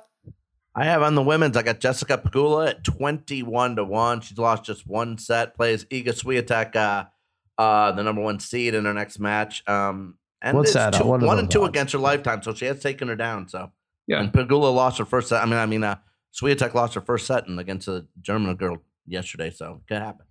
I 0.76 0.84
have 0.84 1.02
on 1.02 1.16
the 1.16 1.22
women's. 1.22 1.56
I 1.56 1.62
got 1.62 1.80
Jessica 1.80 2.18
Pegula 2.18 2.70
at 2.70 2.84
twenty-one 2.84 3.74
to 3.76 3.84
one. 3.84 4.20
She's 4.20 4.38
lost 4.38 4.64
just 4.64 4.86
one 4.86 5.18
set. 5.18 5.56
Plays 5.56 5.84
Iga 5.86 6.10
Swiatek, 6.10 6.76
uh, 6.76 7.06
uh, 7.60 7.90
the 7.92 8.04
number 8.04 8.22
one 8.22 8.38
seed 8.38 8.74
in 8.74 8.84
her 8.84 8.94
next 8.94 9.18
match. 9.18 9.68
Um, 9.68 10.14
and 10.40 10.56
What's 10.56 10.68
it's 10.70 10.74
that? 10.76 10.92
Two, 10.94 11.04
What 11.04 11.20
one 11.22 11.40
and 11.40 11.50
two 11.50 11.62
odds? 11.62 11.70
against 11.70 11.92
her 11.94 11.98
lifetime, 11.98 12.42
so 12.44 12.54
she 12.54 12.66
has 12.66 12.80
taken 12.80 13.08
her 13.08 13.16
down. 13.16 13.48
So 13.48 13.72
Yeah. 14.06 14.20
and 14.20 14.32
Pegula 14.32 14.72
lost 14.72 14.98
her 14.98 15.04
first 15.04 15.28
set. 15.28 15.42
I 15.42 15.46
mean, 15.46 15.54
I 15.58 15.66
mean, 15.66 15.82
uh, 15.82 15.96
Swiatek 16.32 16.72
lost 16.74 16.94
her 16.94 17.00
first 17.00 17.26
set 17.26 17.48
and 17.48 17.58
against 17.58 17.88
a 17.88 18.06
German 18.22 18.54
girl 18.54 18.78
yesterday, 19.10 19.50
so 19.50 19.80
it 19.86 19.92
could 19.92 20.02
happen. 20.02 20.26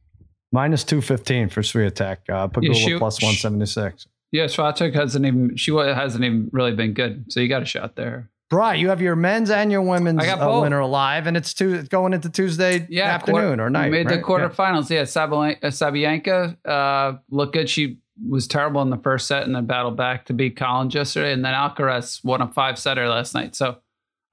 Minus 0.52 0.84
215 0.84 1.50
for 1.50 1.62
Swiatek. 1.62 2.18
Uh 2.30 2.48
Pegula 2.48 2.76
she- 2.76 2.98
plus 2.98 3.22
176. 3.22 4.08
Yeah, 4.32 4.46
Swiatek 4.46 4.94
hasn't 4.94 5.26
even 5.26 5.56
she 5.58 5.72
hasn't 5.74 6.24
even 6.24 6.50
really 6.52 6.74
been 6.74 6.94
good. 6.94 7.32
So 7.32 7.40
you 7.40 7.48
got 7.48 7.62
a 7.62 7.66
shot 7.66 7.96
there. 7.96 8.30
Brian, 8.50 8.80
you 8.80 8.90
have 8.90 9.00
your 9.00 9.16
men's 9.16 9.52
and 9.52 9.72
your 9.72 9.84
women's 9.84 10.24
I 10.24 10.26
got 10.26 10.40
uh, 10.40 10.46
both. 10.48 10.64
winner 10.64 10.80
alive, 10.80 11.28
and 11.28 11.38
it's 11.38 11.54
two 11.54 11.84
going 11.84 12.14
into 12.14 12.30
Tuesday 12.32 12.88
Yeah, 12.90 13.04
afternoon 13.14 13.42
quarter- 13.44 13.64
or 13.66 13.70
night. 13.70 13.92
Made 13.92 14.08
right? 14.08 14.16
the 14.18 14.24
quarterfinals. 14.24 14.90
Yeah, 14.90 15.04
Sabalenka, 15.04 15.64
uh, 15.64 15.68
Sabianka 15.68 16.58
uh, 16.66 17.18
looked 17.30 17.54
good. 17.54 17.70
She 17.70 18.00
was 18.28 18.48
terrible 18.48 18.82
in 18.82 18.90
the 18.90 18.98
first 18.98 19.28
set 19.28 19.44
and 19.44 19.56
then 19.56 19.66
battled 19.68 19.96
back 19.98 20.26
to 20.26 20.34
beat 20.34 20.58
Collins 20.58 20.96
yesterday. 20.96 21.32
And 21.32 21.46
then 21.46 21.54
Alcaraz 21.54 22.24
won 22.26 22.42
a 22.42 22.48
five 22.48 22.78
setter 22.80 23.08
last 23.08 23.34
night. 23.36 23.56
So 23.56 23.78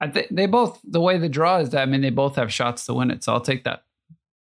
I 0.01 0.07
think 0.09 0.27
they 0.31 0.45
both 0.47 0.79
the 0.83 0.99
way 0.99 1.17
the 1.19 1.29
draw 1.29 1.59
is 1.59 1.69
that 1.69 1.81
I 1.83 1.85
mean 1.85 2.01
they 2.01 2.09
both 2.09 2.35
have 2.37 2.51
shots 2.51 2.85
to 2.87 2.93
win 2.95 3.11
it. 3.11 3.23
So 3.23 3.33
I'll 3.33 3.39
take 3.41 3.63
that. 3.65 3.83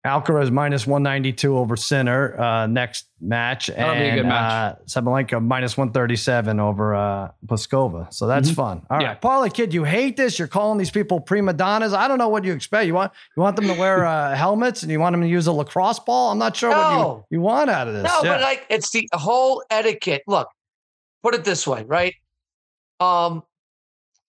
Alcaraz 0.07 0.51
minus 0.51 0.87
192 0.87 1.59
over 1.59 1.77
Sinner 1.77 2.41
uh, 2.41 2.67
next 2.67 3.05
match. 3.21 3.67
That'll 3.67 3.91
and 3.91 3.99
be 4.01 4.09
a 4.09 4.15
good 4.15 4.27
match. 4.27 4.77
Uh, 4.79 4.85
Sabalenka 4.87 5.45
minus 5.45 5.77
137 5.77 6.59
over 6.59 6.95
uh, 6.95 7.31
Pliskova. 7.47 8.11
So 8.13 8.27
that's 8.27 8.51
Mhm. 8.51 8.55
fun. 8.55 8.87
All 8.89 8.97
right, 8.97 9.03
Yeah. 9.03 9.15
Parlay 9.15 9.51
Kid, 9.51 9.75
you 9.75 9.85
hate 9.85 10.17
this. 10.17 10.39
You're 10.39 10.49
calling 10.49 10.79
these 10.79 10.91
people 10.91 11.21
prima 11.21 11.53
donnas. 11.53 11.93
I 11.93 12.09
don't 12.09 12.17
know 12.17 12.31
what 12.31 12.45
you 12.45 12.55
expect. 12.55 12.87
You 12.87 12.95
want 12.95 13.13
you 13.37 13.43
want 13.43 13.57
them 13.57 13.67
to 13.67 13.75
wear 13.75 14.07
uh, 14.07 14.35
helmets 14.45 14.83
and 14.83 14.91
you 14.91 15.01
want 15.01 15.13
them 15.13 15.21
to 15.21 15.29
use 15.29 15.47
a 15.47 15.53
lacrosse 15.53 15.99
ball? 15.99 16.31
I'm 16.31 16.39
not 16.39 16.57
sure 16.57 16.71
what 16.71 16.99
you, 17.31 17.37
you 17.37 17.41
want 17.43 17.69
out 17.69 17.87
of 17.87 17.93
this. 17.93 18.05
No, 18.05 18.21
Yeah. 18.23 18.35
but 18.37 18.41
like 18.41 18.65
it's 18.71 18.91
the 18.91 19.07
whole 19.13 19.63
etiquette. 19.71 20.23
Look, 20.27 20.49
put 21.23 21.35
it 21.35 21.45
this 21.45 21.67
way, 21.67 21.85
right? 21.87 22.15
Um, 23.01 23.43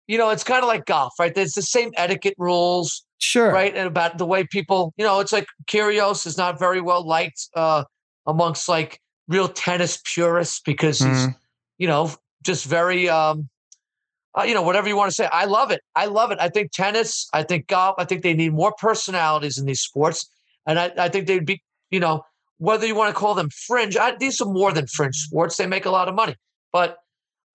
you 0.09 0.17
know, 0.17 0.31
it's 0.31 0.43
kind 0.43 0.63
of 0.63 0.67
like 0.67 0.85
golf, 0.85 1.13
right? 1.19 1.35
There's 1.35 1.53
the 1.53 1.61
same 1.61 1.91
etiquette 1.95 2.33
rules, 2.39 3.05
sure. 3.19 3.51
right? 3.51 3.75
And 3.75 3.87
about 3.87 4.17
the 4.17 4.25
way 4.25 4.43
people, 4.43 4.91
you 4.97 5.05
know, 5.05 5.19
it's 5.19 5.31
like 5.31 5.45
Kyrgios 5.67 6.25
is 6.25 6.35
not 6.35 6.57
very 6.57 6.81
well 6.81 7.05
liked 7.07 7.47
uh 7.55 7.83
amongst 8.25 8.67
like 8.67 8.99
real 9.27 9.47
tennis 9.47 10.01
purists 10.03 10.61
because 10.65 10.97
he's, 10.97 11.27
Mhm. 11.27 11.35
you 11.77 11.87
know, 11.87 12.11
just 12.43 12.65
very 12.65 13.07
um 13.07 13.49
uh, 14.37 14.43
you 14.43 14.53
know, 14.55 14.61
whatever 14.63 14.87
you 14.87 14.95
want 14.95 15.09
to 15.11 15.15
say. 15.15 15.27
I 15.31 15.45
love 15.45 15.69
it. 15.71 15.81
I 15.95 16.05
love 16.05 16.31
it. 16.31 16.37
I 16.39 16.49
think 16.49 16.71
tennis, 16.71 17.27
I 17.33 17.43
think 17.43 17.67
golf, 17.67 17.95
I 17.99 18.05
think 18.05 18.21
they 18.23 18.33
need 18.33 18.53
more 18.53 18.73
personalities 18.79 19.57
in 19.59 19.65
these 19.65 19.81
sports. 19.81 20.27
And 20.67 20.79
I, 20.79 20.91
I 20.97 21.09
think 21.09 21.27
they'd 21.27 21.45
be, 21.45 21.61
you 21.91 21.99
know, 21.99 22.23
whether 22.57 22.85
you 22.85 22.95
want 22.95 23.13
to 23.13 23.19
call 23.19 23.33
them 23.35 23.49
fringe, 23.49 23.97
I, 23.97 24.15
these 24.15 24.39
are 24.41 24.45
more 24.45 24.71
than 24.71 24.85
fringe 24.87 25.15
sports. 25.15 25.57
They 25.57 25.65
make 25.67 25.85
a 25.85 25.91
lot 25.91 26.07
of 26.07 26.15
money. 26.15 26.35
But 26.71 26.97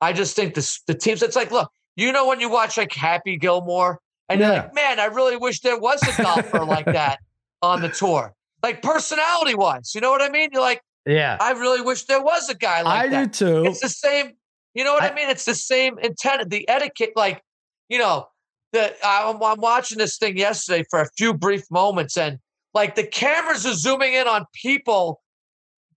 I 0.00 0.12
just 0.12 0.34
think 0.36 0.54
this 0.54 0.80
the 0.86 0.94
teams, 0.94 1.22
it's 1.22 1.36
like, 1.36 1.52
look, 1.52 1.70
you 1.96 2.12
know, 2.12 2.26
when 2.28 2.40
you 2.40 2.48
watch 2.50 2.76
like 2.76 2.92
Happy 2.92 3.36
Gilmore 3.36 4.00
and 4.28 4.40
you're 4.40 4.48
like, 4.48 4.74
man, 4.74 4.98
I 5.00 5.06
really 5.06 5.36
wish 5.36 5.60
there 5.60 5.78
was 5.78 6.02
a 6.02 6.22
golfer 6.22 6.64
like 6.64 6.84
that 7.00 7.20
on 7.62 7.80
the 7.82 7.88
tour. 7.88 8.34
Like 8.62 8.82
personality 8.82 9.54
wise, 9.54 9.92
you 9.94 10.00
know 10.00 10.10
what 10.10 10.22
I 10.22 10.28
mean? 10.30 10.48
You're 10.52 10.62
like, 10.62 10.80
Yeah. 11.06 11.36
I 11.40 11.52
really 11.52 11.82
wish 11.82 12.04
there 12.04 12.22
was 12.22 12.48
a 12.48 12.54
guy 12.54 12.82
like 12.82 13.06
I 13.06 13.08
that. 13.08 13.20
I 13.20 13.24
do 13.24 13.30
too. 13.30 13.64
It's 13.66 13.80
the 13.80 13.88
same. 13.88 14.32
You 14.74 14.84
know 14.84 14.94
what 14.94 15.02
I, 15.02 15.10
I- 15.10 15.14
mean? 15.14 15.28
It's 15.30 15.44
the 15.44 15.54
same 15.54 15.98
intent. 15.98 16.50
The 16.50 16.68
etiquette, 16.68 17.12
like, 17.14 17.42
you 17.88 17.98
know, 17.98 18.26
the 18.72 18.92
I'm, 19.06 19.40
I'm 19.42 19.60
watching 19.60 19.98
this 19.98 20.16
thing 20.18 20.36
yesterday 20.36 20.84
for 20.90 21.00
a 21.00 21.08
few 21.16 21.32
brief 21.34 21.62
moments, 21.70 22.16
and 22.16 22.38
like 22.72 22.96
the 22.96 23.06
cameras 23.06 23.64
are 23.66 23.74
zooming 23.74 24.14
in 24.14 24.26
on 24.26 24.46
people 24.52 25.20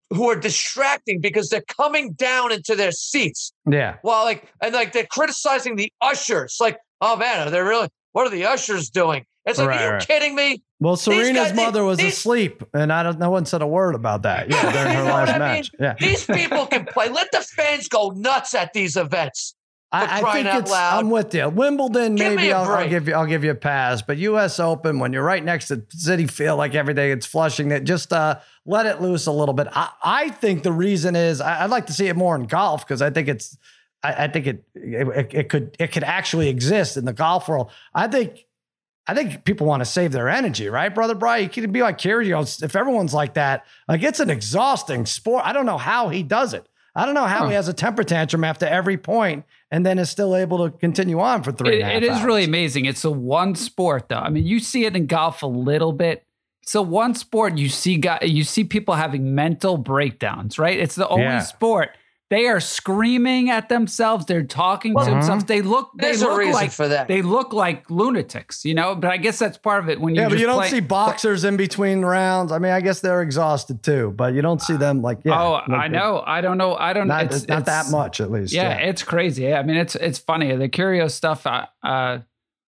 who 0.10 0.30
are 0.30 0.36
distracting 0.36 1.20
because 1.22 1.50
they're 1.50 1.64
coming 1.78 2.14
down 2.14 2.52
into 2.52 2.76
their 2.76 2.92
seats. 2.92 3.52
Yeah. 3.70 3.98
Well, 4.04 4.24
like 4.24 4.52
and 4.62 4.74
like 4.74 4.94
they're 4.94 5.06
criticizing 5.10 5.76
the 5.76 5.92
ushers. 6.02 6.58
Like, 6.60 6.78
oh 7.02 7.16
man, 7.18 7.48
are 7.48 7.52
they 7.52 7.62
really? 7.62 7.90
What 8.14 8.26
are 8.28 8.30
the 8.30 8.46
ushers 8.46 8.90
doing? 8.90 9.26
It's 9.46 9.60
like, 9.60 9.70
Right, 9.70 9.82
are 9.82 9.86
you 9.86 9.92
right. 9.94 10.08
kidding 10.08 10.36
me? 10.36 10.62
Well, 10.80 10.96
Serena's 10.98 11.48
guys- 11.50 11.56
mother 11.56 11.84
was 11.84 11.98
these- 11.98 12.14
asleep, 12.18 12.64
and 12.74 12.92
I 12.92 13.02
don't. 13.04 13.18
No 13.20 13.30
one 13.30 13.46
said 13.46 13.62
a 13.62 13.68
word 13.68 13.96
about 13.96 14.24
that. 14.24 14.50
Yeah, 14.50 14.72
during 14.72 14.94
her 14.96 15.04
last 15.04 15.38
match. 15.40 15.72
Yeah, 15.80 15.96
These 16.00 16.26
people 16.26 16.66
can 16.68 16.86
play. 16.86 17.10
Let 17.10 17.32
the 17.32 17.42
fans 17.42 17.88
go 17.88 18.10
nuts 18.16 18.54
at 18.54 18.74
these 18.74 18.96
events. 18.98 19.56
I, 19.90 20.22
I 20.22 20.34
think 20.34 20.48
it's. 20.48 20.70
loud. 20.70 21.00
I'm 21.00 21.10
with 21.10 21.34
you. 21.34 21.48
Wimbledon, 21.48 22.16
Give 22.16 22.36
maybe 22.36 22.52
I'll, 22.52 22.70
I'll 22.70 22.90
give 22.90 23.08
you. 23.08 23.14
I'll 23.14 23.26
give 23.26 23.44
you 23.46 23.52
a 23.52 23.56
pass. 23.56 24.02
But 24.02 24.18
U.S. 24.18 24.60
Open, 24.60 25.00
when 25.00 25.14
you're 25.14 25.24
right 25.24 25.44
next 25.44 25.70
to 25.70 25.78
Citi 25.78 26.30
Field, 26.30 26.58
like 26.58 26.76
every 26.76 26.94
day, 26.94 27.12
it's 27.12 27.26
flushing. 27.26 27.70
That 27.70 27.86
just 27.86 28.12
uh, 28.12 28.40
let 28.66 28.86
it 28.86 29.02
loose 29.02 29.28
a 29.28 29.32
little 29.32 29.54
bit. 29.54 29.68
I, 29.72 29.90
I 30.04 30.30
think 30.30 30.64
the 30.64 30.74
reason 30.74 31.16
is 31.16 31.40
I, 31.40 31.64
I'd 31.64 31.70
like 31.70 31.86
to 31.86 31.94
see 31.94 32.08
it 32.08 32.18
more 32.18 32.36
in 32.36 32.44
golf 32.48 32.86
because 32.86 33.02
I 33.02 33.10
think 33.12 33.30
it's. 33.30 33.58
I, 34.04 34.26
I 34.26 34.28
think 34.28 34.48
it, 34.48 34.64
it 34.76 35.34
it 35.34 35.50
could 35.50 35.76
it 35.80 35.94
could 35.94 36.04
actually 36.04 36.50
exist 36.50 36.98
in 36.98 37.06
the 37.06 37.14
golf 37.14 37.48
world. 37.48 37.72
I 37.94 38.08
think. 38.08 38.44
I 39.10 39.14
think 39.14 39.46
people 39.46 39.68
want 39.68 39.80
to 39.80 39.86
save 39.86 40.12
their 40.12 40.28
energy, 40.28 40.68
right, 40.68 40.94
brother 40.94 41.16
Brian? 41.16 41.44
You 41.44 41.50
could 41.50 41.72
be 41.72 41.82
like 41.82 41.98
Kyrgios. 41.98 42.62
If 42.62 42.76
everyone's 42.76 43.14
like 43.14 43.36
that, 43.36 43.66
like 43.88 44.04
it's 44.04 44.20
an 44.20 44.30
exhausting 44.30 45.06
sport. 45.06 45.44
I 45.46 45.54
don't 45.54 45.66
know 45.66 45.78
how 45.78 46.10
he 46.10 46.24
does 46.24 46.54
it. 46.54 46.68
I 46.94 47.06
don't 47.06 47.16
know 47.16 47.24
how 47.24 47.44
Huh. 47.44 47.48
he 47.48 47.54
has 47.54 47.70
a 47.70 47.74
temper 47.74 48.04
tantrum 48.04 48.44
after 48.44 48.66
every 48.66 48.98
point 48.98 49.46
and 49.72 49.86
then 49.86 50.00
is 50.00 50.10
still 50.10 50.36
able 50.36 50.70
to 50.70 50.78
continue 50.78 51.20
on 51.20 51.44
for 51.44 51.52
three. 51.52 51.80
It, 51.80 51.82
and 51.82 51.84
a 51.84 51.86
half 51.94 52.04
it 52.04 52.04
is 52.04 52.24
really 52.24 52.44
amazing. 52.46 52.86
It's 52.86 53.04
a 53.06 53.12
one 53.12 53.56
sport, 53.56 54.10
though. 54.10 54.18
I 54.18 54.30
mean, 54.30 54.46
you 54.46 54.60
see 54.60 54.86
it 54.86 54.96
in 54.96 55.08
golf 55.08 55.44
a 55.44 55.48
little 55.48 55.92
bit. 55.92 56.24
It's 56.64 56.74
the 56.74 56.82
one 56.82 57.16
sport 57.16 57.58
you 57.58 57.70
see 57.70 57.98
guy, 57.98 58.20
you 58.24 58.44
see 58.44 58.64
people 58.66 58.96
having 58.96 59.34
mental 59.36 59.78
breakdowns, 59.78 60.60
right? 60.60 60.78
It's 60.78 60.96
the 60.96 61.08
only 61.08 61.24
Yeah. 61.24 61.40
sport 61.40 61.92
they 62.30 62.48
are 62.48 62.60
screaming 62.60 63.50
at 63.50 63.70
themselves. 63.70 64.26
They're 64.26 64.44
talking 64.44 64.94
Well, 64.94 65.06
to 65.06 65.12
themselves. 65.12 65.46
They 65.46 65.62
look. 65.62 65.92
They 65.98 66.08
There's 66.08 66.22
a 66.22 66.28
look 66.28 66.40
reason 66.40 66.54
like 66.54 66.72
for 66.72 66.88
that. 66.90 67.08
they 67.08 67.22
look 67.22 67.54
like 67.54 67.90
lunatics, 67.90 68.66
you 68.66 68.74
know. 68.74 68.96
But 68.96 69.12
I 69.12 69.18
guess 69.18 69.40
that's 69.40 69.58
part 69.58 69.84
of 69.84 69.90
it. 69.90 70.02
When 70.02 70.14
you 70.14 70.22
Yeah, 70.22 70.28
but 70.28 70.32
just 70.32 70.42
you 70.42 70.48
don't 70.48 70.58
play- 70.60 70.70
see 70.70 70.80
boxers 70.82 71.46
in 71.46 71.56
between 71.56 72.02
rounds. 72.04 72.52
I 72.52 72.60
mean, 72.60 72.72
I 72.74 72.82
guess 72.82 73.00
they're 73.00 73.22
exhausted 73.22 73.82
too, 73.82 74.14
but 74.16 74.34
you 74.34 74.42
don't 74.42 74.62
see 74.62 74.76
them 74.76 75.02
like 75.02 75.20
yeah. 75.24 75.42
oh, 75.42 75.52
like, 75.54 75.70
I 75.70 75.88
know. 75.88 76.22
I 76.26 76.42
don't 76.42 76.58
know. 76.58 76.76
I 76.76 76.92
don't 76.94 77.08
know. 77.08 77.16
Not, 77.16 77.26
It's 77.34 77.48
not 77.48 77.62
it's- 77.62 77.86
that 77.86 77.92
much, 77.92 78.20
at 78.20 78.30
least. 78.30 78.52
Yeah, 78.54 78.74
it's 78.76 79.04
crazy. 79.04 79.54
I 79.54 79.64
mean, 79.64 79.78
it's 79.78 79.96
it's 79.96 80.20
funny. 80.20 80.54
The 80.56 80.68
curious 80.70 81.16
stuff. 81.16 81.48
Uh, 81.48 81.66
uh, 81.84 82.20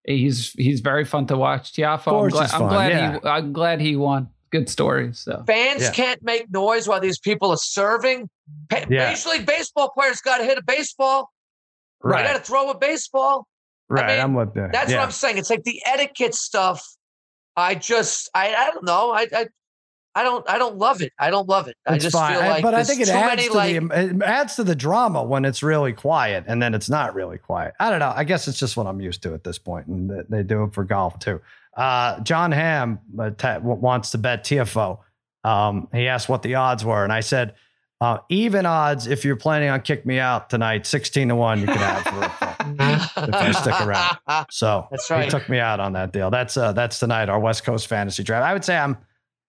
he's 0.06 0.52
he's 0.54 0.80
very 0.80 1.04
fun 1.04 1.28
to 1.28 1.38
watch. 1.38 1.74
Tiafoe. 1.74 2.08
I'm 2.08 2.14
course 2.14 2.34
glad. 2.34 2.52
I'm 2.54 2.68
glad 2.70 2.92
yeah. 2.92 3.20
he. 3.22 3.28
I'm 3.28 3.54
glad 3.54 3.82
he 3.82 3.96
won. 3.98 4.30
Good 4.52 4.70
stories. 4.70 5.20
So 5.20 5.44
Fans 5.46 5.82
Yeah. 5.84 5.92
can't 5.92 6.24
make 6.24 6.50
noise 6.52 6.88
while 6.88 7.00
these 7.00 7.20
people 7.20 7.52
are 7.52 7.58
serving. 7.58 8.30
Pa- 8.70 8.86
Yeah. 8.90 9.10
Major 9.10 9.30
League 9.30 9.46
Baseball 9.46 9.90
players 9.92 10.22
got 10.22 10.40
to 10.40 10.44
hit 10.44 10.58
a 10.58 10.64
baseball. 10.64 11.30
They 12.04 12.10
right, 12.10 12.26
got 12.26 12.38
to 12.38 12.44
throw 12.44 12.70
a 12.70 12.78
baseball. 12.78 13.46
right. 13.90 14.08
mean, 14.08 14.20
I'm 14.20 14.34
with 14.34 14.56
you. 14.56 14.68
That's 14.72 14.90
yeah. 14.92 14.98
what 14.98 15.06
I'm 15.06 15.12
saying. 15.12 15.38
It's 15.38 15.50
like 15.50 15.64
the 15.64 15.82
etiquette 15.86 16.34
stuff. 16.36 16.84
I 17.56 17.76
just, 17.76 18.30
I, 18.34 18.56
I 18.56 18.72
don't 18.72 18.86
know. 18.86 19.12
I, 19.12 19.28
I, 19.36 19.48
I 20.16 20.24
don't, 20.24 20.50
I 20.50 20.58
don't 20.58 20.78
love 20.78 21.02
it. 21.02 21.12
I 21.20 21.30
don't 21.30 21.48
love 21.48 21.68
it. 21.68 21.76
I 21.86 21.96
It's 21.96 22.04
just 22.06 22.16
fine, 22.16 22.34
feel 22.34 22.42
I- 22.44 22.48
like 22.50 22.64
but 22.64 22.74
I 22.74 22.84
think 22.84 23.02
it 23.02 23.10
adds 23.10 23.28
many 23.36 23.48
to 23.50 23.54
like. 23.54 23.90
the 23.90 24.16
it 24.18 24.22
adds 24.24 24.56
to 24.56 24.64
the 24.64 24.76
drama 24.76 25.24
when 25.24 25.46
it's 25.46 25.62
really 25.62 25.94
quiet, 25.94 26.46
and 26.48 26.62
then 26.62 26.74
it's 26.74 26.90
not 26.90 27.14
really 27.14 27.38
quiet. 27.38 27.74
I 27.80 27.90
don't 27.90 28.00
know. 28.00 28.12
I 28.16 28.24
guess 28.24 28.48
it's 28.48 28.58
just 28.58 28.76
what 28.78 28.88
I'm 28.88 29.00
used 29.02 29.22
to 29.24 29.34
at 29.34 29.44
this 29.44 29.60
point, 29.60 29.88
and 29.88 30.10
they 30.30 30.42
do 30.44 30.64
it 30.64 30.74
for 30.74 30.84
golf 30.84 31.20
too. 31.20 31.42
Uh, 31.80 32.20
John 32.22 32.52
Hamm 32.52 33.00
uh, 33.18 33.60
wants 33.62 34.12
to 34.12 34.18
bet 34.18 34.44
Tiafoe. 34.44 35.00
Um, 35.46 35.88
he 35.94 36.08
asked 36.10 36.28
what 36.28 36.42
the 36.42 36.56
odds 36.56 36.84
were, 36.84 37.06
and 37.06 37.14
I 37.14 37.22
said 37.22 37.56
uh, 38.02 38.18
even 38.30 38.66
odds. 38.66 39.08
If 39.08 39.24
you're 39.24 39.38
planning 39.38 39.70
on 39.70 39.80
kick 39.82 40.06
me 40.06 40.20
out 40.20 40.50
tonight, 40.50 40.86
sixteen 40.86 41.30
to 41.30 41.36
one, 41.36 41.62
you 41.62 41.68
can 41.68 41.78
have 41.78 42.04
for 42.04 43.34
if 43.34 43.48
you 43.48 43.54
stick 43.54 43.80
around. 43.82 44.18
So 44.52 44.88
That's 44.92 45.10
right. 45.10 45.24
He 45.24 45.30
took 45.30 45.48
me 45.48 45.60
out 45.60 45.80
on 45.80 45.94
that 45.94 46.12
deal. 46.12 46.30
That's 46.30 46.58
uh, 46.58 46.74
that's 46.74 47.00
tonight 47.00 47.30
our 47.30 47.40
West 47.40 47.64
Coast 47.64 47.88
fantasy 47.88 48.24
draft. 48.24 48.46
I 48.46 48.52
would 48.52 48.66
say 48.66 48.78
I'm 48.78 48.98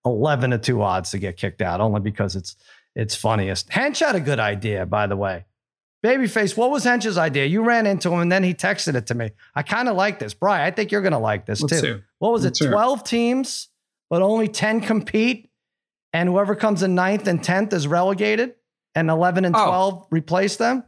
eleven 0.04 0.50
to 0.50 0.58
two 0.58 0.82
odds 0.82 1.10
to 1.10 1.18
get 1.18 1.36
kicked 1.36 1.62
out, 1.62 1.80
only 1.80 2.00
because 2.00 2.36
it's 2.36 2.54
it's 2.94 3.16
funniest. 3.16 3.68
Hench 3.70 4.04
had 4.04 4.14
a 4.14 4.20
good 4.20 4.38
idea, 4.38 4.86
by 4.86 5.08
the 5.08 5.16
way. 5.16 5.46
Babyface, 6.04 6.56
what 6.56 6.70
was 6.70 6.84
Hench's 6.84 7.18
idea? 7.18 7.44
You 7.44 7.62
ran 7.62 7.86
into 7.86 8.10
him 8.10 8.20
and 8.20 8.32
then 8.32 8.42
he 8.42 8.54
texted 8.54 8.94
it 8.94 9.06
to 9.08 9.14
me. 9.14 9.30
I 9.54 9.62
kind 9.62 9.88
of 9.88 9.96
like 9.96 10.18
this, 10.18 10.32
Brian. 10.32 10.62
I 10.66 10.70
think 10.70 10.90
you're 10.92 11.02
gonna 11.02 11.18
like 11.18 11.44
this 11.46 11.60
Let's 11.60 11.80
too. 11.80 11.96
see. 11.98 12.02
What 12.18 12.32
was 12.32 12.44
it? 12.44 12.48
Let's 12.48 12.60
it. 12.62 12.70
Twelve 12.70 13.04
teams, 13.04 13.68
but 14.08 14.22
only 14.22 14.48
ten 14.48 14.80
compete, 14.80 15.50
and 16.14 16.28
whoever 16.28 16.54
comes 16.54 16.82
in 16.82 16.94
ninth 16.94 17.26
and 17.26 17.44
tenth 17.44 17.72
is 17.74 17.86
relegated, 17.86 18.54
and 18.94 19.10
eleven 19.10 19.44
and 19.44 19.54
Oh. 19.54 19.64
twelve 19.66 20.06
replace 20.10 20.56
them. 20.56 20.84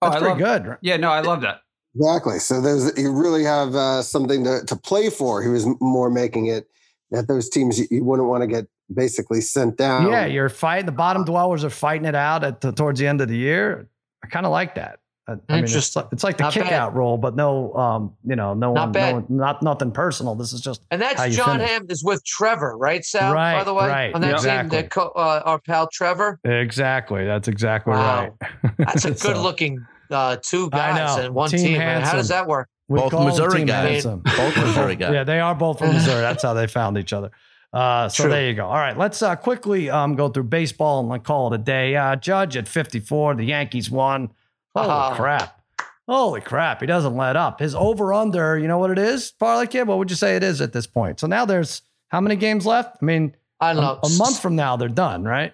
Oh, 0.00 0.10
That's 0.10 0.16
I 0.22 0.26
pretty 0.26 0.42
love- 0.44 0.62
good. 0.62 0.68
right? 0.70 0.78
Yeah, 0.80 0.96
no, 0.96 1.10
I 1.10 1.20
love 1.20 1.42
that. 1.42 1.60
Exactly. 1.94 2.38
So 2.38 2.60
there's 2.60 2.96
you 2.98 3.10
really 3.12 3.44
have 3.44 3.74
uh, 3.74 4.02
something 4.02 4.44
to, 4.44 4.62
to 4.66 4.76
play 4.76 5.08
for. 5.10 5.42
He 5.42 5.48
was 5.48 5.66
more 5.80 6.10
making 6.10 6.46
it 6.46 6.66
that 7.10 7.28
those 7.28 7.48
teams 7.48 7.78
you, 7.78 7.86
you 7.90 8.04
wouldn't 8.04 8.28
want 8.28 8.42
to 8.42 8.46
get 8.46 8.66
basically 8.92 9.40
sent 9.40 9.76
down. 9.78 10.10
Yeah, 10.10 10.26
you're 10.26 10.48
fighting. 10.50 10.86
The 10.86 10.92
bottom 10.92 11.24
dwellers 11.24 11.62
are 11.64 11.70
fighting 11.70 12.06
it 12.06 12.14
out 12.14 12.42
at 12.44 12.60
the, 12.60 12.72
towards 12.72 13.00
the 13.00 13.06
end 13.06 13.20
of 13.20 13.28
the 13.28 13.36
year. 13.36 13.88
I 14.26 14.30
kind 14.30 14.46
of 14.46 14.52
like 14.52 14.74
that. 14.74 14.98
I, 15.28 15.32
I 15.32 15.34
mean, 15.34 15.64
it's, 15.64 15.72
Interesting. 15.72 16.02
like- 16.02 16.12
it's 16.12 16.22
like 16.24 16.36
the 16.36 16.44
Not 16.44 16.52
kick 16.52 16.62
bad. 16.64 16.72
out 16.74 16.94
rule, 16.94 17.18
but 17.18 17.34
no, 17.34 17.74
um, 17.74 18.14
you 18.24 18.36
know, 18.36 18.54
no 18.54 18.72
Not 18.74 18.88
one, 18.88 18.92
no 18.92 19.12
one, 19.14 19.26
not 19.28 19.62
nothing 19.62 19.90
personal. 19.90 20.36
This 20.36 20.52
is 20.52 20.60
just 20.60 20.82
And 20.92 21.02
How 21.02 21.14
that's 21.14 21.30
you 21.30 21.36
John 21.36 21.56
finish. 21.58 21.68
Hamm 21.70 21.86
is 21.88 22.04
with 22.04 22.24
Trevor, 22.24 22.76
right, 22.78 23.04
Sal? 23.04 23.34
by 23.34 23.64
the 23.64 23.74
way, 23.74 23.88
right, 23.88 24.14
on 24.14 24.20
that 24.20 24.34
exactly. 24.34 24.80
team, 24.82 24.88
co- 24.88 25.12
uh, 25.16 25.42
our 25.44 25.58
pal 25.60 25.88
Trevor. 25.92 26.38
exactly. 26.44 27.24
That's 27.24 27.48
exactly 27.48 27.92
Wow. 27.92 28.36
right. 28.40 28.72
That's 28.78 29.04
a 29.04 29.10
good-looking 29.26 29.84
uh, 30.12 30.36
two 30.42 30.70
guys 30.70 31.16
and 31.24 31.34
one 31.34 31.50
Team 31.50 31.60
team. 31.60 31.78
man. 31.78 32.02
How 32.02 32.12
does 32.14 32.28
that 32.28 32.46
work? 32.46 32.68
we 32.88 33.00
Both 33.00 33.12
Missouri 33.14 33.64
guys. 33.64 34.04
Handsome. 34.04 34.20
Both 34.20 34.56
Missouri 34.56 34.94
guys. 35.02 35.12
Yeah, 35.12 35.24
they 35.24 35.40
are 35.40 35.56
both 35.56 35.80
from 35.80 35.88
Missouri. 35.92 36.20
That's 36.20 36.44
how 36.44 36.54
they 36.54 36.68
found 36.68 36.98
each 36.98 37.12
other. 37.12 37.32
Uh, 37.76 38.08
so 38.08 38.22
True. 38.24 38.32
there 38.32 38.48
you 38.48 38.54
go. 38.54 38.66
All 38.66 38.76
right, 38.76 38.96
let's 38.96 39.20
uh, 39.22 39.36
quickly 39.36 39.90
um, 39.90 40.14
go 40.16 40.30
through 40.30 40.44
baseball 40.44 41.12
and 41.12 41.22
call 41.24 41.52
it 41.52 41.56
a 41.56 41.62
day. 41.62 41.94
Uh, 41.94 42.16
Judge 42.16 42.56
at 42.56 42.66
54, 42.66 43.34
the 43.34 43.44
Yankees 43.44 43.90
won. 43.90 44.30
Holy 44.74 44.88
Ah. 44.88 45.14
crap. 45.14 45.60
Holy 46.08 46.40
crap. 46.40 46.80
He 46.80 46.86
doesn't 46.86 47.16
let 47.16 47.36
up. 47.36 47.60
His 47.60 47.74
over 47.74 48.14
under, 48.14 48.58
you 48.58 48.66
know 48.66 48.78
what 48.78 48.90
it 48.92 48.98
is? 48.98 49.30
Parlay 49.32 49.66
Kid, 49.66 49.86
what 49.88 49.98
would 49.98 50.08
you 50.08 50.16
say 50.16 50.36
it 50.36 50.42
is 50.42 50.60
at 50.62 50.72
this 50.72 50.86
point? 50.86 51.20
So 51.20 51.26
now 51.26 51.44
there's 51.44 51.82
how 52.08 52.20
many 52.22 52.36
games 52.36 52.64
left? 52.64 52.96
I 53.02 53.04
mean, 53.04 53.36
I 53.60 53.72
a, 53.72 53.74
don't 53.74 53.82
know. 53.84 54.00
a 54.04 54.08
month 54.16 54.40
from 54.40 54.56
now, 54.56 54.76
they're 54.76 54.88
done, 54.88 55.24
right? 55.24 55.52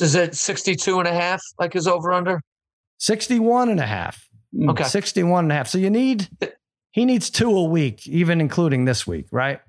Is 0.00 0.14
it 0.14 0.36
62 0.36 0.98
and 1.00 1.08
a 1.08 1.12
half, 1.12 1.42
like 1.58 1.72
his 1.72 1.88
over 1.88 2.12
under? 2.12 2.40
61 2.98 3.68
and 3.70 3.80
a 3.80 3.86
half. 3.86 4.28
Mm. 4.54 4.70
Okay. 4.70 4.84
61 4.84 5.46
and 5.46 5.52
a 5.52 5.54
half. 5.56 5.68
So 5.68 5.78
you 5.78 5.90
need, 5.90 6.28
he 6.92 7.04
needs 7.04 7.30
two 7.30 7.50
a 7.50 7.64
week, 7.64 8.06
even 8.06 8.40
including 8.40 8.84
this 8.84 9.06
week, 9.06 9.26
right? 9.32 9.60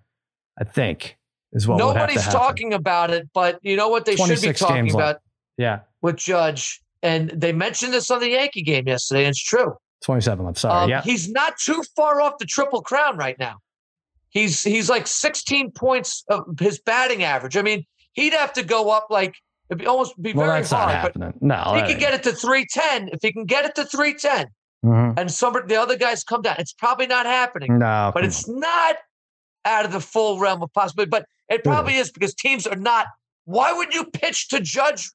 I 0.59 0.63
think 0.65 1.17
is 1.55 1.67
what 1.67 1.75
would 1.83 1.95
have 1.97 2.09
to 2.09 2.13
Nobody's 2.15 2.31
talking 2.33 2.73
about 2.73 3.09
it, 3.11 3.27
but 3.33 3.59
you 3.63 3.75
know 3.75 3.89
what 3.89 4.05
they 4.05 4.15
should 4.15 4.41
be 4.41 4.53
talking 4.53 4.93
about. 4.93 5.17
Yeah. 5.57 5.79
with 6.01 6.17
Judge. 6.17 6.81
And 7.01 7.29
they 7.29 7.53
mentioned 7.53 7.93
this 7.93 8.11
on 8.11 8.19
the 8.19 8.29
Yankee 8.29 8.61
game 8.61 8.87
yesterday, 8.87 9.21
and 9.21 9.29
it's 9.29 9.43
true. 9.43 9.73
27 10.03 10.45
left. 10.45 10.57
Sorry. 10.59 10.83
Um, 10.83 10.89
yeah. 10.89 11.01
He's 11.01 11.29
not 11.29 11.57
too 11.57 11.81
far 11.95 12.19
off 12.21 12.33
the 12.39 12.45
triple 12.45 12.81
crown 12.81 13.17
right 13.17 13.37
now. 13.39 13.55
He's 14.29 14.61
he's 14.63 14.89
like 14.89 15.07
16 15.07 15.71
points 15.71 16.23
of 16.29 16.43
his 16.59 16.79
batting 16.79 17.23
average. 17.23 17.55
I 17.55 17.61
mean, 17.61 17.85
he'd 18.13 18.33
have 18.33 18.51
to 18.53 18.63
go 18.63 18.89
up 18.89 19.07
like 19.09 19.33
it'd 19.69 19.79
be 19.79 19.87
almost 19.87 20.21
be 20.21 20.33
Well, 20.33 20.47
very 20.47 20.59
that's 20.59 20.71
not 20.71 20.91
hard. 20.91 21.13
But 21.13 21.21
happening. 21.23 21.33
No. 21.41 21.75
if 21.75 21.85
he 21.87 21.93
can 21.93 21.99
get 21.99 22.13
it 22.13 22.23
to 22.23 22.33
310, 22.33 23.09
if 23.13 23.19
he 23.21 23.31
can 23.31 23.45
get 23.45 23.65
it 23.65 23.75
to 23.75 23.85
310, 23.85 24.47
Mhm. 24.85 25.17
and 25.17 25.31
some 25.31 25.55
the 25.67 25.75
other 25.77 25.95
guys 25.97 26.23
come 26.23 26.41
down, 26.41 26.55
it's 26.59 26.73
probably 26.73 27.07
not 27.07 27.25
happening. 27.25 27.79
No. 27.79 28.11
but 28.13 28.25
it's 28.25 28.47
not 28.47 28.97
out 29.65 29.85
of 29.85 29.91
the 29.91 29.99
full 29.99 30.39
realm 30.39 30.61
of 30.61 30.71
possibility. 30.73 31.09
But 31.09 31.25
it 31.49 31.63
probably 31.63 31.95
is 31.95 32.11
because 32.11 32.33
teams 32.33 32.65
are 32.67 32.75
not. 32.75 33.07
Why 33.45 33.73
would 33.73 33.93
you 33.93 34.05
pitch 34.05 34.49
to 34.49 34.59
Judge 34.61 35.11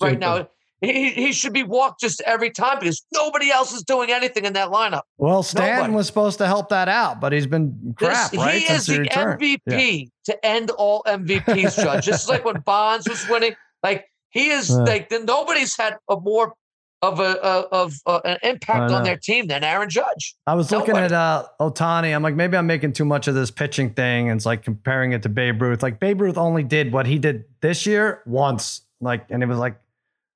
right 0.00 0.18
now? 0.18 0.48
He, 0.82 1.10
he 1.10 1.32
should 1.32 1.52
be 1.52 1.62
walked 1.62 2.00
just 2.00 2.22
every 2.22 2.50
time 2.50 2.78
because 2.80 3.04
nobody 3.12 3.50
else 3.50 3.74
is 3.74 3.82
doing 3.82 4.10
anything 4.10 4.46
in 4.46 4.54
that 4.54 4.70
lineup. 4.70 5.02
Well, 5.18 5.42
Stanton 5.42 5.76
Nobody. 5.76 5.94
was 5.94 6.06
supposed 6.06 6.38
to 6.38 6.46
help 6.46 6.70
that 6.70 6.88
out, 6.88 7.20
but 7.20 7.34
he's 7.34 7.46
been 7.46 7.94
crap, 7.98 8.30
This- 8.30 8.40
right? 8.40 8.54
He 8.54 8.60
is 8.64 8.86
Since 8.86 8.86
the 8.86 9.00
returned. 9.00 9.40
MVP 9.42 10.08
to 10.24 10.46
end 10.46 10.70
all 10.70 11.02
MVPs, 11.06 11.76
Judge. 11.82 12.06
This 12.06 12.22
is 12.22 12.28
like 12.30 12.46
when 12.46 12.60
Bonds 12.64 13.06
was 13.06 13.28
winning. 13.28 13.52
Like 13.82 14.06
he 14.30 14.48
is 14.50 14.70
Yeah. 14.70 14.76
like 14.76 15.10
the, 15.10 15.20
nobody's 15.20 15.76
had 15.76 15.98
a 16.08 16.18
more 16.18 16.54
of 17.02 17.18
a, 17.20 17.40
of 17.40 17.94
uh, 18.06 18.20
an 18.24 18.38
impact 18.42 18.92
on 18.92 19.02
their 19.04 19.16
team 19.16 19.46
than 19.46 19.64
Aaron 19.64 19.88
Judge. 19.88 20.36
I 20.46 20.54
was 20.54 20.70
looking 20.70 20.96
at 20.96 21.12
uh, 21.12 21.46
Ohtani. 21.58 22.14
I'm 22.14 22.22
like, 22.22 22.34
maybe 22.34 22.56
I'm 22.56 22.66
making 22.66 22.92
too 22.92 23.04
much 23.04 23.26
of 23.28 23.34
this 23.34 23.50
pitching 23.50 23.90
thing, 23.94 24.28
and 24.28 24.38
it's 24.38 24.46
like 24.46 24.62
comparing 24.62 25.12
it 25.12 25.22
to 25.22 25.28
Babe 25.28 25.60
Ruth. 25.62 25.82
Like 25.82 25.98
Babe 25.98 26.20
Ruth 26.20 26.36
only 26.36 26.62
did 26.62 26.92
what 26.92 27.06
he 27.06 27.18
did 27.18 27.44
this 27.60 27.86
year 27.86 28.22
once, 28.26 28.82
like, 29.00 29.24
and 29.30 29.42
it 29.42 29.46
was 29.46 29.58
like 29.58 29.80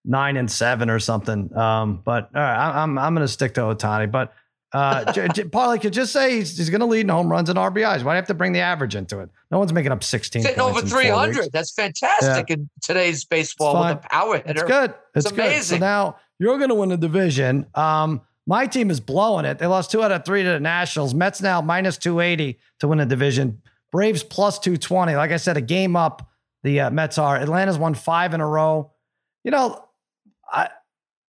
nine 0.05 0.37
and 0.37 0.51
seven 0.51 0.91
or 0.91 0.99
something. 0.99 1.55
Um, 1.57 2.01
but 2.05 2.31
all 2.35 2.41
right, 2.43 2.57
I, 2.57 2.83
I'm 2.83 2.99
I'm 2.99 3.15
gonna 3.15 3.29
stick 3.29 3.55
to 3.55 3.61
Ohtani. 3.63 4.11
But 4.11 4.33
Uh, 4.73 5.13
j- 5.13 5.29
j- 5.29 5.79
could 5.79 5.93
just 5.93 6.13
say 6.13 6.37
he's, 6.37 6.59
he's 6.59 6.69
going 6.69 6.81
to 6.81 6.87
lead 6.87 7.03
in 7.03 7.09
home 7.09 7.31
runs 7.31 7.49
and 7.49 7.57
RBIs. 7.57 8.03
Why 8.03 8.13
do 8.13 8.17
you 8.17 8.17
have 8.17 8.27
to 8.27 8.35
bring 8.35 8.53
the 8.53 8.59
average 8.59 8.97
into 8.97 9.21
it? 9.21 9.31
No 9.53 9.61
one's 9.61 9.73
making 9.73 9.93
up 9.93 10.03
16 10.03 10.43
Sitting 10.43 10.61
over 10.61 10.83
300. 10.83 11.53
That's 11.53 11.73
fantastic 11.73 12.51
in 12.51 12.69
today's 12.83 13.25
baseball 13.25 13.81
with 13.81 14.05
a 14.05 14.09
power 14.09 14.39
hitter. 14.39 14.51
It's 14.51 14.63
good. 14.65 14.95
It's, 15.15 15.27
It's 15.27 15.31
good. 15.31 15.37
So 15.37 15.47
amazing. 15.47 15.81
now 15.81 16.17
you're 16.45 16.59
going 16.59 16.69
to 16.69 16.75
win 16.75 16.91
the 16.91 16.99
division. 16.99 17.67
Um, 17.75 18.21
my 18.47 18.67
team 18.67 18.91
is 18.91 19.01
blowing 19.01 19.47
it. 19.47 19.59
They 19.59 19.67
lost 19.67 19.91
two 19.91 20.03
out 20.03 20.13
of 20.13 20.27
three 20.27 20.43
to 20.43 20.51
the 20.51 20.61
Nationals. 20.61 21.15
Mets 21.15 21.41
now 21.41 21.63
minus 21.63 21.97
280 21.97 22.59
to 22.81 22.89
win 22.89 22.99
the 22.99 23.07
division. 23.07 23.63
Braves 23.91 24.23
plus 24.23 24.59
220. 24.59 25.17
Like 25.17 25.31
I 25.31 25.39
said, 25.39 25.57
a 25.57 25.63
game 25.63 25.97
up. 25.97 26.29
The 26.63 26.81
uh, 26.81 26.91
Mets 26.91 27.17
are. 27.17 27.37
Atlanta's 27.37 27.79
won 27.79 27.95
five 27.95 28.35
in 28.35 28.43
a 28.43 28.47
row. 28.47 28.93
You 29.43 29.53
know, 29.53 29.85
I, 30.53 30.69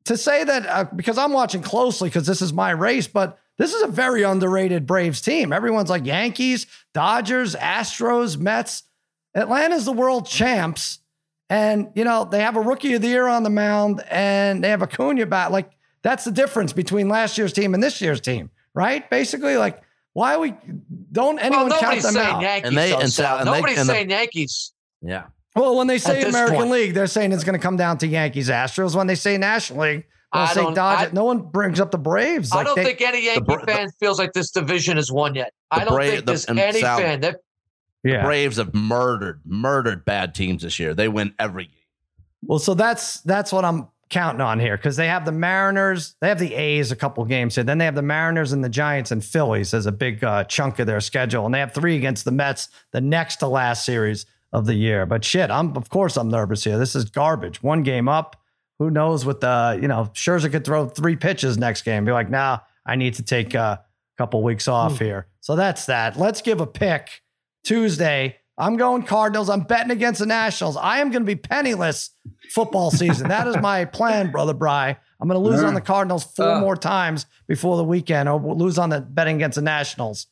to 0.04 0.16
say 0.16 0.44
that 0.44 0.66
uh, 0.66 0.84
because 0.96 1.18
I'm 1.18 1.32
watching 1.32 1.60
closely 1.60 2.08
because 2.08 2.26
this 2.26 2.40
is 2.40 2.52
my 2.52 2.70
race, 2.70 3.06
but 3.06 3.38
this 3.58 3.74
is 3.74 3.82
a 3.82 3.88
very 3.88 4.22
underrated 4.22 4.86
Braves 4.86 5.20
team. 5.20 5.52
Everyone's 5.52 5.90
like 5.90 6.06
Yankees, 6.06 6.66
Dodgers, 6.94 7.54
Astros, 7.54 8.38
Mets. 8.38 8.84
Atlanta's 9.34 9.84
the 9.84 9.92
world 9.92 10.26
champs. 10.26 11.00
And, 11.52 11.90
you 11.94 12.04
know, 12.04 12.24
they 12.24 12.40
have 12.40 12.56
a 12.56 12.60
rookie 12.62 12.94
of 12.94 13.02
the 13.02 13.08
year 13.08 13.26
on 13.26 13.42
the 13.42 13.50
mound 13.50 14.02
and 14.10 14.64
they 14.64 14.70
have 14.70 14.82
Acuna 14.82 15.26
back. 15.26 15.50
Like, 15.50 15.70
that's 16.00 16.24
the 16.24 16.30
difference 16.30 16.72
between 16.72 17.10
last 17.10 17.36
year's 17.36 17.52
team 17.52 17.74
and 17.74 17.82
this 17.82 18.00
year's 18.00 18.22
team, 18.22 18.48
right? 18.72 19.08
Basically, 19.10 19.58
like, 19.58 19.82
why 20.14 20.34
are 20.34 20.40
we 20.40 20.54
don't 21.12 21.38
anyone 21.38 21.68
well, 21.68 21.78
count 21.78 22.00
them 22.00 22.16
out? 22.16 22.40
Yankees. 22.40 22.68
And 22.68 22.78
they- 22.78 22.90
though, 22.90 23.00
and 23.00 23.12
Sal. 23.12 23.26
Sal, 23.26 23.38
and 23.40 23.48
they- 23.48 23.52
nobody's 23.52 23.78
and 23.80 23.88
the- 23.88 23.92
saying 23.92 24.10
Yankees. 24.10 24.72
Yeah. 25.02 25.24
Well, 25.54 25.76
when 25.76 25.86
they 25.88 25.98
say 25.98 26.22
American 26.22 26.56
point. 26.56 26.70
League, 26.70 26.94
they're 26.94 27.06
saying 27.06 27.32
it's 27.32 27.44
going 27.44 27.58
to 27.58 27.62
come 27.62 27.76
down 27.76 27.98
to 27.98 28.06
Yankees, 28.06 28.48
Astros. 28.48 28.96
When 28.96 29.06
they 29.06 29.14
say 29.14 29.36
National 29.36 29.80
League, 29.80 30.04
they'll 30.32 30.42
I 30.44 30.52
say 30.54 30.72
Dodgers. 30.74 31.12
No 31.12 31.24
one 31.24 31.42
brings 31.42 31.80
up 31.80 31.90
the 31.90 31.98
Braves. 31.98 32.50
I 32.52 32.64
don't 32.64 32.76
they- 32.76 32.84
think 32.84 33.02
any 33.02 33.26
Yankee 33.26 33.42
the- 33.56 33.66
fan 33.66 33.90
feels 34.00 34.18
like 34.18 34.32
this 34.32 34.50
division 34.50 34.96
is 34.96 35.12
won 35.12 35.34
yet. 35.34 35.52
I 35.70 35.80
don't 35.84 35.88
Bra- 35.94 36.04
think 36.06 36.24
there's 36.24 36.46
and 36.46 36.58
any 36.58 36.80
Sal- 36.80 36.96
fan 36.98 37.20
that 37.20 37.36
yeah. 38.04 38.24
Braves 38.24 38.56
have 38.56 38.74
murdered, 38.74 39.40
murdered 39.44 40.04
bad 40.04 40.34
teams 40.34 40.62
this 40.62 40.78
year. 40.78 40.94
They 40.94 41.08
win 41.08 41.34
every 41.38 41.66
game. 41.66 41.74
Well, 42.44 42.58
so 42.58 42.74
that's 42.74 43.20
that's 43.20 43.52
what 43.52 43.64
I'm 43.64 43.88
counting 44.10 44.40
on 44.40 44.60
here 44.60 44.76
because 44.76 44.96
they 44.96 45.06
have 45.06 45.24
the 45.24 45.32
Mariners, 45.32 46.16
they 46.20 46.28
have 46.28 46.38
the 46.38 46.54
A's 46.54 46.92
a 46.92 46.96
couple 46.96 47.24
games 47.24 47.54
here, 47.54 47.64
then 47.64 47.78
they 47.78 47.84
have 47.84 47.94
the 47.94 48.02
Mariners 48.02 48.52
and 48.52 48.62
the 48.62 48.68
Giants 48.68 49.10
and 49.10 49.24
Phillies 49.24 49.72
as 49.72 49.86
a 49.86 49.92
big 49.92 50.22
uh, 50.22 50.44
chunk 50.44 50.78
of 50.78 50.86
their 50.86 51.00
schedule, 51.00 51.46
and 51.46 51.54
they 51.54 51.60
have 51.60 51.72
three 51.72 51.96
against 51.96 52.24
the 52.24 52.32
Mets, 52.32 52.68
the 52.90 53.00
next 53.00 53.36
to 53.36 53.46
last 53.46 53.84
series 53.86 54.26
of 54.52 54.66
the 54.66 54.74
year. 54.74 55.06
But 55.06 55.24
shit, 55.24 55.50
I'm 55.50 55.76
of 55.76 55.88
course 55.88 56.16
I'm 56.16 56.28
nervous 56.28 56.64
here. 56.64 56.78
This 56.78 56.94
is 56.94 57.06
garbage. 57.06 57.62
One 57.62 57.82
game 57.82 58.08
up. 58.08 58.36
Who 58.78 58.90
knows 58.90 59.24
what 59.24 59.40
the 59.40 59.78
you 59.80 59.88
know 59.88 60.10
Scherzer 60.12 60.50
could 60.50 60.64
throw 60.64 60.88
three 60.88 61.16
pitches 61.16 61.56
next 61.56 61.82
game. 61.82 62.04
Be 62.04 62.12
like, 62.12 62.28
nah, 62.28 62.58
I 62.84 62.96
need 62.96 63.14
to 63.14 63.22
take 63.22 63.54
a 63.54 63.84
couple 64.18 64.42
weeks 64.42 64.66
off 64.68 64.98
here. 64.98 65.26
So 65.40 65.56
that's 65.56 65.86
that. 65.86 66.16
Let's 66.16 66.42
give 66.42 66.60
a 66.60 66.66
pick 66.66 67.22
Tuesday. 67.64 68.36
I'm 68.58 68.76
going 68.76 69.02
Cardinals. 69.04 69.48
I'm 69.48 69.60
betting 69.62 69.90
against 69.90 70.20
the 70.20 70.26
Nationals. 70.26 70.76
I 70.76 70.98
am 70.98 71.10
going 71.10 71.22
to 71.22 71.26
be 71.26 71.36
penniless 71.36 72.10
football 72.50 72.90
season. 72.90 73.28
that 73.28 73.46
is 73.48 73.56
my 73.58 73.84
plan, 73.86 74.30
brother 74.30 74.52
Bry. 74.52 74.96
I'm 75.20 75.28
going 75.28 75.42
to 75.42 75.48
lose 75.50 75.62
on 75.62 75.74
the 75.74 75.80
Cardinals 75.80 76.24
four 76.24 76.50
Uh. 76.56 76.60
more 76.60 76.76
times 76.76 77.26
before 77.48 77.76
the 77.76 77.84
weekend, 77.84 78.28
or 78.28 78.38
we'll 78.38 78.56
lose 78.58 78.76
on 78.78 78.90
the 78.90 79.00
betting 79.00 79.36
against 79.36 79.54
the 79.56 79.62
Nationals. 79.62 80.26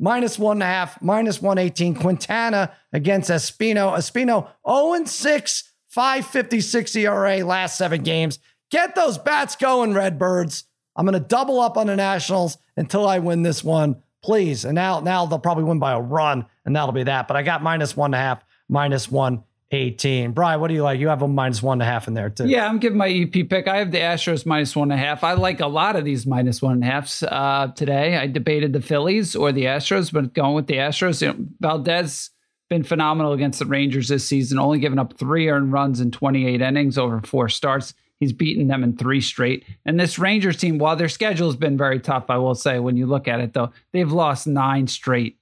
Minus 0.00 0.38
one 0.38 0.58
and 0.58 0.62
a 0.62 0.66
half, 0.66 1.02
minus 1.02 1.42
118. 1.42 1.96
Quintana 1.96 2.72
against 2.92 3.30
Espino. 3.30 3.92
Espino 3.96 4.48
0 4.66 5.04
6, 5.04 5.72
556 5.88 6.96
ERA 6.96 7.44
last 7.44 7.76
seven 7.76 8.02
games. 8.02 8.38
Get 8.70 8.94
those 8.94 9.18
bats 9.18 9.56
going, 9.56 9.94
Redbirds. 9.94 10.64
I'm 10.96 11.04
going 11.04 11.20
to 11.20 11.28
double 11.28 11.60
up 11.60 11.76
on 11.76 11.88
the 11.88 11.96
Nationals 11.96 12.58
until 12.76 13.06
I 13.08 13.18
win 13.18 13.42
this 13.42 13.62
one, 13.64 14.02
please. 14.22 14.64
And 14.64 14.74
now, 14.74 15.00
now 15.00 15.26
they'll 15.26 15.38
probably 15.38 15.64
win 15.64 15.78
by 15.80 15.92
a 15.92 16.00
run, 16.00 16.46
and 16.68 16.76
that'll 16.76 16.92
be 16.92 17.04
that. 17.04 17.26
But 17.26 17.38
I 17.38 17.42
got 17.42 17.62
minus 17.62 17.96
one 17.96 18.14
and 18.14 18.20
a 18.20 18.22
half, 18.22 18.44
minus 18.68 19.10
118. 19.10 20.32
Brian, 20.32 20.60
what 20.60 20.68
do 20.68 20.74
you 20.74 20.82
like? 20.82 21.00
You 21.00 21.08
have 21.08 21.22
a 21.22 21.28
minus 21.28 21.62
one 21.62 21.80
and 21.80 21.82
a 21.82 21.90
half 21.90 22.08
in 22.08 22.14
there, 22.14 22.28
too. 22.28 22.46
Yeah, 22.46 22.68
I'm 22.68 22.78
giving 22.78 22.98
my 22.98 23.08
EP 23.08 23.48
pick. 23.48 23.66
I 23.66 23.78
have 23.78 23.90
the 23.90 23.98
Astros 23.98 24.44
minus 24.44 24.76
one 24.76 24.92
and 24.92 25.00
a 25.00 25.02
half. 25.02 25.24
I 25.24 25.32
like 25.32 25.60
a 25.60 25.66
lot 25.66 25.96
of 25.96 26.04
these 26.04 26.26
minus 26.26 26.60
one 26.60 26.74
and 26.74 26.84
a 26.84 26.86
halfs 26.86 27.22
uh, 27.22 27.72
today. 27.74 28.18
I 28.18 28.26
debated 28.26 28.74
the 28.74 28.82
Phillies 28.82 29.34
or 29.34 29.50
the 29.50 29.64
Astros, 29.64 30.12
but 30.12 30.34
going 30.34 30.54
with 30.54 30.66
the 30.66 30.74
Astros, 30.74 31.22
you 31.22 31.28
know, 31.28 31.48
Valdez 31.58 32.30
been 32.68 32.84
phenomenal 32.84 33.32
against 33.32 33.60
the 33.60 33.64
Rangers 33.64 34.08
this 34.08 34.26
season, 34.26 34.58
only 34.58 34.78
giving 34.78 34.98
up 34.98 35.16
three 35.16 35.48
earned 35.48 35.72
runs 35.72 36.00
in 36.00 36.10
28 36.10 36.60
innings 36.60 36.98
over 36.98 37.22
four 37.22 37.48
starts. 37.48 37.94
He's 38.20 38.32
beaten 38.32 38.66
them 38.66 38.84
in 38.84 38.96
three 38.96 39.20
straight. 39.22 39.64
And 39.86 39.98
this 39.98 40.18
Rangers 40.18 40.58
team, 40.58 40.78
while 40.78 40.96
their 40.96 41.08
schedule 41.08 41.48
has 41.48 41.56
been 41.56 41.78
very 41.78 42.00
tough, 42.00 42.26
I 42.28 42.36
will 42.36 42.54
say, 42.54 42.78
when 42.78 42.96
you 42.96 43.06
look 43.06 43.28
at 43.28 43.40
it, 43.40 43.54
though, 43.54 43.70
they've 43.92 44.10
lost 44.10 44.46
nine 44.46 44.86
straight. 44.86 45.37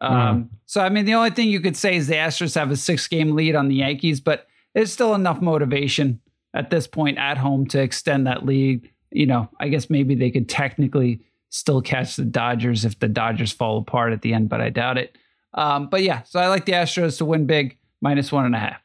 Um, 0.00 0.50
So, 0.66 0.80
I 0.80 0.88
mean, 0.88 1.04
the 1.04 1.14
only 1.14 1.30
thing 1.30 1.48
you 1.48 1.60
could 1.60 1.76
say 1.76 1.96
is 1.96 2.06
the 2.06 2.14
Astros 2.14 2.54
have 2.54 2.70
a 2.70 2.76
six 2.76 3.06
game 3.08 3.34
lead 3.34 3.54
on 3.54 3.68
the 3.68 3.76
Yankees, 3.76 4.20
but 4.20 4.46
it's 4.74 4.92
still 4.92 5.14
enough 5.14 5.40
motivation 5.40 6.20
at 6.54 6.70
this 6.70 6.86
point 6.86 7.18
at 7.18 7.38
home 7.38 7.66
to 7.68 7.80
extend 7.80 8.26
that 8.26 8.44
lead. 8.44 8.88
You 9.10 9.26
know, 9.26 9.48
I 9.60 9.68
guess 9.68 9.88
maybe 9.88 10.14
they 10.14 10.30
could 10.30 10.48
technically 10.48 11.20
still 11.48 11.80
catch 11.80 12.16
the 12.16 12.24
Dodgers 12.24 12.84
if 12.84 12.98
the 12.98 13.08
Dodgers 13.08 13.52
fall 13.52 13.78
apart 13.78 14.12
at 14.12 14.22
the 14.22 14.34
end, 14.34 14.48
but 14.48 14.60
I 14.60 14.68
doubt 14.70 14.98
it. 14.98 15.16
Um, 15.54 15.88
but 15.88 16.02
yeah, 16.02 16.22
so 16.24 16.38
I 16.40 16.48
like 16.48 16.66
the 16.66 16.72
Astros 16.72 17.16
to 17.18 17.24
win 17.24 17.46
big, 17.46 17.78
minus 18.02 18.30
one 18.32 18.44
and 18.44 18.54
a 18.54 18.58
half. 18.58 18.82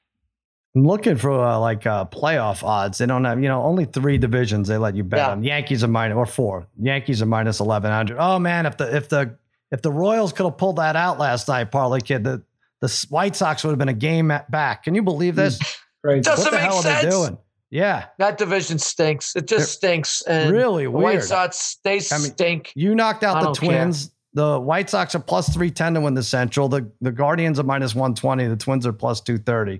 I'm 0.74 0.86
looking 0.88 1.18
for 1.18 1.32
uh, 1.32 1.59
like 1.59 1.86
uh, 1.86 2.05
playoff 2.05 2.64
odds. 2.64 2.99
They 2.99 3.05
don't 3.05 3.26
have, 3.26 3.41
you 3.41 3.49
know, 3.49 3.62
only 3.64 3.84
three 3.84 4.18
divisions 4.18 4.70
they 4.70 4.78
let 4.78 4.95
you 4.95 5.03
bet 5.03 5.20
Yeah. 5.20 5.32
on. 5.32 5.43
Yankees 5.43 5.84
are 5.84 5.89
minus 5.89 6.16
or 6.16 6.26
four. 6.26 6.68
Yankees 6.80 7.22
are 7.22 7.26
minus 7.26 7.59
eleven 7.59 7.91
hundred. 7.91 8.18
Oh 8.20 8.39
man, 8.39 8.66
if 8.66 8.78
the 8.78 8.95
if 8.95 9.09
the 9.09 9.36
if 9.72 9.82
the 9.82 9.91
Royals 9.91 10.34
could 10.34 10.45
have 10.45 10.57
pulled 10.57 10.76
that 10.78 10.95
out 10.95 11.17
last 11.19 11.47
night, 11.47 11.72
Parlay 11.72 11.99
Kid, 12.01 12.24
the 12.24 12.43
the 12.82 13.05
White 13.09 13.36
Sox 13.36 13.63
would 13.63 13.69
have 13.72 13.80
been 13.80 13.89
a 13.89 13.93
game 13.93 14.32
at- 14.32 14.49
back. 14.49 14.84
Can 14.84 14.95
you 14.95 15.03
believe 15.03 15.36
this? 15.36 15.59
Right. 16.03 16.24
Doesn't 16.24 16.45
what 16.45 16.49
the 16.49 16.57
make 16.57 16.65
hell 16.65 16.78
are 16.78 16.82
sense. 16.82 17.03
they 17.03 17.09
doing? 17.11 17.38
Yeah, 17.69 18.05
that 18.17 18.39
division 18.39 18.80
stinks. 18.80 19.36
It 19.36 19.45
just 19.47 19.72
stinks. 19.74 20.24
And 20.24 20.51
really 20.51 20.86
the 20.86 20.89
White 20.89 21.03
weird. 21.17 21.24
Sox, 21.26 21.78
they 21.84 21.97
I 22.11 22.17
mean, 22.17 22.32
stink. 22.32 22.72
You 22.74 22.95
knocked 22.95 23.24
out 23.24 23.38
I 23.38 23.39
the 23.41 23.45
don't 23.45 23.59
care. 23.59 23.69
Twins. 23.69 24.09
The 24.34 24.59
White 24.59 24.89
Sox 24.89 25.13
are 25.13 25.19
plus 25.19 25.45
310 25.53 25.93
to 25.93 26.01
win 26.01 26.15
the 26.15 26.24
Central. 26.24 26.67
The 26.69 26.91
the 27.01 27.11
Guardians 27.11 27.59
are 27.59 27.63
minus 27.63 27.93
120. 27.93 28.47
The 28.47 28.55
Twins 28.55 28.88
are 28.88 28.93
plus 28.93 29.22
230. 29.22 29.74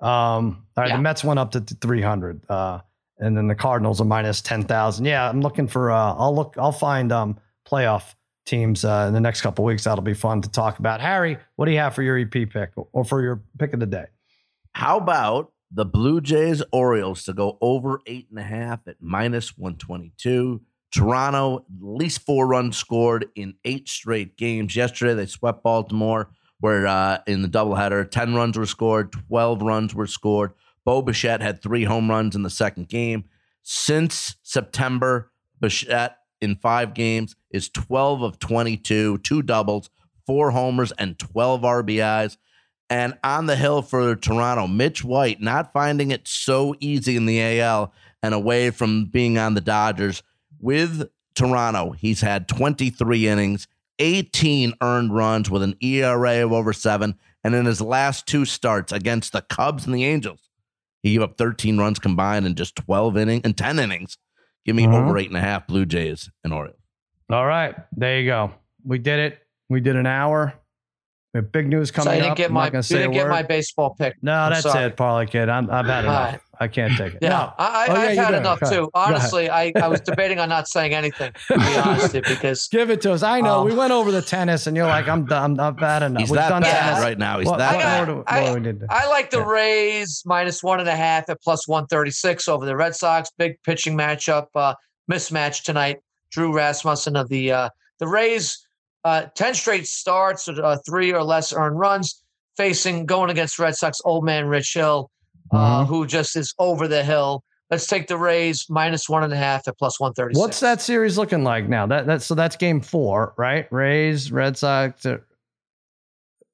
Um, 0.00 0.06
all 0.08 0.54
right, 0.78 0.88
Yeah. 0.88 0.96
the 0.96 1.02
Mets 1.02 1.22
went 1.22 1.38
up 1.38 1.50
to 1.50 1.60
300. 1.60 2.40
Uh, 2.48 2.80
and 3.18 3.36
then 3.36 3.46
the 3.48 3.54
Cardinals 3.54 4.00
are 4.00 4.04
minus 4.06 4.40
10,000. 4.40 5.04
Yeah, 5.04 5.28
I'm 5.28 5.42
looking 5.42 5.68
for, 5.68 5.90
uh, 5.90 6.14
I'll 6.14 6.34
look, 6.34 6.54
I'll 6.58 6.72
find 6.72 7.12
um, 7.12 7.38
playoff 7.68 8.14
teams 8.46 8.84
uh, 8.84 9.04
in 9.08 9.14
the 9.14 9.20
next 9.20 9.42
couple 9.42 9.64
weeks. 9.64 9.84
That'll 9.84 10.02
be 10.02 10.14
fun 10.14 10.40
to 10.42 10.48
talk 10.48 10.78
about. 10.78 11.00
Harry, 11.00 11.38
what 11.56 11.66
do 11.66 11.72
you 11.72 11.78
have 11.78 11.94
for 11.94 12.02
your 12.02 12.18
EP 12.18 12.30
pick 12.30 12.70
or 12.92 13.04
for 13.04 13.22
your 13.22 13.42
pick 13.58 13.74
of 13.74 13.80
the 13.80 13.86
day? 13.86 14.06
How 14.72 14.96
about 14.96 15.52
the 15.70 15.84
Blue 15.84 16.20
Jays 16.20 16.62
Orioles 16.72 17.24
to 17.24 17.32
go 17.32 17.58
over 17.60 18.00
eight 18.06 18.28
and 18.30 18.38
a 18.38 18.42
half 18.42 18.80
at 18.86 18.96
minus 19.00 19.58
122? 19.58 20.62
Toronto, 20.92 21.58
at 21.58 21.64
least 21.80 22.20
four 22.22 22.46
runs 22.46 22.76
scored 22.76 23.26
in 23.34 23.54
eight 23.64 23.88
straight 23.88 24.36
games. 24.36 24.76
Yesterday, 24.76 25.14
they 25.14 25.26
swept 25.26 25.62
Baltimore, 25.62 26.30
where 26.60 26.86
uh, 26.86 27.18
in 27.26 27.42
the 27.42 27.48
doubleheader, 27.48 28.08
10 28.10 28.34
runs 28.34 28.56
were 28.56 28.66
scored, 28.66 29.12
12 29.28 29.62
runs 29.62 29.94
were 29.94 30.06
scored. 30.06 30.52
Bo 30.84 31.02
Bichette 31.02 31.42
had 31.42 31.60
three 31.60 31.84
home 31.84 32.08
runs 32.08 32.36
in 32.36 32.42
the 32.42 32.50
second 32.50 32.88
game. 32.88 33.24
Since 33.62 34.36
September, 34.42 35.32
Bichette 35.60 36.15
in 36.40 36.56
five 36.56 36.94
games 36.94 37.36
is 37.50 37.68
12 37.68 38.22
of 38.22 38.38
22, 38.38 39.18
two 39.18 39.42
doubles, 39.42 39.90
four 40.26 40.50
homers, 40.50 40.92
and 40.92 41.18
12 41.18 41.62
RBIs. 41.62 42.36
And 42.88 43.18
on 43.24 43.46
the 43.46 43.56
hill 43.56 43.82
for 43.82 44.14
Toronto, 44.14 44.66
Mitch 44.66 45.02
White 45.02 45.40
not 45.40 45.72
finding 45.72 46.10
it 46.10 46.28
so 46.28 46.74
easy 46.78 47.16
in 47.16 47.26
the 47.26 47.60
AL 47.60 47.92
and 48.22 48.34
away 48.34 48.70
from 48.70 49.06
being 49.06 49.38
on 49.38 49.54
the 49.54 49.60
Dodgers. 49.60 50.22
With 50.60 51.08
Toronto, 51.34 51.92
he's 51.92 52.20
had 52.20 52.48
23 52.48 53.28
innings, 53.28 53.66
18 53.98 54.74
earned 54.80 55.14
runs 55.14 55.50
with 55.50 55.62
an 55.62 55.76
ERA 55.80 56.44
of 56.44 56.52
over 56.52 56.72
seven. 56.72 57.16
And 57.42 57.54
in 57.54 57.66
his 57.66 57.80
last 57.80 58.26
two 58.26 58.44
starts 58.44 58.92
against 58.92 59.32
the 59.32 59.42
Cubs 59.42 59.86
and 59.86 59.94
the 59.94 60.04
Angels, 60.04 60.48
he 61.02 61.12
gave 61.12 61.22
up 61.22 61.38
13 61.38 61.78
runs 61.78 61.98
combined 61.98 62.46
in 62.46 62.54
just 62.54 62.76
12 62.76 63.16
innings 63.16 63.42
and 63.44 63.56
10 63.56 63.78
innings. 63.78 64.18
Give 64.66 64.74
me 64.74 64.86
over 64.86 64.96
mm-hmm. 64.96 65.18
eight 65.18 65.28
and 65.28 65.36
a 65.36 65.40
half 65.40 65.68
Blue 65.68 65.86
Jays 65.86 66.28
and 66.42 66.52
Orioles. 66.52 66.80
All 67.30 67.46
right, 67.46 67.74
there 67.96 68.20
you 68.20 68.26
go. 68.26 68.52
We 68.84 68.98
did 68.98 69.20
it. 69.20 69.38
We 69.68 69.80
did 69.80 69.94
an 69.94 70.06
hour. 70.06 70.54
We 71.36 71.42
have 71.42 71.52
big 71.52 71.68
news 71.68 71.88
So 71.90 71.94
coming 71.96 72.12
I 72.12 72.16
didn't 72.16 72.30
up. 72.30 72.36
get 72.38 72.46
I'm 72.48 72.54
my, 72.54 72.64
not 72.64 72.72
you 72.72 72.78
to 72.78 72.82
say 72.82 72.98
didn't 72.98 73.12
get 73.12 73.24
word. 73.24 73.30
my 73.30 73.42
baseball 73.42 73.94
pick. 73.98 74.14
No, 74.22 74.32
I'm 74.32 74.50
that's 74.52 74.62
sorry. 74.62 74.84
it, 74.86 74.96
Parlay 74.96 75.26
Kid. 75.26 75.50
I'm, 75.50 75.70
I've 75.70 75.84
had 75.84 76.04
enough. 76.04 76.32
right. 76.32 76.40
I 76.58 76.68
can't 76.68 76.96
take 76.96 77.12
it. 77.12 77.18
Yeah, 77.20 77.28
No. 77.28 77.52
I, 77.58 77.66
I, 77.66 77.86
Oh, 77.88 77.92
yeah, 77.94 78.00
I've 78.08 78.16
had 78.16 78.34
enough 78.34 78.60
Go 78.60 78.70
too. 78.70 78.90
Ahead. 78.94 79.14
Honestly, 79.14 79.50
I, 79.50 79.72
I 79.76 79.88
was 79.88 80.00
debating 80.00 80.38
on 80.38 80.48
not 80.48 80.66
saying 80.68 80.94
anything. 80.94 81.30
To 81.48 81.58
be 81.58 81.76
honest, 81.76 82.12
because 82.14 82.66
Give 82.68 82.88
it 82.88 83.02
to 83.02 83.12
us. 83.12 83.22
I 83.22 83.42
know. 83.42 83.58
Um, 83.60 83.66
we 83.66 83.74
went 83.74 83.92
over 83.92 84.10
the 84.10 84.22
tennis, 84.22 84.66
and 84.66 84.74
you're 84.74 84.86
like, 84.86 85.06
I'm 85.06 85.26
done. 85.26 85.42
I'm 85.42 85.52
not 85.54 85.76
bad 85.78 86.02
enough. 86.02 86.20
He's 86.20 86.30
We've 86.30 86.38
that 86.38 86.48
done 86.48 86.62
bad 86.62 86.86
tennis. 86.92 87.02
right 87.04 87.18
now. 87.18 87.38
He's 87.40 87.46
What, 87.48 87.58
that 87.58 87.74
what 87.74 87.82
bad. 87.82 88.08
more 88.08 88.24
I- 88.26 88.48
more 88.48 88.60
do 88.60 88.72
to- 88.72 88.86
I 88.88 89.06
like 89.08 89.28
the 89.28 89.40
Yeah. 89.40 89.50
Rays 89.50 90.22
minus 90.24 90.62
one 90.62 90.80
and 90.80 90.88
a 90.88 90.96
half 90.96 91.28
at 91.28 91.42
plus 91.42 91.68
one 91.68 91.86
thirty 91.88 92.10
six 92.10 92.48
over 92.48 92.64
the 92.64 92.74
Red 92.74 92.94
Sox. 92.96 93.30
Big 93.36 93.62
pitching 93.62 93.94
matchup, 93.94 94.46
uh, 94.54 94.72
mismatch 95.12 95.62
tonight. 95.62 95.98
Drew 96.30 96.54
Rasmussen 96.56 97.16
of 97.16 97.28
the 97.28 97.52
uh, 97.52 97.68
the 97.98 98.08
Rays. 98.08 98.65
Uh, 99.06 99.26
Ten 99.36 99.54
straight 99.54 99.86
starts, 99.86 100.48
uh, 100.48 100.76
three 100.84 101.12
or 101.12 101.22
less 101.22 101.52
earned 101.52 101.78
runs, 101.78 102.24
facing 102.56 103.06
going 103.06 103.30
against 103.30 103.56
Red 103.56 103.76
Sox 103.76 104.00
old 104.04 104.24
man 104.24 104.46
Rich 104.48 104.74
Hill, 104.74 105.12
uh, 105.52 105.84
Mhm. 105.84 105.86
who 105.86 106.06
just 106.08 106.34
is 106.34 106.52
over 106.58 106.88
the 106.88 107.04
hill. 107.04 107.44
Let's 107.70 107.86
take 107.86 108.08
the 108.08 108.16
Rays 108.18 108.66
minus 108.68 109.08
one 109.08 109.22
and 109.22 109.32
a 109.32 109.36
half 109.36 109.68
at 109.68 109.78
plus 109.78 110.00
one 110.00 110.12
thirty. 110.14 110.36
What's 110.36 110.58
that 110.58 110.80
series 110.80 111.16
looking 111.16 111.44
like 111.44 111.68
now? 111.68 111.86
That 111.86 112.06
that 112.06 112.22
so 112.22 112.34
that's 112.34 112.56
game 112.56 112.80
four, 112.80 113.32
right? 113.36 113.70
Rays, 113.72 114.32
Red 114.32 114.58
Sox. 114.58 115.06
uh, 115.06 115.18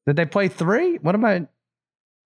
Did 0.07 0.17
they 0.17 0.27
play 0.27 0.49
three? 0.49 0.97
What 0.97 1.15
am 1.15 1.25
I? 1.25 1.47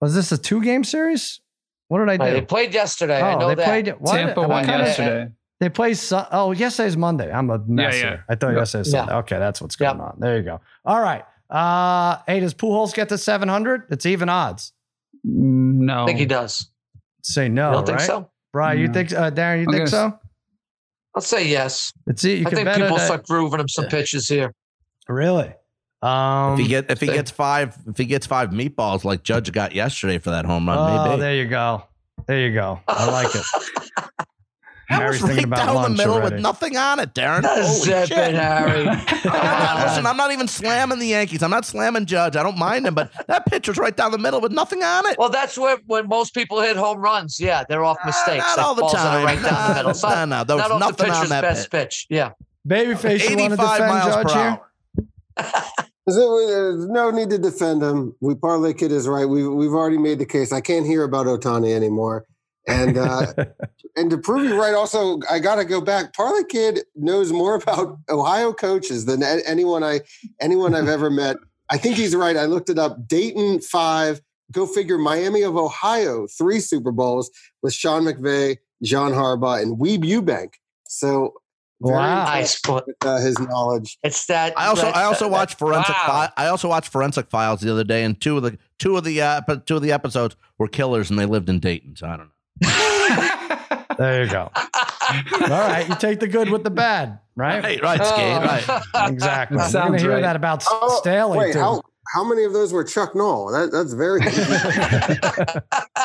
Was 0.01 0.15
this 0.15 0.33
a 0.33 0.39
two 0.39 0.61
game 0.61 0.83
series? 0.83 1.41
What 1.89 1.99
did 2.01 2.09
I 2.09 2.15
Uh, 2.17 2.27
do? 2.31 2.33
they 2.41 2.41
played 2.47 2.75
yesterday. 2.75 3.21
I 3.21 3.35
oh, 3.35 3.39
know 3.39 3.49
they 3.49 3.55
that. 3.57 3.65
played. 3.65 3.89
What, 4.01 4.13
Tampa 4.17 4.41
what 4.41 4.49
won 4.51 4.65
kind 4.65 4.81
of- 4.83 4.87
yesterday. 4.89 5.31
They 5.61 5.69
play. 5.71 5.95
Su- 5.95 6.21
oh, 6.33 6.53
yesterday's 6.53 6.97
Monday. 6.97 7.33
I'm 7.33 7.49
a 7.51 7.59
mess 7.67 7.95
Yeah, 7.95 8.01
yeah. 8.01 8.09
here. 8.11 8.25
I 8.29 8.35
thought 8.35 8.53
Yeah. 8.53 8.59
yesterday's 8.59 8.93
Yeah. 8.93 9.01
Sunday. 9.01 9.15
Okay, 9.15 9.39
that's 9.39 9.61
what's 9.63 9.77
going 9.77 9.97
Yeah. 9.99 10.05
on. 10.05 10.17
There 10.19 10.37
you 10.37 10.43
go. 10.43 10.61
All 10.85 11.01
right. 11.01 11.25
Uh, 11.49 12.19
hey, 12.27 12.41
does 12.41 12.55
Pujols 12.55 12.93
get 12.95 13.09
to 13.11 13.19
700? 13.19 13.85
It's 13.91 14.05
even 14.07 14.29
odds. 14.29 14.73
Mm, 15.27 15.85
No. 15.87 16.03
I 16.03 16.07
think 16.07 16.19
he 16.19 16.27
does. 16.27 16.71
Say 17.23 17.49
no, 17.49 17.71
I 17.71 17.73
don't 17.73 17.87
think 17.87 18.01
so. 18.01 18.31
Brian, 18.53 18.79
you 18.79 18.87
No. 18.89 18.93
think? 18.93 19.13
Uh, 19.13 19.31
Darren, 19.31 19.61
you 19.61 19.67
I'm 19.69 19.73
think 19.73 19.91
gonna 19.91 20.13
so? 20.13 20.19
I'll 21.15 21.23
say 21.23 21.47
yes. 21.49 21.93
It's 22.07 22.23
you 22.25 22.41
I 22.41 22.45
can 22.51 22.57
think 22.57 22.65
bet 22.67 22.77
people 22.77 22.97
it, 22.97 23.01
start 23.01 23.27
grooving 23.27 23.59
him 23.61 23.69
some 23.69 23.87
pitches 23.87 24.29
here. 24.29 24.53
Really? 25.09 25.53
Um, 26.03 26.53
If 26.55 26.59
he 26.61 26.69
get 26.69 26.91
if 26.91 27.01
he 27.01 27.07
gets 27.07 27.31
five 27.31 27.77
if 27.89 27.97
he 27.97 28.05
gets 28.05 28.27
five 28.27 28.51
meatballs 28.51 29.03
like 29.05 29.23
Judge 29.23 29.51
got 29.51 29.75
yesterday 29.75 30.19
for 30.19 30.31
that 30.31 30.45
home 30.45 30.69
run, 30.69 30.79
oh, 30.79 31.09
maybe. 31.09 31.21
there 31.21 31.35
you 31.35 31.47
go. 31.49 31.85
There 32.27 32.39
you 32.47 32.53
go. 32.55 32.81
I 32.87 33.11
like 33.11 33.35
it. 33.35 33.45
That 34.89 35.01
Harry's 35.03 35.21
was 35.21 35.37
right 35.37 35.51
down 35.51 35.83
the 35.83 35.89
middle 35.91 36.15
already. 36.15 36.35
with 36.37 36.43
nothing 36.43 36.77
on 36.77 37.01
it, 37.01 37.13
Darren. 37.13 37.45
Holy 37.45 37.67
Zip 37.81 38.07
shit. 38.09 38.17
it, 38.19 38.35
Harry. 38.37 38.87
I'm 38.87 38.97
not- 39.25 39.87
listen, 39.89 40.07
I'm 40.07 40.17
not 40.17 40.31
even 40.33 40.47
slamming 40.47 41.01
the 41.01 41.07
Yankees. 41.09 41.43
I'm 41.43 41.51
not 41.51 41.65
slamming 41.65 42.07
Judge. 42.07 42.37
I 42.37 42.43
don't 42.45 42.57
mind 42.57 42.87
him, 42.87 42.95
but 42.95 43.11
that 43.27 43.47
pitch 43.47 43.67
was 43.67 43.79
right 43.79 43.97
down 43.97 44.13
the 44.13 44.19
middle 44.19 44.41
with 44.41 44.53
nothing 44.53 44.83
on 44.85 45.05
it. 45.07 45.19
Well, 45.19 45.29
that's 45.29 45.59
where 45.59 45.79
when 45.87 46.07
most 46.07 46.35
people 46.35 46.61
hit 46.61 46.77
home 46.77 46.99
runs. 46.99 47.41
Yeah, 47.41 47.65
they're 47.69 47.85
off 47.85 47.97
mistakes. 48.07 48.45
not 48.47 48.57
That 48.57 48.65
all 48.65 48.75
the 48.77 48.83
balls 48.83 48.93
that 48.93 49.07
are 49.07 49.17
time. 49.17 49.25
right 49.25 49.43
down 49.43 49.69
the 49.71 49.75
middle. 49.75 49.91
It's 49.91 50.03
No, 50.05 50.09
not, 50.11 50.29
no, 50.29 50.45
there 50.45 50.57
was 50.57 50.69
not 50.69 50.83
off 50.83 50.97
the 50.97 51.07
nothing 51.07 51.11
on 51.11 51.15
pitcher's 51.17 51.29
that 51.31 51.41
best 51.43 51.71
pitch. 51.71 51.81
pitch. 51.89 52.07
Yeah. 52.11 52.31
Babyface, 52.69 53.29
you 53.29 53.37
want 53.37 53.55
to 53.55 53.55
85 53.55 53.59
defend 53.59 53.89
miles 53.89 54.15
Judge 54.15 54.27
per 54.27 54.33
here? 54.35 54.61
hour. 55.41 55.63
There's 56.07 56.87
no 56.89 57.11
need 57.11 57.31
to 57.31 57.39
defend 57.39 57.83
him. 57.83 58.15
We 58.21 58.37
parlay 58.37 58.73
kid 58.75 58.93
is 58.93 59.09
right. 59.09 59.25
We've 59.29 59.51
we've 59.51 59.73
already 59.73 59.99
made 59.99 60.21
the 60.21 60.27
case. 60.27 60.53
I 60.53 60.61
can't 60.61 60.87
hear 60.87 61.03
about 61.03 61.27
Ohtani 61.27 61.75
anymore. 61.75 62.25
And 62.69 62.99
uh, 62.99 63.33
and 63.97 64.11
to 64.11 64.19
prove 64.19 64.45
you 64.45 64.61
right, 64.61 64.75
also 64.75 65.21
I 65.31 65.39
got 65.39 65.57
to 65.57 65.65
go 65.65 65.81
back. 65.81 66.13
Parlay 66.15 66.43
kid 66.49 66.81
knows 66.95 67.33
more 67.33 67.55
about 67.57 67.99
Ohio 68.09 68.53
coaches 68.53 69.05
than 69.05 69.23
a- 69.23 69.43
anyone 69.47 69.85
I 69.85 70.01
anyone 70.41 70.75
I've 70.75 70.89
ever 70.89 71.11
met. 71.11 71.37
I 71.71 71.79
think 71.79 71.97
he's 71.97 72.15
right. 72.15 72.37
I 72.37 72.45
looked 72.47 72.69
it 72.71 72.79
up. 72.79 73.07
Dayton 73.09 73.61
five. 73.61 74.21
Go 74.53 74.67
figure. 74.67 74.97
Miami 74.99 75.43
of 75.43 75.57
Ohio 75.57 76.27
three 76.39 76.61
Super 76.61 76.93
Bowls 76.93 77.31
with 77.63 77.73
Sean 77.75 78.03
McVay, 78.05 78.59
John 78.83 79.13
Harbaugh, 79.13 79.61
and 79.63 79.77
Weeb 79.79 80.05
Eubank. 80.05 80.55
So 80.89 81.35
very 81.83 81.95
Wow. 81.97 82.25
Nice. 82.25 82.61
with 82.69 82.85
uh, 83.05 83.19
his 83.19 83.39
knowledge. 83.41 83.99
It's 84.03 84.27
that. 84.27 84.55
I 84.57 84.67
also 84.69 84.83
that- 84.87 84.97
I 84.97 85.03
also 85.05 85.25
that- 85.27 85.33
watched 85.33 85.59
forensic 85.59 85.95
wow. 85.97 86.29
fi- 86.37 86.45
I 86.45 86.47
also 86.47 86.69
watched 86.69 86.91
forensic 86.93 87.29
files 87.29 87.61
the 87.61 87.71
other 87.73 87.85
day, 87.85 88.03
and 88.05 88.21
two 88.21 88.37
of 88.37 88.45
the 88.45 88.57
two 88.79 88.97
of 88.97 89.05
the 89.05 89.21
uh, 89.21 89.41
two 89.67 89.77
of 89.77 89.83
the 89.83 89.93
episodes 89.93 90.37
were 90.59 90.69
killers, 90.69 91.11
and 91.11 91.19
they 91.19 91.27
lived 91.27 91.49
in 91.49 91.59
Dayton. 91.59 91.97
So 91.97 92.07
I 92.07 92.11
don't 92.17 92.27
know. 92.27 92.31
There 93.99 94.25
you 94.25 94.31
go. 94.31 94.51
All 94.55 95.49
right, 95.49 95.87
you 95.89 95.95
take 95.95 96.21
the 96.21 96.29
good 96.29 96.51
with 96.51 96.65
the 96.65 96.71
bad, 96.71 97.19
right? 97.35 97.63
Right, 97.63 97.83
right, 97.83 98.05
skate, 98.05 98.35
uh, 98.35 98.83
right. 98.93 99.11
Exactly. 99.11 99.57
We're 99.57 99.73
gonna 99.73 99.99
hear 99.99 100.11
right. 100.11 100.21
that 100.21 100.37
about 100.37 100.63
oh, 100.71 100.77
S- 100.77 100.83
Oh, 100.83 100.99
Staley 101.01 101.39
wait, 101.39 101.53
too. 101.55 101.61
how 101.61 101.83
how 102.15 102.23
many 102.25 102.45
of 102.45 102.53
those 102.53 102.75
were 102.75 102.85
Chuck 102.85 103.17
Noll? 103.17 103.51
That, 103.53 103.73
that's 103.73 103.95
very. 103.95 104.21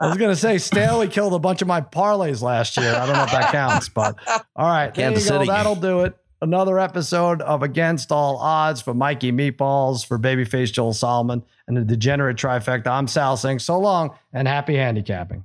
I 0.00 0.06
was 0.06 0.16
gonna 0.18 0.36
say 0.36 0.58
Staley 0.58 1.08
killed 1.08 1.34
a 1.34 1.38
bunch 1.40 1.62
of 1.62 1.68
my 1.68 1.80
parlays 1.80 2.42
last 2.42 2.76
year. 2.76 2.94
I 2.94 3.06
don't 3.06 3.16
know 3.16 3.24
if 3.24 3.32
that 3.32 3.50
counts, 3.52 3.88
but 3.88 4.16
all 4.56 4.68
right, 4.68 4.94
there 4.94 5.08
Kansas 5.10 5.24
you 5.24 5.30
go. 5.30 5.38
City. 5.38 5.48
That'll 5.48 5.74
do 5.74 6.00
it. 6.02 6.16
Another 6.40 6.78
episode 6.78 7.40
of 7.42 7.62
Against 7.62 8.10
All 8.12 8.36
Odds 8.38 8.80
for 8.82 8.94
Mikey 8.94 9.30
Meatballs, 9.32 10.06
for 10.06 10.18
Babyface 10.18 10.72
Joel 10.72 10.92
Solomon, 10.92 11.42
and 11.66 11.76
the 11.76 11.84
Degenerate 11.84 12.36
Trifecta. 12.36 12.88
I'm 12.88 13.06
Sal 13.08 13.36
saying 13.36 13.60
so 13.60 13.78
long 13.78 14.16
and 14.32 14.46
happy 14.48 14.76
handicapping. 14.76 15.44